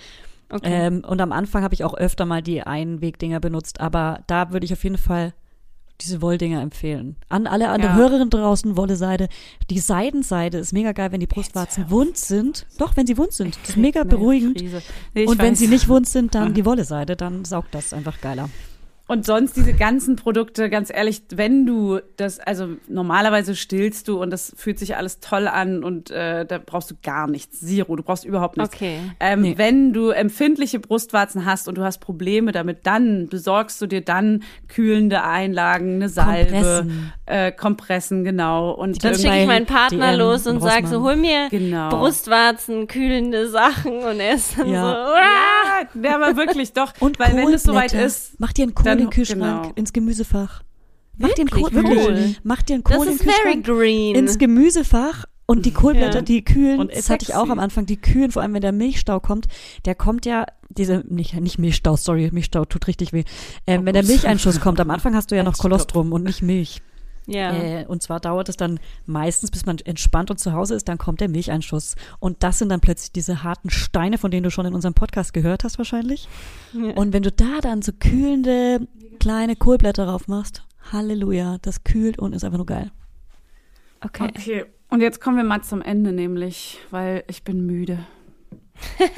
Okay. 0.49 0.69
Ähm, 0.69 1.03
und 1.07 1.21
am 1.21 1.31
Anfang 1.31 1.63
habe 1.63 1.73
ich 1.73 1.83
auch 1.85 1.93
öfter 1.93 2.25
mal 2.25 2.41
die 2.41 2.61
Einwegdinger 2.61 3.39
benutzt, 3.39 3.79
aber 3.79 4.23
da 4.27 4.51
würde 4.51 4.65
ich 4.65 4.73
auf 4.73 4.83
jeden 4.83 4.97
Fall 4.97 5.33
diese 6.01 6.21
Wolldinger 6.21 6.61
empfehlen. 6.61 7.15
An 7.29 7.47
alle 7.47 7.69
anderen 7.69 7.95
Ja. 7.95 8.01
Hörerinnen 8.01 8.29
draußen, 8.31 8.75
Wolle-Seide. 8.75 9.29
Die 9.69 9.79
Seidenseide 9.79 10.57
ist 10.57 10.73
mega 10.73 10.91
geil, 10.93 11.11
wenn 11.11 11.19
die 11.19 11.27
Brustwarzen 11.27 11.89
wund 11.91 12.17
sind. 12.17 12.65
Doch, 12.79 12.97
wenn 12.97 13.05
sie 13.05 13.17
wund 13.17 13.33
sind. 13.33 13.57
Das 13.61 13.69
ist 13.69 13.77
mega 13.77 14.03
beruhigend. 14.03 14.61
Nee, 15.13 15.25
Und 15.27 15.37
wenn 15.37 15.51
weiß. 15.51 15.59
sie 15.59 15.67
nicht 15.67 15.87
wund 15.87 16.07
sind, 16.07 16.33
dann 16.33 16.53
die 16.55 16.65
Wolle-Seide, 16.65 17.15
dann 17.15 17.45
saugt 17.45 17.73
das 17.75 17.93
einfach 17.93 18.19
geiler. 18.19 18.49
Und 19.11 19.25
sonst 19.25 19.57
diese 19.57 19.73
ganzen 19.73 20.15
Produkte, 20.15 20.69
ganz 20.69 20.89
ehrlich, 20.89 21.23
wenn 21.35 21.65
du 21.65 21.99
das, 22.15 22.39
also 22.39 22.69
normalerweise 22.87 23.57
stillst 23.57 24.07
du 24.07 24.21
und 24.21 24.29
das 24.29 24.53
fühlt 24.55 24.79
sich 24.79 24.95
alles 24.95 25.19
toll 25.19 25.49
an 25.49 25.83
und 25.83 26.11
äh, 26.11 26.45
da 26.45 26.59
brauchst 26.65 26.91
du 26.91 26.95
gar 27.03 27.27
nichts, 27.27 27.59
Zero, 27.59 27.97
du 27.97 28.03
brauchst 28.03 28.23
überhaupt 28.23 28.55
nichts. 28.55 28.73
Okay. 28.73 28.99
Ähm, 29.19 29.41
Nee. 29.41 29.55
Wenn 29.57 29.91
du 29.91 30.11
empfindliche 30.11 30.79
Brustwarzen 30.79 31.45
hast 31.45 31.67
und 31.67 31.77
du 31.77 31.83
hast 31.83 31.97
Probleme 31.99 32.53
damit, 32.53 32.85
dann 32.87 33.27
besorgst 33.27 33.81
du 33.81 33.87
dir 33.87 33.99
dann 33.99 34.43
kühlende 34.69 35.23
Einlagen, 35.23 35.95
eine 35.95 36.07
Salbe, 36.07 36.51
Kompressen. 36.51 37.13
Äh, 37.25 37.51
Kompressen, 37.51 38.23
genau. 38.23 38.71
Und 38.71 39.03
Dann 39.03 39.15
schicke 39.15 39.41
ich 39.41 39.47
meinen 39.47 39.65
Partner 39.65 40.11
DM 40.11 40.19
los 40.19 40.47
und 40.47 40.55
und 40.57 40.61
sag 40.61 40.87
so, 40.87 41.01
hol 41.03 41.17
mir 41.17 41.49
Genau. 41.49 41.89
Brustwarzen, 41.89 42.87
kühlende 42.87 43.49
Sachen 43.49 43.91
und 44.03 44.21
er 44.21 44.35
ist 44.35 44.57
dann 44.57 44.69
Ja. 44.69 44.81
so, 44.83 44.87
"Uah!" 45.11 46.01
ja, 46.01 46.15
aber 46.15 46.37
wirklich 46.37 46.71
doch, 46.71 46.93
Und 47.01 47.19
weil 47.19 47.35
wenn 47.35 47.51
es 47.53 47.63
soweit 47.63 47.93
ist, 47.93 48.39
Mach 48.39 48.53
dir 48.53 48.63
einen 48.63 48.71
in 48.71 48.75
den 49.05 49.09
Kühlschrank, 49.09 49.63
genau. 49.63 49.73
ins 49.75 49.93
Gemüsefach. 49.93 50.63
Mach 51.17 51.29
dir 51.29 51.41
einen 51.41 51.51
Wirklich? 51.51 51.63
Kohl, 51.63 51.73
wirklich. 51.73 52.07
Cool. 52.07 52.35
Mach 52.43 52.61
dir 52.61 52.73
einen 52.75 52.83
Kohl 52.83 53.05
das 53.05 53.17
den 53.17 53.17
very 53.17 53.53
Kühlschrank, 53.61 53.65
green. 53.65 54.15
ins 54.15 54.37
Gemüsefach. 54.37 55.25
Und 55.47 55.65
die 55.65 55.73
Kohlblätter, 55.73 56.19
Ja. 56.19 56.21
die 56.21 56.45
kühlen, 56.45 56.79
Und 56.79 56.95
das 56.95 57.09
hatte 57.09 57.25
ich 57.25 57.35
auch 57.35 57.49
am 57.49 57.59
Anfang, 57.59 57.85
die 57.85 57.97
kühlen, 57.97 58.31
vor 58.31 58.41
allem 58.41 58.53
wenn 58.53 58.61
der 58.61 58.71
Milchstau 58.71 59.19
kommt, 59.19 59.47
der 59.83 59.95
kommt 59.95 60.25
ja, 60.25 60.45
diese, 60.69 61.03
nicht, 61.09 61.33
nicht 61.41 61.59
Milchstau, 61.59 61.97
sorry, 61.97 62.29
Milchstau 62.31 62.63
tut 62.63 62.87
richtig 62.87 63.11
weh. 63.11 63.25
Ähm, 63.67 63.85
wenn 63.85 63.93
der 63.93 64.03
Milcheinschuss 64.05 64.61
kommt, 64.61 64.79
am 64.79 64.89
Anfang 64.89 65.13
hast 65.13 65.29
du 65.29 65.35
ja 65.35 65.43
noch 65.43 65.57
Kolostrum 65.57 66.13
und 66.13 66.23
nicht 66.23 66.41
Milch. 66.41 66.81
Ja. 67.27 67.53
Äh, 67.53 67.85
und 67.85 68.01
zwar 68.01 68.19
dauert 68.19 68.49
es 68.49 68.57
dann 68.57 68.79
meistens, 69.05 69.51
bis 69.51 69.65
man 69.65 69.77
entspannt 69.79 70.31
und 70.31 70.39
zu 70.39 70.53
Hause 70.53 70.75
ist, 70.75 70.87
dann 70.87 70.97
kommt 70.97 71.21
der 71.21 71.29
Milcheinschuss. 71.29 71.95
Und 72.19 72.43
das 72.43 72.59
sind 72.59 72.69
dann 72.69 72.81
plötzlich 72.81 73.11
diese 73.11 73.43
harten 73.43 73.69
Steine, 73.69 74.17
von 74.17 74.31
denen 74.31 74.43
du 74.43 74.51
schon 74.51 74.65
in 74.65 74.73
unserem 74.73 74.93
Podcast 74.93 75.33
gehört 75.33 75.63
hast 75.63 75.77
wahrscheinlich. 75.77 76.27
Und 76.73 77.13
wenn 77.13 77.23
du 77.23 77.31
da 77.31 77.59
dann 77.61 77.81
so 77.81 77.91
kühlende 77.93 78.87
kleine 79.19 79.55
Kohlblätter 79.55 80.05
drauf 80.05 80.27
machst, 80.27 80.63
Halleluja, 80.91 81.57
das 81.61 81.83
kühlt 81.83 82.17
und 82.19 82.33
ist 82.33 82.43
einfach 82.43 82.57
nur 82.57 82.65
geil. 82.65 82.91
okay. 84.03 84.31
Okay, 84.35 84.65
und 84.89 85.01
jetzt 85.01 85.21
kommen 85.21 85.37
wir 85.37 85.43
mal 85.43 85.61
zum 85.61 85.81
Ende 85.81 86.11
nämlich, 86.11 86.79
weil 86.89 87.23
ich 87.27 87.43
bin 87.43 87.65
müde. 87.65 87.99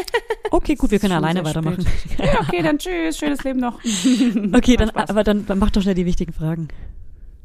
Okay, 0.51 0.75
gut, 0.75 0.91
wir 0.91 0.99
können 0.99 1.13
alleine 1.13 1.43
weitermachen. 1.43 1.83
Ja, 2.19 2.41
okay, 2.41 2.61
dann 2.61 2.77
tschüss, 2.77 3.17
schönes 3.17 3.43
Leben 3.43 3.59
noch. 3.59 3.79
Okay, 4.53 4.77
dann, 4.77 4.91
aber 4.91 5.23
dann 5.23 5.47
mach 5.55 5.71
doch 5.71 5.81
schnell 5.81 5.95
die 5.95 6.05
wichtigen 6.05 6.31
Fragen. 6.31 6.67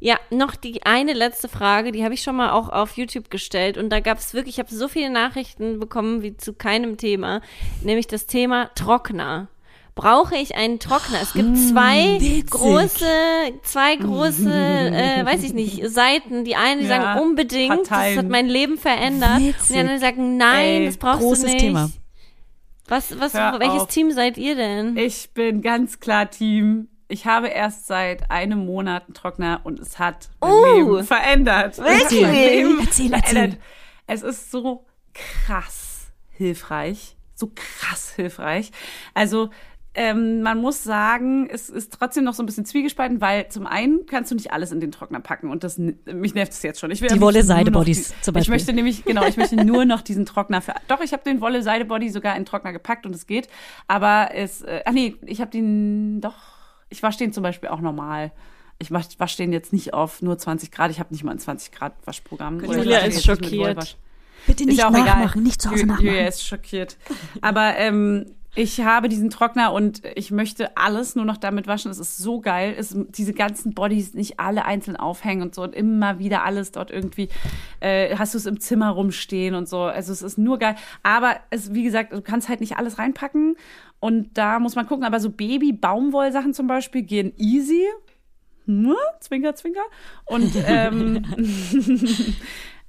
Ja, 0.00 0.16
noch 0.30 0.54
die 0.54 0.84
eine 0.84 1.12
letzte 1.12 1.48
Frage, 1.48 1.90
die 1.90 2.04
habe 2.04 2.14
ich 2.14 2.22
schon 2.22 2.36
mal 2.36 2.50
auch 2.50 2.68
auf 2.68 2.96
YouTube 2.96 3.30
gestellt 3.30 3.76
und 3.78 3.90
da 3.90 3.98
gab 4.00 4.18
es 4.18 4.32
wirklich, 4.32 4.54
ich 4.54 4.58
habe 4.60 4.72
so 4.72 4.86
viele 4.86 5.10
Nachrichten 5.10 5.80
bekommen 5.80 6.22
wie 6.22 6.36
zu 6.36 6.52
keinem 6.52 6.96
Thema, 6.96 7.40
nämlich 7.82 8.06
das 8.06 8.26
Thema 8.26 8.70
Trockner. 8.76 9.48
Brauche 9.96 10.36
ich 10.36 10.54
einen 10.54 10.78
Trockner? 10.78 11.18
Es 11.20 11.32
gibt 11.32 11.58
zwei 11.58 12.20
witzig. 12.20 12.48
große, 12.50 13.04
zwei 13.64 13.96
große, 13.96 14.48
äh, 14.48 15.26
weiß 15.26 15.42
ich 15.42 15.52
nicht, 15.54 15.88
Seiten. 15.90 16.44
Die 16.44 16.54
eine, 16.54 16.82
die 16.82 16.86
Ja, 16.86 17.02
sagen 17.02 17.20
unbedingt, 17.20 17.72
das 17.80 17.88
Parteien. 17.88 18.18
hat 18.18 18.28
mein 18.28 18.46
Leben 18.46 18.78
verändert. 18.78 19.38
Und 19.38 19.42
die 19.42 19.48
Witzig. 19.48 19.76
anderen 19.76 19.98
sagen, 19.98 20.36
nein, 20.36 20.64
Ey, 20.64 20.86
das 20.86 20.98
brauchst 20.98 21.18
Großes 21.22 21.40
du 21.46 21.46
nicht. 21.48 21.58
Thema. 21.58 21.90
Was, 22.86 23.18
was, 23.18 23.34
Hör 23.34 23.58
welches 23.58 23.82
auf. 23.82 23.88
Team 23.88 24.12
seid 24.12 24.38
ihr 24.38 24.54
denn? 24.54 24.96
Ich 24.96 25.30
bin 25.34 25.62
ganz 25.62 25.98
klar 25.98 26.30
Team. 26.30 26.86
Ich 27.08 27.24
habe 27.26 27.48
erst 27.48 27.86
seit 27.86 28.30
einem 28.30 28.66
Monat 28.66 29.04
einen 29.06 29.14
Trockner 29.14 29.60
und 29.64 29.80
es 29.80 29.98
hat 29.98 30.28
mein 30.40 30.50
Oh. 30.50 30.64
Leben 30.74 31.04
verändert. 31.04 31.78
Wirklich? 31.78 32.20
Leben 32.20 32.80
Erzähl, 32.80 33.12
erzähl. 33.12 33.32
verändert. 33.34 33.60
Es 34.06 34.22
ist 34.22 34.50
so 34.50 34.84
krass 35.14 36.08
hilfreich. 36.30 37.16
So 37.34 37.50
krass 37.54 38.12
hilfreich. 38.14 38.72
Also, 39.14 39.50
ähm, 39.94 40.42
man 40.42 40.58
muss 40.60 40.84
sagen, 40.84 41.48
es 41.50 41.70
ist 41.70 41.92
trotzdem 41.94 42.22
noch 42.24 42.34
so 42.34 42.42
ein 42.42 42.46
bisschen 42.46 42.64
zwiegespalten, 42.64 43.20
weil 43.20 43.48
zum 43.48 43.66
einen 43.66 44.06
kannst 44.06 44.30
du 44.30 44.34
nicht 44.34 44.52
alles 44.52 44.70
in 44.70 44.80
den 44.80 44.92
Trockner 44.92 45.20
packen 45.20 45.50
und 45.50 45.64
das 45.64 45.78
mich 45.78 46.34
nervt 46.34 46.52
es 46.52 46.62
jetzt 46.62 46.78
schon. 46.78 46.90
Ich 46.90 47.00
will 47.00 47.08
Die 47.08 47.14
nur 47.14 47.20
noch 47.20 47.26
Wolle-Seide-Bodies 47.28 48.08
die- 48.08 48.20
zum 48.22 48.32
Ich 48.32 48.40
Beispiel. 48.40 48.54
möchte 48.54 48.72
nämlich 48.74 49.04
genau, 49.04 49.24
ich 49.26 49.36
möchte 49.36 49.56
nur 49.64 49.84
noch 49.86 50.02
diesen 50.02 50.26
Trockner 50.26 50.60
für. 50.60 50.74
Doch, 50.88 51.00
ich 51.00 51.12
habe 51.12 51.24
den 51.24 51.40
Wolle 51.40 51.62
Seide 51.62 51.84
Body 51.84 52.10
sogar 52.10 52.34
in 52.36 52.42
den 52.42 52.46
Trockner 52.46 52.72
gepackt 52.72 53.06
und 53.06 53.14
es 53.14 53.26
geht, 53.26 53.48
aber 53.88 54.30
es 54.34 54.62
äh, 54.62 54.82
ach 54.84 54.92
nee, 54.92 55.16
ich 55.24 55.40
habe 55.40 55.50
den 55.50 56.20
doch 56.20 56.34
ich 56.88 57.02
wasche 57.02 57.18
den 57.18 57.32
zum 57.32 57.42
Beispiel 57.42 57.68
auch 57.68 57.80
normal. 57.80 58.32
Ich 58.78 58.92
wasch, 58.92 59.06
wasch 59.18 59.36
den 59.36 59.52
jetzt 59.52 59.72
nicht 59.72 59.92
auf 59.92 60.22
nur 60.22 60.38
20 60.38 60.70
Grad. 60.70 60.90
Ich 60.90 61.00
habe 61.00 61.12
nicht 61.12 61.24
mal 61.24 61.32
ein 61.32 61.38
20 61.38 61.72
Grad 61.72 61.94
Waschprogramm. 62.04 62.60
Julia 62.60 62.98
wasche 62.98 63.08
ist 63.08 63.24
schockiert. 63.24 63.96
Bitte 64.46 64.64
nicht 64.64 64.78
ja 64.78 64.86
auch 64.86 64.92
nachmachen, 64.92 65.30
egal. 65.32 65.42
nicht 65.42 65.60
zu 65.60 65.70
Hause 65.70 65.86
nachmachen. 65.86 66.06
Julia 66.06 66.26
ist 66.26 66.46
schockiert. 66.46 66.96
Aber 67.40 67.76
ähm, 67.76 68.26
ich 68.54 68.80
habe 68.80 69.08
diesen 69.08 69.30
Trockner 69.30 69.72
und 69.72 70.02
ich 70.16 70.30
möchte 70.30 70.76
alles 70.76 71.14
nur 71.14 71.24
noch 71.24 71.36
damit 71.36 71.68
waschen. 71.68 71.90
Es 71.90 71.98
ist 71.98 72.18
so 72.18 72.40
geil. 72.40 72.74
Es, 72.76 72.92
diese 73.10 73.32
ganzen 73.32 73.72
Bodies 73.72 74.14
nicht 74.14 74.40
alle 74.40 74.64
einzeln 74.64 74.96
aufhängen 74.96 75.42
und 75.42 75.54
so 75.54 75.62
und 75.62 75.74
immer 75.74 76.18
wieder 76.18 76.44
alles 76.44 76.72
dort 76.72 76.90
irgendwie. 76.90 77.28
Äh, 77.78 78.16
hast 78.16 78.34
du 78.34 78.38
es 78.38 78.46
im 78.46 78.58
Zimmer 78.58 78.90
rumstehen 78.90 79.54
und 79.54 79.68
so. 79.68 79.82
Also 79.82 80.12
es 80.12 80.22
ist 80.22 80.38
nur 80.38 80.58
geil. 80.58 80.74
Aber 81.02 81.36
es, 81.50 81.72
wie 81.72 81.84
gesagt, 81.84 82.12
du 82.12 82.20
kannst 82.20 82.48
halt 82.48 82.60
nicht 82.60 82.76
alles 82.76 82.98
reinpacken. 82.98 83.56
Und 84.00 84.36
da 84.38 84.58
muss 84.58 84.76
man 84.76 84.86
gucken. 84.86 85.04
Aber 85.04 85.20
so 85.20 85.30
Baby-Baumwollsachen 85.30 86.54
zum 86.54 86.66
Beispiel 86.66 87.02
gehen 87.02 87.32
easy. 87.36 87.86
Hm, 88.66 88.94
Zwinker, 89.20 89.54
Zwinker. 89.54 89.84
Und 90.26 90.52
ähm, 90.66 91.24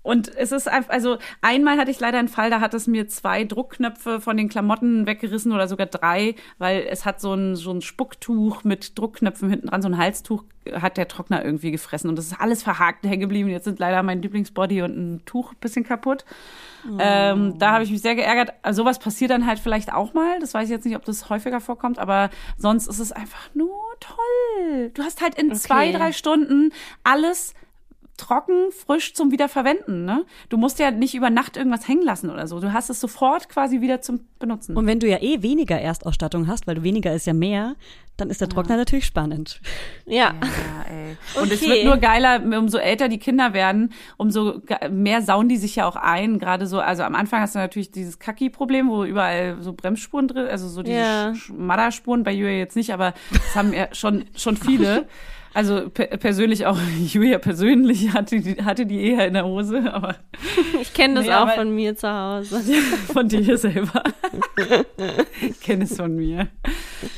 Und 0.01 0.33
es 0.35 0.51
ist 0.51 0.67
einfach, 0.67 0.91
also 0.91 1.17
einmal 1.41 1.77
hatte 1.77 1.91
ich 1.91 1.99
leider 1.99 2.19
einen 2.19 2.29
Fall, 2.29 2.49
da 2.49 2.61
hat 2.61 2.73
es 2.73 2.87
mir 2.87 3.07
zwei 3.07 3.43
Druckknöpfe 3.43 4.21
von 4.21 4.37
den 4.37 4.47
Klamotten 4.47 5.05
weggerissen 5.05 5.51
oder 5.51 5.67
sogar 5.67 5.87
drei, 5.87 6.35
weil 6.57 6.87
es 6.89 7.05
hat 7.05 7.19
so 7.19 7.33
ein, 7.33 7.55
so 7.55 7.71
ein 7.71 7.81
Spucktuch 7.81 8.63
mit 8.63 8.97
Druckknöpfen 8.97 9.49
hinten 9.49 9.67
dran, 9.67 9.81
so 9.81 9.89
ein 9.89 9.97
Halstuch 9.97 10.43
hat 10.73 10.97
der 10.97 11.07
Trockner 11.07 11.43
irgendwie 11.43 11.71
gefressen 11.71 12.09
und 12.09 12.15
das 12.15 12.27
ist 12.27 12.39
alles 12.39 12.63
verhakt 12.63 13.05
hängen 13.05 13.21
geblieben. 13.21 13.49
Jetzt 13.49 13.65
sind 13.65 13.79
leider 13.79 14.03
mein 14.03 14.21
Lieblingsbody 14.21 14.81
und 14.81 14.97
ein 14.97 15.25
Tuch 15.25 15.53
ein 15.53 15.57
bisschen 15.59 15.83
kaputt. 15.83 16.25
Ähm, 16.97 17.57
da 17.57 17.71
habe 17.71 17.83
ich 17.83 17.91
mich 17.91 18.01
sehr 18.01 18.15
geärgert. 18.15 18.53
Also 18.61 18.83
sowas 18.83 18.99
passiert 18.99 19.31
dann 19.31 19.45
halt 19.45 19.59
vielleicht 19.59 19.91
auch 19.93 20.13
mal. 20.13 20.39
Das 20.39 20.53
weiß 20.53 20.65
ich 20.65 20.71
jetzt 20.71 20.85
nicht, 20.85 20.95
ob 20.95 21.05
das 21.05 21.29
häufiger 21.29 21.59
vorkommt, 21.59 21.99
aber 21.99 22.29
sonst 22.57 22.87
ist 22.87 22.99
es 22.99 23.11
einfach 23.11 23.49
nur 23.53 23.75
toll. 23.99 24.91
Du 24.93 25.03
hast 25.03 25.21
halt 25.21 25.35
in 25.35 25.53
zwei, 25.55 25.91
drei 25.91 26.11
Stunden 26.11 26.71
alles 27.03 27.53
trocken, 28.19 28.71
frisch 28.71 29.13
zum 29.13 29.31
Wiederverwenden. 29.31 30.05
Ne? 30.05 30.25
Du 30.49 30.57
musst 30.57 30.77
ja 30.79 30.91
nicht 30.91 31.15
über 31.15 31.29
Nacht 31.29 31.57
irgendwas 31.57 31.87
hängen 31.87 32.03
lassen 32.03 32.29
oder 32.29 32.47
so. 32.47 32.59
Du 32.59 32.73
hast 32.73 32.89
es 32.89 32.99
sofort 32.99 33.49
quasi 33.49 33.81
wieder 33.81 34.01
zum 34.01 34.19
Benutzen. 34.37 34.77
Und 34.77 34.85
wenn 34.85 34.99
du 34.99 35.07
ja 35.07 35.17
eh 35.21 35.41
weniger 35.41 35.79
Erstausstattung 35.79 36.47
hast, 36.47 36.67
weil 36.67 36.75
du 36.75 36.83
weniger 36.83 37.13
ist 37.13 37.25
ja 37.25 37.33
mehr, 37.33 37.75
dann 38.17 38.29
ist 38.29 38.41
der 38.41 38.49
Trockner 38.49 38.75
natürlich 38.75 39.05
spannend. 39.05 39.61
Ja. 40.05 40.33
Ja, 40.43 40.85
ey. 40.89 41.15
Und 41.41 41.51
es 41.53 41.61
Okay. 41.61 41.71
wird 41.71 41.85
nur 41.85 41.97
geiler, 41.97 42.41
umso 42.59 42.77
älter 42.77 43.07
die 43.07 43.17
Kinder 43.17 43.53
werden, 43.53 43.93
umso 44.17 44.61
mehr 44.91 45.21
sauen 45.21 45.47
die 45.47 45.55
sich 45.55 45.77
ja 45.77 45.87
auch 45.87 45.95
ein. 45.95 46.37
Gerade 46.37 46.67
so, 46.67 46.79
also 46.81 47.03
am 47.03 47.15
Anfang 47.15 47.39
hast 47.39 47.55
du 47.55 47.59
natürlich 47.59 47.91
dieses 47.91 48.19
Kaki-Problem, 48.19 48.89
wo 48.89 49.05
überall 49.05 49.57
so 49.61 49.71
Bremsspuren 49.71 50.27
drin, 50.27 50.47
also 50.47 50.67
so 50.67 50.83
diese 50.83 50.97
Ja. 50.97 51.29
Sch- 51.31 51.35
Schmadderspuren, 51.45 52.23
bei 52.23 52.33
Julia 52.33 52.57
jetzt 52.57 52.75
nicht, 52.75 52.91
aber 52.93 53.13
das 53.31 53.55
haben 53.55 53.71
ja 53.73 53.87
schon, 53.93 54.25
schon 54.35 54.57
viele. 54.57 55.07
Also 55.53 55.89
per 55.89 56.05
persönlich 56.17 56.65
auch, 56.65 56.77
Julia 57.05 57.39
persönlich 57.39 58.13
hatte 58.13 58.39
die, 58.39 58.63
hatte 58.63 58.85
die 58.85 59.01
eher 59.01 59.27
in 59.27 59.33
der 59.33 59.45
Hose, 59.45 59.91
aber 59.93 60.15
Ich 60.81 60.93
kenne 60.93 61.15
das 61.15 61.25
Nee, 61.25 61.33
auch 61.33 61.51
von 61.55 61.73
mir 61.73 61.95
zu 61.95 62.07
Hause. 62.11 62.61
von 63.13 63.27
dir 63.27 63.57
selber. 63.57 64.03
ich 65.41 65.59
kenne 65.61 65.85
es 65.85 65.95
von 65.97 66.15
mir. 66.15 66.47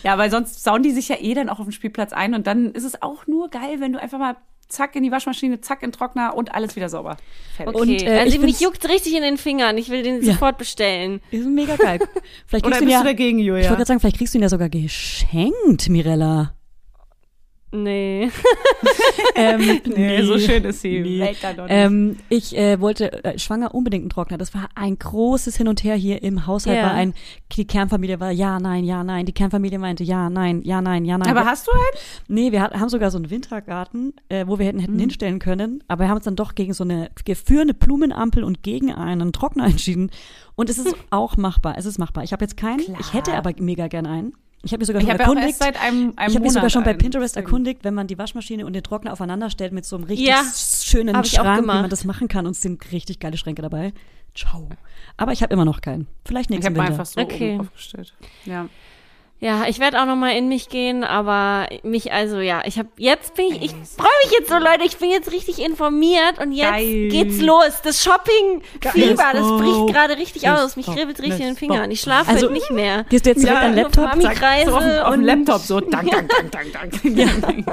Ja, 0.04 0.18
weil 0.18 0.32
sonst 0.32 0.64
sauen 0.64 0.84
die 0.84 0.92
sich 0.92 1.10
ja 1.10 1.18
eh 1.20 1.34
dann 1.34 1.50
auch 1.50 1.60
auf 1.60 1.66
dem 1.66 1.72
Spielplatz 1.72 2.14
ein 2.14 2.34
und 2.34 2.48
dann 2.48 2.72
ist 2.72 2.84
es 2.86 3.02
auch 3.02 3.28
nur 3.28 3.50
geil, 3.50 3.78
wenn 3.80 3.94
du 3.94 4.02
einfach 4.02 4.20
mal 4.20 4.36
zack 4.70 4.96
in 4.96 5.04
die 5.04 5.12
Waschmaschine, 5.12 5.60
zack 5.60 5.84
in 5.84 5.90
den 5.90 5.98
Trockner 5.98 6.34
und 6.36 6.56
alles 6.56 6.78
wieder 6.78 6.88
sauber. 6.88 7.18
Fertig. 7.58 7.76
Okay, 7.76 7.92
Und, 7.92 8.02
äh, 8.04 8.20
also 8.20 8.36
ich 8.38 8.42
mich 8.42 8.62
juckt 8.62 8.88
richtig 8.88 9.14
in 9.16 9.22
den 9.22 9.36
Fingern. 9.38 9.78
Ich 9.78 9.90
will 9.90 10.02
den 10.02 10.24
Ja. 10.24 10.32
sofort 10.32 10.58
bestellen. 10.58 11.20
Ist 11.32 11.46
mega 11.46 11.76
geil. 11.76 12.00
Vielleicht 12.48 12.66
Oder 12.66 12.78
kriegst 12.78 12.80
du 12.80 12.86
ihn 12.86 12.88
bist 12.88 12.94
ja, 12.94 13.00
du 13.02 13.06
dagegen, 13.08 13.40
ich 13.40 13.46
Julia? 13.48 13.64
wollte 13.64 13.76
gerade 13.76 13.86
sagen, 13.86 14.00
vielleicht 14.00 14.18
kriegst 14.18 14.34
du 14.34 14.38
ihn 14.38 14.44
ja 14.44 14.48
sogar 14.50 14.70
geschenkt, 14.70 15.90
Mirella. 15.90 16.54
Nee. 17.72 18.30
Ähm, 19.36 19.82
nee, 19.86 20.22
so 20.24 20.38
schön 20.38 20.64
ist 20.66 20.82
sie. 20.82 21.00
Nee. 21.00 21.36
Ähm, 21.68 22.18
ich 22.30 22.56
äh, 22.56 22.80
wollte 22.80 23.24
äh, 23.24 23.40
schwanger 23.40 23.74
unbedingt 23.74 24.04
einen 24.04 24.10
Trockner. 24.10 24.38
Das 24.38 24.54
war 24.54 24.70
ein 24.76 24.98
großes 25.00 25.56
Hin 25.58 25.68
und 25.68 25.84
Her 25.84 25.96
hier 25.96 26.22
im 26.22 26.46
Haushalt. 26.48 26.78
Ja. 26.78 26.84
War 26.88 26.94
ein, 26.94 27.14
die 27.54 27.66
Kernfamilie 27.66 28.20
war 28.20 28.32
ja, 28.32 28.60
nein, 28.60 28.84
ja, 28.84 29.04
nein. 29.04 29.26
Die 29.26 29.32
Kernfamilie 29.34 29.80
meinte 29.80 30.04
ja, 30.04 30.30
nein, 30.30 30.62
ja, 30.64 30.82
nein, 30.82 31.06
ja, 31.06 31.18
nein. 31.18 31.30
Aber 31.30 31.46
hast 31.46 31.68
du 31.68 31.72
einen? 31.72 31.82
Nee, 32.28 32.52
wir 32.52 32.62
hat, 32.62 32.74
haben 32.74 32.90
sogar 32.90 33.10
so 33.12 33.18
einen 33.18 33.30
Wintergarten, 33.30 34.14
äh, 34.30 34.46
wo 34.48 34.60
wir 34.60 34.66
hätten, 34.66 34.78
Mhm. 34.78 34.82
hätten 34.82 35.00
hinstellen 35.00 35.40
können, 35.40 35.84
aber 35.88 36.06
wir 36.06 36.10
haben 36.10 36.18
uns 36.18 36.26
dann 36.26 36.36
doch 36.36 36.56
gegen 36.56 36.74
so 36.74 36.84
eine 36.84 37.10
für 37.46 37.62
eine 37.62 37.74
Blumenampel 37.74 38.44
und 38.44 38.64
gegen 38.64 38.94
einen 38.94 39.34
Trockner 39.34 39.66
entschieden. 39.66 40.12
Und 40.56 40.70
es 40.70 40.78
ist 40.78 40.96
auch 41.10 41.38
machbar. 41.38 41.76
Es 41.78 41.86
ist 41.86 41.98
machbar. 41.98 42.24
Ich 42.24 42.34
habe 42.34 42.44
jetzt 42.44 42.58
keinen. 42.58 42.82
Ich 43.00 43.14
hätte 43.14 43.34
aber 43.34 43.52
mega 43.60 43.88
gern 43.88 44.06
einen. 44.06 44.34
Ich 44.64 44.72
habe 44.74 44.80
mich 44.82 44.88
sogar 44.88 45.02
Ich 45.02 45.08
schon 45.08 45.14
habe 45.14 45.24
ja 45.24 45.30
erkundigt. 45.30 45.58
seit 45.58 45.82
einem, 45.82 46.14
einem 46.16 46.30
ich 46.30 46.36
habe 46.36 46.44
mich 46.44 46.54
sogar 46.54 46.70
schon 46.70 46.84
bei. 46.84 46.94
Pinterest 46.94 47.36
erkundigt, 47.36 47.84
wenn 47.84 47.94
man 47.96 48.08
die 48.08 48.18
Waschmaschine 48.18 48.66
und 48.66 48.74
den 48.74 48.84
Trockner 48.84 49.12
aufeinander 49.14 49.50
stellt 49.50 49.74
mit 49.74 49.86
so 49.86 49.96
einem 49.96 50.06
richtig 50.06 50.28
Ja, 50.28 50.44
schönen 50.56 51.16
ich 51.24 51.32
Schrank, 51.32 51.64
wie 51.64 51.66
man 51.66 51.90
das 51.90 52.06
machen 52.06 52.28
kann. 52.28 52.46
Und 52.46 52.52
es 52.52 52.62
sind 52.62 52.92
richtig 52.92 53.20
geile 53.20 53.38
Schränke 53.38 53.62
dabei. 53.64 53.92
Ciao. 54.36 54.70
Aber 55.18 55.32
ich 55.34 55.42
habe 55.44 55.54
immer 55.54 55.66
noch 55.66 55.82
keinen. 55.82 56.08
Vielleicht 56.26 56.50
Ich 56.52 56.56
nächsten 56.58 56.68
habe 56.74 56.76
Winter. 56.88 56.92
einfach 56.92 57.06
so 57.06 57.20
Okay. 57.22 57.56
oben 57.56 57.62
aufgestellt. 57.68 58.14
Ja. 58.46 58.68
Ja, 59.44 59.64
ich 59.68 59.80
werde 59.80 60.00
auch 60.00 60.06
noch 60.06 60.16
mal 60.16 60.36
in 60.38 60.50
mich 60.50 60.70
gehen, 60.70 61.04
aber 61.04 61.66
mich 61.82 62.14
also 62.14 62.38
ja, 62.42 62.62
ich 62.64 62.78
habe 62.78 62.90
jetzt 62.98 63.34
bin 63.34 63.48
ich 63.48 63.64
ich 63.64 63.72
freue 63.72 64.08
mich 64.24 64.38
jetzt 64.38 64.50
so 64.50 64.58
Leute, 64.60 64.84
ich 64.86 64.98
bin 64.98 65.10
jetzt 65.10 65.32
richtig 65.32 65.58
informiert 65.58 66.38
und 66.40 66.52
jetzt 66.52 66.70
Geil. 66.70 67.08
geht's 67.10 67.42
los. 67.42 67.82
Das 67.84 68.04
Shopping 68.04 68.62
Fieber, 68.92 69.32
das 69.34 69.48
bricht 69.58 69.88
gerade 69.96 70.18
richtig 70.18 70.44
Let's 70.44 70.62
aus. 70.62 70.76
Mich 70.76 70.86
kribbelt 70.86 71.20
richtig 71.22 71.40
in 71.40 71.48
den 71.48 71.56
Fingern. 71.56 71.90
Ich 71.90 72.02
schlafe 72.02 72.30
Also, 72.30 72.46
heute 72.46 72.54
nicht 72.54 72.70
mehr. 72.70 73.04
Gehst 73.10 73.26
du 73.26 73.32
jetzt 73.32 73.42
direkt 73.42 73.62
Ja, 73.62 73.68
an 73.68 73.76
Laptop? 73.76 74.06
Mami 74.10 74.24
kreise 74.26 74.70
So 74.70 74.78
auf, 74.78 74.84
auf 75.06 75.14
dem 75.16 75.26
Laptop 75.26 75.62
so, 75.62 75.80
dank, 75.82 76.12
dank, 76.12 76.30
dank, 76.52 76.52
dank, 76.52 77.42
dank. 77.42 77.66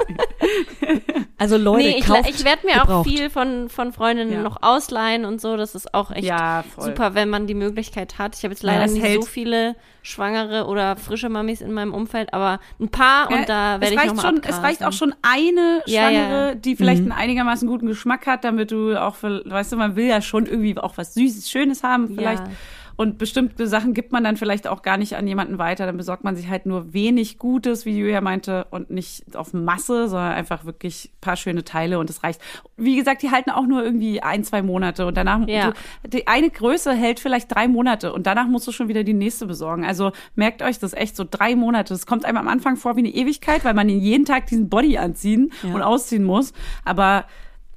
Also 1.37 1.55
Leute, 1.57 1.83
Nee, 1.87 1.97
ich, 1.99 2.07
ich 2.35 2.43
werde 2.45 2.65
mir 2.65 2.77
auch 2.81 2.87
gebraucht. 2.87 3.07
viel 3.09 3.29
von, 3.29 3.69
von 3.69 3.93
Freundinnen 3.93 4.33
Ja. 4.33 4.41
noch 4.41 4.57
ausleihen 4.63 5.23
und 5.23 5.39
so. 5.39 5.55
Das 5.55 5.75
ist 5.75 5.93
auch 5.93 6.09
echt 6.11 6.25
Ja, 6.25 6.63
super, 6.77 7.13
wenn 7.13 7.29
man 7.29 7.45
die 7.47 7.53
Möglichkeit 7.53 8.17
hat. 8.17 8.35
Ich 8.35 8.43
habe 8.43 8.53
jetzt 8.53 8.63
Ja, 8.63 8.71
leider 8.73 8.91
nicht 8.91 9.03
hält- 9.03 9.21
so 9.21 9.27
viele 9.29 9.75
schwangere 10.09 10.65
oder 10.65 10.95
frische 10.97 11.29
Mamis 11.29 11.61
in 11.61 11.71
meinem 11.71 11.93
Umfeld, 11.93 12.33
aber 12.33 12.59
ein 12.79 12.89
paar 12.89 13.29
und 13.31 13.47
da 13.47 13.75
es 13.75 13.81
werde 13.81 13.93
ich 13.93 13.99
reicht 13.99 14.15
nochmal 14.15 14.33
schon, 14.33 14.41
Es 14.43 14.61
reicht 14.61 14.83
auch 14.83 14.91
schon 14.93 15.15
eine 15.21 15.81
Ja, 15.85 16.01
Schwangere, 16.09 16.47
ja. 16.49 16.55
die 16.55 16.75
vielleicht 16.75 17.03
Mhm. 17.05 17.11
einen 17.11 17.21
einigermaßen 17.21 17.67
guten 17.67 17.87
Geschmack 17.87 18.25
hat, 18.27 18.43
damit 18.43 18.71
du 18.71 18.95
auch, 19.01 19.15
für, 19.15 19.43
weißt 19.45 19.71
du, 19.71 19.77
man 19.77 19.95
will 19.95 20.05
ja 20.07 20.21
schon 20.21 20.45
irgendwie 20.45 20.77
auch 20.77 20.97
was 20.97 21.13
Süßes, 21.13 21.49
Schönes 21.49 21.83
haben 21.83 22.07
vielleicht. 22.15 22.43
Ja. 22.43 22.51
Und 22.99 23.17
bestimmte 23.17 23.65
Sachen 23.65 23.93
gibt 23.93 24.11
man 24.11 24.25
dann 24.25 24.35
vielleicht 24.35 24.67
auch 24.67 24.81
gar 24.81 24.97
nicht 24.97 25.15
an 25.15 25.25
jemanden 25.25 25.57
weiter. 25.57 25.85
Dann 25.85 25.95
besorgt 25.95 26.25
man 26.25 26.35
sich 26.35 26.49
halt 26.49 26.65
nur 26.65 26.91
wenig 26.91 27.37
Gutes, 27.37 27.85
wie 27.85 27.97
Julia 27.97 28.19
meinte, 28.19 28.65
und 28.71 28.89
nicht 28.89 29.37
auf 29.37 29.53
Masse, 29.53 30.09
sondern 30.09 30.33
einfach 30.33 30.65
wirklich 30.65 31.05
ein 31.05 31.21
paar 31.21 31.37
schöne 31.37 31.63
Teile 31.63 31.97
und 31.99 32.09
es 32.09 32.23
reicht. 32.23 32.41
Wie 32.75 32.97
gesagt, 32.97 33.21
die 33.21 33.31
halten 33.31 33.51
auch 33.51 33.65
nur 33.65 33.85
irgendwie 33.85 34.21
ein, 34.21 34.43
zwei 34.43 34.61
Monate 34.61 35.05
und 35.05 35.15
danach, 35.15 35.47
Ja. 35.47 35.71
du, 36.03 36.09
die 36.09 36.27
eine 36.27 36.49
Größe 36.49 36.91
hält 36.93 37.21
vielleicht 37.21 37.55
drei 37.55 37.69
Monate 37.69 38.11
und 38.11 38.27
danach 38.27 38.47
musst 38.49 38.67
du 38.67 38.73
schon 38.73 38.89
wieder 38.89 39.05
die 39.05 39.13
nächste 39.13 39.45
besorgen. 39.45 39.85
Also 39.85 40.11
merkt 40.35 40.61
euch 40.61 40.77
das 40.77 40.91
echt 40.93 41.15
so 41.15 41.23
drei 41.23 41.55
Monate. 41.55 41.93
Das 41.93 42.05
kommt 42.05 42.25
einem 42.25 42.37
am 42.37 42.49
Anfang 42.49 42.75
vor 42.75 42.97
wie 42.97 42.99
eine 42.99 43.13
Ewigkeit, 43.15 43.63
weil 43.63 43.75
man 43.75 43.87
jeden 43.87 44.25
Tag 44.25 44.47
diesen 44.47 44.67
Body 44.67 44.97
anziehen 44.97 45.53
Ja. 45.63 45.73
und 45.73 45.83
ausziehen 45.83 46.25
muss. 46.25 46.51
Aber 46.83 47.23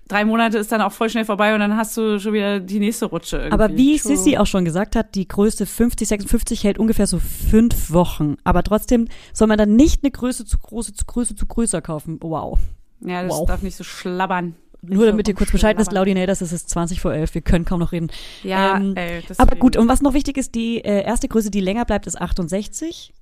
drei 0.08 0.24
Monate 0.24 0.58
ist 0.58 0.70
dann 0.72 0.80
auch 0.80 0.92
voll 0.92 1.08
schnell 1.10 1.24
vorbei 1.24 1.54
und 1.54 1.60
dann 1.60 1.76
hast 1.76 1.96
du 1.96 2.18
schon 2.20 2.32
wieder 2.32 2.60
die 2.60 2.78
nächste 2.78 3.06
Rutsche. 3.06 3.36
Irgendwie. 3.38 3.52
Aber 3.52 3.76
wie 3.76 3.98
Sissy 3.98 4.36
auch 4.36 4.46
schon 4.46 4.64
gesagt 4.64 4.96
hat, 4.96 5.14
die 5.14 5.26
Größe 5.26 5.66
50, 5.66 6.08
56 6.08 6.64
hält 6.64 6.78
ungefähr 6.78 7.06
so 7.06 7.18
fünf 7.18 7.90
Wochen. 7.92 8.36
Aber 8.44 8.62
trotzdem 8.62 9.08
soll 9.32 9.48
man 9.48 9.58
dann 9.58 9.76
nicht 9.76 10.02
eine 10.04 10.10
Größe 10.10 10.44
zu 10.44 10.58
große, 10.58 10.94
zu 10.94 11.04
Größe 11.06 11.34
zu 11.36 11.46
größer 11.46 11.80
kaufen. 11.82 12.18
Wow. 12.20 12.58
Ja, 13.00 13.22
das 13.22 13.32
Wow. 13.32 13.46
darf 13.46 13.62
nicht 13.62 13.76
so 13.76 13.84
schlabbern. 13.84 14.54
Nur 14.84 15.06
damit 15.06 15.28
ihr 15.28 15.34
kurz 15.34 15.52
Bescheid 15.52 15.78
wisst. 15.78 15.92
Laudinators, 15.92 16.40
es 16.40 16.52
ist 16.52 16.68
20 16.70 17.00
vor 17.00 17.14
11. 17.14 17.34
Wir 17.34 17.40
können 17.40 17.64
kaum 17.64 17.78
noch 17.78 17.92
reden. 17.92 18.10
Ja, 18.42 18.76
Ähm, 18.78 18.94
ey, 18.96 19.20
deswegen. 19.28 19.40
Aber 19.48 19.54
gut, 19.56 19.76
und 19.76 19.86
was 19.86 20.02
noch 20.02 20.12
wichtig 20.12 20.36
ist, 20.36 20.56
die 20.56 20.84
äh, 20.84 21.04
erste 21.04 21.28
Größe, 21.28 21.52
die 21.52 21.60
länger 21.60 21.84
bleibt, 21.84 22.08
ist 22.08 22.20
68. 22.20 23.12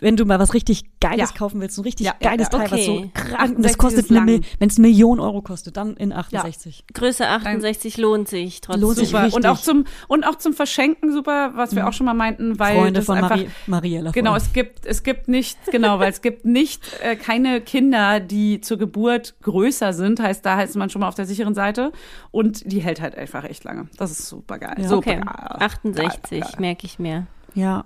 wenn 0.00 0.16
du 0.16 0.24
mal 0.24 0.38
was 0.38 0.54
richtig 0.54 0.84
Geiles 1.00 1.30
Ja. 1.30 1.36
kaufen 1.36 1.60
willst, 1.60 1.76
ein 1.78 1.82
richtig 1.82 2.06
Ja, 2.06 2.14
ja, 2.20 2.30
geiles 2.30 2.48
ja. 2.52 2.58
Teil, 2.58 2.70
was 2.70 2.84
so 2.86 2.92
Okay. 2.92 3.10
krank, 3.14 3.56
das 3.58 3.72
68 3.74 3.78
kostet 3.78 4.10
eine, 4.10 4.40
wenn 4.58 4.68
es 4.68 4.78
eine 4.78 4.86
Million 4.88 5.20
Euro 5.20 5.42
kostet, 5.42 5.76
dann 5.76 5.96
in 5.96 6.12
68. 6.12 6.84
Größe 6.94 7.26
68 7.28 7.96
lohnt 7.98 8.28
sich 8.28 8.60
trotzdem. 8.60 8.82
Lohnt 8.82 8.96
sich 8.96 9.08
Super. 9.08 9.24
richtig. 9.24 9.36
Und 9.36 9.46
auch 9.46 9.58
zum 9.58 9.84
und 10.08 10.24
auch 10.24 10.36
zum 10.36 10.52
Verschenken 10.54 11.12
super, 11.12 11.52
was 11.54 11.74
wir 11.74 11.86
auch 11.88 11.92
schon 11.92 12.06
mal 12.06 12.14
meinten, 12.14 12.58
weil 12.58 12.76
Freunde 12.76 12.92
das 13.00 13.06
von 13.06 13.16
einfach 13.18 13.30
Marie, 13.30 13.48
Mariella. 13.66 14.10
Genau, 14.12 14.34
es 14.36 14.52
gibt 14.52 14.86
es 14.86 15.02
gibt 15.02 15.28
nicht 15.28 15.58
genau, 15.70 15.98
weil 15.98 16.10
es 16.10 16.22
gibt 16.22 16.44
nicht 16.44 16.82
äh, 17.02 17.16
keine 17.16 17.60
Kinder, 17.60 18.20
die 18.20 18.60
zur 18.60 18.78
Geburt 18.78 19.34
größer 19.42 19.92
sind, 19.92 20.20
heißt 20.20 20.46
da 20.46 20.62
ist 20.62 20.76
man 20.76 20.88
schon 20.90 21.00
mal 21.00 21.08
auf 21.08 21.14
der 21.16 21.26
sicheren 21.26 21.54
Seite 21.54 21.92
und 22.30 22.70
die 22.70 22.80
hält 22.80 23.00
halt 23.00 23.16
einfach 23.16 23.44
echt 23.44 23.64
lange. 23.64 23.88
Das 23.96 24.10
ist 24.10 24.28
super 24.28 24.58
geil. 24.58 24.74
Ja. 24.78 24.88
Super 24.88 24.98
Okay, 24.98 25.16
geil. 25.16 25.56
68 25.60 26.30
Geil, 26.30 26.40
geil. 26.40 26.50
merke 26.60 26.86
ich 26.86 26.98
mir. 26.98 27.26
Ja. 27.54 27.84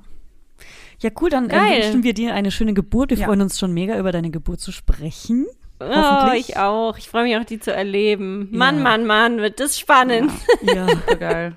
Ja, 1.00 1.10
cool, 1.20 1.30
dann 1.30 1.46
äh, 1.50 1.52
Geil. 1.52 1.82
wünschen 1.84 2.02
wir 2.02 2.14
dir 2.14 2.34
eine 2.34 2.50
schöne 2.50 2.72
Geburt. 2.74 3.10
Wir 3.10 3.18
Ja. 3.18 3.26
freuen 3.26 3.42
uns 3.42 3.58
schon 3.58 3.72
mega 3.72 3.98
über 3.98 4.12
deine 4.12 4.30
Geburt 4.30 4.60
zu 4.60 4.72
sprechen. 4.72 5.46
Oh, 5.78 6.32
ich 6.34 6.56
auch. 6.56 6.96
Ich 6.96 7.08
freue 7.10 7.24
mich 7.24 7.36
auch, 7.36 7.44
die 7.44 7.60
zu 7.60 7.70
erleben. 7.72 8.48
Mann, 8.50 8.82
Mann, 8.82 9.04
Mann, 9.06 9.38
wird 9.38 9.60
das 9.60 9.78
spannend. 9.78 10.32
Ja, 10.62 10.88
Super 10.88 11.16
geil. 11.20 11.56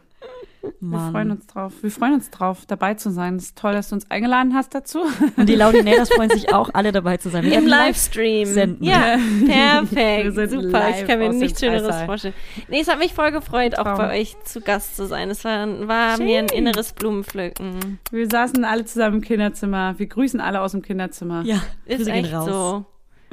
Wir 0.61 0.71
Mann. 0.81 1.11
freuen 1.11 1.31
uns 1.31 1.47
drauf. 1.47 1.71
Wir 1.81 1.89
freuen 1.91 2.13
uns 2.15 2.29
drauf, 2.31 2.65
dabei 2.67 2.93
zu 2.95 3.11
sein. 3.11 3.35
Es 3.37 3.43
ist 3.45 3.57
toll, 3.57 3.71
dass 3.73 3.89
du 3.89 3.95
uns 3.95 4.09
eingeladen 4.11 4.53
hast 4.53 4.75
dazu. 4.75 4.99
Und 5.37 5.47
die 5.47 5.55
Laudinators 5.55 6.09
freuen 6.11 6.29
sich 6.29 6.53
auch, 6.53 6.69
alle 6.73 6.91
dabei 6.91 7.15
zu 7.17 7.29
sein. 7.29 7.45
Wir 7.45 7.57
Im 7.57 7.65
Livestream. 7.67 8.45
senden. 8.45 8.83
Ja, 8.83 9.17
Wir 9.39 9.47
perfekt. 9.47 10.51
Super. 10.51 10.89
Ich 10.99 11.07
kann 11.07 11.19
mir 11.19 11.29
nichts 11.31 11.61
Schöneres 11.61 12.01
vorstellen. 12.03 12.33
Nee, 12.67 12.81
es 12.81 12.89
hat 12.89 12.99
mich 12.99 13.13
voll 13.13 13.31
gefreut, 13.31 13.77
auch 13.77 13.83
Traum. 13.83 13.97
bei 13.97 14.19
euch 14.19 14.35
zu 14.43 14.59
Gast 14.59 14.97
zu 14.97 15.05
sein. 15.07 15.29
Es 15.29 15.45
war, 15.45 15.65
war 15.87 16.17
mir 16.17 16.39
ein 16.39 16.47
inneres 16.47 16.91
Blumenpflücken. 16.91 17.99
Wir 18.11 18.27
saßen 18.29 18.65
alle 18.65 18.83
zusammen 18.83 19.17
im 19.17 19.21
Kinderzimmer. 19.21 19.97
Wir 19.97 20.07
grüßen 20.07 20.41
alle 20.41 20.59
aus 20.61 20.71
dem 20.73 20.81
Kinderzimmer 20.81 21.43
Ja, 21.45 21.61
Ist 21.85 22.07
echt 22.07 22.33
raus. 22.33 22.49
so. 22.49 22.85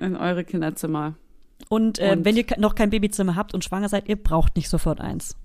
in 0.05 0.15
eure 0.17 0.45
Kinderzimmer. 0.45 1.15
Und, 1.69 1.99
äh, 1.99 2.13
Und- 2.13 2.25
wenn 2.25 2.37
ihr 2.37 2.45
noch 2.59 2.77
kein 2.77 2.91
Babyzimmer 2.91 3.35
habt 3.35 3.53
und 3.53 3.65
schwanger 3.65 3.89
seid, 3.89 4.09
ihr 4.09 4.17
braucht 4.17 4.55
nicht 4.55 4.69
sofort 4.69 5.01
eins. 5.01 5.37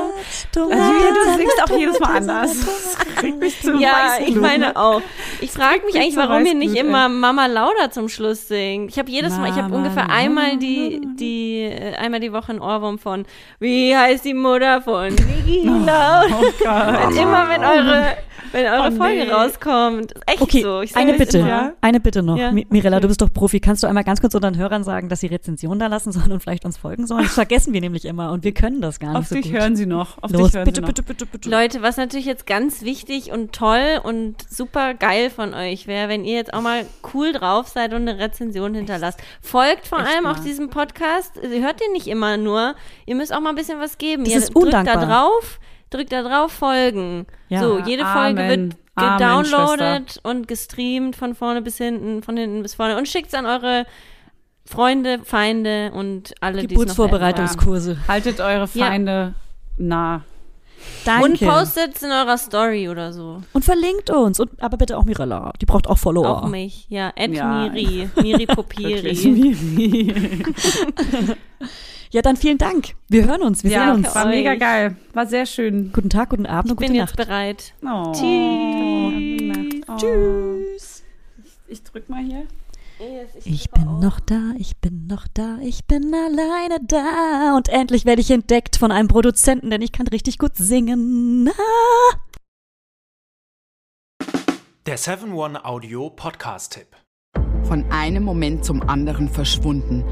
Also, 0.63 0.93
Julia, 0.93 1.11
du 1.11 1.37
singst 1.39 1.63
auch 1.63 1.79
jedes 1.79 2.01
Mal 2.01 2.17
anders. 2.17 2.57
Das 2.65 2.99
kriegt 3.17 3.39
mich 3.41 3.61
zu 3.61 3.77
Ja, 3.79 4.15
ich 4.25 4.35
meine 4.35 4.77
auch. 4.77 5.03
Ich 5.41 5.51
frage 5.51 5.81
mich 5.87 5.95
eigentlich, 5.97 6.17
warum 6.17 6.45
ihr 6.47 6.55
nicht 6.55 6.77
immer 6.77 7.09
Mama 7.09 7.47
Lauda 7.47 7.91
zum 7.91 8.09
Schluss 8.09 8.49
singt. 8.49 8.91
Ich 8.91 8.99
habe 8.99 9.11
jedes 9.11 9.37
Mal, 9.37 9.49
ich 9.51 9.57
habe 9.57 9.69
Mama 9.69 9.77
ungefähr 9.77 10.09
einmal 10.11 10.57
die, 10.57 11.01
die, 11.19 11.63
äh, 11.63 11.95
einmal 11.97 12.21
die 12.21 12.33
Woche 12.33 12.51
einen 12.51 12.61
Ohrwurm 12.61 12.99
von 12.99 13.25
Wie 13.59 13.97
heißt 13.97 14.25
die 14.25 14.35
Mutter 14.35 14.81
von 14.83 15.09
Niki 15.15 15.63
Lauda? 15.67 16.25
Oh 16.31 16.43
Gott. 16.59 17.15
Immer 17.17 17.49
wenn 17.49 17.65
eure, 17.65 18.17
wenn 18.53 18.67
eure 18.67 18.89
Oh, 18.93 18.97
Folge 18.97 19.25
nee. 19.25 19.31
rauskommt. 19.31 20.15
Echt 20.27 20.41
Okay, 20.41 20.63
so. 20.63 20.83
Eine 20.95 21.15
Bitte, 21.15 21.39
immer. 21.39 21.73
eine 21.81 22.01
Bitte 22.01 22.23
noch. 22.23 22.37
Ja. 22.37 22.51
Mi- 22.51 22.67
Mirella, 22.71 23.01
du 23.01 23.09
bist 23.09 23.21
doch 23.21 23.33
Profi. 23.33 23.61
Kannst 23.61 23.83
du 23.83 23.87
einmal 23.87 24.05
ganz 24.05 24.21
kurz 24.21 24.35
unseren 24.35 24.57
Hörern 24.57 24.85
sagen, 24.85 25.09
dass 25.09 25.21
sie 25.21 25.27
Rezension 25.27 25.79
da 25.79 25.87
lassen 25.89 26.13
sollen 26.13 26.33
und 26.33 26.41
vielleicht 26.41 26.65
uns 26.65 26.77
folgen 26.77 27.07
sollen? 27.07 27.25
Das 27.25 27.35
vergessen 27.35 27.73
wir 27.73 27.81
nämlich 27.81 28.05
immer 28.05 28.33
und 28.33 28.45
wir 28.45 28.53
können 28.55 28.81
das 28.81 29.01
gar 29.01 29.09
nicht 29.11 29.19
Auf 29.19 29.27
so 29.29 29.35
dich 29.35 29.47
gut. 29.51 29.61
hören 29.61 29.77
sie 29.77 29.87
noch. 29.87 30.23
Auf 30.23 30.31
Los, 30.31 30.46
hören 30.55 30.65
bitte, 30.65 30.81
noch. 30.81 30.89
bitte, 30.89 31.03
bitte, 31.03 31.27
bitte. 31.27 31.49
Leute, 31.51 31.83
was 31.83 31.97
natürlich 31.97 32.27
jetzt 32.27 32.47
ganz 32.47 32.83
wichtig 32.83 33.31
und 33.33 33.53
toll 33.53 34.01
und 34.03 34.37
super 34.49 34.95
geil 34.95 35.31
von 35.31 35.55
euch 35.55 35.87
wäre, 35.87 36.09
wenn 36.09 36.25
ihr 36.25 36.35
jetzt 36.37 36.53
auch 36.55 36.61
mal 36.63 36.87
cool 37.15 37.33
drauf 37.33 37.69
seid 37.69 37.93
und 37.95 38.09
eine 38.09 38.19
Rezension 38.19 38.75
hinterlasst. 38.75 39.21
Folgt 39.41 39.87
vor 39.87 39.99
Echt 40.01 40.09
allem 40.09 40.25
mal. 40.25 40.33
auf 40.33 40.41
diesem 40.41 40.71
Podcast. 40.71 41.33
Ihr 41.43 41.63
hört 41.63 41.81
den 41.81 41.93
nicht 41.93 42.07
immer 42.07 42.37
nur. 42.37 42.75
Ihr 43.07 43.15
müsst 43.15 43.33
auch 43.35 43.41
mal 43.41 43.51
ein 43.51 43.57
bisschen 43.57 43.81
was 43.81 43.99
geben. 43.99 44.25
Das 44.25 44.33
ihr 44.33 44.39
ist 44.39 44.55
drückt 44.55 44.67
undankbar. 44.67 44.97
da 44.97 45.07
drauf, 45.07 45.61
drückt 45.91 46.13
da 46.13 46.23
drauf, 46.23 46.53
folgen. 46.53 47.27
Ja. 47.49 47.61
So, 47.61 47.79
jede 47.81 48.05
Folge 48.05 48.43
Amen. 48.43 48.49
wird 48.49 48.77
Amen, 48.95 49.19
gedownloadet 49.19 50.21
und 50.23 50.49
gestreamt 50.49 51.17
von 51.17 51.35
vorne 51.35 51.63
bis 51.63 51.77
hinten, 51.77 52.23
von 52.23 52.37
hinten 52.37 52.63
bis 52.63 52.75
vorne 52.75 52.97
und 52.97 53.07
schickt's 53.09 53.35
an 53.35 53.47
eure 53.47 53.85
Freunde, 54.69 55.21
Feinde 55.23 55.93
und 55.95 56.35
alle, 56.41 56.59
die 56.63 56.65
es 56.67 56.69
Geburtsvorbereitungskurse. 56.71 57.99
Haltet 58.09 58.41
eure 58.41 58.69
Ja. 58.73 58.87
Feinde 58.87 59.35
nah. 59.77 60.23
Danke. 61.05 61.25
Und 61.25 61.41
postet's 61.41 62.03
in 62.03 62.11
eurer 62.11 62.37
Story 62.37 62.89
oder 62.89 63.13
so. 63.13 63.43
Und 63.53 63.65
verlinkt 63.65 64.11
uns. 64.11 64.41
Und, 64.41 64.61
aber 64.61 64.77
bitte 64.77 64.99
auch 64.99 65.05
Mirella. 65.05 65.53
Die 65.61 65.67
braucht 65.67 65.87
auch 65.87 65.99
Follower. 65.99 66.43
Auch 66.43 66.49
mich, 66.49 66.87
ja. 66.89 67.13
Ed 67.15 67.33
Ja. 67.33 67.69
Miri, 67.69 68.09
Miri. 68.21 68.47
Popiri. 68.47 69.57
Ja, 72.13 72.23
dann 72.23 72.37
vielen 72.37 72.57
Dank. 72.57 72.95
Wir 73.09 73.27
hören 73.27 73.43
uns. 73.43 73.65
Wir 73.65 73.73
ja, 73.73 73.87
sehen 73.87 74.05
uns. 74.05 74.15
war 74.15 74.27
euch. 74.27 74.31
mega 74.31 74.55
geil. 74.55 74.97
War 75.13 75.27
sehr 75.27 75.45
schön. 75.45 75.91
Guten 75.93 76.09
Tag, 76.09 76.31
guten 76.31 76.47
Abend 76.47 76.71
und 76.71 76.81
Ich 76.81 76.87
gute 76.87 76.93
bin 76.93 77.01
Nacht. 77.01 77.19
jetzt 77.19 77.27
bereit. 77.27 77.75
Oh. 77.85 78.13
Tschüss. 78.13 79.83
Oh. 79.89 79.97
Tschüss. 79.97 81.03
Ich 81.67 81.83
drück 81.83 82.09
mal 82.09 82.23
hier. 82.23 82.47
Ich 83.45 83.71
bin 83.71 84.01
noch 84.01 84.21
da, 84.21 84.53
ich 84.59 84.77
bin 84.79 85.07
noch 85.07 85.27
da, 85.35 85.59
ich 85.63 85.85
bin 85.85 86.15
alleine 86.15 86.79
da. 86.83 87.55
Und 87.57 87.69
endlich 87.69 88.05
werde 88.07 88.23
ich 88.23 88.31
entdeckt 88.31 88.77
von 88.77 88.91
einem 88.91 89.09
Produzenten, 89.09 89.71
denn 89.71 89.83
ich 89.83 89.93
kann 89.93 90.07
richtig 90.09 90.39
gut 90.39 90.57
singen. 90.57 91.51
Ah. 91.51 92.17
Der 94.87 94.99
7-One 94.99 95.65
Audio 95.65 96.11
Podcast-Tipp. 96.11 96.89
Von 97.65 97.91
einem 97.91 98.23
Moment 98.23 98.65
zum 98.65 98.83
anderen 98.89 99.29
verschwunden, 99.29 100.05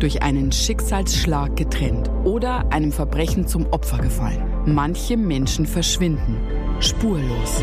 durch 0.00 0.22
einen 0.22 0.50
Schicksalsschlag 0.50 1.54
getrennt 1.56 2.08
oder 2.24 2.66
einem 2.72 2.90
Verbrechen 2.90 3.46
zum 3.46 3.66
Opfer 3.66 3.98
gefallen. 3.98 4.64
Manche 4.66 5.16
Menschen 5.16 5.66
verschwinden 5.66 6.40
spurlos. 6.82 7.62